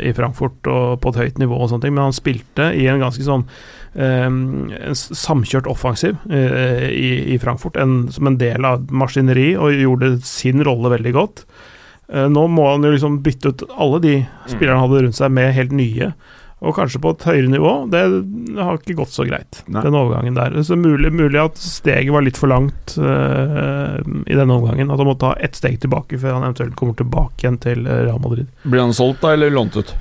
i 0.09 0.13
Frankfurt 0.17 0.67
og 0.67 0.99
på 1.01 1.13
et 1.13 1.21
høyt 1.21 1.39
nivå, 1.39 1.61
og 1.63 1.71
sånne 1.71 1.87
ting, 1.87 1.95
men 1.95 2.09
han 2.09 2.17
spilte 2.17 2.73
i 2.75 2.89
en 2.91 2.99
ganske 3.05 3.23
sånn 3.23 3.45
eh, 3.95 4.27
en 4.27 4.99
samkjørt 4.99 5.69
offensiv 5.71 6.17
uh, 6.27 6.89
i, 6.91 7.37
i 7.37 7.39
Frankfurt, 7.39 7.79
en, 7.79 8.09
som 8.11 8.27
en 8.27 8.39
del 8.41 8.67
av 8.67 8.91
maskineri, 8.91 9.53
og 9.55 9.79
gjorde 9.79 10.17
sin 10.27 10.65
rolle 10.67 10.91
veldig 10.97 11.15
godt. 11.15 11.45
Uh, 12.11 12.27
nå 12.27 12.49
må 12.51 12.67
han 12.73 12.83
jo 12.83 12.91
liksom 12.97 13.21
bytte 13.23 13.55
ut 13.55 13.63
alle 13.79 14.03
de 14.03 14.17
spillerne 14.51 14.81
han 14.81 14.89
hadde 14.89 15.05
rundt 15.07 15.21
seg, 15.21 15.31
med 15.39 15.55
helt 15.55 15.77
nye. 15.79 16.11
Og 16.65 16.73
kanskje 16.77 17.01
på 17.05 17.11
et 17.13 17.25
høyere 17.29 17.51
nivå. 17.53 17.73
Det 17.93 18.01
har 18.57 18.79
ikke 18.79 18.97
gått 19.03 19.13
så 19.13 19.27
greit, 19.29 19.61
Nei. 19.69 19.83
den 19.85 19.97
overgangen 19.99 20.37
der. 20.39 20.55
Så 20.65 20.79
mulig, 20.81 21.11
mulig 21.13 21.41
at 21.43 21.61
steget 21.61 22.13
var 22.15 22.25
litt 22.25 22.41
for 22.41 22.49
langt 22.49 22.95
uh, 22.97 23.99
i 24.01 24.37
denne 24.39 24.57
omgangen. 24.57 24.89
At 24.91 25.03
han 25.03 25.11
må 25.11 25.17
ta 25.21 25.35
ett 25.45 25.59
steg 25.59 25.77
tilbake 25.85 26.17
før 26.23 26.39
han 26.39 26.47
eventuelt 26.49 26.77
kommer 26.79 26.97
tilbake 26.97 27.45
igjen 27.45 27.61
til 27.61 27.85
eh, 27.85 28.05
Real 28.07 28.23
Madrid. 28.25 28.49
Blir 28.65 28.87
han 28.87 28.97
solgt, 28.97 29.21
da, 29.25 29.35
eller 29.37 29.53
lånt 29.53 29.77
ut? 29.77 29.93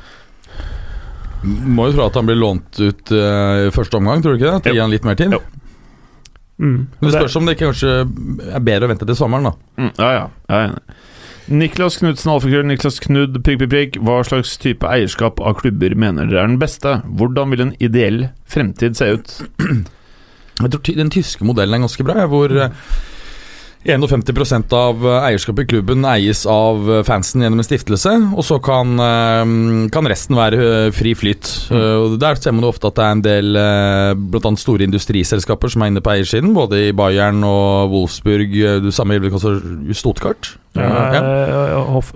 Må 1.43 1.89
jo 1.89 1.97
tro 1.97 2.05
at 2.07 2.15
han 2.21 2.29
blir 2.29 2.39
lånt 2.39 2.79
ut 2.79 3.11
uh, 3.11 3.67
i 3.67 3.73
første 3.75 3.99
omgang, 3.99 4.23
tror 4.23 4.37
du 4.37 4.39
ikke 4.39 4.47
det? 4.47 4.59
At 4.61 4.69
det 4.69 4.77
Jo. 4.77 4.85
han 4.85 4.95
litt 4.95 5.07
mer 5.07 5.19
tid? 5.19 5.35
Jo. 5.35 5.41
Mm. 6.63 6.87
Men 6.99 7.09
det 7.09 7.17
spørs 7.17 7.35
om 7.35 7.47
det 7.47 7.57
ikke 7.57 7.71
kanskje 7.73 7.93
er 8.53 8.63
bedre 8.63 8.87
å 8.87 8.93
vente 8.93 9.07
til 9.09 9.17
sommeren, 9.19 9.49
da. 9.49 9.55
Mm, 9.81 9.89
ja, 9.97 10.11
ja. 10.15 10.27
Jeg 10.47 10.55
er 10.61 10.69
enig. 10.69 11.01
Niklas 11.51 11.97
Knudsen, 11.99 12.31
alfakrøll, 12.31 12.67
Niklas 12.69 13.01
Knud, 13.03 13.35
prikk, 13.43 13.63
prikk, 13.63 13.71
prikk. 13.73 13.97
Hva 14.05 14.21
slags 14.27 14.53
type 14.61 14.87
eierskap 14.87 15.41
av 15.43 15.57
klubber 15.59 15.95
mener 15.99 16.29
dere 16.29 16.45
er 16.45 16.53
den 16.53 16.61
beste? 16.61 17.01
Hvordan 17.19 17.51
vil 17.51 17.65
en 17.65 17.73
ideell 17.83 18.29
fremtid 18.47 18.95
se 18.99 19.09
ut? 19.17 19.33
Jeg 20.61 20.69
tror 20.71 20.99
den 21.01 21.11
tyske 21.11 21.43
modellen 21.47 21.75
er 21.75 21.83
ganske 21.83 22.05
bra, 22.07 22.27
hvor 22.29 22.53
eh, 22.53 22.71
51 23.83 24.71
av 24.73 25.01
eh, 25.03 25.25
eierskapet 25.27 25.65
i 25.65 25.71
klubben 25.73 26.05
eies 26.07 26.45
av 26.47 26.85
eh, 26.87 27.01
fansen 27.03 27.43
gjennom 27.43 27.59
en 27.59 27.67
stiftelse, 27.67 28.13
og 28.31 28.45
så 28.47 28.55
kan, 28.63 28.93
eh, 28.95 29.43
kan 29.91 30.07
resten 30.07 30.39
være 30.39 30.91
fri 30.95 31.11
flyt. 31.19 31.49
Mm. 31.67 32.15
Der 32.21 32.39
ser 32.39 32.55
man 32.55 32.63
ofte 32.69 32.87
at 32.87 32.95
det 32.95 33.03
er 33.03 33.17
en 33.17 33.23
del 33.25 33.59
bl.a. 34.31 34.53
store 34.59 34.87
industriselskaper 34.87 35.73
som 35.73 35.83
er 35.83 35.91
inne 35.91 36.03
på 36.03 36.13
eiersiden, 36.15 36.53
både 36.55 36.79
i 36.87 36.95
Bayern 36.95 37.43
og 37.47 37.91
Wolfsburg, 37.91 38.55
du 38.55 38.87
det 38.87 38.95
samme 38.95 39.17
gjelder 39.17 39.35
kanskje 39.35 39.97
Stuttgart. 39.97 40.53
Ja, 40.73 40.87
Ja. 41.13 41.21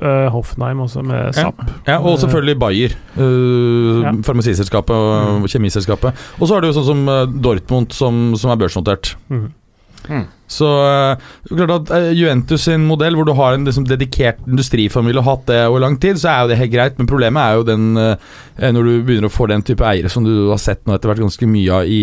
eh, 0.01 0.29
Hoffenheim 0.33 0.79
også, 0.87 1.03
med. 1.05 1.35
SAP. 1.35 1.61
Ja, 1.87 1.99
og 1.99 2.17
selvfølgelig 2.23 2.59
Bayer, 2.59 2.95
Uh, 3.17 4.03
farmasiselskapet 4.21 4.93
og 4.93 5.47
kjemiselskapet. 5.49 6.13
Og 6.39 6.47
så 6.47 6.53
har 6.53 6.61
du 6.61 6.69
sånn 6.69 6.85
som 6.85 6.99
Dortmund, 7.41 7.91
som, 7.97 8.35
som 8.37 8.51
er 8.53 8.59
børsnotert. 8.61 9.15
Mm. 9.33 9.47
Så 10.47 10.63
øh, 10.65 11.17
klart 11.51 11.71
at 11.75 11.89
øh, 11.91 12.13
Juventus 12.15 12.61
sin 12.69 12.85
modell, 12.87 13.15
hvor 13.19 13.25
du 13.27 13.33
har 13.35 13.53
en 13.57 13.65
liksom, 13.67 13.83
dedikert 13.89 14.37
industrifamilie 14.47 15.19
og 15.19 15.25
hatt 15.27 15.45
det 15.49 15.57
over 15.67 15.79
lang 15.83 15.97
tid, 15.99 16.15
så 16.21 16.29
er 16.31 16.41
jo 16.45 16.47
det 16.53 16.57
helt 16.61 16.71
greit, 16.71 16.97
men 16.97 17.07
problemet 17.09 17.41
er 17.43 17.57
jo 17.59 17.65
den 17.67 17.97
øh, 17.99 18.15
når 18.71 18.87
du 18.87 18.91
begynner 19.03 19.27
å 19.27 19.33
få 19.35 19.49
den 19.51 19.61
type 19.67 19.83
eiere 19.83 20.07
som 20.09 20.23
du 20.23 20.31
har 20.49 20.57
sett 20.63 20.85
nå 20.87 20.95
etter 20.95 21.11
hvert 21.11 21.19
ganske 21.25 21.49
mye 21.51 21.81
av 21.81 21.91
i, 21.91 21.99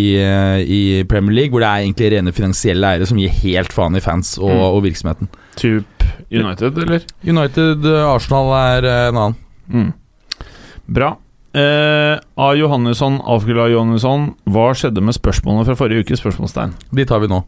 i 0.68 0.82
Premier 1.08 1.38
League, 1.38 1.50
hvor 1.56 1.64
det 1.64 1.70
er 1.70 1.86
egentlig 1.86 2.12
rene 2.12 2.32
finansielle 2.36 2.92
eiere 2.92 3.08
som 3.08 3.18
gir 3.18 3.32
helt 3.40 3.72
faen 3.72 3.96
i 3.96 4.04
fans 4.04 4.36
og, 4.38 4.50
Mm. 4.52 4.60
og 4.68 4.82
virksomheten. 4.84 5.28
Typ 5.56 6.04
United, 6.30 6.76
eller? 6.84 7.00
United, 7.24 7.84
eh, 7.88 8.04
Arsenal 8.12 8.52
er 8.58 8.84
eh, 8.90 9.08
en 9.08 9.16
annen. 9.24 9.36
Mm. 9.72 9.92
Bra. 10.94 11.14
Eh, 11.54 12.18
A. 12.36 12.52
Johannesson, 12.58 13.20
Afgula 13.24 13.68
Johannesson. 13.72 14.34
Hva 14.50 14.68
skjedde 14.76 15.00
med 15.04 15.14
spørsmålene 15.16 15.64
fra 15.68 15.76
forrige 15.78 16.04
uke? 16.04 16.18
Spørsmålstegn. 16.18 16.74
De 16.92 17.04
tar 17.08 17.22
vi 17.24 17.28
nå. 17.30 17.40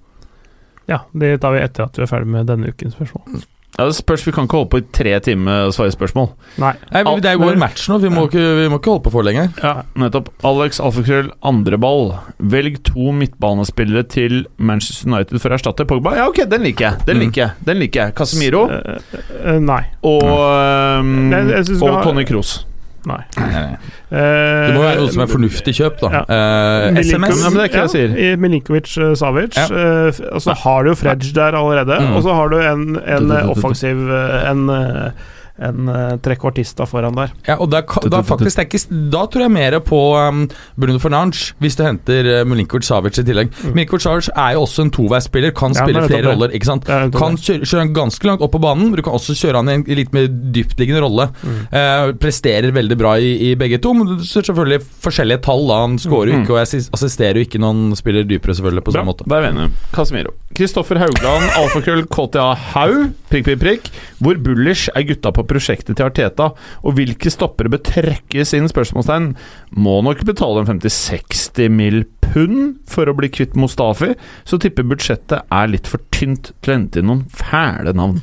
Ja, 0.88 1.00
det 1.18 1.40
tar 1.42 1.52
vi 1.52 1.60
etter 1.64 1.84
at 1.88 1.96
vi 1.98 2.02
er 2.02 2.06
ferdig 2.10 2.26
med 2.30 2.46
denne 2.46 2.68
ukens 2.72 2.94
spørsmål. 2.94 3.44
Ja, 3.76 3.84
det 3.84 3.92
spørs, 3.98 4.22
Vi 4.24 4.32
kan 4.32 4.46
ikke 4.46 4.56
holde 4.56 4.70
på 4.72 4.78
i 4.80 4.84
tre 4.90 5.18
timer 5.20 5.66
og 5.66 5.72
svare 5.76 5.92
spørsmål. 5.92 6.30
Nei. 6.62 6.70
Nei, 6.94 7.02
men 7.04 7.20
Det 7.20 7.28
er 7.28 7.34
jo 7.36 7.42
vår 7.44 7.58
match 7.60 7.88
nå, 7.90 7.98
vi 8.00 8.08
må, 8.08 8.22
ikke, 8.30 8.44
vi 8.62 8.68
må 8.72 8.78
ikke 8.80 8.88
holde 8.94 9.02
på 9.04 9.10
for 9.12 9.22
lenge. 9.26 9.42
Ja, 9.60 9.82
nettopp. 10.00 10.30
Alex 10.48 10.80
Alfakrøll, 10.80 11.28
andre 11.44 11.76
ball. 11.76 12.14
Velg 12.40 12.78
to 12.88 13.10
midtbanespillere 13.12 14.06
til 14.08 14.46
Manchester 14.56 15.10
United 15.12 15.42
for 15.42 15.50
å 15.52 15.58
erstatte 15.58 15.84
Pogba. 15.84 16.14
Ja, 16.16 16.24
ok, 16.30 16.46
den 16.48 16.62
liker 16.64 16.86
jeg. 16.88 17.04
Den 17.06 17.16
Mm. 17.18 17.26
liker 17.26 17.42
jeg. 17.42 17.50
Den 17.66 17.76
liker 17.82 18.00
jeg. 18.06 18.14
Casemiro 18.14 18.64
Eh, 18.70 18.96
eh, 19.44 19.58
nei. 19.60 19.82
og, 20.02 20.22
um, 20.22 21.30
Jeg- 21.32 21.48
jeg 21.50 21.64
synes 21.66 21.80
vi 21.82 21.86
og 21.88 21.94
har- 21.96 22.02
Tony 22.04 22.24
Kroos. 22.24 22.64
Nei. 23.06 23.20
Det 23.30 24.22
Det 24.66 24.72
må 24.74 24.80
være 24.82 24.98
noe 24.98 25.12
som 25.14 25.22
er 25.22 25.30
fornuftig 25.30 25.74
kjøp, 25.78 26.00
da. 26.00 26.08
Ja. 26.16 26.22
Eh, 26.36 26.98
SMS. 27.04 27.38
Ja, 27.44 27.50
men 27.52 27.58
det 27.60 27.62
er 27.62 27.70
ikke 27.70 27.78
ja, 27.78 27.86
jeg 27.86 27.92
sier. 27.94 28.16
i 28.18 28.30
Milinkovic 28.42 28.90
uh, 28.98 29.12
Savic. 29.18 29.54
Ja. 29.54 29.66
eh, 29.70 30.08
f- 30.10 30.24
og 30.32 30.42
så 30.42 30.56
har 30.64 30.82
du 30.82 30.90
jo 30.90 30.96
Fredge 30.98 31.30
der 31.36 31.54
allerede. 31.58 32.00
Mm. 32.02 32.16
Og 32.18 32.22
så 32.26 32.34
har 32.34 32.50
du 32.50 32.58
en, 32.60 32.84
en 33.06 33.30
eh, 33.30 33.48
offensiv 33.54 34.02
eh, 34.10 34.50
En, 34.50 34.66
eh, 34.74 35.10
en 35.58 35.88
eh, 35.88 36.16
trekvartista 36.24 36.84
foran 36.86 37.14
der. 37.16 37.30
Ja, 37.48 37.56
og 37.62 37.70
da, 37.72 37.80
da, 38.12 38.20
faktisk, 38.26 38.56
det 38.58 38.66
ikke, 38.68 38.80
da 39.12 39.22
tror 39.32 39.46
jeg 39.46 39.52
mer 39.54 39.78
på 39.80 40.00
um, 40.20 40.42
Bruno 40.76 40.98
Fernange, 41.00 41.54
hvis 41.62 41.76
du 41.78 41.84
henter 41.86 42.28
uh, 42.28 42.44
Mulinkovic 42.48 42.84
Savic 42.88 43.18
i 43.22 43.24
tillegg. 43.24 43.52
Mm. 43.62 43.70
Mulinkovic 43.72 44.04
Savic 44.04 44.28
er 44.34 44.52
jo 44.56 44.64
også 44.66 44.84
en 44.86 44.90
toveisspiller, 44.92 45.54
kan 45.56 45.72
Ja, 45.76 45.82
spille 45.86 46.02
flere 46.08 46.28
roller. 46.32 46.52
ikke 46.56 46.68
sant? 46.68 46.84
Kan 46.86 47.38
kjøre, 47.40 47.64
kjøre 47.64 47.84
han 47.86 47.94
ganske 47.96 48.28
langt 48.28 48.44
opp 48.44 48.52
på 48.52 48.60
banen, 48.62 48.90
men 48.90 49.00
du 49.00 49.04
kan 49.06 49.16
også 49.16 49.36
kjøre 49.38 49.62
han 49.62 49.72
i 49.72 49.76
en 49.78 49.86
litt 49.96 50.12
mer 50.16 50.28
dyptliggende 50.28 51.00
rolle. 51.06 51.28
Mm. 51.40 51.56
Uh, 51.72 52.12
presterer 52.20 52.70
veldig 52.76 52.98
bra 53.00 53.14
i, 53.18 53.32
i 53.50 53.54
begge 53.58 53.80
to, 53.80 53.94
men 53.96 54.10
det 54.12 54.18
er 54.26 54.44
selvfølgelig 54.50 54.82
forskjellige 55.06 55.42
tall. 55.46 55.66
da 55.70 55.80
Han 55.86 55.96
skårer 56.02 56.32
jo 56.32 56.36
Mm. 56.36 56.42
ikke, 56.44 56.52
og 56.52 56.60
jeg 56.66 56.82
assisterer 56.92 57.38
jo 57.40 57.46
ikke 57.46 57.58
når 57.62 57.72
han 57.72 57.96
spiller 57.96 58.26
dypere, 58.28 58.52
selvfølgelig, 58.58 58.84
på 58.84 58.92
samme 58.92 59.08
måte. 59.12 59.24
da 59.30 59.38
er 59.38 59.46
vi 59.46 59.48
enige. 59.54 59.70
Casemiro. 59.94 60.34
Kristoffer 60.56 60.98
Haugland, 61.00 61.48
alfakrøll 61.56 62.04
KTA 62.12 62.46
Haug, 62.74 63.12
prikk, 63.30 63.44
prikk, 63.48 63.60
prikk. 63.62 63.88
Hvor 64.20 64.38
bullish 64.42 64.88
er 64.96 65.04
gutta 65.08 65.32
på 65.36 65.45
prosjektet 65.48 65.96
til 65.96 66.08
Arteta, 66.08 66.50
og 66.82 66.96
hvilke 66.98 67.32
stoppere 67.32 67.72
bør 67.72 67.82
trekkes 67.86 68.54
inn? 68.56 68.68
Spørsmålstegn. 68.70 69.32
Må 69.76 70.00
nok 70.06 70.24
betale 70.28 70.62
en 70.62 70.70
50-60 70.76 71.72
mill. 71.72 72.04
pund 72.26 72.80
for 72.90 73.08
å 73.08 73.14
bli 73.16 73.28
kvitt 73.32 73.54
Mustafi, 73.56 74.10
så 74.44 74.58
tipper 74.60 74.86
budsjettet 74.90 75.46
er 75.52 75.70
litt 75.70 75.86
for 75.86 76.02
tynt 76.14 76.50
til 76.60 76.72
å 76.72 76.76
hente 76.76 77.00
inn 77.00 77.08
noen 77.10 77.24
fæle 77.30 77.94
navn. 77.96 78.18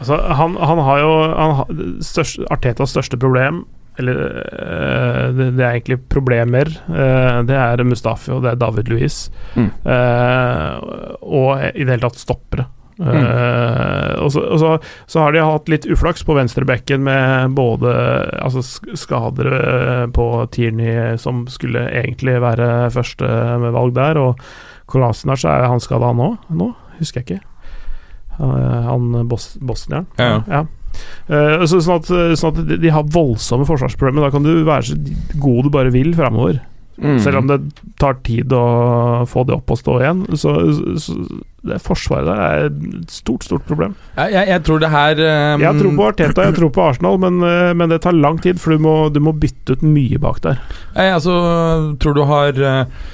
Altså, 0.00 0.16
han, 0.38 0.54
han 0.56 0.80
har 0.86 1.02
jo 1.02 1.10
han 1.26 1.54
har, 1.58 1.74
største, 2.06 2.46
Artetas 2.54 2.94
største 2.94 3.18
problem 3.20 3.64
Eller 4.00 4.16
øh, 4.22 5.26
det, 5.36 5.48
det 5.58 5.64
er 5.66 5.74
egentlig 5.74 5.98
problemer. 6.08 6.70
eh, 6.88 7.40
det 7.44 7.58
er 7.58 7.82
Mustafi 7.84 8.30
og 8.32 8.46
det 8.46 8.54
er 8.54 8.60
David 8.62 8.88
Louis. 8.88 9.16
Mm. 9.58 9.68
Eh, 9.84 10.76
og 11.20 11.66
i 11.74 11.84
det 11.84 11.90
hele 11.90 12.06
tatt 12.06 12.22
stoppere. 12.22 12.70
Eh, 13.00 14.14
og 14.20 14.32
så, 14.32 14.42
og 14.44 14.58
så, 14.60 14.70
så 15.08 15.22
har 15.24 15.32
de 15.32 15.44
hatt 15.44 15.70
litt 15.72 15.86
uflaks 15.88 16.24
på 16.26 16.36
venstrebekken 16.36 17.04
med 17.06 17.54
både 17.56 17.92
altså, 18.42 18.62
skader 18.98 19.52
eh, 19.56 20.06
på 20.12 20.26
Tierney, 20.52 21.16
som 21.20 21.46
skulle 21.50 21.86
egentlig 21.88 22.36
være 22.44 22.90
første 22.94 23.30
med 23.62 23.72
valg 23.76 23.96
der, 23.96 24.20
og 24.20 24.44
Kolasinac, 24.90 25.46
er 25.46 25.68
han 25.70 25.80
skada 25.82 26.12
nå? 26.16 26.34
Nå? 26.50 26.72
Husker 26.98 27.22
jeg 27.22 27.28
ikke. 27.28 27.46
Uh, 28.40 28.88
han 28.88 29.28
bos 29.28 29.52
bosnieren. 29.62 30.08
Ja, 30.18 30.40
ja. 30.48 30.64
Uh, 31.30 31.62
så, 31.68 31.78
sånn, 31.78 32.00
at, 32.00 32.08
sånn 32.40 32.56
at 32.58 32.72
de 32.82 32.90
har 32.90 33.06
voldsomme 33.14 33.68
forsvarsproblemer. 33.68 34.26
Da 34.26 34.32
kan 34.34 34.44
du 34.44 34.64
være 34.66 34.88
så 34.90 34.98
god 35.40 35.68
du 35.68 35.72
bare 35.72 35.92
vil 35.94 36.10
framover. 36.18 36.58
Mm. 37.00 37.20
Selv 37.24 37.40
om 37.40 37.46
det 37.48 37.58
tar 38.00 38.18
tid 38.26 38.52
å 38.52 38.64
få 39.28 39.46
det 39.48 39.56
opp 39.56 39.72
og 39.72 39.78
stå 39.80 39.94
igjen. 40.02 40.24
Så, 40.36 40.52
så 41.00 41.16
det 41.66 41.78
Forsvaret 41.84 42.28
der 42.28 42.40
er 42.40 42.66
et 42.68 43.12
stort, 43.12 43.44
stort 43.44 43.64
problem. 43.68 43.94
Jeg, 44.16 44.32
jeg, 44.34 44.48
jeg 44.48 44.64
tror 44.64 44.80
det 44.80 44.90
her 44.92 45.20
um, 45.20 45.64
Jeg 45.64 45.80
tror 45.80 45.96
på 45.96 46.06
Arteta, 46.08 46.44
jeg 46.48 46.56
tror 46.56 46.72
på 46.76 46.84
Arsenal, 46.84 47.18
men, 47.20 47.40
eh, 47.44 47.72
men 47.76 47.92
det 47.92 48.00
tar 48.04 48.16
lang 48.16 48.40
tid, 48.40 48.60
for 48.60 48.76
du 48.76 48.84
må, 48.84 48.94
du 49.12 49.20
må 49.24 49.34
bytte 49.36 49.76
ut 49.76 49.84
mye 49.84 50.20
bak 50.20 50.40
der. 50.46 50.60
Jeg 50.96 51.16
altså, 51.18 51.34
tror 52.00 52.16
du 52.16 52.22
har 52.28 52.62
eh, 52.70 53.10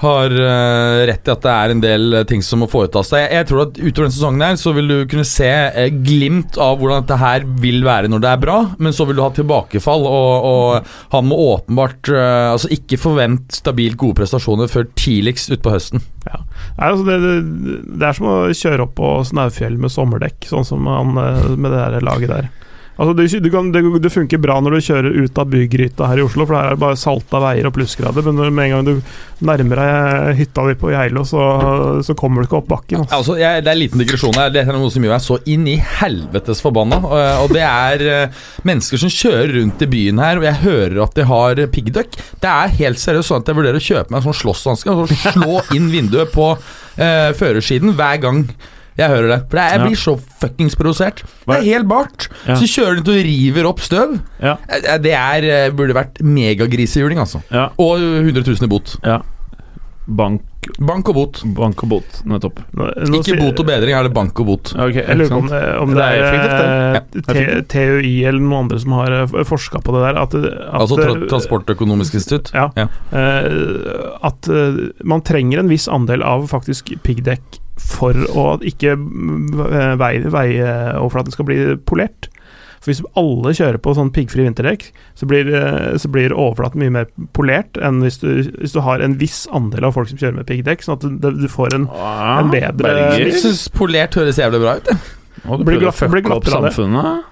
har 0.00 0.32
uh, 0.32 1.06
rett 1.08 1.28
i 1.28 1.32
at 1.32 1.42
det 1.44 1.52
er 1.52 1.72
en 1.74 1.82
del 1.82 2.14
eh, 2.16 2.26
ting 2.28 2.40
som 2.44 2.62
må 2.62 2.68
foretas 2.70 3.10
seg. 3.12 3.26
Jeg, 3.26 3.32
jeg 3.36 3.48
tror 3.50 3.62
at 3.66 3.80
utover 3.80 4.06
denne 4.06 4.14
sesongen 4.16 4.44
her 4.46 4.56
så 4.60 4.72
vil 4.76 4.88
du 4.88 4.96
kunne 5.10 5.26
se 5.28 5.48
uh, 5.50 5.80
glimt 6.06 6.56
av 6.60 6.78
hvordan 6.80 7.04
dette 7.04 7.18
her 7.20 7.44
vil 7.60 7.84
være 7.84 8.08
når 8.12 8.22
det 8.24 8.30
er 8.30 8.40
bra, 8.46 8.56
men 8.80 8.96
så 8.96 9.04
vil 9.08 9.18
du 9.18 9.24
ha 9.24 9.30
tilbakefall, 9.36 10.06
og, 10.08 10.48
og 10.50 10.94
han 11.12 11.28
må 11.28 11.40
åpenbart 11.50 12.12
uh, 12.14 12.28
Altså 12.50 12.70
ikke 12.72 12.98
forvente 13.00 13.54
stabilt 13.54 13.98
gode 14.00 14.16
prestasjoner 14.22 14.70
før 14.70 14.88
tidligst 14.98 15.52
utpå 15.52 15.74
høsten. 15.74 16.02
Nei, 16.24 16.40
altså 16.88 17.04
det, 17.06 17.18
det, 17.20 17.76
det 18.00 18.08
er 18.08 18.16
som 18.16 18.30
å 18.30 18.38
kjøre 18.56 18.86
opp 18.86 18.96
på 18.98 19.12
Snaufjell 19.28 19.76
med 19.80 19.92
sommerdekk, 19.92 20.48
sånn 20.48 20.66
som 20.66 20.88
han 20.88 21.12
med 21.14 21.68
det 21.68 21.76
der 21.76 22.06
laget 22.06 22.32
der. 22.32 22.50
Altså 23.00 23.14
det, 23.16 23.40
du 23.40 23.48
kan, 23.52 23.70
det, 23.72 23.80
det 24.04 24.12
funker 24.12 24.40
bra 24.42 24.58
når 24.60 24.76
du 24.76 24.84
kjører 24.84 25.14
ut 25.24 25.38
av 25.40 25.48
bygryta 25.48 26.08
her 26.10 26.20
i 26.20 26.24
Oslo, 26.26 26.44
for 26.44 26.58
her 26.58 26.68
er 26.68 26.76
det 26.76 26.82
bare 26.82 26.98
salta 27.00 27.40
veier 27.40 27.68
og 27.70 27.72
plussgrader, 27.72 28.26
men 28.28 28.52
med 28.52 28.66
en 28.66 28.74
gang 28.74 28.88
du 28.90 29.46
nærmer 29.48 29.80
deg 29.80 30.34
hytta 30.42 30.66
di 30.68 30.74
på 30.76 30.90
Geilo, 30.92 31.22
så, 31.24 31.44
så 32.04 32.16
kommer 32.18 32.42
du 32.42 32.48
ikke 32.50 32.58
opp 32.58 32.68
bakken. 32.68 33.06
Altså. 33.06 33.16
Altså, 33.16 33.36
jeg, 33.40 33.64
Det 33.64 33.70
er 33.72 33.78
en 33.78 33.80
liten 33.80 34.02
digresjon 34.02 34.36
her. 34.36 34.52
Det 34.52 34.64
er 34.66 34.76
noe 34.76 34.92
som 34.92 35.06
gjør 35.06 35.14
meg 35.14 35.24
så 35.24 35.38
inn 35.48 35.64
i 35.70 35.78
helvetes 36.00 36.60
forbanna. 36.60 36.98
Og, 37.08 37.14
og 37.46 37.54
det 37.56 37.62
er 37.64 38.04
eh, 38.04 38.42
mennesker 38.68 39.00
som 39.00 39.12
kjører 39.14 39.54
rundt 39.56 39.84
i 39.86 39.88
byen 39.94 40.20
her, 40.20 40.40
og 40.42 40.48
jeg 40.50 40.60
hører 40.66 41.00
at 41.06 41.16
de 41.16 41.26
har 41.30 41.62
piggdekk. 41.72 42.18
Det 42.42 42.50
er 42.52 42.76
helt 42.82 43.00
seriøst 43.00 43.32
sånn 43.32 43.40
at 43.46 43.48
jeg 43.48 43.60
vurderer 43.62 43.80
å 43.80 43.86
kjøpe 43.86 44.12
meg 44.12 44.20
en 44.20 44.28
sånn 44.28 44.40
slåsshanske 44.42 44.92
og 44.92 45.14
slå 45.14 45.64
inn 45.78 45.88
vinduet 45.94 46.36
på 46.36 46.50
eh, 46.52 47.30
førersiden 47.40 47.96
hver 47.96 48.20
gang. 48.26 48.44
Jeg 49.00 49.08
hører 49.14 49.28
det. 49.32 49.38
For 49.48 49.56
det 49.58 49.64
er, 49.64 49.70
jeg 49.74 49.80
Ja. 49.80 49.86
blir 49.88 50.00
så 50.04 50.14
fuckings 50.44 50.76
provosert. 50.76 51.22
Det 51.48 51.56
er 51.58 51.66
helt 51.72 51.88
bart. 51.88 52.28
Ja. 52.46 52.54
Så 52.60 52.68
kjører 52.68 53.00
du 53.00 53.02
til 53.08 53.18
og 53.20 53.24
river 53.30 53.68
opp 53.72 53.80
støv. 53.80 54.18
Ja. 54.42 54.56
Eh, 54.68 54.98
Det 55.00 55.12
er, 55.16 55.44
eh, 55.48 55.70
burde 55.72 55.94
vært 55.96 56.20
megagrisehjuling, 56.22 57.18
altså. 57.18 57.42
Ja. 57.50 57.70
Og 57.78 57.98
100 57.98 58.44
000 58.44 58.64
i 58.64 58.66
bot. 58.68 58.96
ja. 59.04 59.20
Bank, 60.10 60.42
Bank 60.80 61.08
og 61.08 61.14
bot. 61.14 61.38
bank 61.54 61.82
og 61.84 61.88
bot, 61.92 62.16
nettopp. 62.26 62.58
Nå, 62.74 62.88
nå 63.06 63.20
Ikke 63.20 63.36
bot 63.38 63.60
og 63.62 63.66
bedring, 63.68 63.94
er 63.94 64.02
det 64.08 64.12
bank 64.12 64.40
og 64.42 64.46
bot. 64.48 64.72
Okay, 64.74 65.04
Jeg 65.06 65.16
lurer 65.20 65.30
på 65.30 65.38
om 65.38 65.46
det, 65.48 65.60
om 65.78 65.88
det, 65.94 65.94
Det 65.94 67.28
er 67.30 67.44
er, 67.44 67.58
eh. 67.58 67.62
TUI 67.62 68.24
eller 68.26 68.40
noen 68.40 68.64
andre 68.64 68.80
som 68.80 68.92
har 68.98 69.26
forska 69.46 69.80
på 69.84 69.94
det 69.94 70.02
der. 70.08 70.20
At, 70.20 70.34
at, 70.34 70.58
Altså 70.80 70.98
tra 70.98 71.14
eh, 71.14 71.28
Transportøkonomisk 71.30 72.14
institutt. 72.18 72.50
Ja. 72.52 72.68
Ja. 72.76 72.88
eh, 73.12 74.18
at 74.24 74.48
eh, 74.50 74.80
man 75.04 75.22
trenger 75.22 75.60
en 75.62 75.68
viss 75.70 75.86
andel 75.88 76.24
av 76.26 76.48
faktisk 76.50 76.90
piggdekk 77.06 77.59
for 77.80 78.12
å 78.36 78.44
at 78.54 78.66
ikke 78.68 78.96
veioverflaten 79.98 81.30
vei, 81.30 81.34
skal 81.36 81.48
bli 81.48 81.58
polert. 81.88 82.28
For 82.80 82.88
Hvis 82.94 83.02
alle 83.18 83.52
kjører 83.52 83.76
på 83.84 83.92
sånn 83.96 84.08
piggfri 84.14 84.46
vinterdekk, 84.46 84.86
så 85.18 85.26
blir, 85.28 85.50
eh, 85.52 85.98
så 86.00 86.08
blir 86.08 86.32
overflaten 86.32 86.80
mye 86.80 86.90
mer 86.94 87.08
polert 87.36 87.76
enn 87.76 87.98
hvis 88.00 88.16
du, 88.22 88.28
hvis 88.56 88.72
du 88.72 88.80
har 88.80 89.02
en 89.04 89.18
viss 89.20 89.42
andel 89.52 89.84
av 89.84 89.92
folk 89.98 90.08
som 90.08 90.16
kjører 90.20 90.38
med 90.40 90.46
piggdekk, 90.48 90.80
sånn 90.86 90.96
at 90.96 91.04
du, 91.20 91.30
du 91.42 91.48
får 91.52 91.74
en, 91.76 91.88
Ah, 91.92 92.38
en 92.40 92.48
bedre 92.50 92.94
Jeg 93.20 93.34
syns 93.42 93.66
polert 93.68 94.16
høres 94.16 94.38
jævlig 94.40 94.62
bra 94.62 94.76
ut. 94.80 94.88
jeg. 94.88 94.96
Og 95.44 95.58
du 95.60 95.64
Blir 95.68 95.78
prøver 95.80 95.90
å 95.90 95.98
fucke 95.98 96.32
opp 96.38 96.48
samfunnet? 96.48 97.26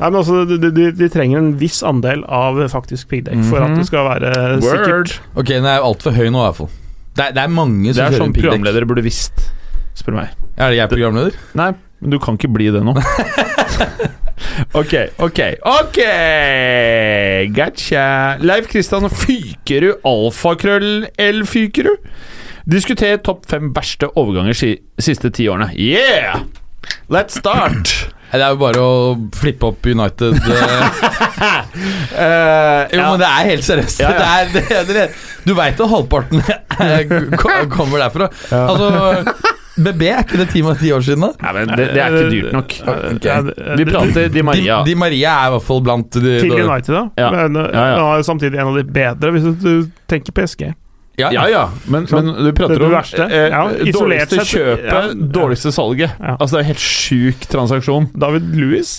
Nei, 0.00 0.08
men 0.08 0.16
altså, 0.20 0.44
de, 0.48 0.70
de, 0.72 0.84
de 0.96 1.08
trenger 1.12 1.38
en 1.38 1.50
viss 1.60 1.82
andel 1.84 2.22
av 2.28 2.56
faktisk 2.72 3.08
piggdekk 3.08 3.40
for 3.48 3.60
at 3.64 3.70
Mhm. 3.70 3.76
det 3.80 3.86
skal 3.88 4.04
være 4.08 4.60
Word. 4.60 4.84
sikkert. 4.84 5.20
Ok, 5.36 5.46
den 5.48 5.64
er 5.68 5.80
altfor 5.80 6.12
høy 6.12 6.28
nå, 6.32 6.40
i 6.40 6.46
hvert 6.48 6.56
fall. 6.56 6.70
Det 7.16 7.24
er, 7.24 7.32
det 7.32 7.42
er 7.42 7.48
mange 7.52 7.88
Det 7.92 7.96
er 7.98 8.10
kjører 8.10 8.20
sånn 8.20 8.32
programledere 8.36 8.86
burde 8.88 9.02
visst, 9.04 9.50
spør 10.00 10.16
meg. 10.18 10.34
Er 10.56 10.72
det 10.72 10.80
jeg 10.80 10.90
programleder? 10.92 11.36
Nei, 11.58 11.70
men 12.00 12.14
du 12.14 12.18
kan 12.22 12.38
ikke 12.38 12.50
bli 12.54 12.68
det 12.74 12.82
nå. 12.86 12.94
ok, 14.80 14.94
ok, 15.26 15.40
ok! 15.70 15.98
Gotcha. 17.56 18.04
Leif 18.44 18.68
Kristian 18.72 19.08
Fykerud, 19.12 20.00
alfakrøll 20.08 21.08
L. 21.20 21.42
Fykerud. 21.48 22.08
Diskuter 22.70 23.16
topp 23.24 23.46
fem 23.50 23.70
verste 23.74 24.10
overganger 24.20 24.54
si 24.56 24.74
siste 25.00 25.30
ti 25.34 25.48
årene. 25.50 25.72
Yeah! 25.80 26.42
Let's 27.10 27.38
start! 27.40 28.10
Det 28.30 28.38
er 28.38 28.52
jo 28.54 28.58
bare 28.60 28.78
å 28.78 28.90
flippe 29.34 29.66
opp 29.72 29.86
United. 29.90 30.36
Eh, 30.38 30.90
Jo, 32.94 33.00
ja. 33.00 33.06
men 33.10 33.18
det 33.18 33.26
er 33.26 33.48
helt 33.48 33.66
seriøst. 33.66 34.02
Ja, 34.04 34.12
ja. 34.14 34.44
Det 34.52 34.62
er, 34.70 34.84
det 34.86 34.94
det 34.94 35.06
du 35.48 35.54
veit 35.56 35.80
at 35.80 35.90
halvparten 35.90 36.42
kommer 37.74 38.04
derfra. 38.04 38.28
Altså 38.54 39.24
BB, 39.76 40.02
er 40.10 40.18
ikke 40.24 40.38
det 40.40 40.48
ti 40.50 40.60
år 40.92 41.00
siden, 41.06 41.20
da? 41.22 41.28
Nei, 41.44 41.52
men 41.54 41.70
det, 41.78 41.84
det 41.94 42.00
er 42.02 42.14
ikke 42.16 42.30
dyrt 42.34 42.52
nok. 42.56 42.74
Okay. 43.14 43.76
Vi 43.78 43.84
prater 43.86 44.28
Di 44.34 44.42
Maria. 44.42 44.80
Di, 44.82 44.90
Di 44.90 44.98
Maria 44.98 45.34
er 45.44 45.46
i 45.46 45.54
hvert 45.54 45.66
fall 45.68 45.80
blant 45.86 46.10
de 46.18 46.32
Til 46.42 46.52
United, 46.56 46.90
da. 46.96 47.02
Ja. 47.22 47.28
Men 47.36 47.56
uh, 47.56 47.68
Ja, 47.72 47.84
ja. 47.94 48.06
er 48.18 48.22
samtidig 48.26 48.58
en 48.60 48.72
av 48.72 48.76
de 48.80 48.84
bedre, 48.84 49.30
hvis 49.36 49.46
du 49.62 49.72
tenker 50.10 50.34
PSG. 50.36 50.72
Ja, 51.20 51.28
Ja 51.34 51.44
ja, 51.52 51.62
men, 51.92 52.06
Sånn. 52.08 52.24
men 52.32 52.46
du 52.48 52.52
prater 52.56 52.78
Det 52.80 52.86
om 52.88 52.92
verste. 52.94 53.24
eh, 53.28 53.48
Ja, 53.52 53.62
dårligste 53.92 54.38
sett, 54.40 54.52
kjøpet, 54.56 54.86
ja. 54.88 55.30
dårligste 55.38 55.72
salget. 55.76 56.14
Ja. 56.18 56.36
Altså 56.40 56.56
Det 56.56 56.60
er 56.60 56.64
en 56.66 56.70
helt 56.70 56.84
sjuk 56.84 57.46
transaksjon. 57.52 58.06
David 58.16 58.54
Louis 58.56 58.92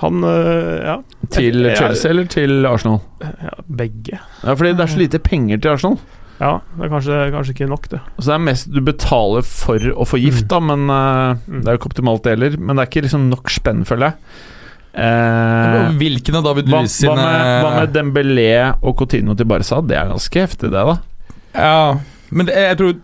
Han 0.00 0.24
øh, 0.24 0.84
Ja, 0.84 0.96
Til 1.30 1.70
Chelsea 1.76 2.10
eller 2.10 2.26
til 2.30 2.66
Arsenal? 2.66 3.00
ja 3.22 3.54
begge. 3.68 4.18
Ja, 4.44 4.54
fordi 4.54 4.72
det 4.74 4.80
er 4.86 4.90
så 4.94 4.98
lite 4.98 5.18
penger 5.22 5.58
til 5.62 5.70
Arsenal. 5.76 5.98
Ja, 6.38 6.52
det 6.76 6.84
er 6.86 6.90
kanskje, 6.92 7.16
kanskje 7.34 7.54
ikke 7.56 7.66
nok, 7.70 7.88
det. 7.90 7.98
Altså 8.14 8.28
det 8.30 8.34
er 8.36 8.44
mest 8.46 8.68
du 8.70 8.78
betaler 8.86 9.42
for 9.46 9.88
å 9.90 10.06
få 10.06 10.20
gift, 10.22 10.46
da, 10.50 10.60
men 10.62 10.84
uh, 10.86 11.34
Mm. 11.48 11.62
det 11.64 11.66
er 11.66 11.74
jo 11.74 11.80
ikke 11.80 11.90
optimalt 11.90 12.22
det 12.24 12.36
heller. 12.36 12.56
Men 12.60 12.76
det 12.78 12.84
er 12.84 12.90
ikke 12.92 13.02
liksom 13.08 13.26
nok 13.32 13.50
spenn, 13.50 13.82
føler 13.88 14.12
jeg. 14.12 14.44
Eh, 14.98 15.90
Hvilken 16.00 16.38
av 16.38 16.46
David 16.48 16.70
hva, 16.70 16.80
Luiz 16.82 16.94
hva, 17.04 17.12
sine 17.12 17.16
med, 17.18 17.50
hva 17.62 17.72
med 17.76 17.92
Dembélé 17.94 18.48
og 18.82 18.96
Coutinho 18.98 19.34
til 19.38 19.46
Barca? 19.50 19.80
Det 19.84 19.98
er 19.98 20.08
ganske 20.10 20.42
heftig, 20.42 20.70
det, 20.74 20.84
da. 20.88 20.96
Ja, 21.54 21.82
men 22.30 22.48
det, 22.48 22.56
jeg 22.58 22.78
tror 22.80 22.96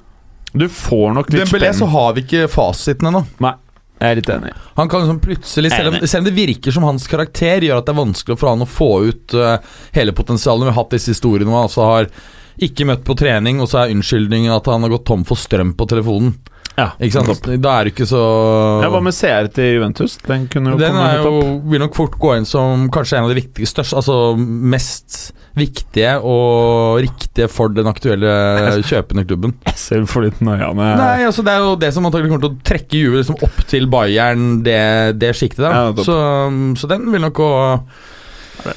Du 0.54 0.64
får 0.70 1.14
nok 1.16 1.30
litt 1.32 1.44
Dembélé 1.44 1.70
så 1.74 1.86
har 1.90 2.14
vi 2.16 2.24
ikke 2.24 2.48
fasiten 2.50 3.10
ennå. 3.10 3.24
Jeg 3.42 4.10
er 4.10 4.18
litt 4.18 4.30
enig. 4.30 4.50
Han 4.76 4.90
kan 4.90 5.04
liksom 5.04 5.20
plutselig, 5.22 5.70
selv 5.72 5.92
om, 5.92 5.98
selv 6.02 6.24
om 6.24 6.28
det 6.28 6.34
virker 6.36 6.74
som 6.74 6.86
hans 6.86 7.06
karakter 7.10 7.62
gjør 7.64 7.78
at 7.80 7.86
det 7.86 7.94
er 7.94 8.00
vanskelig 8.00 8.36
for 8.40 8.50
han 8.50 8.64
å 8.64 8.68
få 8.68 8.90
ut 9.10 9.36
uh, 9.38 9.54
hele 9.94 10.14
potensialet 10.16 10.66
Vi 10.66 10.72
har 10.72 10.80
hatt 10.80 10.96
disse 10.96 11.14
historiene 11.14 11.48
hvor 11.50 11.62
han 11.62 11.68
altså 11.70 11.86
har 11.88 12.08
ikke 12.62 12.86
møtt 12.86 13.04
på 13.06 13.16
trening, 13.18 13.60
og 13.62 13.70
så 13.70 13.84
er 13.84 13.94
unnskyldningen 13.94 14.52
at 14.54 14.66
han 14.70 14.84
har 14.86 14.92
gått 14.94 15.06
tom 15.10 15.24
for 15.26 15.40
strøm 15.40 15.74
på 15.78 15.88
telefonen. 15.90 16.36
Ja, 16.74 16.88
Ikke 16.98 17.22
sant? 17.22 17.44
Da 17.62 17.72
er 17.78 17.86
det 17.86 17.92
ikke 17.92 18.06
så 18.10 18.20
Ja, 18.82 18.88
Hva 18.90 18.98
med 19.04 19.14
CR 19.14 19.46
til 19.54 19.76
Juventus? 19.76 20.16
Den 20.26 20.48
kunne 20.50 20.72
jo 20.72 20.80
Den 20.80 20.90
komme 20.90 21.04
er 21.06 21.20
jo, 21.22 21.42
vil 21.70 21.82
nok 21.84 21.94
fort 21.94 22.16
gå 22.18 22.32
inn 22.34 22.48
som 22.48 22.88
kanskje 22.94 23.20
en 23.20 23.28
av 23.28 23.30
de 23.30 23.36
viktigste, 23.38 23.84
største, 23.84 24.00
altså 24.00 24.16
mest 24.74 25.18
viktige 25.54 26.16
og 26.26 26.98
riktige 27.04 27.46
for 27.52 27.70
den 27.70 27.86
aktuelle 27.86 28.32
kjøpende 28.90 29.22
klubben. 29.28 29.54
Selv 29.78 30.10
fordi 30.10 30.32
Nøyane 30.42 30.88
Nei, 30.98 31.22
altså 31.28 31.44
Det 31.46 31.54
er 31.54 31.62
jo 31.62 31.76
det 31.78 31.92
som 31.94 32.10
antagelig 32.10 32.32
kommer 32.32 32.48
til 32.48 32.56
å 32.56 32.66
trekke 32.66 33.04
Juve 33.04 33.20
liksom 33.22 33.38
opp 33.46 33.62
til 33.70 33.86
Bayern, 33.92 34.48
det, 34.66 34.80
det 35.22 35.30
sjiktet 35.38 35.62
der. 35.68 35.78
Ja, 35.78 36.06
så, 36.10 36.18
så 36.80 36.90
den 36.90 37.06
vil 37.14 37.22
nok 37.22 37.38
gå 37.38 37.52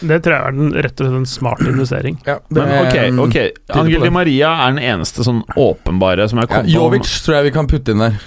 Det 0.02 0.18
tror 0.24 0.34
jeg 0.34 0.42
er 0.48 0.52
den, 0.58 0.72
rett 0.74 1.00
og 1.02 1.06
slett 1.08 1.18
en 1.22 1.26
smart 1.26 1.62
investering. 1.62 2.18
ja, 2.26 2.40
det- 2.50 2.66
Men 2.66 3.20
ok, 3.20 3.28
ok 3.28 3.78
Angel. 3.78 4.02
Di 4.02 4.10
Maria 4.10 4.50
er 4.68 4.74
den 4.74 4.84
eneste 4.84 5.24
sånn 5.24 5.44
åpenbare 5.56 6.28
som 6.30 6.40
jeg 6.40 6.50
ja, 6.50 6.56
kom 6.56 6.66
på. 6.66 6.72
Jovic 6.72 7.08
tror 7.24 7.36
jeg 7.38 7.44
vi 7.52 7.52
kan 7.52 7.68
putte 7.68 7.92
inn 7.92 8.00
der. 8.00 8.18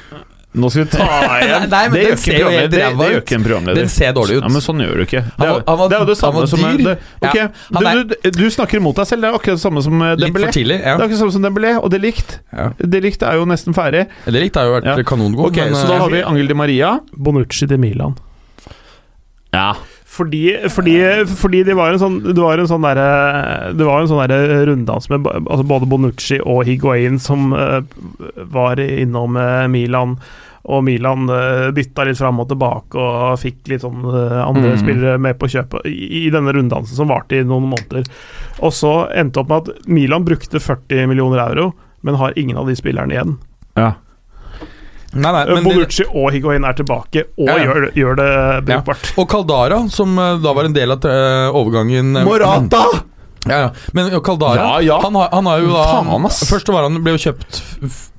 Nå 0.53 0.67
skal 0.69 0.83
vi 0.83 0.91
ta 0.91 1.05
igjen. 1.45 1.69
Nei, 1.71 1.83
men 1.89 1.93
det, 1.95 2.01
gjør 2.03 2.17
ikke 2.17 2.33
det, 2.51 2.71
det 2.73 2.79
gjør 2.99 3.21
ikke 3.21 3.35
en 3.37 3.45
programleder. 3.45 3.75
Den 3.79 3.89
ser 3.93 4.13
dårlig 4.17 4.39
ut. 4.41 4.43
Ja, 4.43 4.49
men 4.51 4.61
sånn 4.65 4.81
gjør 4.83 4.97
du 4.99 5.03
ikke. 5.05 5.21
Det 5.39 5.47
er, 5.47 5.63
han 5.69 5.79
var- 5.79 5.89
det 5.93 5.95
er 5.97 6.01
jo 6.01 6.09
det 6.09 6.17
samme 6.19 6.47
som 6.51 6.65
det, 6.81 6.99
Ok, 7.23 7.35
Ja, 7.37 7.93
du, 7.95 8.03
du, 8.05 8.31
du 8.35 8.51
snakker 8.51 8.81
imot 8.81 8.97
deg 8.97 9.07
selv. 9.07 9.23
Det 9.23 9.29
er 9.31 9.39
akkurat 9.39 9.61
det 9.61 9.63
samme 9.63 9.83
som 9.87 10.03
eh, 10.03 10.17
Dembélé. 10.17 10.51
tidlig. 10.51 10.79
Det 10.81 10.87
Ja. 10.87 10.95
er 10.97 10.99
akkurat 10.99 11.11
det 11.15 11.19
samme 11.21 11.33
som 11.37 11.43
Dembélé, 11.47 11.77
og 11.79 11.91
det 11.91 12.01
likt. 12.03 12.39
Ja. 12.53 12.73
Det 12.83 13.03
likt 13.03 13.23
er 13.23 13.35
jo 13.39 13.45
nesten 13.47 13.75
ferdig. 13.79 14.09
Det 14.27 14.35
likt 14.43 14.57
har 14.59 14.65
jo 14.65 14.75
vært 14.81 14.91
Ja. 14.91 14.97
kanongod. 15.07 15.47
Ok, 15.53 15.57
men, 15.57 15.75
Så 15.75 15.87
da 15.87 15.95
eh, 15.95 16.01
har 16.01 16.11
vi 16.11 16.23
Angel 16.23 16.47
Di 16.49 16.55
Maria. 16.55 16.99
Bonucci 17.15 17.69
til 17.69 17.79
Milan. 17.79 18.17
Ja. 19.55 19.75
Fordi, 20.21 20.43
fordi, 20.69 20.95
fordi 21.41 21.63
det 21.65 21.75
var 21.79 21.95
en 21.95 22.01
sånn 22.03 22.19
Det 22.27 22.37
var 22.43 22.61
en 22.61 22.69
sånn 22.69 22.85
derre 22.85 23.73
Det 23.73 23.87
var 23.89 24.03
en 24.03 24.11
sånn 24.11 24.21
derre 24.29 24.61
runddans 24.69 25.09
med 25.09 25.25
altså 25.33 25.65
både 25.65 25.89
Bonucci 25.89 26.39
og 26.45 26.63
Higuain 26.69 27.17
som 27.23 27.55
uh, 27.57 27.81
var 28.53 28.81
innom 28.85 29.39
eh, 29.41 29.65
Milan. 29.73 30.19
Og 30.71 30.83
Milan 30.85 31.25
uh, 31.33 31.71
bytta 31.75 32.05
litt 32.05 32.19
fram 32.21 32.43
og 32.43 32.51
tilbake 32.51 33.01
og 33.01 33.39
fikk 33.41 33.71
litt 33.73 33.85
sånn 33.87 34.05
eh, 34.05 34.37
andre 34.45 34.75
Mm. 34.75 34.81
spillere 34.83 35.17
med 35.23 35.39
på 35.41 35.49
kjøpet 35.51 35.89
i, 35.89 36.27
i 36.27 36.31
denne 36.35 36.53
runddansen 36.53 36.99
som 36.99 37.09
varte 37.11 37.39
i 37.41 37.47
noen 37.47 37.71
måneder. 37.73 38.05
Og 38.61 38.75
så 38.77 38.93
endte 39.17 39.41
opp 39.41 39.49
med 39.51 39.71
at 39.71 39.89
Milan 39.89 40.27
brukte 40.29 40.61
40 40.61 41.09
millioner 41.11 41.41
euro, 41.49 41.71
men 42.05 42.21
har 42.21 42.37
ingen 42.39 42.61
av 42.61 42.69
de 42.69 42.77
spillerne 42.79 43.17
igjen. 43.17 43.39
ja. 43.81 43.95
Nei, 45.13 45.31
nei, 45.35 45.45
men 45.51 45.65
det, 45.65 45.71
Bonucci 45.73 46.05
og 46.07 46.29
Higuain 46.31 46.63
er 46.69 46.77
tilbake 46.79 47.25
og 47.35 47.49
Ja, 47.49 47.57
ja. 47.59 47.65
Gjør, 47.67 47.81
det- 47.87 47.95
gjør 47.99 48.17
det 48.21 48.29
brukbart. 48.69 49.09
og 49.19 49.29
Caldara, 49.33 49.79
som 49.91 50.13
eh, 50.19 50.37
da 50.45 50.53
var 50.55 50.69
en 50.69 50.77
del 50.77 50.93
av 50.95 51.05
eh, 51.11 51.49
overgangen 51.51 52.17
eh, 52.21 52.25
Morata! 52.29 52.85
Ja, 53.49 53.57
ja. 53.65 53.71
Men 53.97 54.11
Caldara 54.23 54.55
Ja, 54.61 54.81
ja. 54.85 55.01
Han, 55.03 55.15
har, 55.17 55.31
han 55.33 55.47
har 55.51 55.59
jo 55.65 55.73
da 55.73 55.85
Faen, 55.89 56.27
ass. 56.29 56.43
Først 56.47 56.69
var 56.71 56.85
han 56.87 57.01
ble 57.03 57.17
jo 57.17 57.23
kjøpt 57.25 57.61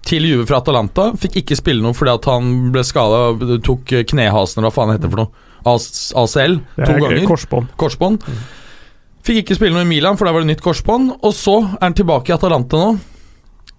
til 0.10 0.26
Juve 0.26 0.48
fra 0.50 0.58
Atalanta. 0.60 1.12
Fikk 1.22 1.38
ikke 1.44 1.56
spille 1.60 1.84
noe 1.86 1.94
fordi 1.96 2.12
at 2.18 2.26
han 2.28 2.72
ble 2.74 2.84
skada, 2.84 3.20
tok 3.64 3.86
knehasen 4.10 4.60
eller 4.60 4.72
hva 4.72 4.76
faen 4.76 4.90
det 4.92 4.98
heter 5.00 5.14
for 5.14 5.22
noe. 5.24 5.48
ACL 5.62 6.58
to 6.76 6.90
er 6.90 7.00
ganger. 7.06 7.24
Korsbånd. 7.30 7.70
Korsbånd. 7.78 8.26
Fikk 9.22 9.44
ikke 9.44 9.56
spille 9.60 9.78
noe 9.78 9.86
i 9.86 9.92
Milan, 9.92 10.18
for 10.18 10.26
da 10.26 10.34
var 10.34 10.42
det 10.42 10.50
nytt 10.50 10.64
korsbånd. 10.66 11.12
Og 11.22 11.36
så 11.38 11.60
er 11.78 11.84
han 11.86 11.94
tilbake 11.94 12.34
i 12.34 12.36
Atalanta 12.36 12.80
nå. 12.82 12.92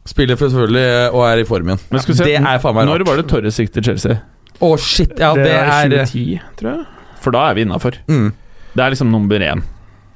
Spiller 0.08 0.34
selvfølgelig 0.36 0.86
og 1.14 1.22
er 1.28 1.40
i 1.42 1.44
form 1.46 1.68
igjen. 1.70 1.82
Men 1.92 2.02
skal 2.02 2.12
vi 2.14 2.18
se, 2.18 2.24
det 2.26 2.34
er 2.40 2.58
faen 2.62 2.74
meg 2.74 2.88
Når 2.88 2.98
rart. 3.02 3.08
var 3.08 3.20
det 3.20 3.26
Torres 3.30 3.58
gikk 3.62 3.70
til 3.76 3.84
Chelsea? 3.86 4.16
Å, 4.62 4.70
shit. 4.78 5.12
Ja, 5.18 5.30
det, 5.38 5.44
det 5.46 5.52
er 5.54 5.70
er 5.70 5.92
2010, 5.92 6.40
tror 6.58 6.70
jeg. 6.72 6.86
For 7.22 7.34
da 7.34 7.44
er 7.50 7.54
vi 7.58 7.64
innafor. 7.66 7.98
mm. 8.10 8.32
Det 8.72 8.82
er 8.82 8.94
liksom 8.94 9.10
nummer 9.12 9.42
én. 9.44 9.60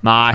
Nei. 0.07 0.35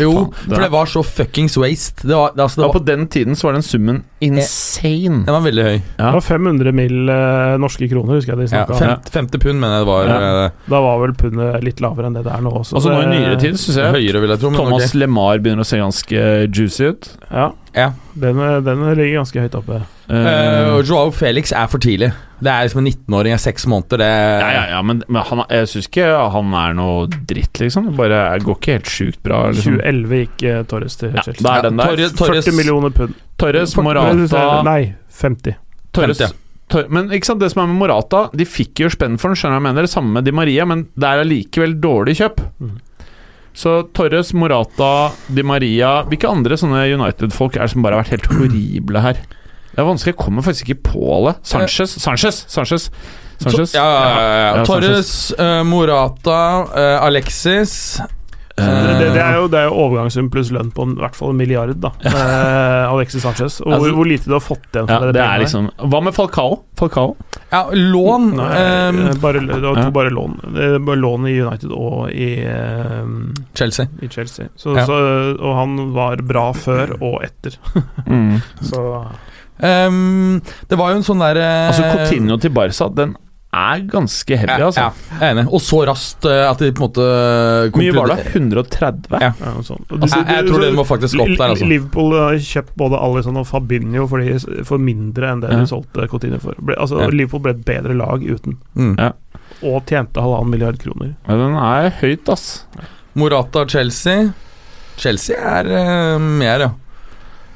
Jo, 0.00 0.12
faen, 0.12 0.50
for 0.54 0.62
det 0.64 0.70
var 0.72 0.86
så 0.90 1.02
fuckings 1.06 1.56
waste. 1.60 2.06
Det 2.06 2.14
var, 2.16 2.32
det, 2.34 2.42
altså, 2.44 2.60
det 2.60 2.64
Ja, 2.64 2.68
var, 2.72 2.78
på 2.78 2.84
den 2.86 3.06
tiden 3.08 3.36
så 3.38 3.48
var 3.48 3.52
den 3.58 3.62
summen 3.66 4.02
insane. 4.24 5.24
den 5.24 5.34
var 5.34 5.40
veldig 5.44 5.64
høy. 5.64 5.76
Ja. 5.98 6.04
Det 6.10 6.12
var 6.18 6.20
500 6.20 6.72
mill. 6.72 7.08
eh, 7.08 7.56
norske 7.60 7.88
kroner, 7.90 8.14
husker 8.18 8.34
jeg 8.36 8.48
de 8.48 8.56
Ja, 8.56 8.64
om. 8.68 8.76
fem, 8.78 8.94
femte 9.10 9.38
pund, 9.42 9.60
mener 9.60 9.78
jeg 9.78 9.86
det 9.86 9.90
var. 9.92 10.06
Ja. 10.08 10.44
eh, 10.46 10.50
Da 10.70 10.80
var 10.80 10.98
vel 11.04 11.14
pundet 11.14 11.62
litt 11.64 11.80
lavere 11.80 12.06
enn 12.10 12.14
det 12.18 12.24
det 12.24 12.32
er 12.32 12.40
nå 12.44 12.50
også. 12.50 12.76
Altså 12.76 12.88
så 12.88 12.94
nå 12.94 13.02
i 13.02 13.10
nyere 13.18 13.38
tid 13.40 13.54
syns 13.60 13.76
jeg 13.76 13.92
Høyere, 13.94 14.20
vil 14.24 14.30
jeg 14.34 14.40
tro. 14.40 14.50
Thomas 14.56 14.88
okay. 14.90 15.00
LeMar 15.04 15.38
begynner 15.44 15.64
å 15.64 15.68
se 15.68 15.78
ganske 15.78 16.24
juicy 16.54 16.88
ut. 16.94 17.10
Ja, 17.30 17.50
Ja. 17.74 17.92
den, 18.14 18.36
den 18.64 18.84
ligger 18.94 19.20
ganske 19.22 19.40
høyt 19.44 19.54
oppe. 19.58 19.82
Eh, 20.08 20.26
Eh, 20.28 20.82
Joao 20.84 21.10
Felix 21.16 21.52
er 21.56 21.66
for 21.72 21.78
tidlig. 21.80 22.10
Det 22.44 22.50
er 22.52 22.66
liksom 22.66 22.82
en 22.82 22.88
19-åring, 22.92 23.32
er 23.32 23.40
seks 23.40 23.64
måneder. 23.70 23.98
Det 24.02 24.08
ja, 24.08 24.48
ja, 24.52 24.64
ja, 24.74 24.82
men, 24.84 25.02
men 25.08 25.22
han, 25.24 25.40
jeg 25.48 25.68
syns 25.70 25.86
ikke 25.88 26.08
han 26.34 26.52
er 26.60 26.74
noe 26.76 27.06
dritt, 27.08 27.60
liksom. 27.62 27.86
Det 27.88 27.96
bare 27.96 28.18
går 28.44 28.58
ikke 28.58 28.74
helt 28.76 28.90
sjukt 28.92 29.20
bra. 29.24 29.38
Liksom. 29.54 29.78
2011 29.80 30.18
gikk 30.20 30.44
eh, 30.50 30.62
Torres 30.68 30.96
til 31.00 31.14
Ja, 31.14 31.22
Chelsea. 31.24 31.54
er 31.56 31.62
den 31.68 31.76
der. 31.80 31.92
Torres- 31.94 32.16
Torres- 32.18 32.44
40 32.44 32.56
millioner 32.58 32.90
pund. 32.90 33.14
Torres, 33.40 33.76
Morata 33.80 34.42
Nei, 34.66 34.80
50. 35.10 35.54
Torres, 35.94 36.20
50, 36.20 36.40
Tor 36.68 36.86
Men 36.92 37.08
ikke 37.12 37.26
sant, 37.30 37.40
det 37.40 37.50
som 37.52 37.62
er 37.64 37.66
med 37.72 37.76
Morata 37.80 38.30
De 38.32 38.44
fikk 38.48 38.80
jo 38.84 38.88
spenn 38.92 39.18
for 39.20 39.28
den, 39.32 39.36
skjønner 39.40 39.58
jeg 39.58 39.64
mener. 39.66 39.82
Det 39.88 39.90
samme 39.92 40.12
med 40.18 40.24
Di 40.28 40.32
Maria, 40.32 40.64
men 40.68 40.84
det 40.96 41.08
er 41.08 41.22
allikevel 41.24 41.74
dårlig 41.80 42.14
kjøp. 42.20 42.40
Mm. 42.60 42.76
Så 43.54 43.74
Torres, 43.94 44.34
Morata, 44.34 45.12
Di 45.32 45.42
Maria 45.46 46.02
Hvilke 46.08 46.28
andre 46.28 46.56
sånne 46.60 46.84
United-folk 46.92 47.56
er 47.56 47.66
det 47.68 47.70
som 47.74 47.82
bare 47.86 47.96
har 47.98 48.04
vært 48.04 48.14
helt 48.18 48.30
horrible 48.36 49.00
her? 49.04 49.20
Det 49.74 49.82
er 49.82 49.88
vanskelig, 49.90 50.14
jeg 50.14 50.20
kommer 50.24 50.42
faktisk 50.46 50.70
ikke 50.70 50.82
på 50.92 51.04
alle. 51.18 51.34
Sanchez, 51.42 51.96
Sanchez, 52.00 52.44
Sanchez. 52.48 52.90
Sanchez. 53.42 53.72
To- 53.72 53.78
Ja, 53.78 53.84
ja, 53.84 54.10
ja, 54.14 54.34
ja. 54.38 54.56
Ja, 54.60 54.64
Torres, 54.64 55.14
uh, 55.38 55.62
Morata, 55.66 56.40
uh, 56.70 57.04
Alexis 57.06 58.00
Eh, 58.56 58.62
Det, 58.64 58.98
det, 59.00 59.06
det, 59.16 59.18
er 59.18 59.34
jo, 59.34 59.48
det 59.50 59.58
er 59.58 59.64
jo 59.66 59.72
overgangssum 59.82 60.28
pluss 60.30 60.52
lønn 60.54 60.68
på 60.70 60.84
en, 60.86 60.92
i 60.94 61.00
hvert 61.02 61.16
fall 61.18 61.32
en 61.32 61.38
milliard, 61.40 61.72
da. 61.82 61.88
Eh, 62.06 62.84
Alexis 62.86 63.24
Sanchez. 63.24 63.56
Og 63.64 63.66
hvor, 63.66 63.74
Altså- 63.80 63.94
hvor 63.96 64.06
lite 64.06 64.30
du 64.30 64.34
har 64.36 64.44
fått 64.44 64.68
igjen 64.70 64.86
ja, 64.92 64.98
det. 65.02 65.08
det 65.16 65.22
er 65.24 65.40
liksom 65.42 65.66
Hva 65.90 66.00
med 66.06 66.14
Falcao? 66.14 66.60
Falcao? 66.78 67.16
Ja, 67.50 67.64
lån 67.74 68.28
Nei, 68.36 68.46
eh, 68.54 69.00
eh, 69.08 69.18
bare, 69.18 69.42
det 69.42 69.58
var 69.58 69.80
to 69.82 69.88
bare 69.90 70.12
lån. 70.14 70.38
Bare 70.86 71.00
lån 71.02 71.26
i 71.26 71.34
United 71.42 71.74
og 71.74 72.12
i, 72.14 72.30
eh, 72.46 73.02
Chelsea. 73.58 73.88
i 74.00 74.06
Chelsea. 74.14 74.46
Så, 74.54 74.76
Ja. 74.78 74.86
så, 74.86 75.00
og 75.34 75.56
han 75.58 75.74
var 75.98 76.22
bra 76.22 76.52
før 76.54 76.94
og 77.02 77.24
etter. 77.26 77.58
Mm. 78.06 78.38
Så 78.70 78.86
Ehm, 79.62 80.40
det 80.68 80.78
var 80.78 80.90
jo 80.90 80.96
en 81.02 81.06
sånn 81.06 81.20
der 81.22 81.38
eh, 81.38 81.68
Altså 81.70 81.84
Coutinho 81.94 82.36
til 82.42 82.50
Barca, 82.50 82.88
den 82.90 83.12
er 83.54 83.84
ganske 83.86 84.34
heavy, 84.34 84.50
ja, 84.50 84.66
altså. 84.66 84.80
ja, 84.82 85.18
jeg 85.20 85.22
er 85.22 85.36
enig. 85.36 85.44
Og 85.54 85.60
så 85.62 85.78
raskt 85.86 86.24
eh, 86.26 86.40
at 86.50 86.58
de 86.58 86.72
på 86.74 86.82
en 86.82 86.88
måte 86.88 87.04
Hvor 87.70 87.78
mye 87.84 87.92
var 87.94 88.10
det? 88.10 88.16
130? 88.34 89.14
Ja. 89.22 89.28
ja, 89.38 89.52
sånn. 89.62 89.84
du, 89.86 89.94
Altså, 90.00 90.18
jeg, 90.24 90.26
jeg 90.34 90.48
tror 90.48 90.58
så- 90.58 90.64
den 90.66 90.74
må 90.80 90.84
faktisk 90.88 91.20
opp 91.22 91.30
der, 91.38 91.44
altså. 91.54 91.68
Liverpool 91.70 92.16
har 92.18 92.34
kjøpt 92.42 92.74
både 92.82 92.98
Alison 92.98 93.38
og 93.38 93.46
Fabinho 93.46 94.08
for, 94.10 94.18
de, 94.26 94.64
for 94.66 94.82
mindre 94.82 95.30
enn 95.30 95.44
det 95.46 95.52
Ja. 95.54 95.60
de 95.62 95.70
solgte 95.70 96.08
Coutinho 96.10 96.40
for. 96.42 96.58
Ble, 96.58 96.74
altså, 96.82 96.98
Ja. 97.04 97.06
Liverpool 97.14 97.44
ble 97.46 97.54
et 97.54 97.64
bedre 97.64 97.94
lag 97.94 98.26
uten, 98.26 98.58
Mm. 98.74 98.96
Ja. 98.98 99.12
og 99.62 99.86
tjente 99.86 100.18
halvannen 100.18 100.50
milliard 100.50 100.78
kroner. 100.82 101.14
Ja, 101.28 101.36
den 101.38 101.54
er 101.54 101.90
høyt, 102.02 102.28
ass. 102.34 102.64
Morata 103.14 103.62
Chelsea. 103.70 104.32
Chelsea 104.98 105.36
er 105.38 105.70
uh, 105.70 106.18
mer, 106.18 106.58
ja. 106.58 106.70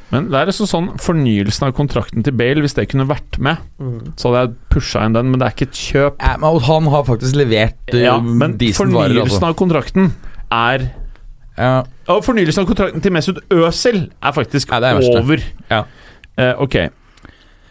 Men 0.08 0.28
det 0.32 0.38
er 0.40 0.48
liksom 0.48 0.68
sånn 0.68 0.86
fornyelsen 1.04 1.66
av 1.66 1.74
kontrakten 1.76 2.24
til 2.24 2.36
Bale, 2.36 2.62
hvis 2.64 2.76
det 2.78 2.86
kunne 2.88 3.04
vært 3.10 3.36
med, 3.44 3.60
så 4.16 4.30
hadde 4.30 4.44
jeg 4.46 4.54
pusha 4.72 5.02
inn 5.04 5.16
den, 5.16 5.28
men 5.32 5.40
det 5.40 5.48
er 5.48 5.56
ikke 5.56 5.68
et 5.68 5.80
kjøp. 5.82 6.22
Ja, 6.22 6.36
men 6.40 6.60
han 6.68 6.88
har 6.94 7.04
faktisk 7.08 7.36
levert 7.36 7.92
uh, 7.92 8.00
Ja, 8.00 8.14
men 8.22 8.56
varer, 8.56 8.78
fornyelsen 8.78 9.24
altså. 9.26 9.42
av 9.50 9.58
kontrakten 9.60 10.12
er 10.48 10.88
Ja. 11.58 11.72
Og 12.08 12.22
fornyelsen 12.24 12.62
av 12.62 12.70
kontrakten 12.70 13.02
til 13.04 13.12
Mesut 13.12 13.42
Øsel 13.52 14.06
er 14.22 14.32
faktisk 14.36 14.70
Ja, 14.72 14.78
det 14.80 14.94
er 14.94 15.18
over. 15.18 15.42
Ja. 15.68 15.82
Uh, 16.38 16.62
ok. 16.64 16.76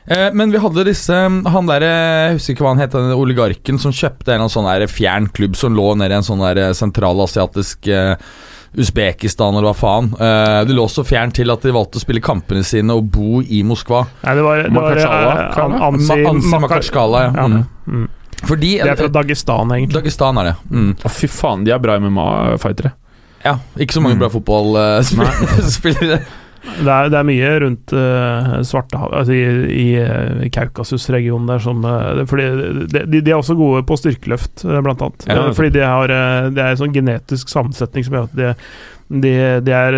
Uh, 0.07 0.29
men 0.37 0.53
vi 0.53 0.59
hadde 0.61 0.85
disse 0.87 1.15
Han 1.15 1.71
der, 1.71 1.83
jeg 1.87 2.35
husker 2.37 2.53
ikke 2.53 2.67
hva 2.67 2.75
han 2.75 2.83
het, 2.83 2.93
den 2.93 3.15
oligarken 3.15 3.81
som 3.81 3.95
kjøpte 3.95 4.29
en 4.29 4.35
eller 4.35 4.45
annen 4.45 4.53
sånn 4.53 4.69
der 4.69 4.91
fjern 4.91 5.31
klubb 5.33 5.57
som 5.57 5.73
lå 5.75 5.95
nede 5.97 6.13
i 6.13 6.19
en 6.19 6.27
sånn 6.27 6.43
sentralasiatisk 6.77 7.89
eh, 7.89 8.13
Usbekistan 8.75 9.55
eller 9.55 9.69
hva 9.71 9.75
faen. 9.77 10.09
Uh, 10.19 10.65
det 10.67 10.75
lå 10.75 10.87
så 10.91 11.03
fjernt 11.07 11.33
til 11.37 11.49
at 11.53 11.61
de 11.63 11.71
valgte 11.75 11.97
å 11.97 12.03
spille 12.03 12.21
kampene 12.21 12.63
sine 12.67 12.93
og 12.97 13.07
bo 13.13 13.41
i 13.41 13.63
Moskva. 13.63 14.03
Nei, 14.25 14.35
det 14.35 14.43
var, 14.45 14.63
det 14.63 14.71
var 14.73 14.75
Makhatsjala, 14.81 15.33
eh? 15.33 15.83
Ansi 15.87 16.07
Ma- 16.07 16.29
Ansi 16.33 16.91
ja. 16.91 17.31
Ja. 17.33 17.47
Mm. 17.47 17.63
Mm. 17.87 18.07
Fordi 18.45 18.71
Det 18.83 18.89
er 18.91 18.95
fra 18.99 19.07
Dagestan, 19.07 19.71
egentlig. 19.73 19.97
Dagestan 20.01 20.37
er 20.37 20.43
det. 20.51 20.55
Mm. 20.69 20.91
Oh, 21.03 21.09
fy 21.09 21.27
faen, 21.31 21.63
de 21.65 21.71
er 21.73 21.79
bra 21.81 21.95
MMA-fightere. 21.99 22.91
Ja, 23.45 23.55
ikke 23.77 23.93
så 23.93 24.01
mange 24.01 24.15
Mm. 24.17 24.19
bra 24.25 24.29
fotballspillere. 24.33 26.19
Det 26.65 26.89
er, 26.89 27.11
det 27.11 27.19
er 27.19 27.27
mye 27.27 27.53
rundt 27.63 27.93
uh, 27.95 28.57
Svartehavet, 28.67 29.15
altså 29.21 29.35
i, 29.35 29.45
i 29.73 29.87
eh, 30.01 30.47
Kaukasus-regionen 30.53 31.49
der 31.49 31.63
som 31.63 31.85
uh, 31.85 32.25
Fordi 32.29 32.49
de, 32.91 33.05
de, 33.05 33.21
de 33.21 33.33
er 33.33 33.37
også 33.37 33.57
gode 33.57 33.85
på 33.87 33.97
styrkeløft, 33.99 34.65
uh, 34.67 34.79
blant 34.85 35.01
annet. 35.05 35.29
Ja, 35.29 35.39
ja. 35.39 35.55
fordi 35.57 35.73
de 35.77 35.85
har 35.85 36.13
Det 36.53 36.61
er 36.61 36.73
en 36.73 36.83
sånn 36.83 36.95
genetisk 36.95 37.51
sammensetning 37.51 38.05
som 38.05 38.17
gjør 38.17 38.29
at 38.29 38.37
de, 38.37 38.51
de, 39.23 39.33
de 39.63 39.73
er, 39.73 39.95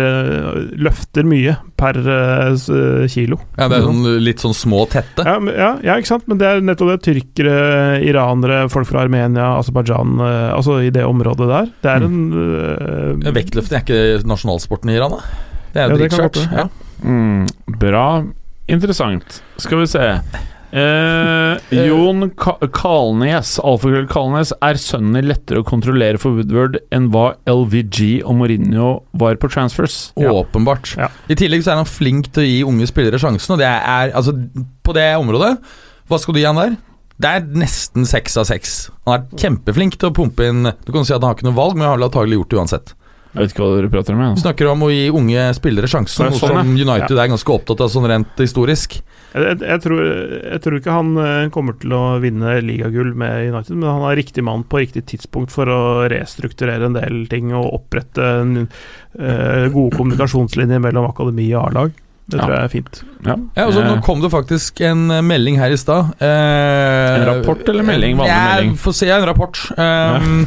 løfter 0.78 1.26
mye 1.26 1.56
per 1.80 1.96
kilo. 3.10 3.40
Ja, 3.58 3.66
det 3.70 3.80
er 3.80 3.86
sånn, 3.86 4.04
litt 4.22 4.42
sånn 4.42 4.54
små 4.54 4.84
og 4.84 4.92
tette. 4.92 5.24
Ja, 5.26 5.36
ja, 5.50 5.70
ja, 5.86 5.96
ikke 5.98 6.12
sant? 6.12 6.28
Men 6.30 6.40
det 6.40 6.46
er 6.46 6.62
nettopp 6.64 6.92
det. 6.92 6.98
Tyrkere, 7.08 7.56
iranere, 8.06 8.62
folk 8.72 8.88
fra 8.90 9.02
Armenia, 9.06 9.54
Aserbajdsjan 9.58 10.20
Altså 10.20 10.80
i 10.84 10.92
det 10.94 11.06
området 11.08 11.48
der. 11.50 11.70
Det 11.82 11.94
er 11.94 12.06
en 12.06 12.20
eh, 13.26 13.30
Vektløfting 13.34 13.80
er 13.80 13.84
ikke 13.84 14.28
nasjonalsporten 14.28 14.92
i 14.92 14.98
Iran, 14.98 15.18
da? 15.18 15.48
Det 15.74 15.82
er 15.82 15.92
Ja, 15.94 15.96
være, 15.96 16.46
ja. 16.52 16.68
Mm, 17.02 17.46
bra. 17.80 18.06
Interessant. 18.70 19.42
Skal 19.58 19.82
vi 19.82 19.86
se. 19.90 20.06
Eh, 20.70 21.58
Jon 21.88 22.28
Ka 22.38 22.52
Kalnes, 22.70 23.56
alfakrøll 23.66 24.06
Kalnes, 24.10 24.52
er 24.62 24.78
sønnen 24.78 25.26
lettere 25.26 25.64
å 25.64 25.66
kontrollere 25.66 26.20
for 26.22 26.36
Woodward 26.38 26.78
enn 26.94 27.08
hva 27.10 27.32
LVG 27.50 28.20
og 28.22 28.36
Mourinho 28.38 28.90
var 29.18 29.40
på 29.42 29.50
transfers? 29.50 30.12
Ja. 30.20 30.30
Åpenbart. 30.30 30.92
Ja. 31.00 31.10
I 31.26 31.38
tillegg 31.38 31.66
så 31.66 31.74
er 31.74 31.82
han 31.82 31.90
flink 31.90 32.30
til 32.30 32.44
å 32.44 32.46
gi 32.46 32.60
unge 32.70 32.86
spillere 32.90 33.18
sjansen, 33.18 33.56
og 33.56 33.62
det 33.62 33.66
er 33.70 34.14
altså 34.14 34.36
På 34.86 34.94
det 34.96 35.08
området, 35.18 35.56
hva 36.10 36.18
skal 36.18 36.34
du 36.34 36.40
gi 36.40 36.46
han 36.46 36.58
der? 36.58 36.78
Det 37.20 37.28
er 37.36 37.50
nesten 37.60 38.06
seks 38.08 38.38
av 38.40 38.46
seks. 38.48 38.78
Han 39.06 39.18
er 39.18 39.42
kjempeflink 39.42 39.98
til 40.00 40.08
å 40.08 40.14
pumpe 40.16 40.46
inn 40.48 40.70
Du 40.86 40.94
kan 40.94 41.04
si 41.04 41.12
at 41.12 41.20
han 41.20 41.32
har 41.32 41.36
ikke 41.36 41.50
noe 41.50 41.58
valg, 41.58 41.74
men 41.76 41.84
han 41.84 41.92
har 41.92 42.00
vel 42.00 42.08
antagelig 42.08 42.38
gjort 42.40 42.54
det 42.54 42.60
uansett. 42.62 42.94
Jeg 43.30 43.44
vet 43.44 43.52
ikke 43.52 43.62
hva 43.62 43.76
dere 43.76 43.90
prater 43.92 44.16
om. 44.16 44.22
Vi 44.34 44.42
snakker 44.42 44.68
om 44.72 44.80
å 44.82 44.90
gi 44.90 45.04
unge 45.14 45.44
spillere 45.54 45.90
sjansen, 45.90 46.26
noe 46.26 46.38
sånn, 46.40 46.56
som 46.56 46.72
United 46.74 47.14
er 47.14 47.30
ganske 47.30 47.54
opptatt 47.54 47.84
av 47.84 47.92
sånn 47.92 48.08
rent 48.10 48.42
historisk. 48.42 48.96
Jeg, 49.30 49.44
jeg, 49.44 49.60
jeg, 49.62 49.82
tror, 49.84 50.00
jeg 50.40 50.62
tror 50.64 50.78
ikke 50.80 50.96
han 50.96 51.12
eh, 51.22 51.44
kommer 51.54 51.76
til 51.78 51.94
å 51.94 52.02
vinne 52.22 52.56
ligagull 52.66 53.12
med 53.14 53.52
United, 53.52 53.76
men 53.76 53.86
han 53.86 54.06
er 54.08 54.18
riktig 54.18 54.42
mann 54.46 54.66
på 54.66 54.82
riktig 54.82 55.04
tidspunkt 55.12 55.54
for 55.54 55.70
å 55.70 55.80
restrukturere 56.10 56.90
en 56.90 56.98
del 56.98 57.22
ting 57.30 57.54
og 57.54 57.70
opprette 57.78 58.26
en, 58.40 58.64
eh, 58.66 59.68
gode 59.70 59.94
kommunikasjonslinjer 59.94 60.82
mellom 60.82 61.06
akademi 61.12 61.52
og 61.54 61.68
A-lag. 61.68 61.94
Det 62.30 62.38
Ja. 62.38 62.44
tror 62.46 62.54
jeg 62.54 62.64
er 62.64 62.68
fint. 62.72 63.00
Ja. 63.26 63.34
Ja, 63.56 63.64
altså, 63.66 63.82
Nå 63.84 63.96
Eh, 63.96 64.02
kom 64.06 64.20
det 64.22 64.30
faktisk 64.32 64.80
en 64.86 65.10
eh, 65.10 65.20
melding 65.20 65.58
her 65.58 65.70
i 65.74 65.76
stad. 65.76 66.12
Eh, 66.22 67.14
En 67.20 67.26
rapport 67.26 67.68
eller 67.68 67.82
melding? 67.84 68.16
Vanlig 68.16 68.30
jeg 68.30 68.54
melding? 68.54 68.76
Får 68.80 68.94
se 68.94 69.08
en 69.10 69.26
rapport. 69.26 69.58
Um, 69.76 70.46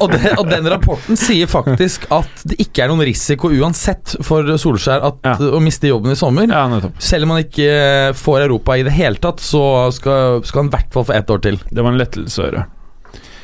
og, 0.00 0.06
det, 0.12 0.32
og 0.38 0.48
den 0.48 0.68
rapporten 0.70 1.18
sier 1.18 1.50
faktisk 1.50 2.06
at 2.14 2.44
det 2.48 2.56
ikke 2.62 2.84
er 2.86 2.92
noen 2.92 3.04
risiko 3.08 3.50
uansett 3.50 4.16
for 4.24 4.42
Solskjær 4.56 5.04
at, 5.10 5.20
Ja. 5.26 5.34
å 5.36 5.60
miste 5.60 5.90
jobben 5.90 6.14
i 6.14 6.18
sommer. 6.18 6.46
ja. 6.48 6.64
Selv 6.98 7.24
om 7.28 7.30
han 7.36 7.44
ikke 7.44 8.14
får 8.16 8.46
Europa 8.46 8.78
i 8.78 8.82
det 8.86 8.92
hele 8.96 9.16
tatt, 9.20 9.38
så 9.44 9.90
skal, 9.92 10.42
skal 10.44 10.62
han 10.64 10.72
i 10.72 10.76
hvert 10.76 10.92
fall 10.94 11.04
få 11.04 11.14
ett 11.18 11.26
år 11.30 11.42
til. 11.42 11.58
Det 11.72 11.82
var 11.84 11.92
en 11.92 11.98
lettelse 12.00 12.38
å 12.38 12.48
høre. 12.50 12.66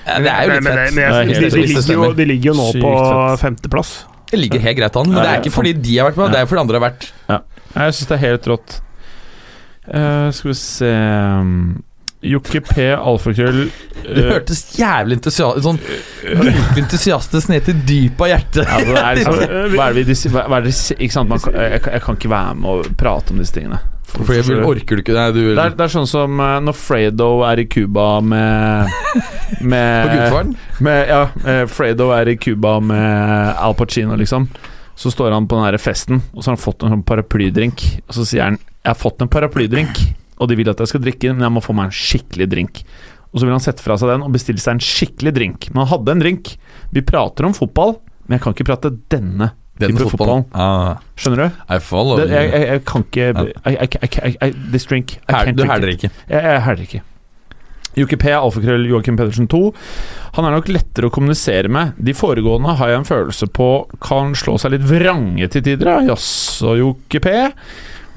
Ja, 0.06 0.19
det 0.20 0.28
er 0.28 0.43
jo 0.44 0.51
litt 0.52 0.62
Men- 0.62 0.65
men- 0.65 0.86
fett. 0.86 0.94
men 0.94 1.05
jeg 1.05 1.12
de, 1.51 1.51
ligger 1.66 1.94
jo, 1.94 2.12
de 2.12 2.24
ligger 2.28 2.44
jo 2.52 2.55
nå 2.59 2.73
Sykt 2.73 2.82
på 2.85 3.39
femteplass. 3.40 3.93
Det 4.31 4.41
ligger 4.41 4.63
helt 4.65 4.79
greit 4.79 4.97
an, 4.97 5.11
men 5.11 5.21
det 5.21 5.31
er 5.31 5.43
ikke 5.43 5.55
fordi 5.55 5.75
de 5.79 5.99
har 5.99 6.09
vært 6.11 6.21
med, 6.21 6.33
det 6.35 6.41
er 6.41 6.49
fordi 6.51 6.63
andre 6.65 6.81
har 6.81 6.87
vært. 6.89 7.09
Jeg 7.75 7.97
syns 7.97 8.11
det 8.11 8.17
er 8.17 8.23
helt 8.25 8.49
rått. 8.51 8.77
Uh, 9.85 10.31
skal 10.33 10.49
vi 10.49 10.57
se 10.57 10.91
um, 10.91 11.83
Jokke 12.25 12.61
P. 12.65 12.89
Alfakrøll 12.97 13.63
Du 14.05 14.21
eh, 14.21 14.29
hørtes 14.33 14.63
jævlig 14.79 15.19
entusiastisk 15.21 15.65
Sånn 15.67 15.81
virkelig 16.25 16.83
entusiastisk 16.85 17.51
ned 17.53 17.67
til 17.69 17.81
dypet 17.89 18.25
av 18.27 18.31
hjertet. 18.33 18.69
ja, 18.69 18.79
det 18.85 19.01
er 19.03 19.19
liksom, 19.21 19.41
hva 19.77 19.89
er 19.91 19.99
det 19.99 20.05
vi 20.09 20.31
hva 20.35 20.45
er 20.59 20.67
det, 20.69 20.75
ikke 20.99 21.15
sant? 21.17 21.29
Man, 21.33 21.43
jeg, 21.55 21.83
jeg 21.93 22.05
kan 22.07 22.19
ikke 22.21 22.33
være 22.33 22.55
med 22.61 22.71
og 22.71 22.95
prate 23.01 23.35
om 23.35 23.43
disse 23.43 23.55
tingene. 23.57 23.81
For- 24.15 24.35
jeg 24.37 24.45
vil 24.47 24.61
orker 24.63 25.01
du 25.01 25.03
ikke 25.03 25.15
det? 25.17 25.25
Du, 25.35 25.41
det, 25.55 25.59
er, 25.59 25.73
det 25.75 25.87
er 25.89 25.91
sånn 25.91 26.07
som 26.07 26.39
eh, 26.41 26.59
når 26.63 26.77
Fredo 26.79 27.31
er 27.49 27.65
i 27.65 27.67
Cuba 27.67 28.21
med 28.23 28.93
på 29.59 29.65
Med, 29.73 30.13
gudfaren? 30.13 30.53
med 30.87 31.09
Ja, 31.11 31.23
eh, 31.51 31.65
Fredo 31.71 32.11
er 32.15 32.31
i 32.31 32.37
Cuba 32.39 32.77
med 32.85 33.57
Al 33.59 33.75
Pacino, 33.79 34.15
liksom. 34.21 34.47
Så 34.95 35.11
står 35.11 35.33
han 35.35 35.49
på 35.51 35.57
den 35.59 35.65
her 35.67 35.75
festen, 35.83 36.21
og 36.31 36.45
så 36.45 36.53
har 36.53 36.55
han 36.57 36.63
fått 36.63 36.85
en 36.87 36.93
sånn 36.95 37.03
paraplydrink. 37.09 37.83
Og 38.07 38.15
så 38.15 38.23
sier 38.29 38.45
han 38.47 38.59
'Jeg 38.61 38.93
har 38.93 39.01
fått 39.01 39.23
en 39.25 39.29
paraplydrink, 39.33 39.99
og 40.39 40.48
de 40.51 40.56
vil 40.59 40.70
at 40.73 40.81
jeg 40.82 40.89
skal 40.93 41.01
drikke 41.05 41.32
men 41.35 41.47
jeg 41.47 41.55
må 41.55 41.62
få 41.65 41.74
meg 41.77 41.90
en 41.90 41.97
skikkelig 41.98 42.48
drink'. 42.51 42.82
Og 43.35 43.40
så 43.40 43.47
vil 43.48 43.55
han 43.56 43.61
sette 43.65 43.82
fra 43.82 43.97
seg 43.98 44.09
den 44.12 44.23
og 44.23 44.31
bestille 44.32 44.62
seg 44.62 44.77
en 44.77 44.82
skikkelig 44.85 45.32
drink. 45.35 45.69
Men 45.74 45.85
han 45.86 45.98
hadde 45.98 46.12
en 46.15 46.20
drink. 46.23 46.56
Vi 46.94 47.02
prater 47.02 47.44
om 47.48 47.55
fotball, 47.56 47.97
men 48.28 48.39
jeg 48.39 48.44
kan 48.44 48.55
ikke 48.55 48.66
prate 48.69 48.90
denne 49.11 49.51
Den 49.81 49.97
fotballen. 49.98 50.44
fotball. 50.44 50.44
Ah, 50.55 51.01
Skjønner 51.19 51.36
du? 51.48 51.56
I 51.74 51.78
follow 51.82 52.16
Det, 52.20 52.28
jeg, 52.31 52.52
jeg, 52.52 52.69
jeg 52.69 52.85
kan 52.86 53.02
ikke 53.02 53.24
I, 53.66 53.73
I, 53.74 54.28
I, 54.47 54.51
This 54.70 54.86
drink 54.86 55.16
I 55.28 55.32
Her- 55.32 55.44
can't 55.51 55.56
Du 55.59 55.65
herder 55.66 55.89
ikke. 55.90 56.11
Jeg, 56.31 56.43
jeg 56.47 56.62
herder 56.62 56.82
ikke. 56.86 57.01
Jokke 57.94 58.16
P, 58.19 58.31
alfakrøll 58.35 58.86
Joakim 58.90 59.16
Pedersen 59.19 59.47
2. 59.51 59.61
Han 60.35 60.44
er 60.48 60.51
nok 60.56 60.66
lettere 60.70 61.06
å 61.06 61.12
kommunisere 61.15 61.69
med. 61.70 61.93
De 62.02 62.15
foregående 62.15 62.73
har 62.78 62.89
jeg 62.90 62.98
en 63.02 63.06
følelse 63.06 63.47
på 63.55 63.69
kan 64.02 64.32
slå 64.35 64.56
seg 64.59 64.74
litt 64.74 64.86
vrange 64.89 65.47
til 65.51 65.62
tider. 65.62 65.90
ja. 65.90 66.01
Jaså, 66.15 66.74
P. 67.23 67.35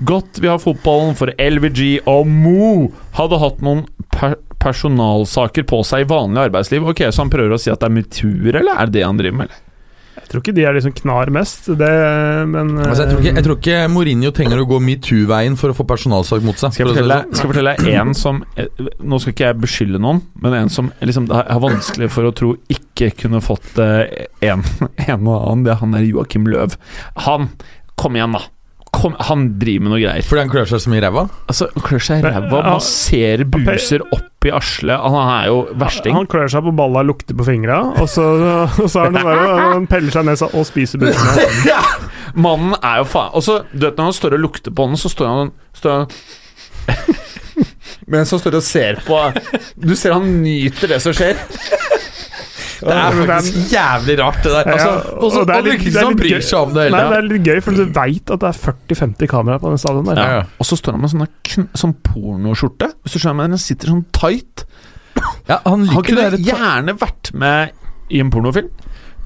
Godt 0.06 0.38
vi 0.42 0.50
har 0.50 0.60
fotballen, 0.62 1.16
for 1.18 1.32
LVG 1.42 2.04
og 2.06 2.28
Mo 2.30 2.90
hadde 3.18 3.40
hatt 3.42 3.64
noen 3.66 3.86
per 4.14 4.38
personalsaker 4.62 5.66
på 5.70 5.84
seg 5.86 6.06
i 6.06 6.10
vanlig 6.10 6.48
arbeidsliv. 6.48 6.86
Ok, 6.92 7.06
Så 7.12 7.24
han 7.24 7.32
prøver 7.34 7.56
å 7.56 7.62
si 7.62 7.72
at 7.74 7.82
det 7.82 7.90
er 7.90 7.98
mutur, 7.98 8.52
eller 8.54 8.74
er 8.74 8.90
det 8.90 9.00
det 9.00 9.08
han 9.08 9.18
driver 9.20 9.42
med? 9.42 9.50
eller? 9.50 9.64
Jeg 10.18 10.32
tror 10.32 10.42
ikke 10.42 10.54
de 10.58 10.64
er 10.66 10.74
de 10.74 10.80
liksom 10.82 10.94
knar 10.98 11.30
mest, 11.32 11.68
det, 11.80 11.90
men 12.52 12.74
Altså, 12.84 13.06
jeg, 13.06 13.12
tror 13.14 13.22
ikke, 13.22 13.30
eh, 13.30 13.38
jeg 13.38 13.46
tror 13.46 13.58
ikke 13.62 13.78
Mourinho 13.94 14.32
trenger 14.36 14.60
å 14.60 14.66
gå 14.68 14.80
metoo-veien 14.84 15.56
for 15.56 15.72
å 15.72 15.76
få 15.78 15.86
personalsak 15.88 16.44
mot 16.44 16.58
seg. 16.60 16.74
Skal 16.76 16.84
jeg 16.84 16.90
det 16.90 16.98
fortelle, 16.98 17.20
deg, 17.22 17.38
skal 17.38 17.48
jeg 17.48 17.54
fortelle 17.54 18.02
en 18.02 18.12
som 18.18 18.42
eh, 18.58 18.82
Nå 19.00 19.22
skal 19.24 19.36
ikke 19.36 19.46
jeg 19.48 19.60
beskylde 19.62 20.02
noen, 20.04 20.20
men 20.44 20.58
en 20.58 20.74
som 20.74 20.92
liksom 21.00 21.30
har 21.32 21.48
har 21.48 21.64
vanskelig 21.64 22.10
for 22.12 22.28
å 22.28 22.34
tro 22.36 22.52
ikke 22.74 23.14
kunne 23.22 23.40
fått 23.46 23.80
eh, 23.80 24.28
en, 24.50 24.66
en 25.08 25.32
og 25.32 25.38
annen. 25.38 25.64
Det 25.64 25.76
er 25.78 25.82
han 25.86 25.96
der 25.96 26.10
Joakim 26.10 26.50
Løv. 26.52 26.76
Han 27.30 27.52
Kom 27.98 28.20
igjen, 28.20 28.36
da! 28.36 28.44
Kom, 28.98 29.14
han 29.28 29.44
driver 29.62 29.84
med 29.86 29.94
noe 29.94 30.00
greier. 30.02 30.26
Fordi 30.26 30.42
han 30.42 30.50
klør 30.52 30.70
seg 30.72 30.82
så 30.82 30.90
mye 30.90 30.98
i 30.98 31.04
ræva? 31.06 31.28
Altså, 31.52 31.68
Han 31.76 31.84
klør 31.86 32.04
seg 32.08 32.24
i 32.24 32.26
ræva, 32.26 32.62
ja, 32.64 32.74
masserer 32.74 33.44
buser 33.54 34.06
opp 34.16 34.48
i 34.48 34.54
arslet. 34.58 34.98
Han 34.98 35.18
er 35.36 35.50
jo 35.52 35.60
versting. 35.78 36.16
Han 36.18 36.30
klør 36.32 36.50
seg 36.52 36.66
på 36.66 36.74
balla, 36.78 37.04
lukter 37.06 37.38
på 37.38 37.46
fingra, 37.46 37.80
og 38.02 38.10
så, 38.10 38.26
og 38.84 38.88
så 38.90 39.04
er 39.04 39.12
han 39.12 39.20
bare, 39.22 39.46
han 39.76 39.88
peller 39.92 40.14
seg 40.16 40.26
ned 40.28 40.42
og 40.50 40.66
spiser 40.68 41.04
busene. 41.04 41.78
Mannen 42.48 42.76
er 42.86 43.00
jo 43.02 43.06
faen 43.10 43.32
Og 43.34 43.42
så, 43.42 43.54
du 43.72 43.88
vet 43.88 43.98
når 43.98 44.12
han 44.12 44.16
står 44.18 44.36
og 44.38 44.42
lukter 44.44 44.74
på 44.76 44.86
den, 44.90 45.00
så 45.00 45.10
står 45.10 45.32
han, 45.32 45.54
står 45.74 45.96
han 45.96 46.06
Mens 48.14 48.30
han 48.32 48.42
står 48.44 48.58
og 48.60 48.64
ser 48.64 49.00
på 49.08 49.18
Du 49.82 49.96
ser 49.98 50.14
han 50.14 50.28
nyter 50.44 50.94
det 50.94 51.00
som 51.04 51.16
skjer. 51.18 51.40
Det 52.80 52.94
er 52.94 53.12
faktisk 53.18 53.72
jævlig 53.74 54.16
rart, 54.20 54.38
det 54.44 54.52
der. 54.54 54.68
Altså, 54.74 54.88
Ja, 54.88 55.18
og 55.18 55.32
så 55.32 55.40
og 55.42 55.48
det 55.48 55.56
er 55.56 55.62
litt- 55.64 55.84
det 55.88 55.96
er 55.96 56.08
litt 56.10 56.18
bryr 56.20 56.34
gøy. 56.38 56.44
seg 56.44 56.60
om 56.60 56.74
det 56.74 56.92
Nei, 56.92 57.00
det 57.10 57.18
er 57.18 57.22
litt 57.28 57.44
gøy, 57.48 57.62
for 57.64 57.72
du 57.72 57.86
veit 57.86 58.32
at 58.32 58.40
det 58.40 58.50
er 58.50 58.60
40-50 58.74 59.28
kameraer 59.28 59.60
på 59.64 59.70
den 59.74 59.78
stadion 59.82 60.06
der. 60.06 60.16
Ja, 60.16 60.28
ja. 60.38 60.44
Og 60.60 60.66
så 60.70 60.78
står 60.78 60.92
han 60.98 61.02
med 61.02 61.10
sånne 61.14 61.28
kn 61.44 61.68
sånn 61.74 61.96
pornoskjorte. 62.04 62.92
Hvis 63.04 63.14
du 63.14 63.20
skjønner, 63.20 63.36
men 63.42 63.50
Den 63.52 63.58
sitter 63.64 63.88
sånn 63.94 64.06
tight. 64.12 64.66
Ja, 65.50 65.58
han 65.66 65.86
Han 65.86 65.88
liker 65.88 66.04
kunne 66.04 66.30
det 66.32 66.44
gjerne 66.46 66.98
vært 67.00 67.34
med 67.34 67.72
i 68.12 68.20
en 68.20 68.30
pornofilm. 68.32 68.70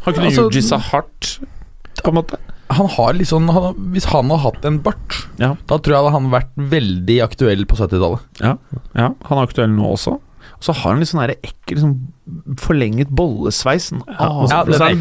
Han 0.05 0.13
kunne 0.13 0.25
Altså, 0.31 0.49
Jizza 0.51 0.79
hardt, 0.79 1.39
på 2.01 2.07
en 2.07 2.15
måte. 2.15 2.37
Han 2.71 2.87
har 2.87 3.13
sånn 3.27 3.49
han, 3.51 3.73
Hvis 3.91 4.05
han 4.05 4.29
hadde 4.29 4.39
hatt 4.41 4.65
en 4.65 4.79
bart, 4.79 5.27
Ja. 5.37 5.55
da 5.67 5.77
tror 5.77 5.91
jeg 5.91 6.03
hadde 6.03 6.11
han 6.13 6.31
vært 6.31 6.55
veldig 6.57 7.17
aktuell 7.21 7.65
på 7.65 7.75
70-tallet. 7.75 8.19
Ja, 8.39 8.55
Han 8.95 9.37
er 9.37 9.43
aktuell 9.45 9.67
nå 9.69 9.91
også. 9.91 10.19
Så 10.61 10.73
har 10.77 10.91
han 10.93 10.99
litt 11.01 11.09
sånn 11.09 11.23
ekkel 11.33 11.79
sånn 11.81 11.95
forlenget 12.61 13.09
bollesveis. 13.09 13.89
Sånn, 13.91 14.03
Ja, 14.07 14.29
så, 14.45 14.49
Ja, 14.51 14.63
så, 14.65 14.83
er 14.85 14.93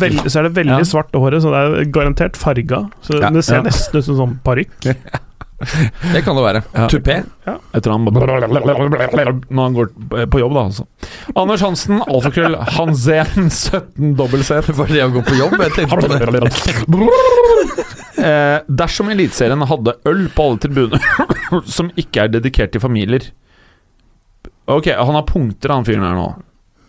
det 0.48 0.54
veldig, 0.54 0.54
det 0.54 0.66
Ja. 0.66 0.78
svart 0.88 1.12
håret, 1.12 1.42
så 1.44 1.50
det 1.52 1.60
er 1.60 1.90
garantert 1.92 2.36
farga. 2.36 2.88
Så 3.04 3.20
Ja. 3.20 3.28
det 3.30 3.44
ser 3.44 3.62
nesten 3.62 3.98
ut 3.98 4.04
som 4.04 4.16
sånn 4.16 4.38
parykk. 4.42 4.70
Det 5.60 6.22
kan 6.24 6.34
det 6.36 6.42
være. 6.42 6.62
Tupé. 6.88 7.18
Etter 7.76 7.90
han 7.92 8.04
Når 8.08 9.60
han 9.60 9.74
går 9.76 9.90
på 10.32 10.40
jobb, 10.40 10.54
da, 10.54 10.60
altså. 10.70 10.86
Anders 11.36 11.60
Hansen, 11.60 12.00
alfakrøll, 12.00 12.56
Hansen, 12.78 13.50
17 13.50 14.14
dobbel 14.16 14.42
C. 14.42 14.54
Var 14.80 14.86
det 14.88 15.02
å 15.04 15.10
gå 15.12 15.20
på 15.26 15.36
jobb? 15.36 15.58
Jeg 15.60 15.72
tenkte 15.76 16.00
på 16.00 16.08
det. 16.32 17.84
Eh, 18.20 18.58
dersom 18.68 19.08
Eliteserien 19.12 19.62
hadde 19.68 19.94
øl 20.08 20.26
på 20.34 20.48
alle 20.48 20.58
tribuner 20.64 21.00
som 21.68 21.90
ikke 22.00 22.24
er 22.24 22.32
dedikert 22.34 22.72
til 22.74 22.80
familier 22.82 23.20
Ok, 24.70 24.90
han 24.94 25.16
har 25.16 25.26
punkter, 25.26 25.72
han 25.74 25.86
fyren 25.86 26.06
her 26.06 26.16
nå. 26.18 26.28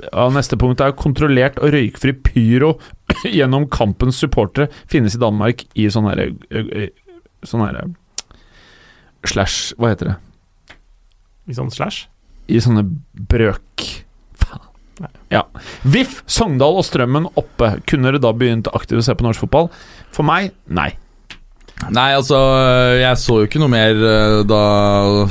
Ja, 0.02 0.26
neste 0.34 0.58
punkt 0.58 0.82
er 0.82 0.96
kontrollert 0.98 1.60
og 1.62 1.74
røykfri 1.76 2.14
pyro 2.26 2.74
gjennom 3.38 3.68
kampens 3.70 4.18
supportere 4.22 4.72
finnes 4.90 5.18
i 5.18 5.22
Danmark 5.22 5.62
i 5.78 5.86
sånn 5.94 6.10
herre 6.10 6.32
Sånn 7.46 7.62
herre 7.66 7.86
Slash 9.30 9.76
Hva 9.78 9.92
heter 9.94 10.12
det? 10.12 10.16
I 11.50 11.58
sånn 11.58 11.72
slash. 11.74 12.06
I 12.50 12.60
sånne 12.62 12.84
brøk... 13.30 13.86
Faen. 14.42 14.66
Ja. 15.34 15.42
VIF, 15.82 16.22
Sogndal 16.30 16.78
og 16.80 16.86
Strømmen 16.86 17.28
oppe. 17.40 17.74
Kunne 17.90 18.10
dere 18.10 18.22
da 18.22 18.32
begynt 18.38 18.70
aktivt 18.72 19.02
å 19.02 19.06
se 19.06 19.16
på 19.18 19.26
norsk 19.26 19.44
fotball? 19.46 19.72
For 20.14 20.28
meg, 20.28 20.54
nei. 20.70 20.92
Nei, 21.92 22.12
altså, 22.14 22.38
jeg 23.00 23.18
så 23.18 23.40
jo 23.42 23.48
ikke 23.48 23.62
noe 23.62 23.72
mer 23.74 23.98
eh, 24.06 24.36
da 24.46 24.62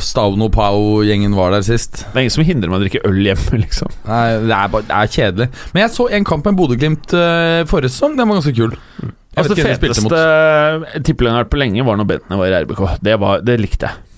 Stavno 0.03 0.49
Pau-gjengen 0.53 1.37
var 1.39 1.55
der 1.55 1.63
sist. 1.67 2.03
Det 2.03 2.17
er 2.17 2.25
ingen 2.25 2.35
som 2.35 2.47
hindrer 2.49 2.73
meg 2.73 2.81
å 2.81 2.85
drikke 2.85 3.05
øl 3.07 3.23
hjemme, 3.29 3.61
liksom. 3.65 3.95
Nei, 4.09 4.25
det 4.49 4.57
er, 4.57 4.73
bare, 4.75 4.89
det 4.89 4.99
er 4.99 5.15
kjedelig. 5.15 5.49
Men 5.75 5.85
jeg 5.85 5.95
så 5.95 6.09
en 6.19 6.29
kamp 6.33 6.51
med 6.51 6.59
Bodø-Glimt 6.59 7.15
uh, 7.15 7.63
forrige 7.71 7.95
sesong. 7.95 8.19
Den 8.19 8.27
var 8.27 8.41
ganske 8.41 8.57
kul. 8.57 8.75
Jeg 8.75 9.17
Altså, 9.39 9.55
det 9.55 9.63
feteste 9.63 10.21
har 10.21 11.37
vært 11.39 11.53
på 11.53 11.59
lenge, 11.61 11.85
var 11.87 11.99
når 12.01 12.09
Bentner 12.11 12.41
var 12.41 12.51
i 12.51 12.63
RBK. 12.65 12.81
Det, 13.07 13.15
var, 13.23 13.45
det 13.47 13.61
likte 13.63 13.87
jeg. 13.87 14.10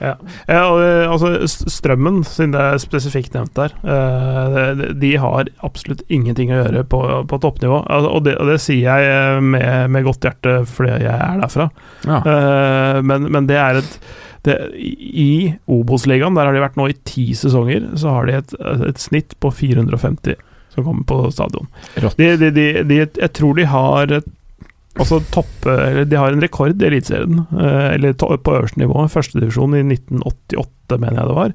Ja, 0.00 0.12
og, 0.68 0.80
eh, 0.82 1.06
altså 1.08 1.46
Strømmen, 1.48 2.20
siden 2.28 2.52
det 2.52 2.60
er 2.60 2.80
spesifikt 2.82 3.34
nevnt 3.36 3.54
der, 3.56 3.72
eh, 3.86 4.84
de- 5.00 5.14
har 5.16 5.48
absolutt 5.64 6.02
ingenting 6.12 6.50
å 6.52 6.58
gjøre 6.62 6.84
på, 6.92 7.00
på 7.30 7.38
toppnivå. 7.40 7.78
Og, 7.88 8.18
det, 8.26 8.34
og 8.40 8.50
det 8.52 8.58
sier 8.60 8.84
jeg 8.84 9.08
eh, 9.08 9.40
med, 9.40 9.90
med 9.94 10.04
godt 10.04 10.26
hjerte 10.28 10.58
fordi 10.68 10.98
jeg 11.06 11.14
er 11.16 11.40
derfra. 11.40 11.70
Ja. 12.06 12.20
Men, 13.06 13.30
men 13.32 13.46
det 13.48 13.56
er 13.60 13.80
et 13.80 13.98
det, 14.46 14.54
I 14.78 15.56
Obos-ligaen, 15.66 16.36
der 16.38 16.46
har 16.46 16.54
de 16.54 16.60
vært 16.62 16.76
nå 16.78 16.84
i 16.92 16.94
ti 17.08 17.24
sesonger, 17.34 17.88
så 17.98 18.12
har 18.14 18.28
de 18.28 18.36
et, 18.38 18.52
et 18.92 19.00
snitt 19.02 19.34
på 19.42 19.50
450 19.50 20.36
som 20.76 20.84
kommer 20.86 21.02
på 21.08 21.16
stadion. 21.34 21.66
De, 22.20 22.28
de, 22.38 22.50
de, 22.86 22.98
jeg 23.00 23.32
tror 23.34 23.56
de 23.58 23.64
har 23.72 24.12
et 24.20 24.28
Altså 24.96 25.20
topp, 25.34 25.66
eller 25.68 26.06
De 26.08 26.16
har 26.16 26.32
en 26.32 26.40
rekord 26.42 26.80
i 26.82 26.86
Eliteserien, 26.88 27.42
eh, 27.58 27.90
eller 27.96 28.16
på 28.16 28.54
øverste 28.56 28.80
nivå, 28.80 29.02
førstedivisjon 29.12 29.76
i 29.76 29.82
1988, 29.84 30.98
mener 31.02 31.20
jeg 31.20 31.28
det 31.30 31.36
var, 31.36 31.52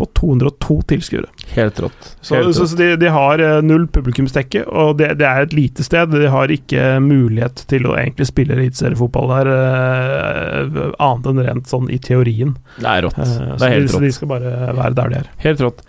på 0.00 0.06
202 0.18 0.76
tilskuere. 0.90 1.28
Helt 1.52 1.78
rått. 1.84 2.06
Så, 2.24 2.34
Helt 2.34 2.56
så, 2.56 2.64
så 2.66 2.78
de, 2.80 2.88
de 2.98 3.10
har 3.12 3.42
eh, 3.44 3.58
null 3.62 3.84
publikumsdekke, 3.92 4.64
og 4.66 4.96
det, 4.98 5.12
det 5.20 5.28
er 5.28 5.46
et 5.46 5.54
lite 5.54 5.84
sted. 5.86 6.10
De 6.16 6.30
har 6.32 6.50
ikke 6.50 6.96
mulighet 7.04 7.62
til 7.70 7.86
å 7.86 7.94
egentlig 8.00 8.26
spille 8.32 8.56
eliteseriefotball 8.56 9.30
der, 9.36 9.52
uh, 9.52 10.82
annet 10.96 11.28
enn 11.30 11.42
rent 11.46 11.70
sånn 11.70 11.90
i 11.92 12.00
teorien. 12.02 12.56
Det 12.80 12.88
er 12.88 13.06
rått. 13.06 13.20
Uh, 13.20 13.54
Det 13.60 13.68
er 13.68 13.76
de, 13.76 13.84
rått. 13.84 13.94
så 13.94 14.02
de 14.02 14.12
skal 14.16 14.32
bare 14.32 14.54
være 14.80 14.94
der 14.98 15.12
de 15.14 15.20
er. 15.22 15.30
Helt 15.44 15.62
rått. 15.68 15.84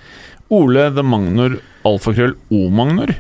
Ole 0.54 0.90
the 0.94 1.06
Magnor, 1.08 1.58
alfakrøll 1.88 2.36
O-Magnor. 2.54 3.16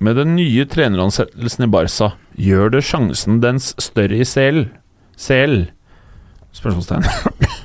Med 0.00 0.16
den 0.16 0.36
nye 0.36 0.64
treneransettelsen 0.70 1.64
i 1.66 1.70
Barca, 1.72 2.12
gjør 2.38 2.70
det 2.76 2.84
sjansen 2.86 3.40
dens 3.42 3.72
større 3.82 4.20
i 4.20 4.26
CL? 4.28 4.66
CL? 5.18 5.64
Spørsmålstegn. 6.58 7.08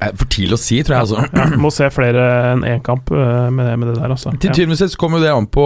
Eh, 0.00 0.14
For 0.16 0.24
tidlig 0.32 0.56
å 0.56 0.58
si, 0.60 0.78
tror 0.80 0.94
jeg. 0.96 1.04
altså 1.04 1.24
Ja, 1.36 1.58
må 1.60 1.68
se 1.72 1.84
flere 1.92 2.22
enn 2.54 2.62
én 2.64 2.78
kamp 2.82 3.10
eh, 3.12 3.50
med, 3.52 3.66
det- 3.68 3.74
med 3.78 3.90
det 3.90 3.96
der, 3.98 4.14
altså. 4.14 4.30
Til 4.40 4.48
Ja. 4.56 4.64
og 4.72 4.78
sist 4.80 4.96
kommer 4.96 5.20
det 5.20 5.28
an 5.28 5.44
på 5.46 5.64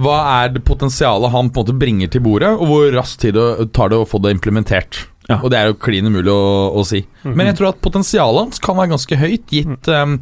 hva 0.00 0.14
er 0.40 0.48
det 0.54 0.62
potensialet 0.64 1.30
han 1.30 1.50
på 1.52 1.60
en 1.60 1.66
måte 1.66 1.78
bringer 1.78 2.08
til 2.10 2.22
bordet, 2.24 2.48
og 2.56 2.66
hvor 2.70 2.88
raskt 2.96 3.20
tid 3.20 3.34
det 3.36 3.68
tar 3.76 3.90
det 3.92 3.98
å 4.00 4.08
få 4.08 4.18
det 4.24 4.32
implementert. 4.32 5.02
Ja. 5.28 5.42
Og 5.44 5.50
det 5.52 5.58
er 5.60 5.66
jo 5.68 5.74
klin 5.76 6.08
umulig 6.08 6.32
å, 6.32 6.72
å 6.72 6.86
si. 6.88 7.04
Mhm. 7.22 7.36
Men 7.36 7.46
jeg 7.52 7.58
tror 7.60 7.68
at 7.74 7.82
potensialet 7.84 8.40
hans 8.48 8.58
kan 8.64 8.76
være 8.80 8.94
ganske 8.96 9.20
høyt, 9.20 9.46
gitt 9.52 9.88
eh, 9.92 10.16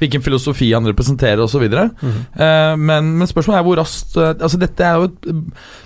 hvilken 0.00 0.22
filosofi 0.24 0.70
han 0.72 0.86
representerer 0.88 1.42
osv. 1.44 1.66
Mm. 1.70 2.18
Uh, 2.34 2.74
men, 2.80 3.12
men 3.20 3.28
spørsmålet 3.30 3.60
er 3.60 3.66
hvor 3.66 3.78
raskt 3.80 4.16
eh, 4.16 4.32
Altså 4.40 4.58
dette 4.60 4.84
er 4.86 4.96
jo 5.00 5.08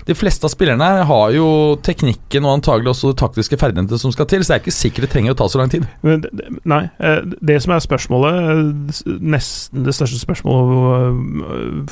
De 0.07 0.15
fleste 0.15 0.47
av 0.47 0.51
spillerne 0.53 0.85
her 0.85 1.03
har 1.09 1.33
jo 1.35 1.47
teknikken 1.85 2.45
og 2.47 2.57
antagelig 2.59 2.93
også 2.93 3.11
de 3.11 3.17
taktiske 3.19 3.57
ferdighetene 3.59 3.99
som 3.99 4.13
skal 4.13 4.27
til, 4.31 4.43
så 4.45 4.53
det 4.53 4.55
er 4.57 4.63
ikke 4.63 4.75
sikkert 4.75 5.05
det 5.07 5.11
trenger 5.15 5.35
å 5.35 5.37
ta 5.39 5.47
så 5.51 5.59
lang 5.59 5.71
tid. 5.73 5.87
Men 6.05 6.21
det- 6.23 6.31
det- 6.33 6.49
Nei, 6.65 6.81
eh, 6.99 7.21
det 7.41 7.61
som 7.63 7.73
er 7.75 7.83
spørsmålet, 7.83 8.37
eh, 8.53 9.17
nesten 9.21 9.83
det 9.85 9.95
største 9.97 10.21
spørsmålet 10.21 10.85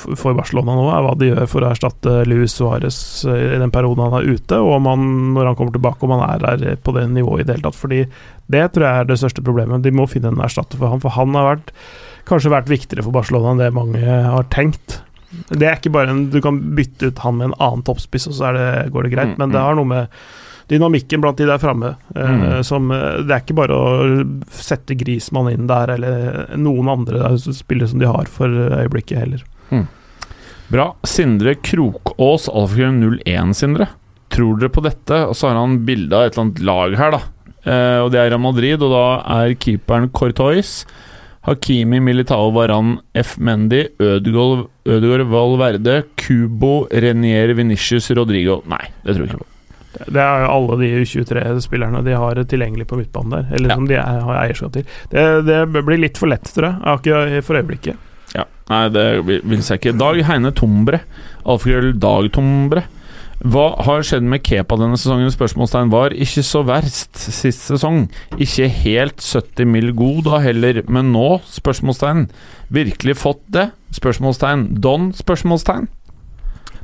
eh, 0.03 0.15
for 0.15 0.33
Barcelona 0.37 0.75
nå, 0.77 0.87
er 0.93 1.03
hva 1.05 1.15
de 1.19 1.31
gjør 1.31 1.49
for 1.49 1.65
å 1.65 1.71
erstatte 1.73 2.15
Luis 2.29 2.53
Suárez 2.57 2.99
i 3.27 3.57
den 3.59 3.71
perioden 3.73 4.05
han 4.05 4.21
er 4.21 4.29
ute, 4.33 4.59
og 4.61 4.77
om 4.79 4.85
han, 4.91 5.07
når 5.35 5.51
han 5.51 5.55
kommer 5.59 5.75
tilbake, 5.75 6.03
om 6.07 6.15
han 6.15 6.25
er 6.29 6.45
der 6.57 6.75
på 6.83 6.93
det 6.95 7.07
nivået 7.11 7.43
i 7.43 7.47
det 7.49 7.57
hele 7.57 7.67
tatt. 7.67 7.79
Fordi 7.79 8.05
det 8.53 8.63
tror 8.73 8.85
jeg 8.87 9.01
er 9.01 9.09
det 9.09 9.19
største 9.19 9.43
problemet. 9.45 9.81
De 9.83 9.91
må 9.95 10.07
finne 10.09 10.31
en 10.31 10.41
erstatter 10.43 10.77
for 10.77 10.91
han, 10.93 11.01
for 11.03 11.15
han 11.15 11.33
har 11.37 11.55
vært, 11.55 11.73
kanskje 12.29 12.51
vært 12.53 12.69
viktigere 12.71 13.03
for 13.03 13.11
Barcelona 13.15 13.51
enn 13.53 13.61
det 13.63 13.73
mange 13.75 13.99
har 14.03 14.43
tenkt. 14.53 15.01
Det 15.49 15.65
er 15.65 15.79
ikke 15.79 15.91
bare 15.95 16.11
en 16.13 16.27
Du 16.29 16.39
kan 16.41 16.59
bytte 16.77 17.07
ut 17.09 17.19
han 17.25 17.37
med 17.39 17.47
en 17.51 17.55
annen 17.59 17.83
toppspiss, 17.83 18.27
og 18.29 18.33
så 18.37 18.51
er 18.51 18.53
det, 18.59 18.91
går 18.93 19.03
det 19.07 19.11
greit, 19.15 19.31
Mm, 19.33 19.37
men 19.39 19.49
det 19.51 19.59
mm. 19.59 19.65
har 19.65 19.75
noe 19.79 19.89
med 19.89 20.07
dynamikken 20.69 21.21
blant 21.21 21.37
de 21.37 21.45
der 21.49 21.57
framme. 21.59 21.95
eh, 22.15 22.29
Mm. 22.29 22.63
som, 22.63 22.91
eh, 22.91 23.23
det 23.23 23.31
er 23.31 23.41
ikke 23.41 23.55
bare 23.55 23.73
å 23.75 24.43
sette 24.49 24.95
Grismann 24.95 25.51
inn 25.51 25.67
der, 25.67 25.89
eller 25.97 26.55
noen 26.55 26.87
andre 26.87 27.33
spillere 27.37 27.89
som 27.89 27.99
de 27.99 28.05
har 28.07 28.25
for 28.25 28.47
øyeblikket 28.47 29.17
heller. 29.17 29.43
Bra. 30.71 30.95
Sindre 31.05 31.55
Krokås, 31.61 32.47
alfakrøll 32.49 33.19
01, 33.25 33.53
Sindre. 33.53 33.87
Tror 34.33 34.57
dere 34.57 34.69
på 34.73 34.81
dette? 34.81 35.19
Og 35.27 35.35
så 35.35 35.49
har 35.51 35.59
han 35.59 35.85
bilde 35.85 36.13
av 36.15 36.25
et 36.25 36.33
eller 36.37 36.45
annet 36.47 36.61
lag 36.65 36.95
her, 36.97 37.11
da. 37.11 37.19
Eh, 37.65 37.99
og 38.03 38.11
det 38.11 38.19
er 38.19 38.29
Real 38.31 38.39
Madrid, 38.41 38.81
og 38.81 38.89
da 38.91 39.03
er 39.43 39.53
keeperen 39.55 40.09
Cortois. 40.11 40.85
Hakimi, 41.43 41.99
Militao, 41.99 42.51
Varan, 42.55 42.97
F. 43.19 43.35
Mendy, 43.37 43.81
Ødegaard, 43.99 44.67
Ødegaard 44.87 45.25
Valverde, 45.31 45.97
Cubo, 46.15 46.85
Renier, 46.91 47.51
Venicius, 47.57 48.07
Rodrigo 48.15 48.61
Nei, 48.71 48.85
det 49.03 49.15
tror 49.17 49.25
jeg 49.25 49.33
ikke 49.33 49.41
på. 49.43 49.49
Det 50.07 50.17
er 50.23 50.39
jo 50.41 50.47
alle 50.49 50.77
de 50.79 50.87
U23-spillerne 51.03 51.99
de 52.07 52.15
har 52.17 52.39
tilgjengelig 52.49 52.87
på 52.89 52.97
midtbanen 52.97 53.35
der, 53.35 53.51
eller 53.53 53.69
Ja. 53.69 53.75
som 53.75 53.85
de 53.91 53.93
er, 53.99 54.21
har 54.25 54.39
eierskap 54.47 54.71
til. 54.73 54.87
Det, 55.11 55.25
det 55.45 55.59
blir 55.85 55.99
litt 56.01 56.17
for 56.17 56.31
lett, 56.31 56.47
tror 56.49 56.69
jeg, 56.71 56.79
akkurat 56.95 57.45
for 57.45 57.59
øyeblikket. 57.59 58.09
Ja, 58.33 58.47
Nei, 58.71 58.87
det 58.89 59.05
vil 59.27 59.59
jeg 59.59 59.77
ikke. 59.77 59.93
Dag 59.99 60.23
Heine 60.25 60.49
Tombre. 60.57 61.01
Alfakrøll 61.45 61.91
Dag 62.01 62.31
Tombre. 62.33 62.85
Hva 63.43 63.73
har 63.83 64.05
skjedd 64.07 64.23
med 64.23 64.39
Kepa 64.47 64.77
denne 64.79 64.95
sesongen? 64.95 65.31
Spørsmålstegn 65.33 65.89
var 65.91 66.13
ikke 66.15 66.45
så 66.47 66.61
verst 66.63 67.19
sist 67.19 67.65
sesong. 67.67 68.05
Ikke 68.39 68.69
helt 68.71 69.19
70 69.19 69.67
mil 69.67 69.91
god 69.99 70.21
da 70.29 70.39
heller, 70.45 70.79
men 70.87 71.11
nå? 71.11 71.41
Spørsmålstegn. 71.51 72.29
Virkelig 72.71 73.17
fått 73.19 73.43
det? 73.51 73.67
Spørsmålstegn. 73.99 74.69
Don? 74.79 75.11
Spørsmålstegn. 75.17 75.91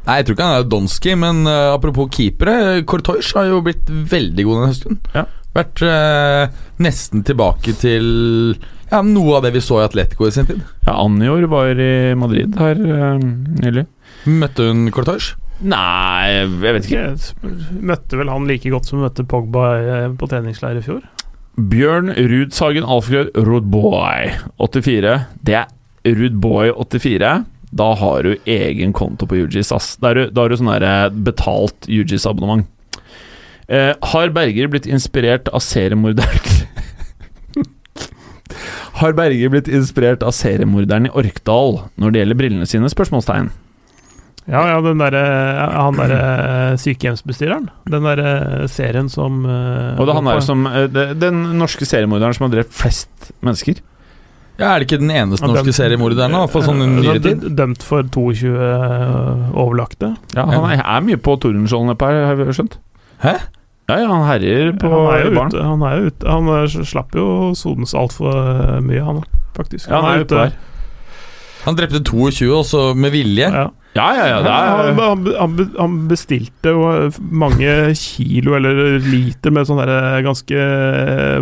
Nei, 0.03 0.19
jeg 0.19 0.27
tror 0.27 0.35
ikke 0.35 0.49
han 0.49 0.59
er 0.59 0.69
Donski, 0.73 1.15
men 1.21 1.41
uh, 1.47 1.71
apropos 1.77 2.11
keepere 2.11 2.83
Kortois 2.87 3.31
har 3.37 3.47
jo 3.53 3.63
blitt 3.63 3.87
veldig 3.87 4.47
god 4.47 4.59
denne 4.59 4.71
høsten. 4.73 5.01
Ja. 5.15 5.27
Vært 5.55 5.83
uh, 5.85 6.61
nesten 6.83 7.23
tilbake 7.27 7.71
til 7.79 8.07
ja, 8.89 9.03
noe 9.05 9.37
av 9.37 9.45
det 9.47 9.55
vi 9.55 9.63
så 9.63 9.79
i 9.79 9.87
Atletico 9.87 10.27
i 10.27 10.35
sin 10.35 10.49
tid. 10.49 10.63
Ja, 10.83 10.99
Anjor 10.99 11.47
var 11.51 11.71
i 11.71 12.15
Madrid 12.19 12.59
her 12.59 12.79
uh, 12.83 13.15
nylig. 13.63 13.87
Møtte 14.27 14.67
hun 14.67 14.89
Kortois? 14.91 15.37
Nei, 15.59 16.29
jeg 16.31 16.51
vet 16.61 16.85
ikke. 16.87 17.01
Jeg 17.03 17.79
møtte 17.83 18.19
vel 18.19 18.31
han 18.31 18.47
like 18.47 18.71
godt 18.71 18.87
som 18.87 19.01
møtte 19.03 19.25
Pogba 19.27 19.65
eh, 19.79 20.07
på 20.15 20.29
treningsleir 20.31 20.79
i 20.79 20.85
fjor. 20.85 21.01
Bjørn 21.59 22.13
Rudsagen 22.15 22.87
Alfgrød 22.87 23.35
Rudboy 23.35 24.31
84. 24.63 25.15
Det 25.43 25.57
er 25.59 25.67
Rudboy 26.07 26.71
84. 26.71 27.33
Da 27.75 27.89
har 27.99 28.23
du 28.23 28.37
egen 28.49 28.93
konto 28.95 29.27
på 29.27 29.43
UGIS. 29.43 29.71
ass. 29.75 29.97
Da, 29.99 30.13
har 30.13 30.15
du, 30.31 30.31
du 30.31 30.57
sånn 30.57 30.71
eh, 30.79 31.09
betalt 31.27 31.89
UGIS-abonnement. 31.91 32.65
Eh, 33.67 33.91
har 34.13 34.31
Berger 34.33 34.71
blitt 34.71 34.87
inspirert 34.89 35.51
av 35.53 35.61
seriemorderen 35.61 36.39
Har 38.99 39.13
Berger 39.13 39.51
blitt 39.53 39.67
inspirert 39.69 40.23
av 40.25 40.33
seriemorderen 40.33 41.05
i 41.05 41.11
Orkdal 41.13 41.83
når 42.01 42.15
det 42.15 42.23
gjelder 42.23 42.39
brillene 42.39 42.67
sine? 42.67 42.89
Spørsmålstegn. 42.89 43.51
Ja, 44.49 44.63
ja, 44.71 44.79
den 44.81 44.97
der, 44.97 45.13
Han 45.75 45.93
derre 45.99 46.77
sykehjemsbestyreren. 46.81 47.67
Den 47.85 48.07
derre 48.07 48.65
serien 48.71 49.09
som 49.13 49.43
eh, 49.45 49.99
Og 49.99 50.07
det 50.07 50.13
er 50.15 50.17
han 50.17 50.29
der 50.31 50.41
som 50.41 50.65
eh, 50.65 50.87
Den 51.21 51.43
norske 51.59 51.85
seriemorderen 51.85 52.33
som 52.33 52.47
har 52.47 52.55
drept 52.55 52.73
flest 52.73 53.29
mennesker. 53.45 53.77
Ja, 54.59 54.73
Er 54.73 54.81
det 54.81 54.89
ikke 54.89 54.99
den 54.99 55.11
eneste 55.13 55.45
dømt, 55.45 55.55
norske 55.55 55.71
seriemorderen 55.77 56.33
da, 56.35 56.41
for 56.51 56.65
sånn 56.65 56.81
nyere 56.97 57.21
tid? 57.23 57.45
Dømt- 57.55 57.85
for 57.85 58.03
22 58.11 58.49
overlagte. 59.55 60.09
Ja, 60.35 60.43
Han 60.49 60.65
er, 60.73 60.81
er 60.83 61.05
mye 61.05 61.19
på 61.21 61.37
Tordenskjolden 61.39 61.93
nedpå 61.93 62.09
her, 62.09 62.25
har 62.31 62.39
vi 62.41 62.49
skjønt. 62.57 62.75
Hæ? 63.23 63.35
Ja, 63.89 63.95
ja, 64.03 64.07
han 64.11 64.25
herjer 64.27 64.73
på 64.81 64.89
han 64.91 65.13
er 65.15 65.31
barn. 65.33 65.53
ute. 65.53 65.61
Han, 65.65 65.85
er 65.87 65.95
jo 66.01 66.09
ute. 66.11 66.27
han 66.29 66.49
eh, 66.57 66.83
slapp 66.91 67.15
jo 67.17 67.27
sones 67.57 67.95
altfor 67.97 68.81
mye, 68.85 69.01
han 69.05 69.21
faktisk. 69.57 69.87
Ja, 69.89 70.01
han 70.03 70.11
er 70.19 70.25
ute 70.27 70.41
der. 70.43 70.57
Han 71.65 71.75
drepte 71.79 72.03
22, 72.07 72.51
også 72.55 72.83
med 72.95 73.11
vilje. 73.15 73.47
Ja. 73.49 73.65
Ja, 73.97 74.07
ja, 74.13 74.25
ja, 74.29 74.39
er 74.45 74.99
han, 75.01 75.27
han, 75.33 75.59
han 75.73 75.95
bestilte 76.07 76.75
jo 76.75 77.09
mange 77.17 77.71
kilo 77.97 78.53
eller 78.59 78.99
liter 79.01 79.53
med 79.55 79.65
sånn 79.65 79.81
der 79.81 80.21
ganske 80.25 80.65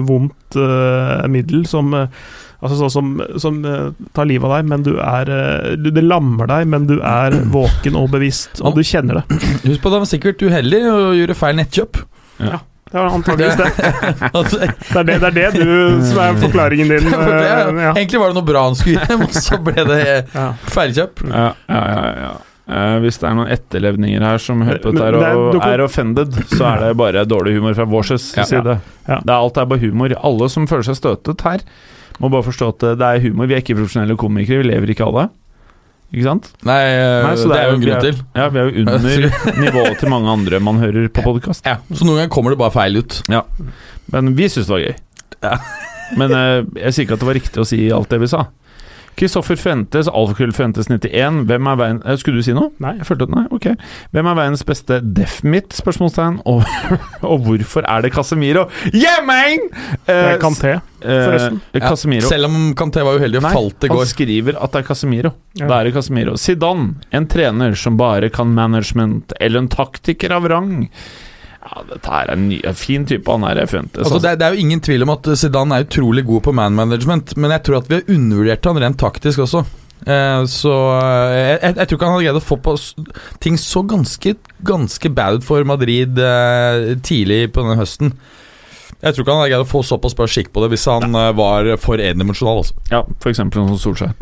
vondt 0.08 0.56
uh, 0.56 1.28
middel 1.32 1.66
som, 1.68 1.92
eh, 1.98 2.08
Altså 2.58 2.78
sånn 2.80 2.90
som, 2.90 3.10
som 3.38 3.58
eh, 3.70 3.90
tar 4.18 4.26
livet 4.30 4.48
av 4.48 4.56
deg, 4.56 4.70
men 4.72 4.86
du 4.86 4.96
er 4.98 5.30
eh, 5.30 5.76
du, 5.78 5.92
Det 5.94 6.02
lammer 6.02 6.50
deg, 6.50 6.66
men 6.72 6.88
du 6.90 6.96
er 7.06 7.36
våken 7.58 7.98
og 8.00 8.10
bevisst, 8.16 8.64
og 8.66 8.80
du 8.80 8.82
kjenner 8.82 9.22
det. 9.22 9.42
Husk 9.68 9.84
på 9.84 9.92
at 9.92 9.98
han 10.00 10.06
var 10.06 10.10
sikkert 10.10 10.42
uheldig 10.42 10.82
og 10.90 11.12
gjorde 11.20 11.38
feil 11.38 11.60
nettkjøp. 11.60 12.02
Det 12.92 12.98
var 12.98 13.10
antakeligvis 13.12 13.58
det. 13.60 13.70
Altså, 14.38 14.58
Det 14.60 14.96
er 14.96 15.04
det, 15.04 15.16
det 15.22 15.28
er 15.28 15.36
det 15.38 15.62
du 15.68 16.04
som 16.08 16.20
er 16.24 16.38
forklaringen 16.42 16.92
din. 16.94 17.08
eh, 17.14 17.82
ja. 17.84 17.94
Egentlig 17.94 18.22
var 18.22 18.32
det 18.32 18.38
noe 18.40 18.48
bra 18.48 18.62
han 18.70 18.78
skulle 18.80 19.02
gjøre, 19.02 19.18
men 19.24 19.34
så 19.36 19.60
ble 19.64 19.84
det 19.90 20.02
Ja. 20.34 20.46
feilkjøp. 20.72 21.24
Ja, 21.32 21.48
ja, 21.68 21.82
ja, 21.94 22.12
ja. 22.26 22.36
Uh, 22.68 22.98
hvis 23.00 23.16
det 23.22 23.30
er 23.30 23.36
noen 23.38 23.48
etterlevninger 23.56 24.24
her 24.28 24.42
som 24.44 24.60
hører 24.68 24.82
på 24.84 24.92
dette 24.92 25.06
er- 25.08 25.38
og 25.40 25.56
er 25.64 25.80
offended, 25.86 26.34
så 26.52 26.66
er 26.74 26.82
det 26.84 26.90
bare 27.00 27.22
dårlig 27.24 27.54
humor 27.56 27.78
fra 27.78 27.86
vår 27.88 28.10
Ja. 28.12 28.44
side. 28.44 28.74
Ja. 29.08 29.20
Det 29.24 29.32
er 29.32 29.38
alt 29.38 29.58
er 29.62 29.70
bare 29.72 29.80
humor. 29.86 30.12
Alle 30.20 30.50
som 30.52 30.68
føler 30.68 30.84
seg 30.84 30.98
støtet 31.00 31.46
her, 31.48 31.64
må 32.20 32.28
bare 32.34 32.44
forstå 32.44 32.68
at 32.74 32.84
eh, 32.90 32.96
det 33.00 33.08
er 33.08 33.24
humor. 33.30 33.48
Vi 33.48 33.56
er 33.56 33.62
ikke 33.64 33.78
profesjonelle 33.80 34.18
komikere, 34.20 34.64
vi 34.64 34.72
lever 34.74 34.92
ikke 34.92 35.08
alle. 35.08 35.30
Ikke 36.14 36.24
sant? 36.24 36.46
Nei, 36.64 36.78
eh, 36.88 37.26
Nei, 37.26 37.32
det, 37.36 37.48
det 37.52 37.58
er 37.60 37.66
jo 37.68 37.74
en 37.76 37.82
grunn 37.84 38.04
til. 38.06 38.20
Ja, 38.40 38.46
vi 38.54 38.62
er 38.62 38.70
jo 38.70 38.84
under 38.86 39.26
nivået 39.66 39.98
til 40.00 40.12
mange 40.14 40.32
andre 40.38 40.62
man 40.64 40.80
hører 40.80 41.10
på 41.12 41.24
podkast. 41.26 41.66
Ja, 41.68 41.80
Så 41.92 42.08
noen 42.08 42.22
ganger 42.22 42.32
kommer 42.32 42.56
det 42.56 42.60
bare 42.62 42.72
feil 42.76 43.02
ut. 43.02 43.20
Men 44.14 44.32
vi 44.38 44.48
syns 44.48 44.70
det 44.70 44.76
var 44.78 44.86
gøy. 44.86 44.96
Ja. 45.44 45.58
Men 46.18 46.32
eh, 46.32 46.62
jeg 46.86 46.96
sier 46.96 47.08
ikke 47.08 47.18
at 47.18 47.26
det 47.26 47.28
var 47.28 47.38
riktig 47.42 47.60
å 47.64 47.68
si 47.68 47.82
alt 47.92 48.14
det 48.14 48.22
vi 48.24 48.30
sa. 48.32 48.46
Kristoffer 49.18 49.58
Fuentes, 49.58 50.06
Alfakrøll 50.14 50.52
Fuentes 50.54 50.90
91. 50.92 51.40
Hvem 51.50 51.70
er 51.72 51.78
veien 51.80 52.00
eh, 52.06 52.18
Skulle 52.22 52.38
du 52.42 52.46
si 52.46 52.54
noe? 52.54 52.70
Nei. 52.84 52.92
Jeg 53.00 53.08
følte 53.10 53.26
at 53.26 53.34
nei, 53.34 53.44
ok. 53.56 53.66
Hvem 54.14 54.30
er 54.30 54.38
veiens 54.38 54.62
beste 54.68 55.00
defmit? 55.02 55.74
Spørsmålstegn. 55.74 56.38
Og, 56.52 56.62
og 57.26 57.42
hvorfor 57.48 57.88
er 57.90 58.06
det 58.06 58.12
Casemiro? 58.14 58.68
Yeah, 58.94 59.24
man! 59.26 59.66
Eh, 60.06 60.36
Kanté, 60.42 60.76
forresten. 61.02 61.60
eh, 61.74 61.82
Casemiro. 61.82 62.30
Selv 62.30 62.50
om 62.52 62.58
Kanté 62.78 63.02
var 63.08 63.18
uheldig 63.18 63.42
og 63.42 63.48
Nei, 63.48 63.54
falt 63.58 63.88
i 63.88 63.92
han 63.92 64.06
skriver 64.14 64.60
at 64.62 64.76
det 64.76 64.84
er 64.84 64.88
Casemiro. 64.92 65.34
Ja. 65.58 65.66
Da 65.72 65.80
er 65.82 65.90
det 65.90 65.96
Casemiro. 65.98 66.38
Zidane, 66.40 66.94
en 67.18 67.28
trener 67.32 67.74
som 67.80 67.98
bare 68.00 68.30
kan 68.34 68.54
management, 68.54 69.34
eller 69.42 69.66
en 69.66 69.72
taktiker 69.74 70.38
av 70.38 70.46
rang. 70.54 70.86
Ja, 71.68 71.82
dette 71.90 72.12
her 72.12 72.30
er 72.30 72.38
en 72.38 72.46
ny, 72.48 72.62
en 72.64 72.78
fin 72.78 73.04
type, 73.08 73.28
han 73.32 73.44
er 73.44 73.66
Fuentes. 73.68 74.06
Altså, 74.06 74.22
det, 74.24 74.30
er, 74.30 74.40
det 74.40 74.48
er 74.48 74.56
jo 74.56 74.64
ingen 74.64 74.84
tvil 74.84 75.04
om 75.04 75.12
at 75.18 75.28
Zidane 75.40 75.76
er 75.76 75.88
utrolig 75.88 76.24
god 76.28 76.46
på 76.46 76.54
man 76.56 76.78
management, 76.78 77.36
men 77.36 77.52
jeg 77.52 77.66
tror 77.68 77.82
at 77.82 77.90
vi 77.92 78.00
har 78.00 78.14
undervurdert 78.14 78.70
han 78.70 78.80
rent 78.84 79.00
taktisk 79.02 79.44
også. 79.44 79.66
Eh, 80.08 80.42
så 80.48 80.74
eh, 81.02 81.58
jeg, 81.58 81.74
jeg, 81.74 81.88
tror 81.90 81.98
ikke 81.98 82.08
han 82.08 82.16
hadde 82.16 82.28
greid 82.30 82.40
å 82.40 82.46
få 82.46 82.60
på 82.64 82.76
ting 83.44 83.58
så 83.60 83.84
ganske, 83.84 84.36
ganske 84.68 85.12
bad 85.12 85.44
for 85.44 85.68
Madrid 85.68 86.22
eh, 86.22 86.94
tidlig 87.04 87.48
på 87.52 87.66
denne 87.66 87.80
høsten. 87.82 88.14
Jeg 89.02 89.14
tror 89.14 89.26
ikke 89.26 89.34
han 89.34 89.44
hadde 89.44 89.52
greid 89.56 89.66
å 89.66 89.72
få 89.74 89.84
såpass 89.86 90.16
bra 90.18 90.30
skikk 90.32 90.54
på 90.54 90.64
det 90.64 90.72
hvis 90.72 90.88
han 90.88 91.18
eh, 91.18 91.34
var 91.36 91.74
for 91.84 92.00
endimensjonal. 92.00 92.64
Altså. 92.64 92.78
Ja, 92.94 93.04
sånn 93.26 93.52
som 93.58 93.82
Solskjær. 93.90 94.16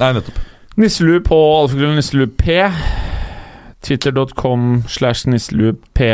Nei, 0.00 0.10
nettopp. 0.18 0.42
Nisselue 0.80 1.22
på 1.22 1.38
alfakrøll 1.60 1.94
nisselue 1.98 2.30
p. 2.40 2.64
Twitter.com 3.84 4.84
slash 4.88 5.28
nisselue 5.28 5.76
p 5.94 6.12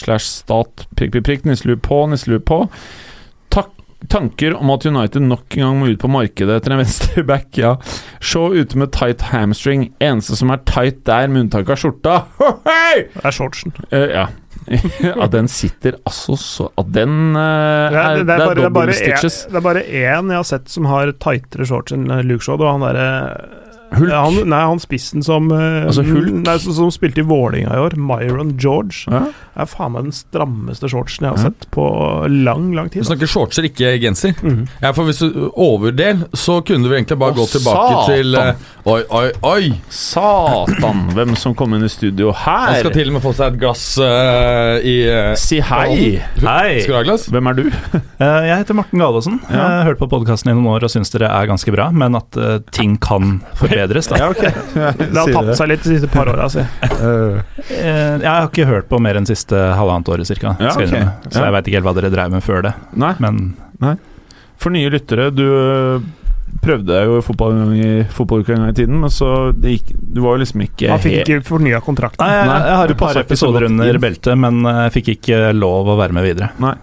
slash 0.00 0.26
stat 0.28 0.86
prikk, 0.96 1.16
prikk, 1.16 1.26
prikk. 1.28 1.48
Nisselue 1.48 1.78
på, 1.82 2.04
nisselue 2.10 2.42
på. 2.44 2.64
Tak 3.54 3.74
tanker 4.06 4.54
om 4.54 4.70
at 4.70 4.86
United 4.86 5.24
nok 5.26 5.56
en 5.56 5.64
gang 5.64 5.78
må 5.80 5.88
ut 5.90 6.00
på 6.00 6.10
markedet 6.12 6.60
etter 6.60 6.74
en 6.74 6.80
venstreback, 6.84 7.48
ja. 7.58 7.74
Shaw 8.20 8.54
ute 8.54 8.78
med 8.78 8.92
tight 8.94 9.28
hamstring. 9.32 9.88
Eneste 9.98 10.38
som 10.38 10.52
er 10.54 10.62
tight 10.68 11.02
der, 11.08 11.30
med 11.30 11.46
unntak 11.46 11.70
av 11.74 11.80
skjorta. 11.80 12.20
Det 12.98 13.24
er 13.26 13.34
shortsen. 13.34 13.74
Uh, 13.92 14.06
ja. 14.10 14.28
ja, 15.00 15.26
den 15.30 15.48
sitter 15.48 15.94
altså 16.04 16.34
så 16.36 16.64
At 16.76 16.88
den 16.92 17.36
eh, 17.36 17.92
Det 17.92 18.00
er, 18.00 18.18
er, 18.18 18.24
det, 18.24 18.34
er 18.34 18.40
bare, 18.42 18.54
det, 18.56 18.64
er 18.64 18.72
bare 18.74 18.96
en, 18.96 19.28
det 19.52 19.56
er 19.60 19.64
bare 19.64 19.82
én 19.86 20.32
jeg 20.32 20.40
har 20.40 20.48
sett 20.48 20.68
som 20.68 20.88
har 20.90 21.12
tightere 21.22 21.64
shorts 21.68 21.94
enn 21.94 22.08
eh, 22.10 22.24
Luke 22.26 22.44
Shaw. 22.44 22.58
Det 22.58 22.66
var 22.66 22.76
han 22.76 22.84
derre 22.84 23.06
Hulk. 23.92 24.12
Han, 24.12 24.34
nei, 24.50 24.60
han 24.68 24.80
spissen 24.82 25.22
som 25.24 25.46
eh, 25.54 25.86
Altså 25.88 26.02
Hulk? 26.04 26.30
Nei, 26.44 26.56
som, 26.60 26.74
som 26.76 26.90
spilte 26.92 27.22
i 27.22 27.26
Vålinga 27.26 27.72
i 27.74 27.80
år, 27.86 27.96
Myron 27.96 28.54
George, 28.60 29.06
Ja. 29.08 29.22
er 29.58 29.66
faen 29.66 29.94
meg 29.96 30.04
den 30.06 30.14
strammeste 30.14 30.86
shortsen 30.92 31.24
jeg 31.26 31.32
har 31.34 31.40
sett 31.48 31.64
på 31.74 31.86
lang, 32.30 32.68
lang 32.76 32.90
Du 32.92 32.98
tid. 32.98 33.06
snakker 33.08 33.26
shortser, 33.30 33.66
ikke 33.66 33.94
genser. 34.02 34.36
Mm. 34.44 34.66
Ja, 34.84 34.92
for 34.92 35.08
Hvis 35.08 35.18
du 35.24 35.48
overdel, 35.56 36.26
så 36.36 36.60
kunne 36.62 36.84
du 36.86 36.94
egentlig 36.94 37.18
bare 37.18 37.32
Å, 37.34 37.40
gå 37.40 37.46
tilbake 37.56 37.88
satan. 37.88 38.12
til 38.12 38.36
uh, 38.38 38.68
Oi, 38.88 39.00
oi, 39.10 39.24
oi! 39.44 39.72
Satan, 39.90 41.00
hvem 41.16 41.34
som 41.36 41.56
kom 41.58 41.74
inn 41.76 41.84
i 41.84 41.90
studio 41.92 42.30
her? 42.32 42.68
Han 42.68 42.78
skal 42.84 42.94
til 42.94 43.10
og 43.10 43.16
med 43.18 43.24
få 43.24 43.32
seg 43.36 43.54
et 43.54 43.58
glass 43.64 43.82
uh, 44.00 44.78
i 44.84 44.94
uh, 45.08 45.32
Si 45.40 45.58
hei! 45.64 46.18
Hei! 46.44 46.78
Skal 46.84 46.92
du 46.94 46.98
ha 47.00 47.04
glass? 47.08 47.26
Hvem 47.32 47.50
er 47.52 47.58
du? 47.62 47.66
Eh, 48.18 48.44
Jeg 48.48 48.56
heter 48.64 48.74
Morten 48.74 48.98
Galaasen. 48.98 49.36
Ja. 49.46 49.52
Jeg 49.54 49.62
har 49.78 49.84
hørt 49.92 50.00
på 50.00 50.08
podkasten 50.10 50.50
i 50.50 50.54
noen 50.56 50.66
år 50.72 50.82
og 50.88 50.90
syns 50.90 51.12
dere 51.14 51.28
er 51.30 51.46
ganske 51.46 51.70
bra, 51.70 51.84
men 51.94 52.16
at 52.18 52.34
ting 52.74 52.96
kan 52.98 53.36
forbedres. 53.60 53.77
Da. 53.86 54.18
Ja, 54.18 54.28
okay. 54.32 54.50
Det 54.98 55.14
har 55.14 55.32
tapt 55.32 55.56
seg 55.60 55.68
litt 55.70 55.82
de 55.86 55.94
siste 55.94 56.08
par 56.10 56.26
åra, 56.32 56.48
si. 56.50 56.58
Eh, 56.58 57.40
Jeg 57.70 58.26
har 58.28 58.48
ikke 58.48 58.66
hørt 58.66 58.88
på 58.90 58.98
mer 59.00 59.14
enn 59.20 59.26
siste 59.28 59.54
halvannet 59.78 60.08
året 60.08 60.26
cirka, 60.26 60.56
Ja, 60.58 60.74
jeg 60.78 60.88
så 60.88 60.96
Ja. 60.98 61.12
jeg 61.44 61.52
veit 61.54 61.66
ikke 61.68 61.78
helt 61.78 61.86
hva 61.88 61.94
dere 62.00 62.10
drev 62.10 62.30
med 62.34 62.42
før 62.42 62.62
det. 62.66 62.74
Nei, 62.98 63.14
Men 63.22 63.54
for 64.58 64.70
nye 64.74 64.90
lyttere, 64.90 65.28
du 65.30 65.44
øh, 65.46 66.00
prøvde 66.64 66.88
deg 66.90 67.04
jo 67.06 67.18
i 67.20 67.22
fotball 67.22 67.52
en 67.54 67.60
gang 67.68 67.76
i 67.78 68.04
fotballuka 68.10 68.54
en 68.56 68.62
gang 68.64 68.72
i 68.72 68.78
tiden, 68.80 68.98
men 69.04 69.10
så 69.12 69.52
det 69.54 69.76
gikk 69.76 69.92
Du 70.14 70.22
var 70.24 70.34
jo 70.34 70.40
liksom 70.42 70.62
ikke 70.64 70.88
Han 70.90 70.98
fikk 71.04 71.20
ikke 71.22 71.44
fornya 71.46 71.78
kontrakten. 71.84 72.24
Nei, 72.24 72.32
jeg, 72.34 72.48
jeg 72.48 72.76
har 72.80 72.90
et 72.90 72.98
par 72.98 73.20
episoder 73.20 73.68
under 73.68 73.92
inn. 73.94 74.00
beltet, 74.02 74.34
men 74.40 74.64
eh, 74.66 74.80
jeg 74.88 74.94
fikk 74.98 75.12
ikke 75.18 75.40
lov 75.54 75.92
å 75.92 75.98
være 76.00 76.16
med 76.16 76.26
videre. 76.26 76.50
Nei. 76.58 76.74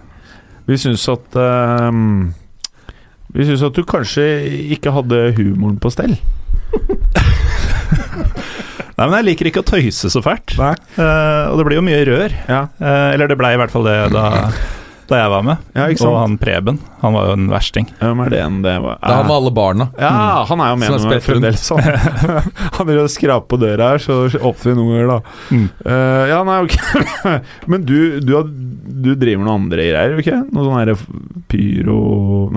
Vi 0.66 0.78
syns 0.80 1.04
at 1.12 1.36
um, 1.38 2.32
Vi 3.36 3.44
syns 3.46 3.62
at 3.66 3.76
du 3.76 3.84
kanskje 3.86 4.24
ikke 4.78 4.90
hadde 4.96 5.20
humoren 5.36 5.76
på 5.82 5.92
stell. 5.92 6.16
Nei, 8.96 9.04
men 9.04 9.18
jeg 9.18 9.26
liker 9.26 9.50
ikke 9.50 9.60
å 9.60 9.68
tøyse 9.68 10.08
så 10.08 10.22
fælt. 10.24 10.54
Nei. 10.56 10.72
Eh, 10.96 11.44
og 11.50 11.60
det 11.60 11.66
blir 11.68 11.78
jo 11.80 11.84
mye 11.84 12.00
rør. 12.08 12.40
Ja, 12.48 12.62
Uh, 12.80 13.12
eller 13.12 13.28
det 13.30 13.36
blei 13.38 13.52
i 13.54 13.58
hvert 13.60 13.72
fall 13.72 13.84
det 13.86 13.94
da, 14.12 14.24
da 15.08 15.18
jeg 15.20 15.30
var 15.32 15.44
med. 15.46 15.60
ja 15.76 15.86
ikke 15.92 16.06
Og 16.08 16.16
han 16.18 16.36
Preben, 16.40 16.78
han 17.02 17.14
var 17.16 17.28
jo 17.28 17.34
en 17.36 17.46
versting. 17.50 17.88
Hvem 18.00 18.22
er 18.24 18.32
det 18.32 18.40
det 18.64 18.74
var? 18.84 18.96
Det 19.00 19.10
er 19.10 19.18
han 19.20 19.28
med 19.28 19.36
alle 19.36 19.52
barna. 19.56 19.88
Ja, 20.00 20.12
han 20.48 20.62
er 20.64 20.72
jo 20.72 20.78
med 20.80 20.94
rundt. 20.94 21.26
fremdeles. 21.26 21.66
Han, 21.72 22.32
han 22.78 22.88
vil 22.88 23.00
jo 23.02 23.06
skrape 23.12 23.48
på 23.52 23.60
døra 23.60 23.92
her, 23.92 24.02
så 24.02 24.18
åpner 24.28 24.72
vi 24.72 24.76
noen 24.78 24.90
ganger, 24.94 25.12
da. 25.12 25.36
Mm. 25.50 25.68
Uh, 25.84 26.24
ja, 26.32 26.40
nei, 26.48 26.58
ok. 26.64 26.74
Men 27.74 27.86
du, 27.88 27.96
du, 28.24 28.34
har, 28.38 28.48
du 28.48 29.12
driver 29.12 29.42
med 29.42 29.48
noen 29.48 29.54
andre 29.66 29.88
greier, 29.92 30.18
ikke? 30.24 30.42
Noe 30.50 30.68
sånn 30.68 30.80
herre 30.80 30.98
pyro 31.52 32.00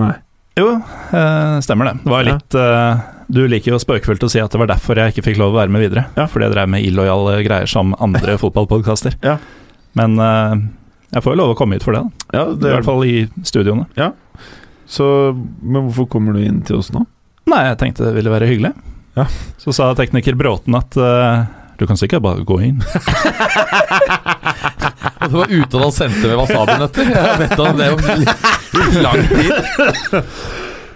Nei. 0.00 0.14
Jo, 0.60 0.74
eh, 1.16 1.56
stemmer 1.64 1.90
det. 1.90 1.98
Det 2.04 2.10
var 2.10 2.26
litt 2.26 2.56
eh, 2.58 3.02
Du 3.30 3.44
liker 3.46 3.74
jo 3.74 3.78
spøkefullt 3.78 4.24
å 4.26 4.30
si 4.32 4.40
at 4.42 4.50
det 4.50 4.58
var 4.58 4.70
derfor 4.72 4.98
jeg 4.98 5.14
ikke 5.14 5.24
fikk 5.28 5.38
lov 5.38 5.54
å 5.54 5.60
være 5.60 5.70
med 5.70 5.84
videre. 5.84 6.08
Ja. 6.18 6.26
Fordi 6.30 6.48
jeg 6.48 6.54
drev 6.56 6.70
med 6.72 6.86
illojale 6.86 7.36
greier 7.46 7.70
som 7.70 7.94
andre 8.02 8.34
fotballpodkaster. 8.42 9.16
Ja. 9.22 9.36
Men 9.98 10.18
uh, 10.18 10.56
jeg 11.14 11.22
får 11.22 11.34
jo 11.34 11.40
lov 11.42 11.54
å 11.54 11.58
komme 11.58 11.78
hit 11.78 11.86
for 11.86 11.94
det, 11.94 12.02
da. 12.02 12.40
Ja, 12.40 12.44
I 12.50 12.74
hvert 12.74 12.88
fall 12.88 13.06
i 13.06 13.14
studioene. 13.46 13.86
Ja. 13.98 14.12
Så, 14.90 15.06
men 15.62 15.86
hvorfor 15.86 16.08
kommer 16.10 16.34
du 16.34 16.42
inn 16.42 16.62
til 16.66 16.80
oss 16.80 16.90
nå? 16.94 17.04
Nei, 17.50 17.62
jeg 17.68 17.78
tenkte 17.78 18.08
det 18.08 18.16
ville 18.18 18.32
være 18.34 18.50
hyggelig. 18.50 18.74
Ja. 19.18 19.26
Så 19.62 19.74
sa 19.74 19.92
tekniker 19.98 20.38
Bråten 20.38 20.74
at 20.78 20.98
uh, 20.98 21.46
du 21.78 21.86
kan 21.86 21.98
sikkert 21.98 22.26
bare 22.26 22.46
gå 22.46 22.60
inn. 22.66 22.82
Det 25.20 25.36
var 25.36 25.50
ute 25.52 25.76
da 25.76 25.80
han 25.84 25.92
sendte 25.94 26.26
med 26.26 26.38
wasabinøtter. 26.40 27.10
Jeg 27.12 27.38
vet 27.42 27.60
om 27.62 27.76
det 27.78 27.88
om 27.92 28.00
lang 29.04 29.20
tid. 29.28 29.52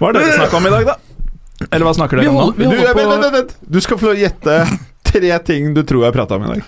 Hva 0.00 0.08
er 0.08 0.16
det 0.16 0.22
dere 0.24 0.38
snakker 0.40 0.58
om 0.58 0.66
i 0.66 0.72
dag, 0.72 0.88
da? 0.88 1.13
Eller 1.70 1.86
hva 1.88 1.94
snakker 1.96 2.20
dere 2.20 2.28
om 2.32 2.36
nå? 2.40 2.46
vi 2.56 2.64
Du, 2.64 2.70
vent, 2.76 2.96
vent, 2.96 3.10
vent, 3.22 3.32
vent. 3.38 3.54
du 3.60 3.80
skal 3.84 3.98
få 4.00 4.14
gjette 4.18 4.56
tre 5.04 5.38
ting 5.46 5.72
du 5.76 5.82
tror 5.86 6.04
jeg 6.08 6.12
prata 6.16 6.36
om 6.36 6.44
i 6.44 6.52
dag. 6.54 6.62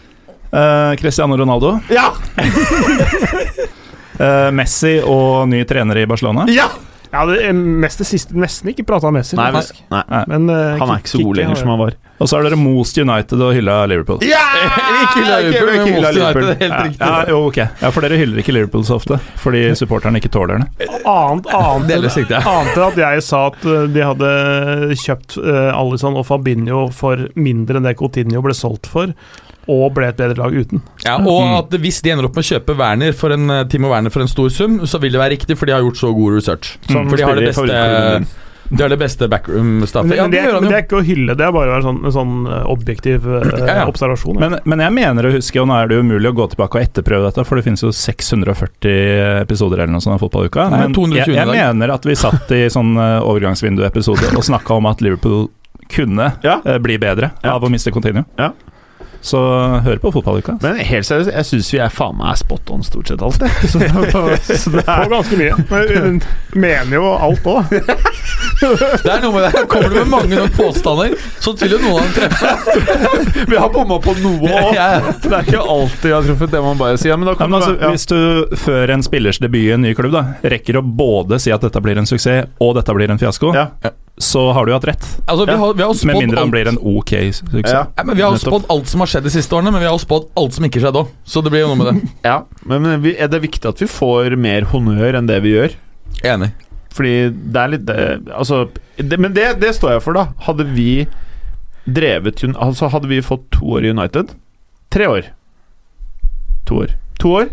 Uh, 0.47 0.93
Cristiano 1.01 1.37
Ronaldo, 1.37 1.75
Ja! 1.93 2.13
uh, 4.21 4.51
Messi 4.59 4.97
og 5.05 5.49
ny 5.51 5.65
trener 5.69 5.99
i 6.03 6.07
Barcelona. 6.09 6.47
Ja! 6.53 6.69
Ja, 7.17 7.23
det 7.29 7.39
er 7.49 7.55
mest 7.57 8.03
det 8.03 8.07
siste. 8.09 8.37
Nesten 8.37 8.73
ikke 8.73 8.85
prata 8.89 9.09
om 9.09 9.17
Messi. 9.17 9.39
Nei, 9.39 9.49
faktisk. 9.55 9.79
nei, 9.93 10.03
Men, 10.29 10.51
uh, 10.53 10.77
han 10.77 10.91
er 10.93 11.01
ikke 11.01 11.15
så 11.15 11.23
god 11.23 11.41
lenger 11.41 11.61
som 11.63 11.73
han 11.73 11.81
var. 11.81 11.97
Og 12.17 12.29
så 12.29 12.39
er 12.39 12.47
dere 12.47 12.57
most 12.57 12.97
United 12.97 13.43
og 13.45 13.53
hylla 13.57 13.77
Liverpool. 13.91 14.23
Ja! 14.25 14.41
Ikke 15.03 15.21
hylla 15.21 15.39
Liverpool, 15.45 15.73
men 15.73 15.91
hylla 15.93 16.13
Most 16.13 16.21
United, 16.21 16.63
helt 16.63 16.77
riktig. 16.87 17.01
Ja, 17.01 17.19
jo, 17.29 17.41
ok. 17.51 17.59
Ja, 17.83 17.91
For 17.93 18.07
dere 18.07 18.21
hyller 18.21 18.41
ikke 18.41 18.55
Liverpool 18.57 18.87
så 18.89 18.97
ofte, 18.97 19.19
fordi 19.43 19.63
supporterne 19.77 20.23
ikke 20.23 20.31
tåler 20.33 20.63
det. 20.63 20.89
Annet, 21.05 21.51
annet, 21.53 21.91
Delvis 21.91 22.17
annet 22.17 22.73
enn 22.73 22.85
at 22.87 23.01
jeg 23.03 23.25
sa 23.27 23.43
at 23.51 23.67
eh, 23.69 23.85
de 23.93 24.07
hadde 24.07 24.31
kjøpt 25.03 25.37
uh, 25.43 25.77
Alison 25.77 26.17
og 26.17 26.25
Fabinho 26.31 26.87
for 26.97 27.29
mindre 27.37 27.81
enn 27.81 27.89
det 27.89 27.97
Coutinho 28.01 28.41
ble 28.45 28.57
solgt 28.57 28.89
for, 28.91 29.13
og 29.69 29.93
ble 29.97 30.07
et 30.13 30.17
bedre 30.17 30.37
lag 30.39 30.55
uten. 30.55 30.81
Ja, 31.05 31.17
og 31.19 31.57
at 31.59 31.77
hvis 31.83 32.01
de 32.03 32.11
ender 32.15 32.29
opp 32.29 32.37
med 32.39 32.45
å 32.45 32.51
kjøpe 32.55 32.77
Werner 32.79 33.13
for 33.19 33.35
en, 33.35 33.51
eh, 33.51 33.65
Timo 33.71 33.89
Werner 33.91 34.11
for 34.15 34.23
en 34.23 34.29
stor 34.31 34.49
sum, 34.55 34.81
så 34.87 35.01
vil 35.03 35.13
det 35.13 35.19
være 35.21 35.35
riktig, 35.39 35.57
for 35.59 35.67
de 35.67 35.73
har 35.75 35.83
gjort 35.83 35.97
så 35.99 36.15
god 36.15 36.35
research. 36.39 36.77
Som 36.91 37.09
for 37.11 37.17
de 37.17 37.25
har 37.27 37.35
det 37.35 37.49
beste. 37.51 38.27
De 38.67 38.83
har 38.83 38.91
det 38.91 38.97
beste 38.99 39.29
backroom-staffet. 39.31 40.17
Ja, 40.19 40.25
det 40.27 40.41
det, 40.43 40.61
det 40.67 40.75
er 40.75 40.81
ikke 40.83 40.99
å 40.99 41.03
hylle, 41.07 41.37
det 41.39 41.45
er 41.47 41.53
bare 41.55 41.71
å 41.71 41.75
være 41.77 41.85
sånn, 41.87 42.01
en 42.09 42.15
sånn 42.17 42.33
eh, 42.51 42.65
objektiv 42.73 43.23
eh, 43.31 43.45
Ja, 43.63 43.77
ja. 43.77 43.85
observasjon. 43.87 44.41
ja. 44.41 44.49
Men, 44.49 44.57
men 44.67 44.83
jeg 44.83 44.95
mener 44.97 45.29
å 45.29 45.31
huske, 45.37 45.61
og 45.63 45.69
nå 45.71 45.77
er 45.79 45.87
det 45.93 46.01
umulig 46.03 46.33
å 46.33 46.35
gå 46.35 46.49
tilbake 46.51 46.81
og 46.81 46.83
etterprøve 46.83 47.29
dette, 47.29 47.45
for 47.47 47.61
det 47.61 47.63
finnes 47.69 47.85
jo 47.87 47.93
640 47.95 49.43
episoder 49.45 49.85
eller 49.85 49.95
noe 49.95 50.03
sånt 50.03 50.17
av 50.19 50.25
fotballuka. 50.25 50.67
Men 50.75 50.97
jeg, 51.15 51.31
jeg 51.31 51.47
mener 51.47 51.95
at 51.95 52.09
vi 52.11 52.17
satt 52.19 52.51
i 52.59 52.65
sånn 52.75 52.97
eh, 52.99 53.21
overgangsvinduepisode 53.23 54.33
og 54.35 54.43
snakka 54.51 54.81
om 54.81 54.91
at 54.91 55.03
Liverpool 55.05 55.47
kunne 55.93 56.33
Ja. 56.43 56.59
eh, 56.67 56.79
bli 56.83 56.99
bedre 56.99 57.31
Ja. 57.45 57.55
av 57.55 57.63
å 57.63 57.71
miste 57.71 57.93
Continuo. 57.95 58.25
Ja. 58.39 58.51
Så 59.27 59.41
hør 59.83 59.99
på 60.03 60.13
fotballuka. 60.15 60.57
Men 60.63 60.79
helt 60.87 61.07
seriøst, 61.09 61.33
jeg 61.35 61.49
syns 61.49 61.71
vi 61.75 61.81
er 61.83 61.91
faen 61.93 62.15
meg 62.21 62.39
spot 62.39 62.71
on 62.75 62.85
stort 62.87 63.11
sett 63.11 63.23
alt 63.27 63.43
Så, 63.67 63.81
så 63.81 64.73
det 64.77 64.85
Og 64.85 64.93
er 64.95 65.11
ganske 65.11 65.39
mye. 65.41 65.57
Men 65.71 65.91
hun 65.97 66.21
mener 66.55 66.99
jo 67.01 67.11
alt 67.15 67.49
òg. 67.51 67.75
Det 68.57 69.11
er 69.13 69.21
noe 69.21 69.35
med 69.35 69.45
det. 69.45 69.65
Kommer 69.69 69.91
du 69.93 69.99
med 69.99 70.09
mange 70.09 70.37
nok 70.39 70.55
påstander, 70.57 71.13
så 71.45 71.53
vil 71.61 71.75
jo 71.77 71.81
noen 71.83 71.99
av 71.99 72.07
dem 72.07 72.15
treffe. 72.17 73.45
Vi 73.51 73.59
har 73.61 73.69
bomma 73.75 73.99
på 74.03 74.15
noe 74.23 74.49
òg. 74.49 74.71
Ja, 74.77 74.87
ja. 74.97 75.13
Det 75.21 75.29
er 75.33 75.45
ikke 75.45 75.61
alltid 75.61 76.09
jeg 76.09 76.17
har 76.17 76.25
truffet 76.31 76.55
det 76.55 76.63
man 76.65 76.81
bare 76.81 76.97
sier. 77.01 77.13
Ja, 77.13 77.19
men 77.21 77.29
da 77.29 77.37
Nei, 77.37 77.51
men 77.53 77.59
altså, 77.61 77.77
ja. 77.77 77.93
Hvis 77.93 78.09
du 78.09 78.57
før 78.65 78.95
en 78.97 79.05
spillers 79.05 79.43
debut 79.43 79.61
i 79.67 79.75
en 79.77 79.85
ny 79.85 79.93
klubb 79.99 80.15
da 80.17 80.25
rekker 80.47 80.81
å 80.81 80.85
både 80.87 81.39
si 81.43 81.53
at 81.55 81.65
dette 81.67 81.83
blir 81.85 82.01
en 82.01 82.09
suksess 82.09 82.49
og 82.63 82.77
dette 82.79 82.97
blir 82.97 83.13
en 83.13 83.21
fiasko, 83.21 83.53
Ja. 83.57 83.69
Så 84.17 84.53
har 84.53 84.65
du 84.65 84.73
jo 84.73 84.77
hatt 84.79 84.87
rett. 84.89 85.07
Altså, 85.27 85.45
vi 85.45 85.53
har, 85.61 85.75
vi 85.77 85.83
har 85.85 86.07
Med 86.09 86.17
mindre 86.17 86.39
han 86.39 86.47
alt. 86.47 86.53
blir 86.55 86.69
en 86.71 86.79
ok 86.81 87.11
suksess. 87.37 87.73
Ja. 87.73 87.83
Ja, 87.97 88.05
men 88.05 88.17
vi 88.17 88.23
har 88.25 88.33
jo 88.33 88.41
spådd 88.41 88.65
alt 88.73 88.89
som 88.89 89.03
har 89.05 89.11
skjedd 89.13 89.27
de 89.29 89.33
siste 89.35 89.53
årene, 89.57 89.73
men 89.75 89.83
vi 89.83 89.89
har 89.89 89.93
jo 89.93 90.01
spådd 90.01 90.31
alt 90.41 90.57
som 90.57 90.65
ikke 90.65 90.81
skjedde 90.81 91.03
òg. 91.03 91.11
Så 91.29 91.43
det 91.45 91.53
blir 91.53 91.67
jo 91.67 91.75
noe 91.75 91.81
med 91.83 91.91
det. 91.91 92.13
Ja, 92.31 92.39
men, 92.65 92.87
men 92.87 93.05
er 93.13 93.29
det 93.29 93.43
viktig 93.45 93.69
at 93.69 93.83
vi 93.83 93.89
får 93.91 94.39
mer 94.41 94.69
honnør 94.73 95.19
enn 95.21 95.29
det 95.29 95.37
vi 95.45 95.53
gjør? 95.53 95.77
Enig. 96.25 96.49
Fordi 96.97 97.15
det 97.29 97.61
er 97.61 97.73
litt 97.75 97.85
det, 97.85 98.05
Altså 98.33 98.63
det, 98.97 99.19
Men 99.21 99.35
det, 99.37 99.51
det 99.61 99.75
står 99.77 99.99
jeg 99.99 100.05
for, 100.07 100.17
da. 100.17 100.31
Hadde 100.47 100.65
vi 100.73 101.05
drevet 101.85 102.41
Altså 102.55 102.89
Hadde 102.89 103.11
vi 103.11 103.19
fått 103.23 103.51
to 103.53 103.77
år 103.77 103.85
i 103.85 103.91
United 103.93 104.33
Tre 104.91 105.11
år. 105.13 105.29
To 106.67 106.81
år. 106.87 106.95
To 107.21 107.35
år. 107.43 107.53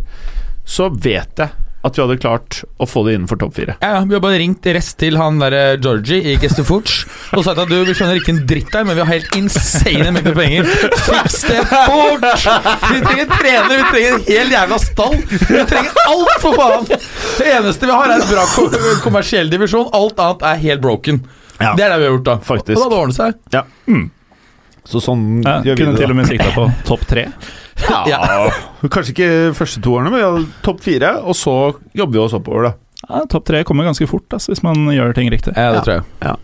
Så 0.64 0.88
vet 1.04 1.44
jeg 1.44 1.52
at 1.84 1.98
vi 1.98 2.02
hadde 2.04 2.16
klart 2.24 2.62
å 2.80 2.88
få 2.88 3.02
det 3.08 3.18
innenfor 3.18 3.40
topp 3.42 3.58
fire. 3.58 3.74
Ja, 3.82 3.90
ja, 3.98 4.02
Vi 4.08 4.16
har 4.16 4.22
bare 4.24 4.38
ringt 4.40 4.66
rest 4.76 4.96
til 5.02 5.18
han 5.20 5.42
derre 5.42 5.76
Georgie 5.84 6.22
i 6.32 6.38
Gestefuch 6.40 6.94
og 7.36 7.44
sagt 7.44 7.60
at 7.60 7.68
du, 7.72 7.76
vi 7.84 7.96
skjønner 7.98 8.22
ikke 8.22 8.32
en 8.36 8.42
dritt 8.48 8.72
her, 8.78 8.86
men 8.88 8.96
vi 8.96 9.04
har 9.04 9.12
helt 9.12 9.36
insane 9.36 10.14
mengder 10.16 10.38
penger. 10.38 10.70
Fiks 11.04 11.38
det 11.50 11.60
fort! 11.68 12.26
Vi 12.88 13.02
trenger 13.04 13.32
trener, 13.34 13.76
vi 13.76 13.86
trenger 13.92 14.16
en 14.16 14.26
hel 14.30 14.54
jævla 14.56 14.80
stall. 14.80 15.18
Vi 15.28 15.64
trenger 15.74 16.02
alt, 16.08 16.36
for 16.44 16.60
faen! 16.60 16.88
Det 16.94 17.52
eneste 17.52 17.90
vi 17.90 17.96
har, 18.00 18.14
er 18.16 18.24
en 18.24 18.32
bra 18.32 18.98
kommersiell 19.04 19.52
divisjon. 19.52 19.90
Alt 19.98 20.22
annet 20.24 20.46
er 20.54 20.62
helt 20.68 20.84
broken. 20.86 21.24
Ja. 21.60 21.74
Det 21.78 21.84
er 21.86 21.94
det 21.94 22.00
vi 22.00 22.08
har 22.08 22.16
gjort, 22.16 22.28
da. 22.30 22.38
Faktisk. 22.48 22.78
Og 22.78 22.80
da 22.80 22.84
hadde 22.84 22.94
det 22.96 23.02
ordnet 23.02 23.20
seg. 23.20 24.08
Så 24.84 25.00
sånn 25.04 25.28
Ja, 25.44 25.60
gjør 25.64 25.78
vi 25.78 25.86
kunne 25.86 26.00
til 26.00 26.12
og 26.12 26.18
med 26.20 26.28
sikta 26.32 26.50
på 26.56 26.66
topp 26.90 27.06
tre. 27.08 27.28
Ja. 28.10 28.20
Kanskje 28.88 29.14
ikke 29.14 29.30
første 29.58 29.82
to 29.84 29.96
årene, 29.98 30.12
men 30.14 30.20
vi 30.22 30.26
hadde 30.26 30.46
topp 30.66 30.82
fire, 30.86 31.14
og 31.24 31.36
så 31.38 31.54
jobber 31.98 32.14
vi 32.18 32.22
oss 32.24 32.36
oppover, 32.38 32.70
da. 32.70 32.74
Ja, 33.10 33.24
topp 33.32 33.46
tre 33.50 33.64
kommer 33.68 33.84
ganske 33.88 34.08
fort 34.08 34.32
altså, 34.32 34.54
hvis 34.54 34.64
man 34.64 34.86
gjør 34.94 35.14
ting 35.18 35.30
riktig. 35.34 35.52
Ja, 35.58 35.74
det 35.76 35.82
Ja. 35.82 35.84
tror 35.84 36.04
jeg. 36.24 36.38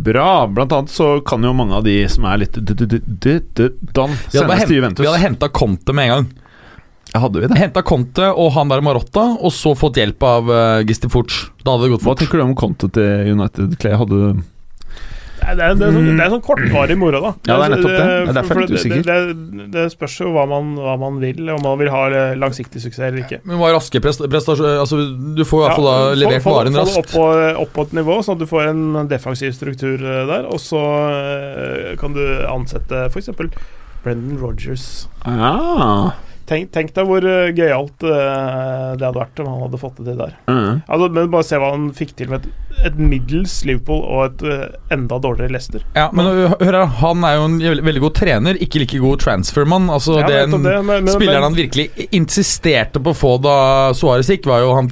Bra. 0.00 0.46
Blant 0.46 0.72
annet 0.72 0.92
så 0.94 1.08
kan 1.26 1.42
jo 1.44 1.50
mange 1.52 1.74
av 1.76 1.84
de 1.84 1.96
som 2.08 2.24
er 2.30 2.38
litt 2.44 2.52
d- 2.56 2.74
d- 2.74 2.86
d- 2.86 3.00
d- 3.04 3.40
d- 3.52 3.68
Vi 3.92 3.98
hadde, 4.00 4.30
sendes 4.30 4.64
til 4.70 4.76
Juventus. 4.78 5.02
vi 5.04 5.08
hadde 5.10 5.20
henta 5.24 5.48
Conte 5.52 5.92
med 5.92 6.04
en 6.08 6.14
gang. 6.14 6.28
Hadde 7.20 7.40
vi 7.42 7.48
det? 7.50 7.58
Henta 7.58 7.82
Conte 7.82 8.28
og 8.30 8.52
han 8.54 8.68
der 8.70 8.80
Marotta, 8.86 9.24
og 9.42 9.50
så 9.52 9.74
fått 9.76 9.98
hjelp 9.98 10.22
av 10.22 10.48
uh, 10.48 10.80
Gistifuch. 10.86 11.50
Da 11.64 11.74
hadde 11.74 11.88
det 11.88 11.92
gått 11.98 12.06
Hva 12.06 12.14
tenker 12.16 12.38
du 12.38 12.44
om 12.46 12.54
Conte 12.54 12.88
til 12.94 13.32
United, 13.34 13.74
Clay? 13.82 13.96
Hadde 13.98 14.08
du 14.14 14.42
Det 15.40 15.48
er, 15.64 15.74
det, 15.74 15.86
er, 15.88 15.94
sånn, 15.96 16.08
det 16.18 16.24
er 16.26 16.30
sånn 16.34 16.42
kortvarig 16.44 16.96
moro, 17.00 17.20
da. 17.24 17.30
Ja, 17.48 17.56
det 17.56 17.64
er 17.66 17.72
nettopp 17.74 17.90
det. 17.90 17.96
Det 18.00 18.10
er 18.10 18.26
for- 18.26 18.36
derfor 18.36 18.54
jeg 18.54 18.62
er 18.62 18.70
litt 18.70 18.80
usikker. 18.80 19.02
Det, 19.08 19.16
det, 19.60 19.66
det 19.74 19.84
spørs 19.94 20.16
jo 20.20 20.28
hva 20.34 20.44
man, 20.50 20.70
hva 20.78 20.94
man 21.00 21.18
vil, 21.22 21.40
om 21.54 21.62
man 21.64 21.78
vil 21.80 21.90
ha 21.94 22.02
eh, 22.10 22.34
langsiktig 22.38 22.82
suksess 22.84 23.06
eller 23.08 23.24
ikke. 23.24 23.40
Men 23.48 23.58
hva 23.60 23.70
er 23.70 23.76
raske 23.78 24.02
prest 24.04 24.22
prestasjoner 24.30 24.78
Altså, 24.84 25.00
du 25.36 25.42
får 25.48 25.58
i 25.58 25.64
hvert 25.66 25.76
fall 25.80 25.88
da 25.90 25.96
få- 25.98 26.20
levert 26.22 26.44
få- 26.46 26.54
varen 26.58 26.72
få 26.72 26.78
det 26.78 26.86
raskt. 26.86 26.98
Opp 27.00 27.10
på, 27.16 27.26
opp 27.64 27.72
på 27.78 27.86
et 27.88 27.92
nivå, 28.00 28.18
sånn 28.26 28.36
at 28.38 28.44
du 28.44 28.48
får 28.52 28.70
en 28.70 29.08
defensiv 29.10 29.52
struktur 29.56 29.96
eh, 30.04 30.22
der. 30.30 30.46
Og 30.52 30.60
så 30.62 30.80
eh, 31.10 31.92
kan 32.00 32.12
du 32.16 32.22
ansette 32.46 33.06
f.eks. 33.10 33.30
Brendan 34.04 34.38
Rogers. 34.40 35.06
ah. 35.28 36.12
Tenk, 36.50 36.72
tenk 36.74 36.88
deg 36.96 37.06
hvor 37.06 37.22
uh, 37.22 37.52
gøyalt 37.54 38.02
eh, 38.02 38.96
det 38.98 39.04
hadde 39.06 39.20
vært 39.20 39.38
om 39.44 39.46
han 39.52 39.60
hadde 39.68 39.78
fått 39.78 40.00
det 40.00 40.08
til 40.08 40.16
der. 40.18 40.32
mm. 40.50 40.80
Altså, 40.90 41.08
men 41.14 41.28
Bare 41.30 41.46
se 41.46 41.60
hva 41.62 41.68
han 41.76 41.84
fikk 41.94 42.16
til 42.18 42.32
med 42.32 42.42
et, 42.48 42.48
et 42.90 42.96
middels 42.98 43.54
Liverpool 43.68 44.00
og 44.02 44.24
et 44.24 44.42
eh, 44.50 44.64
enda 44.96 45.20
dårligere 45.22 45.54
Leicester. 45.54 45.84
Ja, 45.94 46.08
men 46.10 46.26
uh, 46.26 46.56
hør 46.58 46.80
her, 46.80 46.88
han 47.04 47.22
er 47.28 47.36
jo 47.38 47.44
en 47.46 47.54
veldig, 47.62 47.84
veldig 47.86 48.02
god 48.08 48.16
trener, 48.18 48.58
ikke 48.66 48.82
like 48.82 48.98
god 49.04 49.22
transfermann. 49.22 49.86
Altså, 49.94 50.18
Ja, 50.18 50.26
den 50.26 50.58
det, 50.58 50.74
men- 50.82 50.90
men- 51.06 51.12
spilleren 51.14 51.38
men- 51.44 51.48
han 51.52 51.60
virkelig 51.60 52.08
insisterte 52.10 52.98
på 52.98 53.14
å 53.14 53.20
få 53.22 53.36
da 53.46 53.56
Suárez 53.94 54.32
gikk, 54.34 54.50
var 54.50 54.66
jo 54.66 54.74
han 54.74 54.90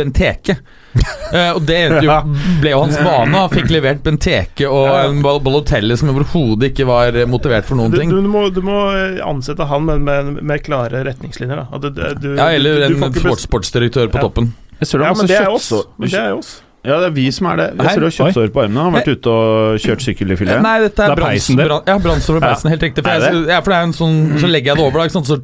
Benteke. 0.00 0.56
Eh, 1.34 1.48
og 1.56 1.64
det 1.66 1.78
jo, 2.04 2.14
ble 2.62 2.70
jo 2.70 2.80
hans 2.84 2.94
vane. 3.02 3.32
Han 3.34 3.48
fikk 3.50 3.70
levert 3.74 4.04
Benteke 4.04 4.68
og 4.70 4.84
en 5.00 5.16
Bal- 5.24 5.40
Balotelli 5.42 5.96
som 5.98 6.12
overhodet 6.12 6.68
ikke 6.70 6.86
var 6.86 7.16
eh, 7.18 7.24
motivert 7.26 7.66
for 7.66 7.74
noen 7.80 7.90
ting. 7.96 8.12
du, 8.12 8.20
må, 8.30 8.44
du 8.54 8.60
må 8.62 8.76
eh, 8.94 9.16
ansette 9.26 9.66
han 9.66 9.82
med, 9.88 10.04
med, 10.06 10.28
med 10.46 10.62
klare 10.62 11.00
retningslinjer. 11.08 11.64
Da. 11.64 11.66
At 11.74 11.88
du, 11.88 12.04
du, 12.22 12.28
Ja, 12.38 12.52
eller 12.54 12.84
du- 12.86 12.94
du 13.00 13.08
en 13.08 13.40
sportsdirektør 13.42 14.12
på 14.14 14.20
Ja. 14.20 14.28
toppen. 14.28 14.52
Jeg 14.78 14.86
ser 14.92 15.02
det 15.02 15.08
Ja, 15.10 15.16
men 15.18 15.26
det 15.32 15.40
er 15.40 15.50
oss. 15.50 15.72
Men 15.98 16.08
det 16.14 16.20
er 16.22 16.36
oss. 16.38 16.52
Ja, 16.84 17.00
det 17.00 17.06
er 17.08 17.14
vi 17.16 17.26
som 17.32 17.46
er 17.50 17.56
det. 17.56 17.66
Jeg 17.80 17.90
ser 17.96 18.00
du 18.04 18.06
har 18.06 18.14
kjøttsår 18.20 18.50
på 18.54 18.62
armene. 18.68 18.82
Har 18.84 18.94
vært 19.00 19.10
ute 19.16 19.34
og 19.34 19.78
kjørt 19.80 20.02
sykkel 20.04 20.34
i 20.34 20.36
filet. 20.36 20.60
Nei, 20.62 20.76
dette 20.84 21.00
er, 21.02 21.14
Det 21.16 21.24
er 21.24 21.30
peisen, 21.32 21.56
det. 21.56 21.66
Ja, 21.88 21.94
brannsår 22.06 22.36
og 22.38 22.42
peisen. 22.44 22.70
Helt 22.70 22.82
riktig. 22.86 23.02
For, 23.06 23.24
jeg, 23.24 23.46
ja, 23.48 23.58
for 23.64 23.72
det 23.72 23.78
er 23.80 23.86
en 23.88 23.94
sånn 23.96 24.18
Så 24.38 24.50
legger 24.52 24.74
jeg 24.74 24.82
det 24.82 24.84
over, 24.84 25.00
da. 25.00 25.06
Ikke 25.08 25.16
sant? 25.18 25.30
Så 25.32 25.38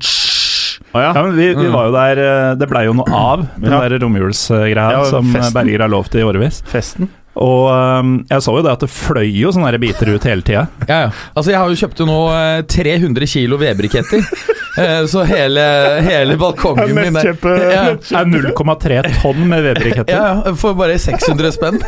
Å, 0.90 0.98
ja. 1.04 1.12
Ja, 1.14 1.22
vi, 1.30 1.46
vi 1.54 1.68
Mm. 1.68 1.72
var 1.72 1.86
jo 1.86 1.92
der 1.94 2.18
eh, 2.24 2.54
Det 2.58 2.66
blei 2.70 2.84
jo 2.88 2.94
noe 2.98 3.12
av, 3.14 3.46
den 3.56 3.70
Ja. 3.72 3.80
der 3.86 3.98
romjulsgreia 4.02 4.90
Ja, 4.98 5.04
som. 5.06 5.32
Berger 5.54 5.80
har 5.86 5.88
lovt 5.92 6.14
i 6.18 6.22
årevis. 6.26 6.62
Festen. 6.66 7.08
Og 7.40 7.68
um, 7.70 8.16
jeg 8.28 8.42
så 8.42 8.52
jo 8.56 8.62
det 8.66 8.72
at 8.72 8.80
det 8.82 8.88
fløy 8.90 9.28
jo 9.38 9.52
sånne 9.54 9.78
biter 9.80 10.08
ut 10.10 10.24
hele 10.26 10.42
tida. 10.42 10.64
Ja, 10.88 10.96
ja. 11.06 11.10
Altså, 11.36 11.52
jeg 11.52 11.60
har 11.62 11.70
jo 11.70 11.78
kjøpt 11.78 12.00
jo 12.02 12.06
nå 12.08 12.16
eh, 12.34 12.62
300 12.66 13.26
kilo 13.30 13.60
vebriketter. 13.60 14.24
Eh, 14.78 15.00
så 15.10 15.24
hele, 15.26 15.60
hele 16.06 16.36
balkongen 16.38 16.92
min 16.94 17.16
er, 17.18 17.26
ja, 17.74 17.80
er 18.20 18.28
0,3 18.30 19.00
tonn 19.18 19.40
med 19.50 19.64
vedbriketter. 19.66 20.14
ja, 20.14 20.28
ja, 20.46 20.52
for 20.56 20.76
bare 20.78 20.94
600 20.96 21.50
spenn. 21.56 21.80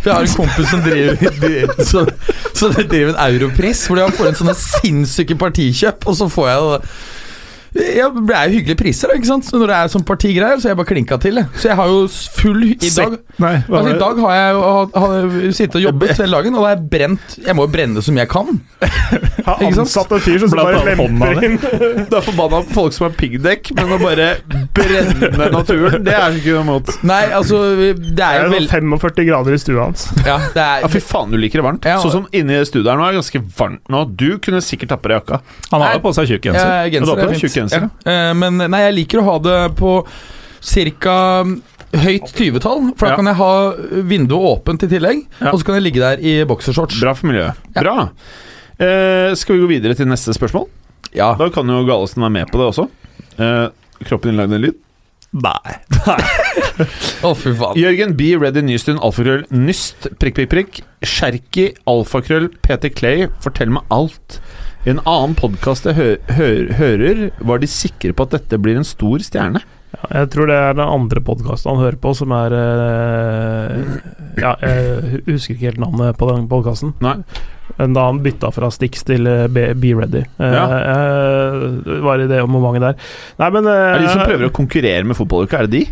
For 0.00 0.08
jeg 0.08 0.14
har 0.16 0.24
en 0.24 0.32
kompis 0.38 0.70
som 0.72 0.80
driver 0.80 1.84
så, 1.84 2.06
så 2.56 2.70
driver 2.80 3.12
en 3.12 3.20
europris, 3.26 3.84
hvor 3.86 4.00
de 4.00 4.08
får 4.16 4.30
en 4.32 4.38
sånne 4.40 4.56
sinnssyke 4.56 5.36
partikjøp, 5.38 6.08
og 6.08 6.16
så 6.16 6.30
får 6.32 6.48
jeg 6.48 6.64
det 6.64 6.80
ja, 7.74 8.08
Det 8.10 8.34
er 8.34 8.48
jo 8.50 8.56
hyggelige 8.58 8.78
priser, 8.80 9.08
da, 9.12 9.14
ikke 9.20 9.28
sant? 9.30 9.44
Så 9.46 9.58
når 9.60 9.70
det 9.70 9.76
er 9.78 9.90
sånn 9.92 10.04
partigreier, 10.08 10.58
så 10.58 10.66
har 10.68 10.72
jeg 10.74 10.78
bare 10.80 10.90
klinka 10.90 11.18
til. 11.22 11.38
jeg. 11.40 11.46
Så 11.60 11.68
jeg 11.70 11.76
har 11.78 11.86
jo 11.92 12.00
full 12.40 12.64
I 12.70 12.90
dag 12.96 13.16
Nei, 13.40 13.52
Altså, 13.68 13.92
I 13.94 13.98
dag 14.00 14.20
har 14.24 14.34
jeg 14.36 14.54
jo 14.56 14.60
har, 14.66 14.88
har 15.04 15.52
sittet 15.56 15.76
og 15.80 15.84
jobbet 15.84 16.14
hele 16.18 16.36
dagen, 16.40 16.54
og 16.58 16.60
da 16.64 16.66
har 16.66 16.74
jeg 16.76 16.88
brent 16.94 17.36
Jeg 17.46 17.56
må 17.58 17.66
jo 17.68 17.72
brenne 17.76 18.02
som 18.02 18.18
jeg 18.20 18.28
kan. 18.32 18.60
Har 19.46 19.56
Ikke 19.62 19.74
sant? 19.74 19.86
ansatt 19.86 20.10
en 20.16 20.20
fyr 20.24 20.38
som 20.42 20.50
bare 20.54 20.80
lemper 20.86 21.44
inn 21.46 21.56
Du 22.10 22.16
er 22.18 22.24
forbanna 22.26 22.60
på 22.68 22.74
folk 22.76 22.94
som 22.96 23.06
har 23.08 23.14
piggdekk, 23.16 23.70
men 23.78 23.94
å 23.96 23.98
bare 24.02 24.26
brenne 24.76 25.48
naturen, 25.54 26.04
det 26.06 26.14
er 26.14 26.36
ikke 26.36 26.54
noe 26.56 26.64
imot. 26.66 26.92
Nei, 27.08 27.22
altså 27.36 27.60
Det 27.78 27.88
Det 28.18 28.24
er 28.26 28.40
er 28.42 28.48
jo 28.48 28.52
vel... 28.54 28.68
45 28.70 29.26
grader 29.28 29.56
i 29.56 29.60
stua 29.60 29.86
hans. 29.88 30.06
Ja, 30.26 30.36
det 30.54 30.62
er 30.64 30.84
Ja, 30.84 30.90
fy 30.92 31.00
faen, 31.04 31.32
du 31.32 31.38
liker 31.40 31.60
det 31.62 31.66
varmt. 31.66 31.88
Ja, 31.88 31.98
Sånn 32.02 32.14
som 32.18 32.26
inne 32.36 32.60
i 32.60 32.66
studioet 32.68 32.92
her 32.92 33.00
nå 33.00 33.06
er 33.08 33.14
det 33.16 33.20
ganske 33.22 33.42
varmt 33.58 33.90
nå. 33.92 34.04
Du 34.20 34.28
kunne 34.42 34.60
sikkert 34.64 34.92
tatt 34.94 35.02
på 35.04 35.10
deg 35.12 35.20
jakka. 35.20 35.40
Han 35.72 35.84
har 35.84 35.96
jo 35.96 36.02
på 36.04 36.12
seg 36.16 36.30
tjukk 36.30 36.48
genser. 36.50 36.70
Ja, 36.70 36.92
genser 36.94 37.34
er 37.60 37.66
genser, 37.68 37.90
Ja. 38.06 38.12
Eh, 38.30 38.32
Men 38.34 38.56
nei, 38.70 38.80
jeg 38.88 38.94
liker 38.98 39.20
å 39.22 39.26
ha 39.30 39.38
det 39.38 39.76
på 39.76 39.92
ca. 40.60 41.44
høyt 41.90 42.28
20-tall, 42.36 42.92
for 42.96 43.06
da 43.06 43.10
Ja. 43.12 43.16
kan 43.16 43.26
jeg 43.26 43.34
ha 43.36 43.52
vinduet 44.06 44.50
åpent 44.64 44.82
i 44.84 44.86
tillegg. 44.86 45.24
Ja. 45.40 45.50
Og 45.52 45.58
så 45.60 45.64
kan 45.66 45.74
jeg 45.74 45.82
ligge 45.92 46.00
der 46.00 46.18
i 46.22 46.44
boksershorts. 46.44 47.00
Bra 47.00 47.14
for 47.14 47.26
miljøet. 47.26 47.56
Bra. 47.74 48.10
Eh, 48.78 49.34
skal 49.34 49.56
vi 49.56 49.62
gå 49.66 49.68
videre 49.68 49.94
til 49.98 50.06
neste 50.06 50.32
spørsmål? 50.32 50.68
Ja. 51.12 51.34
Da 51.34 51.48
kan 51.50 51.66
jo 51.66 51.84
Galesen 51.84 52.22
være 52.22 52.30
med 52.30 52.46
på 52.52 52.58
det 52.60 52.68
også. 52.70 52.88
Eh, 53.38 53.68
kroppen 54.04 54.30
din 54.30 54.36
lagde 54.38 54.54
en 54.54 54.62
lyd. 54.62 54.74
Nei. 55.32 55.74
Å, 57.26 57.34
fy 57.38 57.52
faen. 57.54 57.76
Jørgen 57.78 58.14
B. 58.18 58.32
Ready 58.40 58.62
Nystuen, 58.66 58.98
alfakrøll, 59.04 59.44
nyst, 59.54 60.08
prikk, 60.18 60.34
prikk, 60.40 60.50
prikk. 60.50 60.80
Sherky, 61.06 61.68
alfakrøll, 61.90 62.48
Peter 62.62 62.90
Clay, 62.90 63.28
fortell 63.42 63.70
meg 63.70 63.82
alt. 63.94 64.40
I 64.86 64.94
en 64.94 65.00
annen 65.04 65.34
podkast 65.36 65.84
jeg 65.90 65.96
hø 65.98 66.06
hø 66.38 66.48
hører, 66.78 67.26
var 67.44 67.60
de 67.60 67.68
sikre 67.68 68.14
på 68.16 68.24
at 68.24 68.32
dette 68.38 68.56
blir 68.64 68.78
en 68.80 68.86
stor 68.88 69.20
stjerne. 69.20 69.60
Ja, 69.90 70.00
jeg 70.22 70.30
tror 70.32 70.48
det 70.48 70.56
er 70.56 70.76
den 70.78 70.86
andre 70.86 71.20
podkasten 71.26 71.74
han 71.74 71.82
hører 71.82 71.98
på, 72.00 72.12
som 72.16 72.32
er 72.32 72.54
eh, 72.56 73.80
Ja, 74.40 74.54
jeg 74.62 75.20
husker 75.26 75.56
ikke 75.56 75.66
helt 75.66 75.82
navnet 75.82 76.16
på 76.20 76.28
den 76.30 76.46
podkasten. 76.48 76.94
Da 77.00 78.04
han 78.06 78.22
bytta 78.24 78.52
fra 78.54 78.70
Stix 78.72 79.04
til 79.08 79.28
eh, 79.28 79.48
Be, 79.52 79.66
Be 79.76 79.92
Ready. 79.98 80.22
Eh, 80.40 80.54
Ja. 80.56 80.64
det 81.84 82.00
var 82.06 82.22
i 82.24 82.30
det 82.30 82.40
momentet 82.48 82.86
der. 82.86 83.10
Nei, 83.42 83.50
men 83.58 83.68
uh, 83.68 83.74
Er 83.74 83.98
det 83.98 84.06
de 84.08 84.14
som 84.14 84.24
prøver 84.24 84.48
å 84.48 84.54
konkurrere 84.62 85.04
med 85.10 85.18
fotballuka? 85.18 85.60
Er 85.60 85.68
det 85.68 85.76
de? 85.76 85.84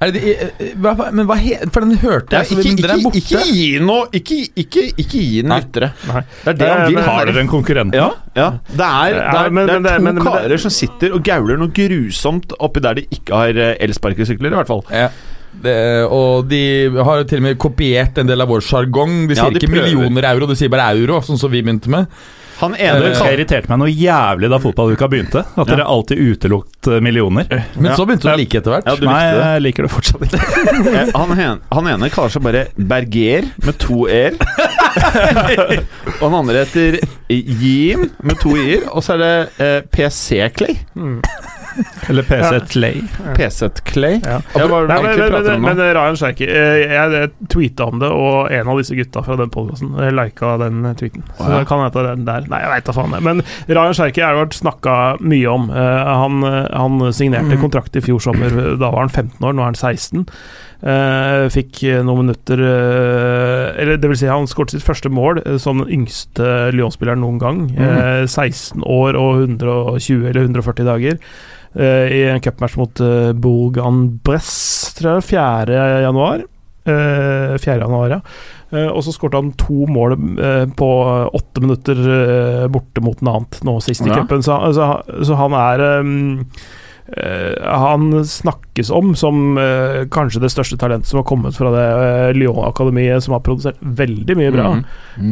Er 0.00 0.12
det 0.14 0.20
eh, 0.32 0.68
hva, 0.80 0.94
hva- 0.96 1.10
men 1.12 1.26
hva 1.28 1.36
he, 1.36 1.58
For 1.74 1.84
den 1.84 1.98
hørte 2.00 2.32
jeg, 2.38 2.46
så 2.48 2.56
ikke, 2.62 2.76
den 2.80 2.90
er 2.94 3.02
borte. 3.04 3.20
ikke 3.20 3.42
gi 3.52 3.66
noe 3.84 4.06
Ikke, 4.16 4.38
ikke, 4.62 4.84
ikke 4.96 5.18
gi 5.20 5.42
den 5.42 5.52
lyttere. 5.52 5.90
Det 6.06 6.54
er 6.54 6.56
det 6.62 6.68
han 6.70 6.80
Eh, 6.80 6.88
vil 6.88 7.02
ha. 7.04 7.16
Har 7.18 7.26
dere 7.28 7.42
en 7.44 7.50
konkurrent? 7.52 7.94
Ja, 7.94 8.06
ja. 8.34 8.46
Det 8.70 8.80
er, 8.80 9.18
det 9.18 9.26
Ja, 9.26 9.44
er, 9.44 9.50
men- 9.50 9.66
det 9.66 9.76
er 9.76 9.98
to 9.98 10.02
men- 10.06 10.14
men 10.14 10.24
karer 10.24 10.56
som 10.58 10.70
sitter 10.70 11.12
og 11.12 11.22
gauler 11.22 11.58
noe 11.60 11.68
grusomt 11.68 12.52
oppi 12.58 12.80
der 12.80 12.94
de 12.94 13.06
ikke 13.12 13.34
har 13.42 13.48
eh, 13.66 13.76
elsparkesykler, 13.80 14.50
i 14.54 14.56
hvert 14.56 14.66
fall. 14.72 14.82
Ja. 14.90 15.10
Det, 15.60 15.76
og 16.08 16.46
de 16.48 16.88
har 16.94 17.24
til 17.26 17.38
og 17.42 17.42
med 17.42 17.58
kopiert 17.58 18.16
en 18.22 18.26
del 18.30 18.40
av 18.40 18.48
vår 18.48 18.60
sjargong. 18.62 19.26
De 19.28 19.34
Ja, 19.34 19.44
sier 19.44 19.50
de 19.52 19.58
ikke 19.60 19.72
prøver. 19.74 19.90
millioner 19.98 20.28
euro, 20.32 20.46
de 20.46 20.54
sier 20.56 20.70
bare 20.70 20.94
euro, 20.96 21.20
sånn 21.20 21.36
som 21.38 21.50
vi 21.50 21.60
begynte 21.60 21.88
med. 21.92 22.06
Han 22.60 22.74
Eh, 22.76 22.86
ene 22.90 23.10
uh, 23.14 23.20
irriterte 23.32 23.70
meg 23.70 23.78
noe 23.80 23.88
jævlig 23.92 24.50
da 24.52 24.58
fotballuka 24.60 25.08
begynte. 25.08 25.42
At 25.56 25.68
dere 25.70 25.84
alltid 25.88 26.18
utelukket 26.20 26.88
millioner. 27.02 27.46
Men 27.76 27.90
Ja. 27.90 27.96
så 27.96 28.04
begynte 28.08 28.28
du 28.28 28.32
å 28.34 28.36
like 28.36 28.58
etter 28.60 28.74
hvert. 28.74 28.86
Ja, 28.90 28.96
du 29.00 29.06
Nei, 29.06 29.14
likte 29.16 29.38
det. 29.38 29.46
jeg 29.54 29.62
liker 29.66 29.82
det 29.88 29.92
fortsatt 29.94 30.26
ikke. 30.28 30.40
Eh, 31.00 31.10
han, 31.14 31.32
en, 31.38 31.60
han 31.72 31.86
ene 31.92 32.10
kaller 32.12 32.32
seg 32.34 32.42
bare 32.44 32.66
Berger 32.76 33.46
med 33.64 33.78
to 33.80 34.04
e-er. 34.10 34.36
og 36.20 36.24
han 36.26 36.36
andre 36.40 36.64
heter 36.64 36.98
Jim 37.30 38.08
med 38.26 38.40
to 38.42 38.56
i-er. 38.58 38.86
Og 38.92 39.04
så 39.06 39.16
er 39.16 39.22
det 39.24 39.32
eh, 39.66 39.80
PC 39.94 40.40
Clay. 40.56 40.76
Mm. 40.96 41.20
Eller 42.08 42.22
PC 42.26 42.60
Clay. 42.72 43.02
PC 43.36 43.68
Clay. 43.84 44.20
Ja. 44.24 44.40
Ja, 44.56 44.66
Nei, 44.66 44.96
men, 45.02 45.18
men, 45.18 45.44
men, 45.46 45.62
men 45.62 45.80
Ryan 45.96 46.16
Sherky 46.18 46.46
eh, 46.50 46.80
Jeg, 46.90 47.12
jeg 47.14 47.30
tweeta 47.52 47.86
om 47.90 48.00
det, 48.02 48.10
og 48.10 48.50
en 48.52 48.70
av 48.72 48.80
disse 48.80 48.96
gutta 48.98 49.22
fra 49.26 49.36
den 49.40 49.50
podkasten 49.54 49.92
lika 50.16 50.56
den 50.60 50.82
tweeten. 50.98 51.24
Så 51.38 51.50
det 51.52 51.62
kan 51.70 51.84
hete 51.84 52.04
den 52.08 52.24
der. 52.28 52.46
Nei, 52.50 52.62
jeg 52.64 52.72
veit 52.74 52.88
da 52.90 52.96
faen. 52.96 53.16
Men 53.26 53.42
Ryan 53.70 53.96
Sherky 53.96 54.24
har 54.24 54.38
vært 54.40 54.56
snakka 54.58 54.96
mye 55.22 55.52
om. 55.52 55.68
Eh, 55.70 56.10
han, 56.24 56.42
eh, 56.50 56.66
han 56.74 57.00
signerte 57.12 57.54
Mm. 57.56 57.62
kontrakt 57.62 57.96
i 57.96 58.02
fjor 58.04 58.20
sommer. 58.22 58.50
Da 58.80 58.90
var 58.90 59.00
han 59.06 59.08
15 59.12 59.38
år, 59.46 59.52
nå 59.56 59.62
er 59.64 59.70
han 59.72 59.78
16. 59.78 60.26
Eh, 60.80 61.44
fikk 61.52 61.82
eh, 61.84 61.98
noen 62.00 62.22
minutter 62.24 62.56
eh, 62.64 63.66
Eller 63.82 63.98
det 64.00 64.08
vil 64.08 64.16
si, 64.16 64.24
han 64.32 64.46
skåret 64.48 64.72
sitt 64.72 64.84
første 64.86 65.10
mål 65.12 65.42
som 65.60 65.82
den 65.82 65.90
yngste 65.92 66.70
Lyon-spilleren 66.72 67.20
noen 67.20 67.40
gang. 67.42 67.58
Mm. 67.68 67.82
Eh, 67.84 68.24
16 68.24 68.80
år 68.88 69.18
og 69.20 69.42
120 69.44 70.24
eller 70.30 70.46
140 70.48 70.88
dager. 70.88 71.18
I 71.70 72.22
en 72.32 72.40
cupmatch 72.42 72.74
mot 72.80 72.98
Bourg-en-Bresse, 73.38 74.88
tror 74.98 75.20
jeg, 75.20 75.26
4. 75.28 75.76
januar. 76.02 76.40
Eh, 76.82 77.52
4. 77.62 77.76
januar, 77.84 78.16
ja. 78.16 78.18
Og 78.90 79.04
så 79.06 79.12
skåret 79.14 79.36
han 79.38 79.52
to 79.58 79.84
mål 79.90 80.16
på 80.78 80.88
åtte 81.34 81.62
minutter 81.62 82.00
borte 82.70 83.02
mot 83.02 83.22
Nant 83.26 83.60
nå 83.66 83.76
sist 83.82 84.02
i 84.06 84.10
Ja. 84.10 84.18
cupen, 84.22 84.42
så, 84.46 84.58
så, 84.74 84.90
så 85.26 85.38
han 85.38 85.54
er 85.58 85.84
han 87.66 88.24
snakkes 88.24 88.90
om 88.94 89.14
som 89.18 89.58
eh, 89.58 90.04
kanskje 90.14 90.40
det 90.44 90.50
største 90.52 90.78
talentet 90.78 91.10
som 91.10 91.18
har 91.20 91.26
kommet 91.26 91.56
fra 91.58 91.72
det 91.74 91.84
eh, 91.90 92.30
Lyon-akademiet, 92.38 93.24
som 93.24 93.34
har 93.34 93.42
produsert 93.46 93.80
veldig 93.82 94.36
mye 94.38 94.52
bra 94.54 94.68
Mm. 94.70 94.84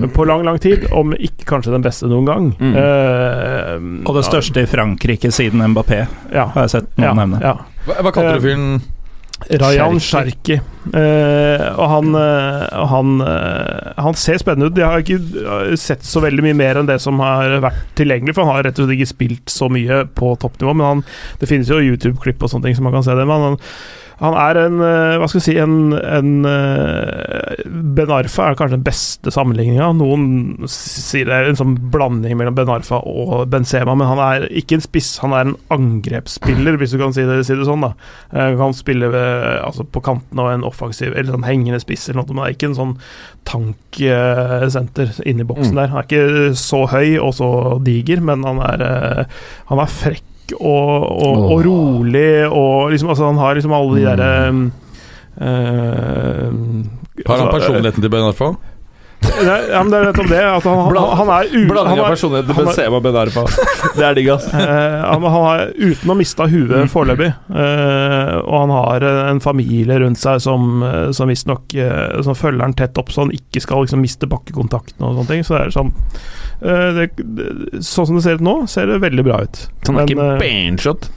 Mm. 0.03 0.11
på 0.11 0.25
lang, 0.27 0.43
lang 0.45 0.59
tid, 0.59 0.89
om 0.93 1.13
ikke 1.15 1.47
kanskje 1.49 1.73
den 1.73 1.85
beste 1.85 2.09
noen 2.11 2.27
gang. 2.27 2.49
Mm. 2.59 2.75
Uh, 2.75 4.09
Og 4.11 4.17
det 4.19 4.25
største 4.27 4.65
i 4.65 4.69
Frankrike 4.69 5.31
siden 5.33 5.63
Mbappé, 5.73 6.03
ja, 6.35 6.49
har 6.55 6.67
jeg 6.67 6.73
sett 6.75 6.89
noen 6.99 7.07
ja, 7.07 7.15
nevne. 7.15 7.41
ja. 7.45 7.55
Hva, 7.87 7.97
hva 8.05 8.13
kalte 8.13 8.35
du 8.41 8.45
fyren? 8.49 8.81
Rayan 9.47 10.01
Sherky. 10.03 10.59
Eh, 10.89 11.63
og 11.79 11.85
han, 11.93 12.15
eh, 12.19 12.65
han, 12.91 13.21
eh, 13.23 13.93
han 13.97 14.19
ser 14.19 14.41
spennende 14.43 14.69
ut. 14.69 14.81
Jeg 14.81 14.89
har 14.89 15.05
ikke 15.05 15.21
eh, 15.45 15.77
sett 15.81 16.05
så 16.07 16.23
veldig 16.25 16.45
mye 16.49 16.59
mer 16.59 16.81
enn 16.81 16.89
det 16.91 16.99
som 17.05 17.21
har 17.23 17.59
vært 17.65 17.87
tilgjengelig, 17.99 18.35
for 18.37 18.49
han 18.49 18.59
har 18.59 18.69
rett 18.69 18.81
og 18.81 18.89
slett 18.89 18.99
ikke 18.99 19.13
spilt 19.13 19.53
så 19.53 19.71
mye 19.73 20.03
på 20.19 20.35
toppnivå. 20.43 20.75
Men 20.75 20.89
han, 20.91 21.07
det 21.41 21.51
finnes 21.51 21.71
jo 21.71 21.81
YouTube-klipp 21.81 22.43
og 22.43 22.53
sånne 22.53 22.69
ting 22.69 22.79
som 22.79 22.89
man 22.89 22.99
kan 22.99 23.07
se 23.07 23.17
det. 23.17 23.29
Men 23.29 23.47
han, 23.47 23.59
han 24.19 24.35
er 24.35 24.59
en 24.65 24.81
eh, 24.83 25.17
Hva 25.21 25.27
skal 25.31 25.39
jeg 25.39 25.45
si 25.47 25.53
En, 25.63 25.93
en 25.95 26.31
eh, 26.49 27.61
Ben 27.95 28.11
Arfa 28.11 28.49
er 28.51 28.57
kanskje 28.59 28.77
den 28.77 28.85
beste 28.87 29.31
sammenligninga. 29.35 29.93
Noen 29.99 30.67
sier 30.71 31.29
det 31.29 31.37
er 31.37 31.51
en 31.53 31.59
sånn 31.61 31.77
blanding 31.93 32.35
mellom 32.39 32.57
Ben 32.59 32.71
Arfa 32.73 32.99
og 33.07 33.45
Benzema, 33.53 33.95
men 33.99 34.09
han 34.11 34.23
er 34.25 34.47
ikke 34.59 34.79
en 34.79 34.85
spiss, 34.85 35.13
han 35.23 35.35
er 35.37 35.47
en 35.47 35.57
angrepsspiller, 35.75 36.79
hvis 36.81 36.95
du 36.95 36.99
kan 37.03 37.15
si 37.15 37.23
det, 37.29 37.41
si 37.47 37.55
det 37.59 37.67
sånn. 37.69 37.85
da 37.87 37.93
Han 38.35 38.59
Kan 38.59 38.75
spille 38.79 39.11
ved, 39.13 39.63
altså 39.65 39.87
på 39.87 40.03
kanten 40.07 40.43
og 40.43 40.51
en 40.53 40.67
offensiv 40.67 41.15
eller 41.15 41.35
sånn 41.37 41.47
hengende 41.49 41.81
spiss 41.83 42.09
eller 42.11 42.23
noe, 42.23 42.33
men 42.35 42.43
det 42.43 42.49
er 42.51 42.57
ikke 42.59 42.71
en 42.73 42.79
sånn 42.81 42.97
tanksenter 43.49 45.15
inni 45.29 45.47
boksen 45.47 45.73
Mm. 45.75 45.77
der. 45.79 45.87
Han 45.93 45.99
er 45.99 46.09
ikke 46.09 46.57
så 46.57 46.87
høy 46.91 47.19
og 47.19 47.35
så 47.35 47.51
diger, 47.85 48.21
men 48.21 48.43
han 48.45 48.59
er, 48.61 48.83
eh, 48.83 49.25
han 49.71 49.79
er 49.79 49.87
frekk 49.87 50.25
og, 50.57 51.05
og, 51.23 51.45
og 51.53 51.65
rolig 51.67 52.47
og 52.49 52.91
liksom 52.93 53.09
Altså, 53.13 53.27
han 53.27 53.39
har 53.39 53.55
liksom 53.59 53.73
alle 53.73 53.97
de 53.97 54.05
Mm. 54.05 54.09
derre 54.09 54.35
uh, 55.41 56.53
Har 57.27 57.37
han 57.37 57.47
altså, 57.47 57.59
personligheten 57.59 58.03
til 58.03 58.11
Ben 58.11 58.27
Arfa? 58.27 58.53
Ja, 59.45 59.83
men 59.83 59.91
det 59.93 59.99
er 59.99 60.07
nettopp 60.09 60.31
det. 60.31 60.41
At 60.43 60.67
han, 60.69 60.79
han, 60.89 61.11
han 61.21 61.33
er 61.35 61.51
u... 61.53 61.61
Blanding 61.71 62.01
av 62.01 62.07
er- 62.07 62.15
personlighet 62.15 62.49
til 62.51 62.59
Benzema 62.59 63.01
Ben 63.05 63.19
Arfa. 63.21 63.45
Det 63.97 64.07
er 64.09 64.19
digg, 64.19 64.31
ass. 64.35 64.49
Eh, 64.53 64.97
han, 65.05 65.25
er 65.29 65.35
har, 65.35 65.63
uten 65.79 66.13
å 66.13 66.17
miste 66.19 66.49
huet 66.51 66.93
foreløpig. 66.93 67.31
Eh, 67.49 68.35
og 68.43 68.57
han 68.63 68.75
har 68.75 69.07
en 69.29 69.43
familie 69.45 70.01
rundt 70.03 70.21
seg 70.21 70.43
som, 70.45 70.83
eh, 70.87 71.09
som 71.17 71.31
visstnok 71.31 71.77
følger 72.39 72.63
han 72.63 72.77
tett 72.79 72.99
opp, 73.01 73.13
så 73.15 73.25
han 73.25 73.35
ikke 73.35 73.63
skal 73.65 73.85
liksom 73.85 74.03
miste 74.05 74.29
bakkekontakten 74.31 75.07
og 75.07 75.17
sånne 75.17 75.31
ting. 75.33 75.47
Så 75.47 75.57
det 75.57 75.63
er 75.67 75.75
sånn 75.75 75.95
det, 76.59 77.09
Sånn 77.87 78.09
som 78.09 78.17
det 78.19 78.25
ser 78.25 78.39
ut 78.41 78.45
nå, 78.45 78.55
ser 78.71 78.91
det 78.91 78.99
veldig 79.03 79.25
bra 79.27 79.43
ut. 79.47 79.61
Han 79.87 80.01
er 80.01 80.09
Men, 80.09 80.13
ikke 80.13 80.31
benshot. 80.43 81.11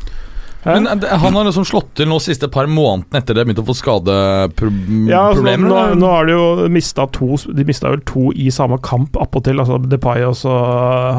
Men 0.63 0.85
eh, 0.87 1.17
Han 1.23 1.33
har 1.33 1.47
liksom 1.47 1.65
slått 1.65 1.93
til 1.97 2.09
nå 2.11 2.19
siste 2.21 2.45
par 2.53 2.67
månedene 2.69 3.17
etter 3.21 3.33
det 3.37 3.45
begynte 3.47 3.63
å 3.63 3.69
få 3.71 3.75
skadeproblemer. 3.79 5.09
Ja, 5.11 5.21
altså, 5.31 5.55
nå, 5.57 5.79
nå 5.97 6.11
har 6.11 6.29
de 6.29 6.35
jo 6.35 6.67
mista 6.73 7.07
to 7.13 7.35
De 7.57 7.65
mista 7.67 7.89
vel 7.93 8.03
to 8.07 8.27
i 8.37 8.49
samme 8.53 8.77
kamp 8.85 9.17
appåtil. 9.21 9.59
Altså 9.63 9.79
Depay 9.81 10.25
og 10.27 10.35
så 10.37 10.53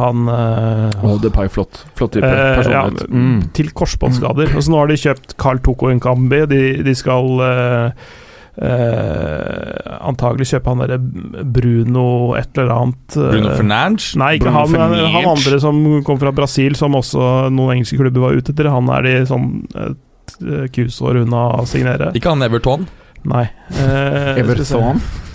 han 0.02 0.28
eh, 0.30 1.02
oh, 1.04 1.16
Depay, 1.22 1.50
flott. 1.52 1.84
Flott 1.98 2.14
type 2.16 2.26
Eh, 2.28 2.56
personlighet. 2.60 3.02
ja, 3.02 3.10
Mm. 3.12 3.42
Til 3.56 3.70
korsbåndskader. 3.76 4.54
Og 4.56 4.62
så 4.64 4.70
nå 4.72 4.78
har 4.82 4.92
de 4.92 5.00
kjøpt 5.02 5.36
Carl 5.42 5.58
Toko 5.64 5.90
Nkambi. 5.92 6.44
De, 6.50 6.62
de 6.86 6.94
skal 6.98 7.42
eh, 7.48 8.12
eh, 8.56 9.98
antagelig 10.02 10.50
kjøpe 10.52 10.72
han 10.72 10.82
derre 10.84 10.98
Bruno 11.44 12.06
et 12.38 12.58
eller 12.58 12.74
annet. 12.76 13.16
eh, 13.16 13.32
Bruno 13.32 13.56
Fernandes. 13.56 14.12
Nei, 14.20 14.34
ikke 14.36 14.50
Bruno 14.50 14.58
han, 14.58 14.72
Fernandes. 14.76 15.10
han 15.16 15.30
andre 15.32 15.60
som 15.64 15.82
kom 16.06 16.22
fra 16.22 16.34
Brasil, 16.36 16.76
som 16.78 16.98
også 16.98 17.50
noen 17.52 17.78
engelske 17.78 18.00
klubber 18.00 18.26
var 18.26 18.38
ute 18.38 18.54
etter. 18.54 18.70
Han 18.72 18.92
er 18.98 19.08
de 19.08 19.16
sånn 19.30 19.50
et 19.72 20.38
eh, 20.42 20.68
kusår 20.74 21.22
unna 21.24 21.48
å 21.62 21.66
signere. 21.68 22.12
Ikke 22.18 22.34
han 22.34 22.44
Everton. 22.44 22.88
Nei. 23.28 23.46
Eh, 23.78 24.40
Everton. 24.42 24.98
se. 25.02 25.28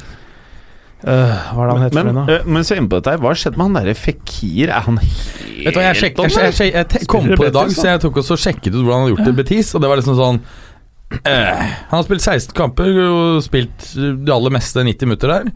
Eh, 1.06 1.42
hva 1.54 1.62
er 1.62 1.68
det 1.68 1.74
han 1.76 1.84
heter 1.86 2.08
Men 2.08 2.16
men 2.18 2.26
se 2.26 2.38
mens 2.50 2.70
jeg 2.72 2.76
er 2.76 2.80
inne 2.82 2.90
på 2.90 2.98
dette, 2.98 3.12
her, 3.14 3.20
hva 3.22 3.34
skjedde 3.38 3.60
med 3.60 3.68
han 3.68 3.76
derre 3.78 3.94
Fikir? 3.94 4.72
Er 4.74 4.82
han 4.88 4.98
helt 4.98 5.36
Vet 5.58 5.76
du 5.76 5.78
hva, 5.78 5.84
Jeg, 5.92 6.00
sjek, 6.00 6.18
jeg, 6.18 6.34
jeg, 6.34 6.72
jeg, 6.74 6.88
jeg, 6.90 7.10
kom 7.12 7.28
på 7.30 7.38
det 7.44 7.52
i 7.52 7.54
dag, 7.54 7.74
så 7.76 7.86
jeg 7.92 8.02
tok 8.02 8.18
også 8.24 8.38
sjekket 8.42 8.72
ut 8.74 8.80
hvordan 8.82 8.96
han 8.96 9.06
hadde 9.06 9.14
gjort 9.14 9.28
det 9.28 9.34
i 9.34 9.38
Betis. 9.38 9.70
Og 9.78 9.84
det 9.84 9.92
var 9.92 10.02
liksom 10.02 10.18
sånn 10.18 10.40
eh, 10.42 10.67
Han 11.26 11.96
har 11.98 12.04
spilt 12.08 12.22
16 12.26 12.54
kamper 12.58 12.98
og 13.06 13.44
spilt 13.46 13.92
det 13.96 14.34
aller 14.34 14.54
meste 14.58 14.84
90 14.84 15.08
minutter 15.08 15.34
der. 15.38 15.52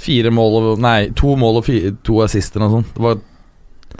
Fire 0.00 0.30
mål 0.32 0.60
og 0.60 0.78
Nei, 0.80 1.10
to 1.16 1.34
mål 1.40 1.60
og 1.60 1.66
fire, 1.66 1.94
to 2.06 2.22
assister 2.24 2.62
og 2.64 2.70
sånn. 2.72 2.86
sånt. 2.88 2.96
Det 2.96 3.04
var 3.08 3.20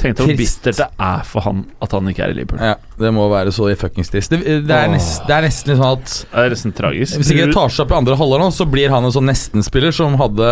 Tenkte 0.00 0.22
hvor 0.22 0.36
bittert 0.38 0.78
det 0.78 0.86
er 1.02 1.24
for 1.26 1.42
han 1.44 1.64
at 1.82 1.92
han 1.92 2.06
ikke 2.08 2.22
er 2.24 2.30
i 2.32 2.36
Liverpool. 2.38 2.60
Ja, 2.62 2.76
det 3.02 3.10
må 3.12 3.24
være 3.28 3.50
så 3.52 3.66
fuckings 3.76 4.08
trist. 4.12 4.30
Det, 4.32 4.38
det, 4.68 4.76
er 4.76 4.88
nest, 4.92 5.24
det 5.26 5.34
er 5.34 5.44
nesten 5.44 5.72
litt 5.72 5.80
sånn 5.80 5.96
at 5.98 6.12
Det 6.30 6.44
er 6.44 6.54
nesten 6.54 6.74
tragisk. 6.78 7.18
Hvis 7.18 7.32
ikke 7.34 7.48
det 7.50 7.56
tar 7.58 7.74
seg 7.74 7.82
opp 7.84 7.92
i 7.92 7.98
andre 7.98 8.16
halvår 8.20 8.44
nå, 8.44 8.48
så 8.54 8.68
blir 8.70 8.94
han 8.94 9.04
en 9.08 9.12
sånn 9.12 9.26
nestenspiller 9.28 9.92
som 9.92 10.14
hadde 10.20 10.48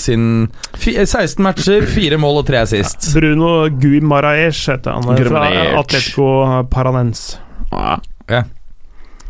sin 0.00 0.46
fi, 0.78 0.94
16 1.02 1.42
matcher, 1.44 1.88
fire 1.92 2.20
mål 2.22 2.40
og 2.44 2.48
tre 2.48 2.62
assist. 2.62 3.10
Bruno 3.18 3.66
Guimaraes 3.74 4.62
heter 4.70 4.96
han. 4.96 5.10
eh, 5.18 5.26
Fra 5.28 5.44
Atletico 5.82 6.28
Paranens. 6.72 7.26
Ja. 7.74 7.98
Eh, 8.30 8.46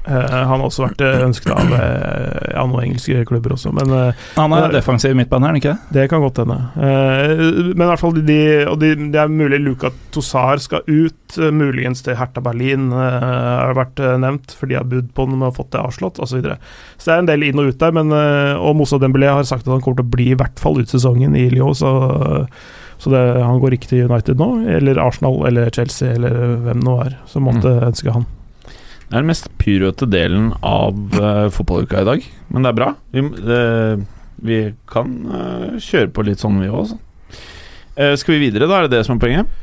han 0.06 0.60
har 0.60 0.64
også 0.66 0.84
vært 0.84 1.02
eh, 1.02 1.22
ønsket 1.26 1.50
av 1.50 1.72
eh, 1.74 2.52
ja, 2.52 2.62
noen 2.62 2.84
engelske 2.84 3.24
klubber 3.26 3.56
også, 3.56 3.72
men 3.74 3.90
eh, 3.90 4.26
Han 4.36 4.54
er 4.54 4.74
defensiv 4.74 5.16
midtbane, 5.18 5.48
er 5.48 5.54
han 5.54 5.58
ikke 5.60 5.72
det? 5.74 5.96
det 5.96 6.04
kan 6.12 6.22
godt 6.22 6.38
hende. 6.42 6.58
Eh, 6.78 7.42
men 7.72 7.84
i 7.84 7.88
hvert 7.90 8.02
fall 8.02 8.14
de, 8.16 8.38
og 8.70 8.78
de, 8.82 8.92
det 9.12 9.20
er 9.22 9.32
mulig 9.32 9.60
Luka 9.64 9.90
Tosar 10.14 10.62
skal 10.62 10.86
ut, 10.86 11.38
eh, 11.40 11.50
muligens 11.50 12.04
til 12.06 12.18
Hertha 12.20 12.42
Berlin 12.44 12.88
eh, 12.94 13.26
har 13.26 13.76
vært 13.78 14.02
eh, 14.02 14.16
nevnt, 14.22 14.54
for 14.54 14.70
de 14.70 14.78
har 14.78 14.86
budd 14.88 15.10
på 15.16 15.26
den 15.30 15.42
og 15.42 15.58
fått 15.58 15.72
det 15.74 15.82
avslått, 15.82 16.22
osv. 16.22 16.36
Så, 16.36 16.40
videre. 16.40 16.58
så 16.98 17.10
det 17.10 17.14
er 17.14 17.22
en 17.24 17.30
del 17.32 17.46
inn 17.48 17.62
og 17.62 17.70
ut 17.72 17.82
der, 17.82 17.94
men 17.96 18.14
eh, 18.14 18.54
og 18.60 18.78
Moussa 18.78 19.00
Dembélé 19.02 19.32
har 19.32 19.46
sagt 19.48 19.66
at 19.66 19.74
han 19.74 19.82
kommer 19.84 20.02
til 20.02 20.06
å 20.06 20.14
bli 20.16 20.30
i 20.34 20.38
hvert 20.38 20.60
fall 20.62 20.78
ut 20.78 20.92
sesongen 20.92 21.34
i 21.38 21.48
Lyon, 21.50 21.74
så, 21.74 21.92
så 23.02 23.12
det, 23.12 23.26
han 23.42 23.58
går 23.62 23.76
ikke 23.76 23.90
til 23.90 24.10
United 24.10 24.38
nå, 24.38 24.50
eller 24.78 25.02
Arsenal 25.02 25.42
eller 25.48 25.72
Chelsea 25.74 26.14
eller 26.14 26.58
hvem 26.68 26.82
det 26.82 26.86
nå 26.86 26.98
er 27.08 27.20
som 27.30 27.48
måtte 27.48 27.78
ønske 27.90 28.14
han. 28.14 28.28
Det 29.06 29.14
er 29.14 29.22
den 29.22 29.30
mest 29.30 29.46
pyrete 29.60 30.08
delen 30.10 30.48
av 30.66 30.96
uh, 31.14 31.46
fotballuka 31.54 32.00
i 32.02 32.08
dag, 32.08 32.24
men 32.50 32.64
det 32.64 32.72
er 32.72 32.78
bra. 32.78 32.88
Vi, 33.14 33.22
uh, 33.22 34.00
vi 34.42 34.58
kan 34.90 35.12
uh, 35.30 35.76
kjøre 35.78 36.10
på 36.10 36.24
litt 36.26 36.42
sånn, 36.42 36.58
vi 36.58 36.72
òg. 36.72 36.96
skal 38.18 38.34
vi 38.34 38.42
videre, 38.48 38.66
da? 38.66 38.80
Er 38.80 38.88
det 38.88 38.98
det 38.98 39.06
som 39.06 39.16
er 39.16 39.22
poenget? 39.22 39.54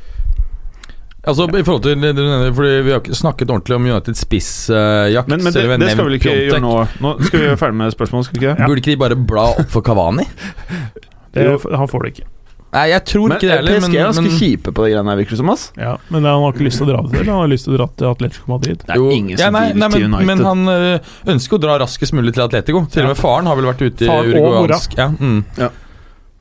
Altså 1.24 1.46
i 1.56 1.64
forhold 1.64 1.84
til 1.86 2.02
det 2.02 2.10
du 2.18 2.20
nevner, 2.20 2.50
Fordi 2.52 2.72
Vi 2.84 2.92
har 2.92 3.00
ikke 3.00 3.16
snakket 3.16 3.52
ordentlig 3.54 3.76
om 3.78 3.86
United 3.88 4.18
spissjakt. 4.20 5.30
Men, 5.32 5.44
men 5.44 5.54
det, 5.56 5.64
det 5.80 5.92
skal 5.94 6.10
vi 6.10 6.18
ikke 6.20 6.34
gjøre 6.36 6.60
nå. 6.64 6.74
Nå 7.00 7.14
skal 7.22 7.40
vi 7.40 7.46
gjøre 7.46 7.60
ferdig 7.62 7.80
med 7.80 7.96
spørsmål, 7.96 8.26
skal 8.28 8.40
vi 8.40 8.42
ikke 8.42 8.56
det? 8.58 8.68
Burde 8.68 8.84
ikke 8.84 8.92
de 8.92 9.02
bare 9.04 9.20
bla 9.32 9.46
opp 9.54 9.70
for 9.72 9.86
Kavani? 9.86 10.26
Det, 11.34 11.46
han 11.64 11.88
får 11.92 12.04
det 12.04 12.16
ikke. 12.16 12.28
Nei, 12.74 12.88
jeg 12.90 13.06
tror 13.06 13.28
Men 13.30 13.38
ikke 13.38 13.46
det 13.46 13.58
heller. 13.60 13.76
PSG 13.78 13.94
er 13.94 14.08
ganske 14.08 14.24
men, 14.26 14.38
kjipe 14.40 14.74
på 14.74 14.86
de 14.86 14.94
greiene 14.94 15.14
her, 15.14 15.20
virker 15.22 15.36
det 15.36 15.40
som. 15.44 15.52
ass 15.54 15.66
Ja, 15.78 15.92
Men 16.10 16.26
han 16.26 16.42
har 16.42 16.56
ikke 16.56 16.66
lyst 16.66 16.82
til 16.82 16.88
å 16.88 16.90
dra 16.90 17.04
det 17.06 17.14
til. 17.14 17.30
Han 17.30 17.42
har 17.44 17.52
lyst 17.52 17.68
til 17.68 17.76
å 17.76 17.78
dra 17.78 17.88
til 18.02 18.10
Atletico 18.10 18.50
Madrid. 18.50 18.82
Det 18.82 18.96
er 18.96 19.02
jo, 19.04 19.12
ingen 19.14 19.38
ja, 19.38 19.46
som 19.46 19.58
nei, 19.60 19.64
vil 19.70 19.84
nei, 19.84 19.90
til 19.94 20.08
United. 20.08 20.30
men 20.32 20.44
han 20.48 20.74
øh, 20.74 21.14
ønsker 21.36 21.60
å 21.60 21.64
dra 21.68 21.78
raskest 21.84 22.18
mulig 22.18 22.34
til 22.34 22.46
Atletico. 22.48 22.84
Til 22.94 23.06
og 23.06 23.14
med 23.14 23.22
faren 23.22 23.52
har 23.52 23.60
vel 23.60 23.70
vært 23.70 23.86
ute 23.86 24.08
i 24.08 24.10
Far 24.10 24.34
mora. 24.34 24.82
ja, 24.98 25.10
mm. 25.14 25.40
Ja. 25.62 25.70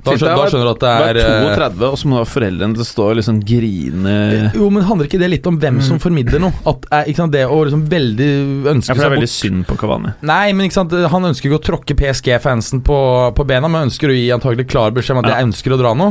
Da, 0.03 0.15
skjønner, 0.19 0.37
da 0.37 0.47
skjønner 0.51 0.67
du 0.67 0.71
at 0.73 0.83
det 0.83 0.93
er 0.93 1.19
er 1.19 1.19
øh, 1.23 1.57
32, 1.57 1.89
og 1.93 1.99
så 2.01 2.09
må 2.11 2.17
du 2.17 2.21
ha 2.23 2.27
foreldrene 2.27 2.75
til 2.75 2.83
å 2.83 2.87
stå 2.89 3.05
og 3.13 3.19
liksom 3.21 3.37
grine 3.47 4.15
Jo, 4.57 4.69
men 4.75 4.87
handler 4.89 5.07
ikke 5.07 5.21
det 5.23 5.29
litt 5.31 5.47
om 5.47 5.59
hvem 5.63 5.79
som 5.85 6.01
formidler 6.03 6.43
noe? 6.43 6.53
At, 6.67 6.89
eh, 6.99 7.13
sant, 7.15 7.33
Det 7.35 7.45
å 7.47 7.59
liksom 7.63 7.85
veldig 7.91 8.29
ønske 8.73 8.89
seg 8.89 8.97
bort 8.97 9.03
det 9.03 9.09
er 9.09 9.15
veldig 9.17 9.31
synd 9.31 9.67
på 9.69 9.77
Kavani. 9.79 10.15
Nei, 10.27 10.53
men 10.59 10.73
sant, 10.75 10.93
han 11.15 11.29
ønsker 11.31 11.49
ikke 11.51 11.61
å 11.61 11.65
tråkke 11.71 11.97
PSG-fansen 11.99 12.83
på, 12.87 12.99
på 13.39 13.47
bena, 13.47 13.71
men 13.71 13.89
ønsker 13.89 14.11
å 14.11 14.17
gi 14.17 14.27
antagelig 14.35 14.67
klar 14.73 14.95
beskjed 14.97 15.17
om 15.17 15.23
at 15.23 15.31
Ja. 15.31 15.37
jeg 15.39 15.51
ønsker 15.53 15.77
å 15.77 15.81
dra 15.81 15.95
nå. 15.95 16.09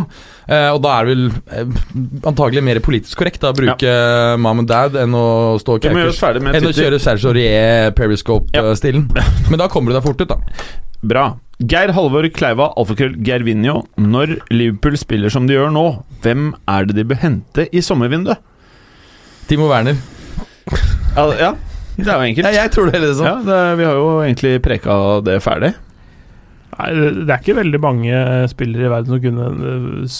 Eh, 0.47 0.69
og 0.72 0.81
da 0.84 0.95
er 0.99 1.05
det 1.05 1.15
vel 1.15 1.27
eh, 1.51 1.81
antagelig 2.31 2.63
mer 2.63 2.80
politisk 2.84 3.19
korrekt 3.19 3.43
da, 3.43 3.51
å 3.51 3.57
bruke 3.59 3.91
mom 4.41 4.63
and 4.63 4.72
dad 4.72 4.95
enn 4.99 5.13
å 5.15 5.59
stå 5.61 5.77
og 5.77 5.85
Enn 5.91 6.68
å 6.68 6.73
kjøre 6.76 6.99
Serge 6.99 7.27
Aurier 7.27 7.91
Periscope-stilen. 7.97 9.09
Men 9.51 9.59
da 9.61 9.68
kommer 9.72 9.91
du 9.91 9.99
deg 9.99 10.05
fort 10.07 10.23
ut, 10.23 10.31
da. 10.31 10.39
Bra. 11.01 11.31
Geir 11.61 11.91
Halvor 11.93 12.25
Kleiva, 12.33 12.71
alfakrøll 12.79 13.17
Gervinho. 13.25 13.81
Når 14.01 14.39
Liverpool 14.53 14.97
spiller 14.97 15.33
som 15.33 15.45
de 15.49 15.57
gjør 15.57 15.73
nå, 15.73 15.85
hvem 16.23 16.51
er 16.69 16.88
det 16.89 16.97
de 16.97 17.05
bør 17.11 17.21
hente 17.21 17.67
i 17.69 17.83
sommervinduet? 17.85 18.41
Timo 19.49 19.67
Werner. 19.69 19.99
Ja, 21.17 21.27
ja 21.38 21.51
det 21.97 22.07
er 22.07 22.17
jo 22.17 22.27
enkelt. 22.31 22.47
Ja, 22.47 22.63
jeg 22.63 22.71
tror 22.73 22.89
det 22.89 22.97
er 22.97 23.05
liksom. 23.05 23.27
Ja, 23.27 23.38
det, 23.45 23.61
vi 23.77 23.85
har 23.85 23.97
jo 23.99 24.09
egentlig 24.23 24.53
preka 24.63 24.97
det 25.27 25.38
ferdig. 25.43 25.73
Nei, 26.71 26.89
det 26.95 27.09
det 27.27 27.33
er 27.35 27.43
ikke 27.43 27.57
veldig 27.59 27.81
mange 27.83 28.21
spillere 28.49 28.88
i 28.88 28.91
verden 28.93 29.13
som 29.13 29.21
kunne 29.21 29.49
øh, 29.51 30.19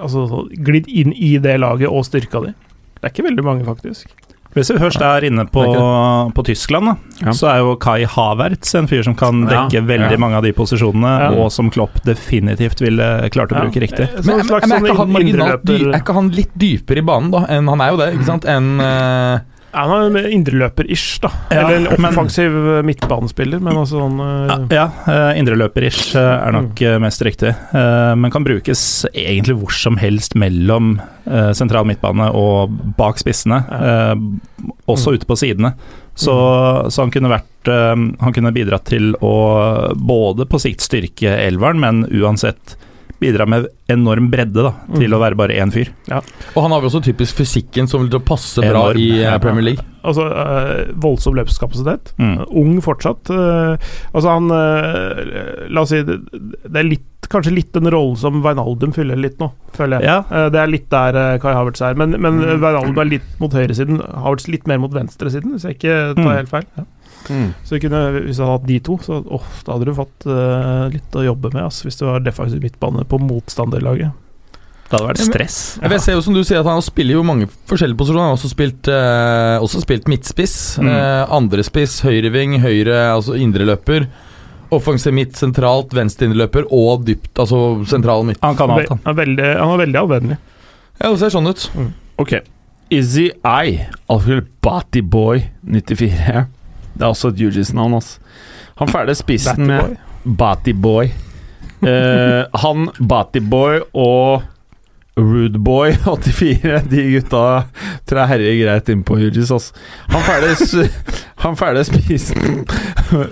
altså, 0.00 0.44
glidd 0.68 0.88
inn 0.88 1.12
i 1.12 1.34
det 1.42 1.58
laget 1.60 1.90
og 1.90 2.06
styrka 2.06 2.44
de. 2.46 2.54
Det 2.94 3.08
er 3.08 3.12
ikke 3.12 3.26
veldig 3.26 3.44
mange, 3.44 3.66
faktisk. 3.66 4.06
Hvis 4.52 4.70
vi 4.72 4.78
først 4.82 5.00
er 5.00 5.22
inne 5.28 5.44
på, 5.46 5.62
Det 5.62 6.34
på 6.34 6.42
Tyskland, 6.44 6.86
da, 6.86 6.94
Ja. 7.26 7.30
så 7.32 7.46
er 7.52 7.58
jo 7.62 7.76
Kai 7.76 8.04
Havertz 8.04 8.74
en 8.74 8.88
fyr 8.88 9.04
som 9.04 9.14
kan 9.14 9.42
Ja, 9.48 9.68
dekke 9.68 9.84
veldig 9.86 10.10
ja. 10.10 10.16
mange 10.18 10.34
av 10.36 10.42
de 10.42 10.52
posisjonene, 10.52 11.12
Ja. 11.20 11.28
og 11.38 11.52
som 11.52 11.70
Klopp 11.70 12.00
definitivt 12.04 12.80
ville 12.80 13.28
klart 13.30 13.50
å 13.52 13.56
Ja. 13.56 13.60
bruke 13.62 13.80
riktig. 13.80 14.08
Eh, 14.10 14.20
Men, 14.26 14.38
men, 14.38 14.46
men 14.46 14.50
er, 14.50 14.60
ikke 14.60 14.96
han 14.96 14.96
sånn 14.96 15.12
marginalt 15.12 15.64
dy, 15.64 15.72
indreløper- 15.78 15.94
er 15.94 16.00
ikke 16.00 16.14
han 16.14 16.30
litt 16.30 16.58
dypere 16.58 16.98
i 16.98 17.02
banen, 17.02 17.30
da? 17.30 17.46
Enn, 17.48 17.68
han 17.68 17.80
er 17.80 17.90
jo 17.90 17.96
det, 17.96 18.14
ikke 18.14 18.24
sant? 18.26 18.44
Enn 18.44 18.80
eh, 18.80 19.38
Ja, 19.70 19.84
Han 19.86 20.14
er 20.16 20.26
en 20.26 20.32
indreløper-ish, 20.34 21.20
da. 21.22 21.30
Ja, 21.50 21.68
Eller 21.68 21.94
en 21.94 22.06
offensiv 22.08 22.50
men, 22.50 22.88
midtbanespiller, 22.88 23.62
men 23.62 23.78
altså 23.78 24.00
sånn 24.00 24.18
uh, 24.18 24.66
Ja, 24.72 24.88
ja 25.14 25.28
indreløper-ish 25.38 26.16
eh, 26.18 26.30
er 26.48 26.56
nok 26.56 26.80
mm. 26.80 27.06
mest 27.06 27.26
riktig, 27.26 27.54
Uh, 27.70 28.16
men 28.18 28.32
kan 28.34 28.44
brukes 28.44 28.80
egentlig 29.12 29.54
hvor 29.60 29.74
som 29.74 29.98
helst 30.00 30.34
mellom 30.38 30.96
uh, 31.30 31.52
sentral 31.56 31.86
midtbane 31.88 32.30
og 32.36 32.72
bak 32.98 33.20
spissene, 33.20 33.60
eh, 33.76 34.14
også 34.90 35.14
ute 35.16 35.28
på 35.28 35.36
sidene. 35.38 35.74
Så, 36.14 36.34
så 36.90 37.04
han 37.04 37.12
kunne 37.14 37.30
vært 37.32 37.68
eh, 37.70 37.94
Han 38.20 38.34
kunne 38.34 38.52
bidratt 38.52 38.88
til 38.90 39.14
å 39.24 39.34
både 39.96 40.44
på 40.50 40.60
sikt 40.60 40.84
styrke 40.84 41.32
elveren, 41.46 41.80
men 41.80 42.02
uansett 42.10 42.76
bidra 43.20 43.46
med 43.46 43.66
enorm 43.92 44.30
bredde 44.32 44.62
da, 44.64 44.72
til 44.96 45.08
Mm. 45.10 45.16
å 45.16 45.20
være 45.20 45.36
bare 45.36 45.56
én 45.60 45.70
fyr. 45.72 45.90
Og 46.10 46.62
han 46.62 46.72
har 46.72 46.80
jo 46.80 46.88
også 46.88 47.02
typisk 47.04 47.36
fysikken 47.42 47.86
som 47.88 48.08
vil 48.08 48.20
passe 48.20 48.60
bra 48.64 48.90
Enorm. 48.90 48.96
i 48.98 49.22
eh, 49.22 49.38
Premier 49.38 49.62
League. 49.62 49.84
Altså 50.02 50.24
øh, 50.24 50.94
voldsom 50.96 51.34
løpskapasitet. 51.36 52.14
Mm. 52.18 52.46
Ung 52.56 52.80
fortsatt. 52.80 53.28
Uh, 53.28 53.76
altså 54.14 54.28
han 54.32 54.48
øh, 54.50 55.68
La 55.68 55.82
oss 55.84 55.90
si 55.92 56.00
det, 56.02 56.16
det 56.32 56.76
er 56.80 56.88
litt 56.88 57.06
kanskje 57.30 57.52
litt 57.54 57.70
den 57.76 57.86
rollen 57.92 58.16
som 58.18 58.40
Wijnaldum 58.42 58.90
fyller 58.96 59.14
litt 59.20 59.36
nå, 59.38 59.50
føler 59.76 60.00
jeg. 60.00 60.08
Ja, 60.08 60.48
Det 60.50 60.58
er 60.58 60.66
litt 60.72 60.88
der 60.90 61.38
Kai 61.38 61.52
Havertz 61.54 61.80
er, 61.84 61.94
men, 61.94 62.16
men 62.18 62.40
Mm. 62.40 62.56
Wijnaldum 62.64 62.98
er 62.98 63.10
litt 63.12 63.28
mot 63.38 63.52
høyresiden. 63.54 64.00
Havertz 64.24 64.48
litt 64.50 64.66
mer 64.66 64.80
mot 64.82 64.90
venstresiden, 64.96 65.52
hvis 65.54 65.62
jeg 65.68 65.76
ikke 65.78 65.98
tar 66.16 66.24
Mm. 66.24 66.32
helt 66.40 66.48
feil. 66.50 66.66
Så 67.28 67.76
vi 67.76 67.80
kunne, 67.84 68.00
hvis 68.24 68.38
jeg 68.38 68.46
hadde 68.46 68.56
hatt 68.56 68.66
de 68.68 68.78
to, 68.86 68.96
så 69.04 69.20
oh, 69.22 69.44
da 69.66 69.74
hadde 69.76 69.86
du 69.90 69.94
fått 69.94 70.26
uh, 70.26 70.88
litt 70.92 71.14
å 71.14 71.22
jobbe 71.26 71.52
med, 71.52 71.62
Altså, 71.68 71.84
hvis 71.86 71.98
du 72.00 72.06
var 72.08 72.20
defensiv 72.24 72.62
midtbane 72.64 73.04
på 73.06 73.18
motstanderlaget. 73.22 74.10
det 74.90 74.96
hadde 74.98 75.06
vært 75.12 75.22
stress. 75.22 75.58
Jeg 75.82 75.90
vet, 75.92 76.02
ser 76.02 76.16
jo 76.16 76.22
som 76.26 76.34
du 76.34 76.42
sier 76.42 76.60
at 76.60 76.66
Han 76.66 76.82
spiller 76.82 77.14
jo 77.14 77.22
mange 77.22 77.46
forskjellige 77.70 77.98
posisjoner. 78.00 78.24
Han 78.24 78.32
har 78.32 78.38
også 78.40 78.50
spilt, 78.50 78.88
uh, 78.90 79.58
også 79.62 79.82
spilt 79.84 80.08
midtspiss, 80.10 80.56
Mm. 80.80 80.88
uh, 80.90 81.26
andrespiss, 81.36 82.00
høyreving, 82.02 82.58
høyre, 82.64 82.98
altså 83.14 83.36
indreløper. 83.38 84.08
Offensiv 84.70 85.12
midt, 85.14 85.34
sentralt, 85.34 85.90
venstre 85.94 86.28
indreløper 86.28 86.66
og 86.70 87.04
dypt, 87.06 87.32
altså 87.42 87.84
sentral 87.90 88.22
midt. 88.28 88.38
Han 88.42 88.54
kan 88.58 88.70
alt, 88.70 88.88
han. 88.88 89.00
Han 89.04 89.14
er 89.14 89.18
veldig, 89.24 89.48
han 89.58 89.72
er 89.74 89.80
veldig 89.84 89.98
anvendelig. 90.04 90.38
Ja, 91.00 91.10
det 91.10 91.18
ser 91.18 91.32
sånn 91.34 91.48
ut. 91.50 91.64
Ok. 92.22 92.36
Izzy 92.90 93.28
I, 93.46 93.80
Alfred 94.10 94.46
Boy 94.62 95.44
94. 95.62 96.46
Det 96.94 97.02
er 97.04 97.10
også 97.10 97.32
et 97.32 97.40
Hugis-navn, 97.40 97.98
ass. 97.98 98.18
Han 98.80 98.88
ferdig 98.88 99.16
spissen 99.18 99.66
med 99.66 99.96
Boy. 100.24 101.10
Eh, 101.82 102.44
han 102.60 102.90
Boy 103.50 103.80
og 103.94 104.42
Rudeboy 105.20 105.92
84, 106.04 106.82
de 106.90 107.02
gutta 107.14 107.42
tror 108.08 108.22
jeg 108.22 108.30
herjer 108.30 108.58
greit 108.62 108.92
inn 108.92 109.02
på 109.06 109.18
Hugis, 109.20 109.50
ass. 109.52 109.70
Han 110.12 110.24
ferdig, 110.24 110.54
han 111.44 111.58
ferdig 111.60 111.84
spissen 111.88 112.64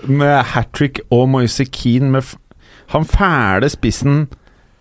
med 0.09 0.37
hat 0.53 0.73
trick 0.77 1.01
og 1.15 1.29
Moise 1.33 1.65
Keane 1.65 2.11
med 2.13 2.35
Han 2.95 3.05
fæle 3.05 3.69
spissen 3.69 4.29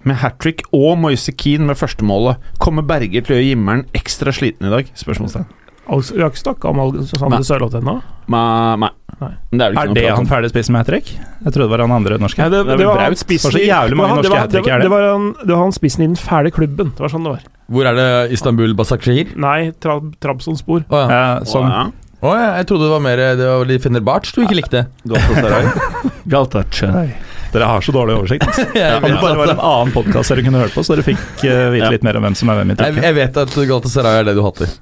med 0.07 0.21
hat 0.21 0.37
trick 0.39 0.61
og 0.71 0.97
Moise 0.97 1.31
Keane 1.35 1.67
med 1.67 1.75
førstemålet. 1.75 2.37
Kommer 2.63 2.85
Berger 2.87 3.25
til 3.25 3.35
å 3.35 3.39
gjøre 3.39 3.49
Gimmeren 3.49 3.87
ekstra 3.97 4.31
sliten 4.31 4.69
i 4.69 4.71
dag? 4.71 4.91
Spørsmålstegn. 4.95 5.49
Altså, 5.87 6.15
vi 6.17 6.21
har 6.21 6.31
ikke 6.33 6.41
snakka 6.43 6.69
om 6.69 6.79
Alexander 6.83 7.43
Sørloth 7.47 7.75
ennå. 7.79 7.97
Nei. 8.27 8.89
Nei. 9.17 9.29
Men 9.51 9.59
Det 9.59 9.65
er, 9.65 9.71
vel 9.71 9.77
ikke 9.77 9.97
Er 9.97 10.01
det 10.03 10.15
han 10.17 10.27
ferdig 10.29 10.49
spissen 10.51 10.73
med 10.75 10.83
hat 10.83 10.89
trick? 10.91 11.11
Jeg 11.15 11.53
trodde 11.55 11.63
det 11.63 11.71
var 11.71 11.83
han 11.85 11.91
andre 11.95 12.17
norske. 12.21 12.41
Nei, 12.43 12.49
det, 12.53 12.59
Det 12.67 12.77
det, 12.77 12.87
var 12.89 12.99
han 13.05 13.15
spissen 13.15 13.51
så 13.55 13.57
i- 13.61 13.67
jævlig 13.69 13.97
mange 13.97 14.17
norske 14.17 14.23
det 14.51 14.89
var- 14.91 15.37
det 15.47 15.55
han, 15.57 15.71
spissen 15.71 16.03
i 16.03 16.07
den 16.07 16.15
fæle 16.19 16.51
klubben. 16.51 16.91
Det 16.93 16.99
var 16.99 17.09
sånn 17.09 17.23
det 17.23 17.31
var. 17.37 17.45
Hvor 17.71 17.85
er 17.87 17.95
det 17.95 18.31
Istanbul 18.35 18.73
Basakshir? 18.75 19.31
Nei, 19.35 19.71
tra 19.79 19.99
Trabzonspor. 20.21 20.83
Å 20.89 20.99
ja. 21.01 21.07
Eh, 21.37 21.43
sånn. 21.49 21.65
oh, 21.65 21.71
ja. 21.71 21.91
Å, 22.21 22.33
ja. 22.35 22.55
Jeg 22.57 22.67
trodde 22.67 22.83
det 22.87 22.93
var 22.93 22.99
mer 23.05 23.17
Det 23.37 23.47
var 23.47 23.79
Finner 23.79 24.01
Barts 24.01 24.31
du 24.33 24.41
ikke 24.43 24.55
likte. 24.57 24.85
Galtasaray. 26.27 27.11
Dere 27.53 27.63
har 27.69 27.81
så 27.81 27.91
dårlig 27.95 28.17
oversikt. 28.17 28.43
Jeg 28.75 28.97
Om 28.99 29.07
det 29.07 29.21
bare 29.21 29.37
var 29.39 29.51
en 29.53 29.59
annen 29.63 29.93
podkast 29.95 30.33
dere 30.33 30.43
kunne 30.43 30.59
hørt 30.65 30.73
på, 30.75 30.83
så 30.83 30.95
dere 30.97 31.05
fikk 31.07 31.45
uh, 31.47 31.69
vite 31.73 31.85
Ja. 31.85 31.91
litt 31.93 32.03
mer 32.03 32.17
om 32.19 32.25
hvem 32.27 32.35
som 32.35 32.49
er 32.51 32.59
hvem 32.59 32.73
i 32.73 32.75
jeg, 32.75 32.81
Tyrkia. 32.81 33.03
jeg 33.07 33.15
vet 33.17 33.37
at 33.43 33.55
Galatasaray 33.71 34.19
er 34.19 34.27
det 34.27 34.35
du 34.35 34.41
hater. 34.43 34.73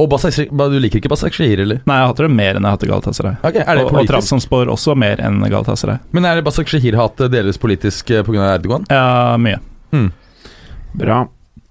Og 0.00 0.06
Basak- 0.08 0.48
du 0.48 0.76
liker 0.80 1.00
ikke 1.02 1.10
Basakshir, 1.12 1.60
eller? 1.66 1.80
Nei, 1.86 1.96
jeg 2.00 2.08
hater 2.12 2.26
det 2.28 2.30
mer 2.36 2.56
enn 2.56 2.64
jeg 2.68 2.72
hater 2.78 2.88
Galatasaray. 2.92 3.34
Ok, 3.44 3.56
Er 3.60 3.74
det 3.76 3.82
Og, 3.84 3.90
og 3.90 3.92
politisk? 3.98 4.12
Trabzonspor 4.14 4.70
også 4.72 4.94
mer 4.96 5.20
enn 5.26 5.40
Galatasaray. 5.44 5.98
Men 6.16 6.24
er 6.30 6.38
det 6.40 6.44
Basakshehir-hat 6.46 7.20
delvis 7.34 7.58
politisk 7.60 8.12
pga. 8.24 8.46
Erdogan? 8.54 8.86
Ja, 8.88 9.36
mye. 9.36 9.58
Bra. 10.94 11.20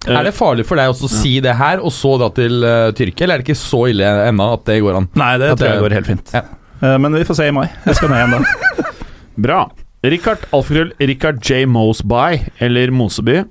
Eh, 0.08 0.14
Er 0.16 0.24
det 0.30 0.34
farlig 0.38 0.64
for 0.68 0.80
deg 0.80 0.88
også 0.94 1.10
å 1.10 1.12
si 1.12 1.34
det 1.44 1.56
her, 1.60 1.82
og 1.84 1.92
så 1.92 2.14
dra 2.22 2.30
til 2.32 2.62
uh, 2.64 2.92
Tyrkia, 2.96 3.26
eller 3.26 3.36
er 3.40 3.42
det 3.44 3.50
ikke 3.50 3.60
så 3.60 3.82
ille 3.92 4.08
ennå 4.30 4.46
at 4.56 4.64
det 4.70 4.78
går 4.86 4.96
an? 5.02 5.10
Nei, 5.20 5.34
det 5.42 5.50
At 5.52 5.60
tror 5.60 5.68
jeg 5.68 5.76
det- 5.76 5.84
går 5.88 5.96
helt 5.98 6.08
fint. 6.14 6.32
Ja. 6.38 6.44
Uh, 6.82 6.98
Men 7.04 7.18
vi 7.18 7.26
får 7.28 7.36
se 7.42 7.48
i 7.50 7.52
mai. 7.52 7.68
Jeg 7.86 7.96
skal 8.00 8.14
ned 8.14 8.22
igjen 8.22 8.38
da. 8.38 8.86
Bra. 9.50 9.60
Richard 10.04 10.46
Alfgrøl, 10.56 10.94
Richard 11.04 11.42
J. 11.44 11.66
Moseby, 11.68 12.46
eller 12.64 12.92
Moseby 12.96 13.42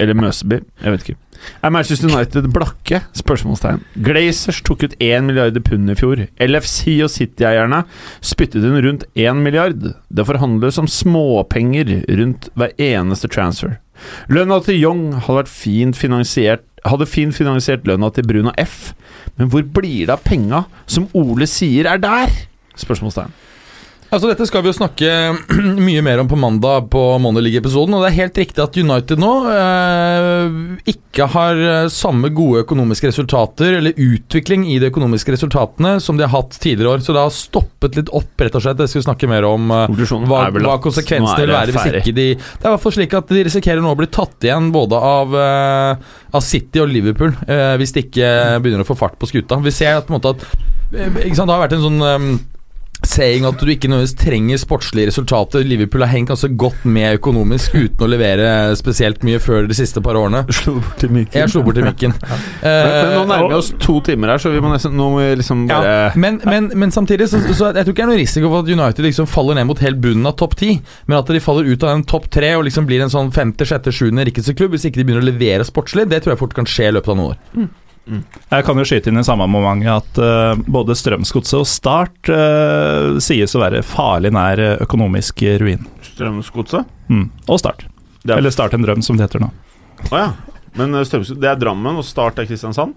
Eller 0.00 0.14
Møseby, 0.16 0.58
jeg 0.84 0.92
vet 0.92 1.02
ikke. 1.08 1.16
Er 1.62 1.72
Manchester 1.74 2.10
United 2.10 2.48
blakke? 2.54 3.02
Spørsmålstegn. 3.16 3.82
Glazers 4.06 4.62
tok 4.66 4.84
ut 4.86 4.96
1 5.00 5.26
milliard 5.28 5.56
pund 5.66 5.92
i 5.92 5.96
fjor. 5.98 6.24
LFC 6.40 6.98
og 7.04 7.12
City-eierne 7.12 7.84
spyttet 8.24 8.64
inn 8.64 8.80
rundt 8.84 9.06
1 9.14 9.42
milliard. 9.44 9.92
Det 10.08 10.26
forhandles 10.28 10.80
om 10.80 10.88
småpenger 10.90 12.00
rundt 12.20 12.50
hver 12.58 12.74
eneste 12.80 13.30
transfer. 13.32 13.78
Lønna 14.32 14.60
til 14.64 14.80
Young 14.80 15.06
hadde 15.12 15.42
vært 15.42 15.52
fint 15.52 15.98
finansiert 15.98 16.64
hadde 16.88 17.04
fint 17.04 17.36
finansiert 17.36 17.84
lønna 17.84 18.08
til 18.14 18.24
Bruno 18.24 18.54
F, 18.56 18.94
men 19.36 19.50
hvor 19.52 19.60
blir 19.76 20.06
det 20.08 20.14
av 20.14 20.24
penga 20.24 20.64
som 20.88 21.10
Ole 21.16 21.48
sier 21.50 21.88
er 21.90 22.00
der? 22.00 22.32
Spørsmålstegn. 22.80 23.34
Altså 24.10 24.26
Dette 24.26 24.46
skal 24.48 24.64
vi 24.64 24.70
jo 24.72 24.74
snakke 24.74 25.10
mye 25.86 26.00
mer 26.02 26.18
om 26.18 26.28
på 26.30 26.38
mandag 26.38 26.88
på 26.90 27.00
Monday 27.22 27.44
League-episoden. 27.46 27.94
Og 27.94 28.02
det 28.02 28.08
er 28.10 28.16
helt 28.16 28.40
riktig 28.42 28.62
at 28.64 28.74
United 28.80 29.22
nå 29.22 29.30
eh, 29.52 30.56
ikke 30.90 31.28
har 31.30 31.60
eh, 31.62 31.90
samme 31.94 32.32
gode 32.34 32.64
økonomiske 32.64 33.12
resultater, 33.12 33.76
eller 33.78 33.94
utvikling 33.94 34.64
i 34.66 34.80
de 34.82 34.90
økonomiske 34.90 35.36
resultatene, 35.36 35.94
som 36.02 36.18
de 36.18 36.26
har 36.26 36.34
hatt 36.34 36.58
tidligere 36.58 36.96
år. 36.96 37.04
Så 37.06 37.14
det 37.14 37.22
har 37.22 37.36
stoppet 37.36 38.00
litt 38.00 38.10
opp, 38.10 38.34
rett 38.42 38.58
og 38.58 38.66
slett. 38.66 38.80
Det 38.82 38.90
skal 38.90 39.04
vi 39.04 39.06
snakke 39.06 39.30
mer 39.30 39.46
om. 39.46 39.70
eh, 39.78 39.86
hva, 40.26 40.42
hva 40.58 40.76
konsekvensene 40.82 41.46
vil 41.46 41.54
være 41.54 41.70
hvis 41.76 41.90
ikke 42.02 42.18
de 42.18 42.28
Det 42.34 42.66
er 42.66 42.68
i 42.68 42.74
hvert 42.74 42.82
fall 42.88 42.98
slik 42.98 43.18
at 43.22 43.30
de 43.30 43.46
risikerer 43.46 43.84
nå 43.84 43.94
å 43.94 44.00
bli 44.02 44.10
tatt 44.10 44.46
igjen 44.50 44.72
både 44.74 44.98
av, 45.14 45.38
eh, 45.46 46.14
av 46.34 46.42
City 46.50 46.82
og 46.82 46.90
Liverpool 46.90 47.36
eh, 47.46 47.76
hvis 47.78 47.94
de 47.94 48.08
ikke 48.08 48.34
begynner 48.58 48.82
å 48.82 48.90
få 48.90 48.98
fart 48.98 49.20
på 49.22 49.30
skuta. 49.30 49.62
Vi 49.62 49.70
ser 49.74 50.00
at, 50.00 50.10
på 50.10 50.16
en 50.16 50.18
måte 50.18 50.34
at 50.34 50.48
eh, 50.98 51.20
Det 51.30 51.46
har 51.46 51.62
vært 51.62 51.78
en 51.78 51.86
sånn 51.86 52.08
saying 53.06 53.46
at 53.48 53.60
du 53.60 53.70
ikke 53.70 53.88
nødvendigvis 53.90 54.18
trenger 54.20 54.60
sportslige 54.60 55.10
resultater. 55.10 55.64
Liverpool 55.66 56.04
har 56.04 56.12
hengt 56.12 56.32
ganske 56.32 56.50
godt 56.60 56.84
med 56.84 57.18
økonomisk 57.20 57.74
uten 57.76 58.04
å 58.04 58.10
levere 58.10 58.50
spesielt 58.78 59.24
mye 59.26 59.40
før 59.42 59.68
de 59.70 59.76
siste 59.76 60.02
par 60.04 60.18
årene. 60.20 60.44
Slo 60.60 60.76
bort 60.78 60.98
til 61.00 61.12
mikken. 61.14 61.38
Jeg 61.40 61.52
slo 61.52 61.64
bort 61.66 61.78
til 61.80 61.86
mikken. 61.88 62.16
Men, 62.60 62.86
men 62.90 63.12
nå 63.14 63.20
Eh, 63.20 63.28
nærmer 63.28 63.48
vi 63.50 63.56
oss 63.56 63.70
to 63.80 63.96
timer 64.04 64.32
her, 64.32 64.40
så 64.42 64.50
vi 64.52 64.60
må 64.62 64.70
nesten 64.72 64.94
Nå 64.96 65.06
må 65.12 65.20
vi 65.22 65.28
liksom 65.40 65.62
bare 65.68 65.90
ja, 65.90 66.12
men, 66.20 66.38
men, 66.44 66.68
men 66.78 66.92
samtidig 66.94 67.28
så, 67.30 67.40
så 67.56 67.70
jeg 67.70 67.86
tror 67.86 67.94
ikke 67.94 68.00
det 68.00 68.06
er 68.06 68.10
noe 68.10 68.20
risiko 68.20 68.50
for 68.52 68.64
at 68.64 68.70
United 68.72 69.06
liksom 69.06 69.28
faller 69.30 69.58
ned 69.58 69.68
mot 69.70 69.82
helt 69.84 70.00
bunnen 70.02 70.28
av 70.28 70.36
topp 70.40 70.56
ti, 70.60 70.74
men 71.08 71.18
at 71.18 71.30
de 71.30 71.42
faller 71.42 71.68
ut 71.70 71.86
av 71.86 71.94
en 71.94 72.06
topp 72.06 72.28
tre 72.32 72.52
og 72.58 72.66
liksom 72.68 72.88
blir 72.88 73.04
en 73.04 73.12
sånn 73.12 73.32
femte, 73.34 73.66
sjette, 73.68 73.94
sjuende 73.94 74.26
rikeste 74.28 74.56
klubb 74.58 74.76
hvis 74.76 74.88
ikke 74.88 75.00
de 75.00 75.06
begynner 75.08 75.24
å 75.24 75.30
levere 75.30 75.66
sportslig. 75.66 76.08
Det 76.10 76.22
tror 76.24 76.34
jeg 76.34 76.42
fort 76.42 76.56
kan 76.58 76.68
skje 76.68 76.90
i 76.90 76.96
løpet 76.98 77.14
av 77.14 77.20
noen 77.20 77.32
år. 77.34 77.70
Jeg 78.08 78.64
kan 78.66 78.78
jo 78.80 78.84
skyte 78.88 79.10
inn 79.12 79.20
i 79.20 79.24
samme 79.26 79.46
moment 79.50 79.84
at 79.92 80.18
uh, 80.18 80.54
både 80.66 80.96
Strømsgodset 80.98 81.58
og 81.60 81.66
Start 81.68 82.30
uh, 82.32 83.18
sies 83.22 83.54
å 83.54 83.60
være 83.62 83.82
farlig 83.86 84.32
nær 84.34 84.58
eh, 84.58 84.76
økonomisk 84.82 85.44
ruin. 85.62 85.84
Strømsgodset? 86.08 86.88
Mm. 87.12 87.28
Og 87.46 87.60
Start. 87.62 87.84
Er- 88.26 88.36
Eller 88.38 88.50
Start 88.54 88.74
en 88.74 88.82
drøm, 88.86 89.02
som 89.04 89.18
det 89.20 89.28
heter 89.28 89.44
nå. 89.44 89.50
Å 90.10 90.16
ja. 90.16 90.30
Men 90.78 90.94
Strømsgodset 91.04 91.40
Det 91.42 91.50
er 91.52 91.60
Drammen, 91.60 92.00
og 92.00 92.06
Start 92.06 92.40
er 92.42 92.48
Kristiansand? 92.50 92.96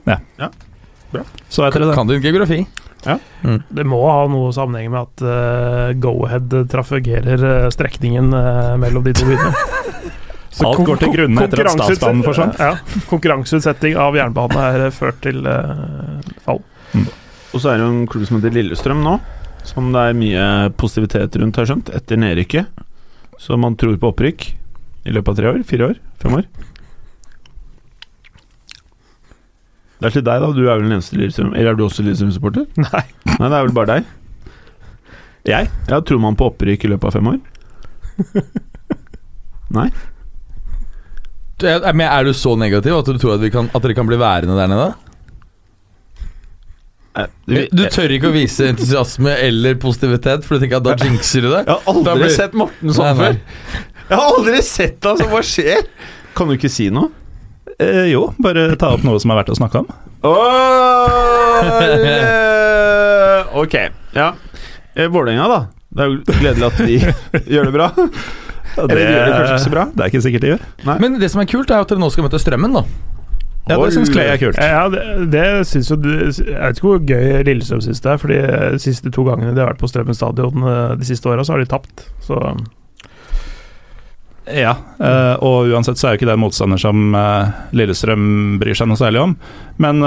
Så 1.50 1.66
heter 1.68 1.84
det 1.84 1.92
det. 1.92 1.96
Kan 2.00 2.10
din 2.10 2.24
geografi? 2.24 2.64
Det 3.04 3.84
må 3.86 4.00
ha 4.08 4.24
noe 4.32 4.54
sammenheng 4.56 4.90
med 4.94 5.02
at 5.04 5.24
uh, 5.28 5.90
Go-Ahead 6.00 6.54
trafigerer 6.72 7.68
strekningen 7.76 8.32
uh, 8.34 8.74
mellom 8.80 9.04
de 9.06 9.14
to 9.20 9.28
byene. 9.28 9.52
Så 10.54 10.70
Alt 10.70 10.84
går 10.86 11.00
til 11.02 11.14
grunne 11.16 11.46
etter 11.48 11.66
at 11.66 11.74
statsbanen 11.74 12.22
forsvant. 12.26 12.60
Ja, 12.62 12.76
konkurranseutsetting 13.10 13.96
av 13.98 14.14
jernbane 14.18 14.66
er 14.70 14.84
eh, 14.88 14.94
ført 14.94 15.18
til 15.26 15.42
uh, 15.50 16.20
fall. 16.46 16.62
Og 17.54 17.62
så 17.62 17.72
er 17.72 17.80
det 17.80 17.88
jo 17.88 17.94
en 17.94 18.04
klubb 18.10 18.28
som 18.30 18.38
heter 18.38 18.54
Lillestrøm 18.54 19.02
nå, 19.06 19.16
som 19.66 19.90
det 19.96 20.04
er 20.12 20.20
mye 20.20 20.44
positivitet 20.78 21.40
rundt, 21.42 21.58
har 21.58 21.66
jeg 21.66 21.74
skjønt, 21.74 21.90
etter 21.98 22.22
nedrykket. 22.22 22.84
Så 23.42 23.58
man 23.58 23.78
tror 23.82 23.98
på 23.98 24.14
opprykk 24.14 24.46
i 25.10 25.16
løpet 25.16 25.34
av 25.34 25.40
tre 25.40 25.50
år? 25.56 25.66
Fire 25.68 25.90
år? 25.90 25.98
Fem 26.22 26.38
år? 26.38 26.46
Det 30.04 30.10
er 30.10 30.16
til 30.20 30.26
deg, 30.28 30.44
da. 30.44 30.52
Du 30.54 30.64
er 30.68 30.78
vel 30.78 30.86
den 30.86 30.98
eneste 30.98 31.18
Lillestrøm 31.18 31.54
Eller 31.56 31.74
er 31.74 31.78
du 31.80 31.86
også 31.86 32.04
Lillestrøm-supporter? 32.06 32.70
Nei. 32.86 33.04
Nei, 33.34 33.48
det 33.48 33.58
er 33.58 33.66
vel 33.66 33.76
bare 33.76 33.98
deg. 33.98 34.14
Jeg? 35.50 35.74
Ja, 35.90 36.00
Tror 36.00 36.22
man 36.24 36.38
på 36.40 36.52
opprykk 36.52 36.86
i 36.86 36.94
løpet 36.94 37.10
av 37.10 37.18
fem 37.18 37.34
år? 37.34 37.40
Nei? 39.80 39.90
Du, 41.64 41.68
er- 41.72 41.94
Men 41.95 42.07
er 42.11 42.27
du 42.27 42.34
så 42.35 42.53
negativ 42.60 42.98
at 42.99 43.07
du 43.07 43.18
tror 43.22 43.38
at, 43.38 43.41
vi 43.44 43.49
kan, 43.53 43.69
at 43.73 43.81
dere 43.85 43.95
kan 43.95 44.07
bli 44.10 44.18
værende 44.19 44.56
der 44.60 44.68
nede? 44.72 44.90
Eh, 47.15 47.27
Du 47.72 47.84
tør 47.94 48.10
ikke 48.15 48.30
å 48.31 48.34
vise 48.34 48.65
entusiasme 48.72 49.35
eller 49.45 49.76
positivitet, 49.81 50.44
for 50.45 50.57
du 50.57 50.64
tenker 50.65 50.80
at 50.81 50.88
da 50.88 50.95
jinxer 50.98 51.41
du 51.45 51.49
det? 51.52 51.64
Jeg 51.68 51.76
har 51.76 51.84
aldri 51.94 52.15
blir- 52.23 52.35
sett 52.35 52.53
Morten 52.57 52.90
sånn 52.95 53.06
Nei, 53.06 53.14
nei. 53.14 53.19
før. 53.23 53.35
Jeg 54.10 54.18
har 54.18 54.26
aldri 54.34 54.61
sett 54.65 55.03
han, 55.07 55.18
sånn! 55.22 55.30
hva 55.31 55.41
skjer? 55.45 55.84
Kan 56.35 56.49
du 56.49 56.56
ikke 56.57 56.69
si 56.73 56.90
noe? 56.94 57.11
Eh, 57.80 58.07
jo, 58.11 58.26
bare 58.41 58.76
ta 58.81 58.90
opp 58.98 59.03
noe 59.06 59.19
som 59.22 59.31
er 59.34 59.40
verdt 59.44 59.53
å 59.53 59.57
snakke 59.57 59.80
om. 59.84 59.88
Åh, 60.23 60.34
ok, 63.64 63.76
ja. 64.18 64.34
Eh, 64.95 65.07
Vålerenga, 65.10 65.48
da. 65.49 65.61
Det 65.94 66.02
er 66.02 66.07
jo 66.10 66.18
gledelig 66.41 66.65
at 66.68 66.77
de 66.81 66.98
gjør 67.53 67.69
det 67.69 67.73
bra. 67.77 67.88
Eller 68.78 69.00
de 69.00 69.08
gjør 69.08 69.26
det 69.26 69.34
kanskje 69.34 69.56
ikke 69.56 69.66
så 69.66 69.74
bra. 69.74 69.88
Det 69.94 70.04
er 70.04 70.14
ikke 70.14 70.24
sikkert 70.28 70.45
de 70.45 70.54
gjør. 70.54 70.70
Men 71.04 71.20
det 71.22 71.32
som 71.34 71.41
er 71.44 71.50
kult, 71.50 71.72
er 71.74 71.84
at 71.84 71.91
dere 71.91 72.02
nå 72.02 72.10
skal 72.14 72.28
møte 72.28 72.41
Strømmen, 72.41 72.80
da. 72.80 72.86
Ja, 73.64 73.78
det 73.80 73.94
syns 73.95 74.12
Clay 74.12 74.28
er 74.28 74.40
kult. 74.41 74.58
Ja, 74.60 74.84
det, 74.91 75.02
det 75.32 75.44
synes 75.70 75.88
jo 75.88 75.95
Jeg 75.95 76.34
vet 76.36 76.80
ikke 76.80 76.90
hvor 76.90 77.04
gøy 77.08 77.44
Lillestrøm 77.48 77.80
syns 77.86 78.02
det 78.04 78.12
er, 78.12 78.20
for 78.20 78.34
de 78.34 78.80
siste 78.84 79.12
to 79.14 79.24
gangene 79.24 79.54
de 79.56 79.64
har 79.64 79.72
vært 79.72 79.80
på 79.80 79.88
Strømmen 79.88 80.18
stadion 80.18 80.66
eh, 80.68 80.95
de 81.00 81.08
siste 81.08 81.32
åra, 81.32 81.45
så 81.48 81.56
har 81.56 81.64
de 81.64 81.70
tapt. 81.72 82.08
Så 82.26 82.40
Ja, 84.52 84.76
eh, 85.00 85.36
og 85.40 85.72
uansett 85.72 86.02
så 86.02 86.10
er 86.10 86.16
jo 86.16 86.20
ikke 86.20 86.28
det 86.34 86.36
en 86.36 86.44
motstander 86.44 86.82
som 86.82 87.16
eh, 87.16 87.54
Lillestrøm 87.80 88.26
bryr 88.60 88.76
seg 88.76 88.91
noe 88.91 89.00
særlig 89.00 89.24
om. 89.24 89.38
Men 89.80 90.04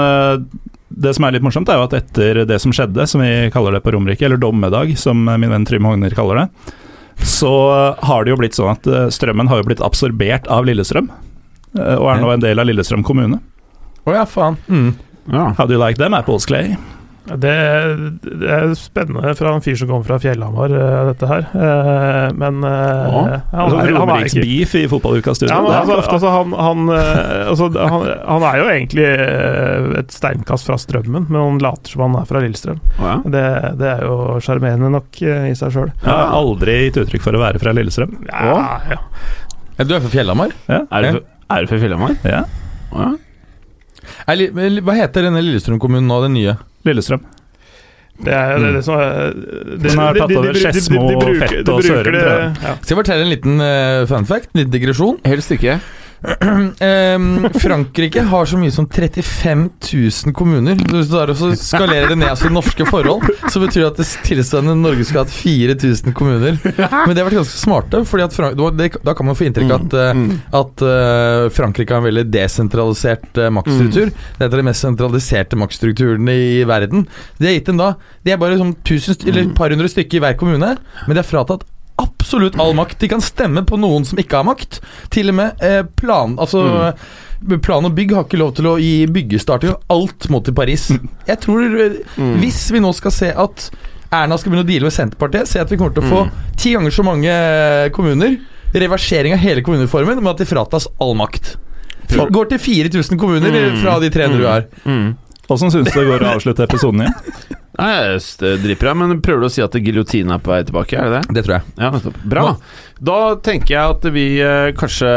det 0.87 1.15
som 1.17 1.25
er 1.25 1.33
litt 1.35 1.45
morsomt, 1.45 1.69
er 1.73 1.81
jo 1.81 1.87
at 1.89 1.97
etter 1.97 2.43
det 2.47 2.61
som 2.61 2.71
skjedde, 2.75 3.09
som 3.09 3.25
vi 3.25 3.49
kaller 3.53 3.73
det 3.73 3.81
på 3.83 3.95
Romerike, 3.95 4.23
eller 4.29 4.39
dommedag, 4.39 4.93
som 5.01 5.25
min 5.25 5.49
venn 5.49 5.65
Trym 5.67 5.89
Hogner 5.89 6.13
kaller 6.15 6.43
det, 6.43 6.77
så 7.23 7.51
eh, 7.73 8.05
har 8.07 8.23
det 8.25 8.31
jo 8.33 8.37
blitt 8.39 8.57
sånn 8.57 8.71
at 8.73 8.87
eh, 8.87 9.07
Strømmen 9.13 9.47
har 9.51 9.61
jo 9.61 9.67
blitt 9.69 9.81
absorbert 9.85 10.47
av 10.53 10.65
Lillestrøm. 10.67 11.09
eh, 11.77 11.95
Og 11.97 12.07
er 12.13 12.21
nå 12.21 12.31
en 12.33 12.43
del 12.43 12.59
av 12.59 12.67
Lillestrøm 12.69 13.03
kommune. 13.07 13.39
Å 14.07 14.13
ja, 14.15 14.25
faen. 14.29 14.57
Mm. 14.69 14.93
Ja. 15.33 15.49
How 15.57 15.65
do 15.67 15.73
you 15.75 15.79
like 15.81 15.97
them 15.99 16.13
apples, 16.13 16.45
Clay? 16.47 16.77
Det, 17.27 17.53
det 18.23 18.49
er 18.55 18.71
spennende 18.79 19.33
fra 19.35 19.51
en 19.55 19.63
fyr 19.65 19.75
som 19.79 19.89
kommer 19.89 20.07
fra 20.07 20.17
Fjellhamar, 20.23 20.71
eh, 20.71 20.99
dette 21.09 21.27
her. 21.27 21.47
Eh, 21.51 22.27
Men 22.39 22.61
eh, 22.63 23.07
Ja. 23.07 23.41
han, 23.51 23.71
Sånn 23.73 23.81
er, 23.83 23.93
han 23.99 24.11
er 24.15 24.27
ikke 24.29 24.43
beef 24.45 24.75
i 24.79 24.83
fotballukas 24.91 25.39
studio. 25.41 25.51
ja, 25.55 25.61
men, 25.65 25.73
altså, 25.81 25.97
altså, 26.15 26.31
han, 26.31 26.55
han, 26.55 26.89
altså, 27.51 27.69
han, 27.75 28.07
han 28.31 28.47
er 28.51 28.61
jo 28.61 28.69
egentlig 28.71 29.07
et 30.03 30.15
steinkast 30.15 30.69
fra 30.69 30.77
Strømmen, 30.79 31.27
men 31.27 31.39
han 31.41 31.59
later 31.63 31.91
som 31.95 32.05
han 32.07 32.17
er 32.21 32.29
fra 32.29 32.41
Lillestrøm. 32.45 32.79
Ja. 33.01 33.17
Det, 33.25 33.45
det 33.83 33.91
er 33.97 34.05
jo 34.07 34.17
sjarmerende 34.43 34.93
nok 34.95 35.21
i 35.27 35.53
seg 35.57 35.75
sjøl. 35.75 35.91
Har 36.07 36.31
aldri 36.37 36.79
gitt 36.87 37.01
uttrykk 37.03 37.25
for 37.27 37.35
å 37.37 37.43
være 37.43 37.59
fra 37.63 37.75
Lillestrøm. 37.75 38.17
Ja, 38.31 38.57
ja. 38.93 39.01
Ja, 39.77 39.83
Du 39.85 39.93
er 39.93 40.01
fra 40.01 40.09
Fjellhamar? 40.15 40.55
Er 40.71 41.11
du, 41.11 41.19
er 41.21 41.63
du 41.67 41.69
fra 41.69 41.77
Fjellhamar? 41.83 42.15
Ja, 42.25 42.43
ja. 42.95 43.11
Hva 44.27 44.95
heter 44.97 45.25
denne 45.27 45.41
Lillestrøm-kommunen 45.43 46.07
nå, 46.09 46.17
den 46.23 46.35
nye? 46.37 46.53
Lillestrøm. 46.85 47.25
Det 48.17 48.33
er 48.33 48.57
det, 48.57 48.65
er 48.65 48.73
det 48.73 48.83
som 48.85 48.95
er 48.97 49.33
det, 49.37 49.77
Den 49.83 49.99
har 49.99 50.15
tatt 50.17 50.31
over 50.39 50.57
Skedsmo, 50.57 51.01
Fett 51.37 51.69
og 51.69 51.83
Sørum, 51.85 52.15
det- 52.15 52.23
jeg. 52.23 52.55
Ja. 52.63 52.71
Skal 52.81 52.95
jeg 52.95 52.97
fortelle 53.05 53.21
en 53.27 53.29
liten 53.29 53.61
uh, 53.61 54.07
fun 54.09 54.25
fact? 54.25 54.49
En 54.55 54.63
liten 54.63 54.73
digresjon? 54.73 55.19
Helst 55.25 55.51
ikke. 55.53 55.77
Em, 56.79 57.49
Frankrike 57.61 58.21
har 58.21 58.45
så 58.49 58.57
mye 58.57 58.71
som 58.73 58.87
35 58.89 59.69
000 59.93 60.33
kommuner. 60.35 60.79
Hvis 60.89 61.11
du 61.11 61.51
skalerer 61.61 62.09
det 62.11 62.17
ned 62.19 62.33
til 62.41 62.53
norske 62.55 62.87
forhold, 62.89 63.27
så 63.51 63.61
betyr 63.61 63.83
det 63.83 63.89
at 63.91 64.01
det 64.01 64.07
tilsvarende 64.25 64.75
Norge 64.79 65.05
skulle 65.05 65.25
hatt 65.25 65.35
4000 65.35 66.15
kommuner. 66.17 66.57
Men 66.63 67.13
det 67.13 67.21
har 67.21 67.29
vært 67.29 67.39
ganske 67.41 67.61
smarte, 67.61 68.03
Fordi 68.07 68.89
da 69.03 69.13
kan 69.13 69.29
man 69.29 69.37
få 69.37 69.47
inntrykk 69.47 69.71
av 69.71 69.85
at, 69.87 69.93
eh, 69.93 70.13
Mm. 70.17 70.39
at 70.55 70.81
uh, 70.81 71.49
Frankrike 71.53 71.93
har 71.93 71.99
en 72.01 72.07
veldig 72.07 72.23
desentralisert 72.31 73.37
uh, 73.37 73.49
maktstruktur. 73.53 74.09
Det 74.09 74.41
er 74.41 74.47
en 74.47 74.53
av 74.53 74.57
de 74.61 74.67
mest 74.69 74.85
sentraliserte 74.85 75.59
maktstrukturene 75.59 76.33
i 76.33 76.63
verden. 76.67 77.05
De 77.37 77.45
har 77.49 77.53
gitt 77.57 77.67
dem 77.69 77.77
da 77.77 77.93
De 78.23 78.31
er 78.33 78.39
bare 78.41 78.57
sånn 78.57 78.73
1000 78.81 79.27
eller 79.27 79.41
et 79.45 79.55
par 79.55 79.69
hundre 79.69 79.89
stykker 79.91 80.17
i 80.17 80.23
hver 80.23 80.37
kommune, 80.39 80.77
men 81.05 81.13
de 81.13 81.21
har 81.21 81.27
fratatt 81.27 81.63
absolutt 82.01 82.57
all 82.59 82.73
makt. 82.77 82.99
De 83.01 83.07
kan 83.11 83.21
stemme 83.23 83.63
på 83.67 83.77
noen 83.79 84.05
som 84.05 84.19
ikke 84.21 84.37
har 84.41 84.45
makt. 84.47 84.79
Til 85.13 85.29
og 85.31 85.35
med 85.39 85.63
eh, 85.65 85.81
plan 85.97 86.35
Altså 86.39 86.93
Plan 87.61 87.85
og 87.85 87.93
bygg 87.93 88.15
har 88.17 88.23
ikke 88.25 88.39
lov 88.41 88.55
til 88.57 88.65
å 88.65 88.77
gi 88.81 89.05
byggestart. 89.13 89.63
alt 89.93 90.27
må 90.33 90.39
til 90.43 90.55
Paris. 90.57 90.87
Jeg 91.29 91.39
tror 91.43 91.63
eh, 91.67 91.99
Mm. 92.17 92.39
Hvis 92.41 92.63
vi 92.73 92.79
nå 92.81 92.89
skal 92.97 93.11
se 93.13 93.29
at 93.33 93.67
Erna 94.11 94.37
skal 94.39 94.51
begynne 94.53 94.65
å 94.65 94.69
deale 94.71 94.87
med 94.87 94.95
Senterpartiet, 94.95 95.47
se 95.51 95.59
at 95.59 95.69
vi 95.69 95.77
kommer 95.77 95.93
til 95.93 96.05
å 96.05 96.09
få 96.09 96.21
ti 96.57 96.71
ganger 96.73 96.93
så 96.95 97.03
mange 97.05 97.29
eh, 97.29 97.89
kommuner. 97.93 98.37
Reversering 98.73 99.33
av 99.35 99.39
hele 99.43 99.61
kommuneformen, 99.63 100.17
med 100.23 100.31
at 100.33 100.41
de 100.41 100.47
fratas 100.49 100.87
all 101.03 101.13
makt. 101.19 101.55
For- 102.09 102.31
Går 102.31 102.49
til 102.53 102.59
4000 102.63 103.19
kommuner 103.19 103.51
Mm. 103.51 103.81
fra 103.83 103.99
de 103.99 104.09
300 104.09 104.37
du 104.39 104.45
har. 104.47 104.65
Mm. 104.85 105.15
Åssen 105.49 105.71
syns 105.71 105.87
du 105.91 105.99
det 105.99 106.07
går 106.07 106.23
å 106.25 106.33
avslutte 106.37 106.63
episoden 106.65 107.05
igjen? 107.05 107.15
Nei, 107.77 107.89
jeg 107.93 108.21
det 108.41 108.51
dripper 108.63 108.87
jeg, 108.89 108.97
men 108.97 109.19
prøver 109.21 109.43
du 109.43 109.47
å 109.47 109.53
si 109.53 109.61
at 109.61 109.75
giljotinen 109.77 110.33
er 110.33 110.39
på 110.41 110.49
vei 110.49 110.63
tilbake? 110.65 110.97
Er 110.97 111.11
det 111.11 111.19
det? 111.27 111.35
Det 111.37 111.43
tror 111.45 111.55
jeg. 111.59 111.73
Ja, 111.77 111.91
nettopp. 111.93 112.17
Bra. 112.33 112.45
Da 113.11 113.17
tenker 113.45 113.75
jeg 113.75 113.95
at 113.97 114.07
vi 114.15 114.23
eh, 114.41 114.71
kanskje 114.79 115.11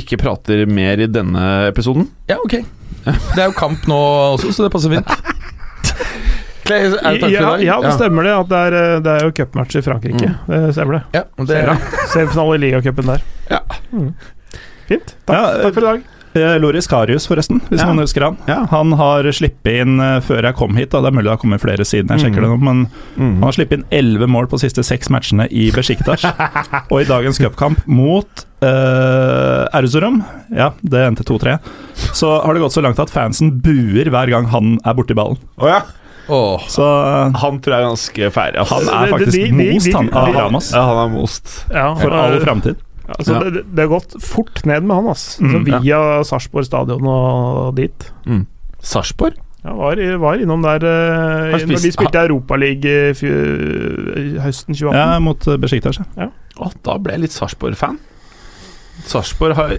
ikke 0.00 0.16
prater 0.22 0.62
mer 0.70 1.02
i 1.04 1.08
denne 1.12 1.44
episoden. 1.68 2.08
Ja, 2.30 2.38
ok. 2.40 2.56
Det 3.06 3.38
er 3.42 3.50
jo 3.50 3.56
kamp 3.58 3.84
nå 3.90 3.98
også, 4.38 4.48
så 4.56 4.64
det 4.66 4.72
passer 4.74 4.96
fint. 4.96 5.12
Clay, 6.66 6.88
er 6.88 6.96
det 6.96 6.98
takk 6.98 7.20
for 7.20 7.28
i 7.30 7.34
Ja, 7.36 7.42
dag? 7.52 7.60
ja, 7.62 7.76
det 7.84 7.92
stemmer 7.94 8.26
det. 8.26 8.32
At 8.40 8.48
det, 8.50 8.62
er, 8.64 8.76
eh, 8.80 8.96
det 9.04 9.12
er 9.12 9.28
jo 9.28 9.34
cupmatch 9.36 9.76
i 9.78 9.84
Frankrike. 9.86 10.32
Det 10.48 10.62
stemmer 10.74 10.96
det. 10.98 11.02
Ja, 11.20 11.22
det 11.46 11.60
Bra. 11.68 11.76
Semifinale 12.10 12.56
i 12.56 12.62
ligacupen 12.64 13.12
der. 13.12 13.28
Ja. 13.52 13.60
Mm. 13.92 14.08
Fint. 14.88 15.12
Takk, 15.28 15.36
Ja, 15.36 15.44
takk 15.62 15.76
for 15.76 15.84
i 15.84 15.90
dag. 15.92 16.12
Eh, 16.36 16.58
Loris 16.60 16.86
Karius, 16.86 17.24
forresten, 17.26 17.60
hvis 17.70 17.80
Ja. 17.80 17.86
noen 17.86 18.02
husker 18.04 18.22
han. 18.26 18.36
Ja. 18.46 18.66
Han 18.70 18.92
har 18.92 19.24
sluppet 19.32 19.80
inn 19.80 19.98
eh, 20.00 20.20
før 20.20 20.42
jeg 20.42 20.54
kom 20.58 20.76
hit, 20.76 20.90
da. 20.90 21.00
det 21.00 21.08
er 21.08 21.16
mulig 21.16 21.24
det 21.24 21.30
har 21.32 21.40
kommet 21.42 21.60
flere 21.62 21.84
siden, 21.88 22.08
jeg 22.12 22.20
sjekker 22.26 22.42
det 22.44 22.50
nå, 22.50 22.58
men 22.60 22.86
Mm. 23.16 23.34
han 23.40 23.42
har 23.42 23.52
sluppet 23.52 23.72
inn 23.78 23.84
elleve 23.90 24.28
mål 24.28 24.46
på 24.46 24.58
de 24.60 24.68
siste 24.68 24.84
seks 24.84 25.08
matchene 25.08 25.48
i 25.50 25.70
Besjiktas. 25.72 26.24
og 26.92 27.00
i 27.00 27.04
dagens 27.08 27.38
cupkamp 27.40 27.80
mot 27.86 28.44
uh, 28.62 29.66
Erzurum, 29.72 30.22
ja, 30.54 30.70
det 30.82 31.02
endte 31.08 31.24
2-3, 31.24 31.58
så 32.12 32.42
har 32.44 32.54
det 32.54 32.60
gått 32.64 32.76
så 32.76 32.82
langt 32.84 32.98
at 33.02 33.10
fansen 33.12 33.54
buer 33.62 34.10
hver 34.12 34.30
gang 34.32 34.46
han 34.52 34.76
er 34.84 34.94
borti 34.98 35.14
ballen. 35.16 35.38
Oh, 35.58 35.68
ja. 35.70 35.80
Oh, 36.28 36.58
Så 36.66 36.82
Han 37.38 37.60
tror 37.62 37.70
jeg 37.76 37.82
er 37.84 37.86
ganske 37.86 38.30
ferdig. 38.34 38.58
Altså. 38.58 38.74
han 38.74 38.84
Det- 38.84 38.94
er 38.94 39.04
det- 39.06 39.12
faktisk 39.14 39.32
de- 39.32 39.44
de- 39.46 39.72
most, 39.74 39.86
de- 39.86 39.92
han, 39.94 40.34
Ramos. 40.34 40.72
Ja, 40.74 40.82
han 40.88 40.98
er 41.04 41.12
most. 41.14 41.64
Ja, 41.70 41.94
For 41.94 42.10
all 42.10 42.40
framtid. 42.40 42.76
Altså, 43.06 43.32
Ja. 43.36 43.50
det, 43.50 43.62
det 43.70 43.84
har 43.84 43.90
gått 43.92 44.14
fort 44.22 44.64
ned 44.66 44.82
med 44.86 44.96
han, 44.96 45.08
ass. 45.12 45.38
Mm, 45.40 45.46
altså, 45.46 45.80
via 45.84 45.98
Sarpsborg 46.26 46.66
stadion 46.66 47.06
og 47.06 47.74
dit. 47.78 48.08
Sarpsborg? 48.82 49.36
Ja, 49.66 49.72
var, 49.74 49.98
var 50.22 50.38
innom 50.38 50.62
der 50.62 50.84
uh, 50.86 51.54
spist, 51.58 51.70
når 51.70 51.82
de 51.82 51.92
spilte 51.94 52.20
Europaligaen 52.28 53.16
høsten 54.44 54.74
2018. 54.76 54.94
Ja, 54.94 55.18
mot 55.22 55.46
eh, 55.50 55.56
Besjiktas. 55.58 55.98
ja. 56.16 56.28
Å, 56.56 56.70
da 56.86 56.94
ble 57.02 57.16
jeg 57.16 57.24
litt 57.26 57.34
Sarpsborg-fan. 57.34 57.98
Sarpsborg 59.10 59.56
har 59.58 59.74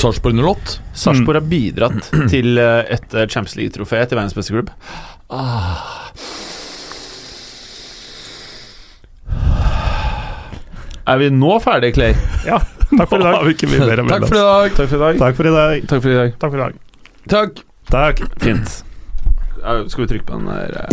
Sarpsborg 0.00 0.34
08. 0.40 0.78
Sarpsborg 0.98 1.38
har 1.38 1.46
bidratt 1.50 2.08
til 2.32 2.58
eh, 2.58 2.80
et 2.96 3.14
eh, 3.14 3.28
Champions 3.28 3.54
League-trofé 3.60 4.00
til 4.10 4.18
verdens 4.18 4.34
beste 4.34 4.56
klubb. 4.56 4.72
Ah. 5.30 5.84
Er 11.06 11.16
vi 11.16 11.28
nå 11.30 11.58
ferdige, 11.62 11.92
Clay? 11.92 12.14
Takk 12.98 13.08
for 13.08 13.16
i 13.16 13.22
dag. 13.22 13.34
Har 13.36 13.44
vi 13.46 13.52
ikke 13.54 13.68
mye 13.70 13.86
mer 13.86 14.00
å 14.02 14.06
Takk 14.10 14.24
for 14.26 14.34
i 14.34 14.42
dag. 14.42 14.74
Takk 14.74 14.88
for 14.90 14.96
i 14.96 15.00
dag. 15.04 15.18
Takk 15.20 15.36
for 15.36 15.46
i 15.46 15.52
dag. 15.54 15.86
Takk 15.86 16.02
for 16.02 16.10
i 16.10 16.16
dag. 16.16 16.32
Takk 16.40 16.50
for 16.50 16.58
i 16.58 16.62
dag. 16.64 16.72
Takk. 17.30 17.52
Takk. 17.90 18.16
Fint. 18.42 18.68
Skal 19.90 20.02
vi 20.02 20.08
trykke 20.10 20.26
på 20.26 20.32
den 20.34 20.46
der 20.50 20.70
eh? 20.82 20.88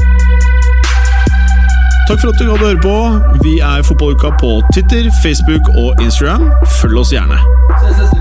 Takk 2.08 2.20
for 2.22 2.30
at 2.30 2.38
du 2.38 2.46
hadde 2.52 2.66
høre 2.68 2.84
på. 2.84 2.96
Vi 3.42 3.58
er 3.58 3.82
Fotballuka 3.90 4.30
på 4.42 4.52
Twitter, 4.74 5.10
Facebook 5.24 5.66
og 5.82 6.02
Instagram. 6.04 6.50
Følg 6.82 7.02
oss 7.02 7.14
gjerne. 7.16 7.42
Se, 7.82 7.94
se, 7.98 8.06
se 8.14 8.18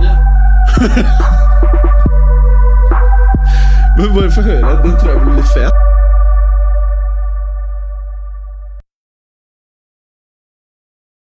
Men 3.99 4.15
bare 4.17 4.31
få 4.33 4.49
høre. 4.49 4.77
Den 4.85 4.97
tror 4.97 5.11
jeg 5.13 5.21
blir 5.27 5.35
litt 5.43 5.53
fet. 5.53 5.82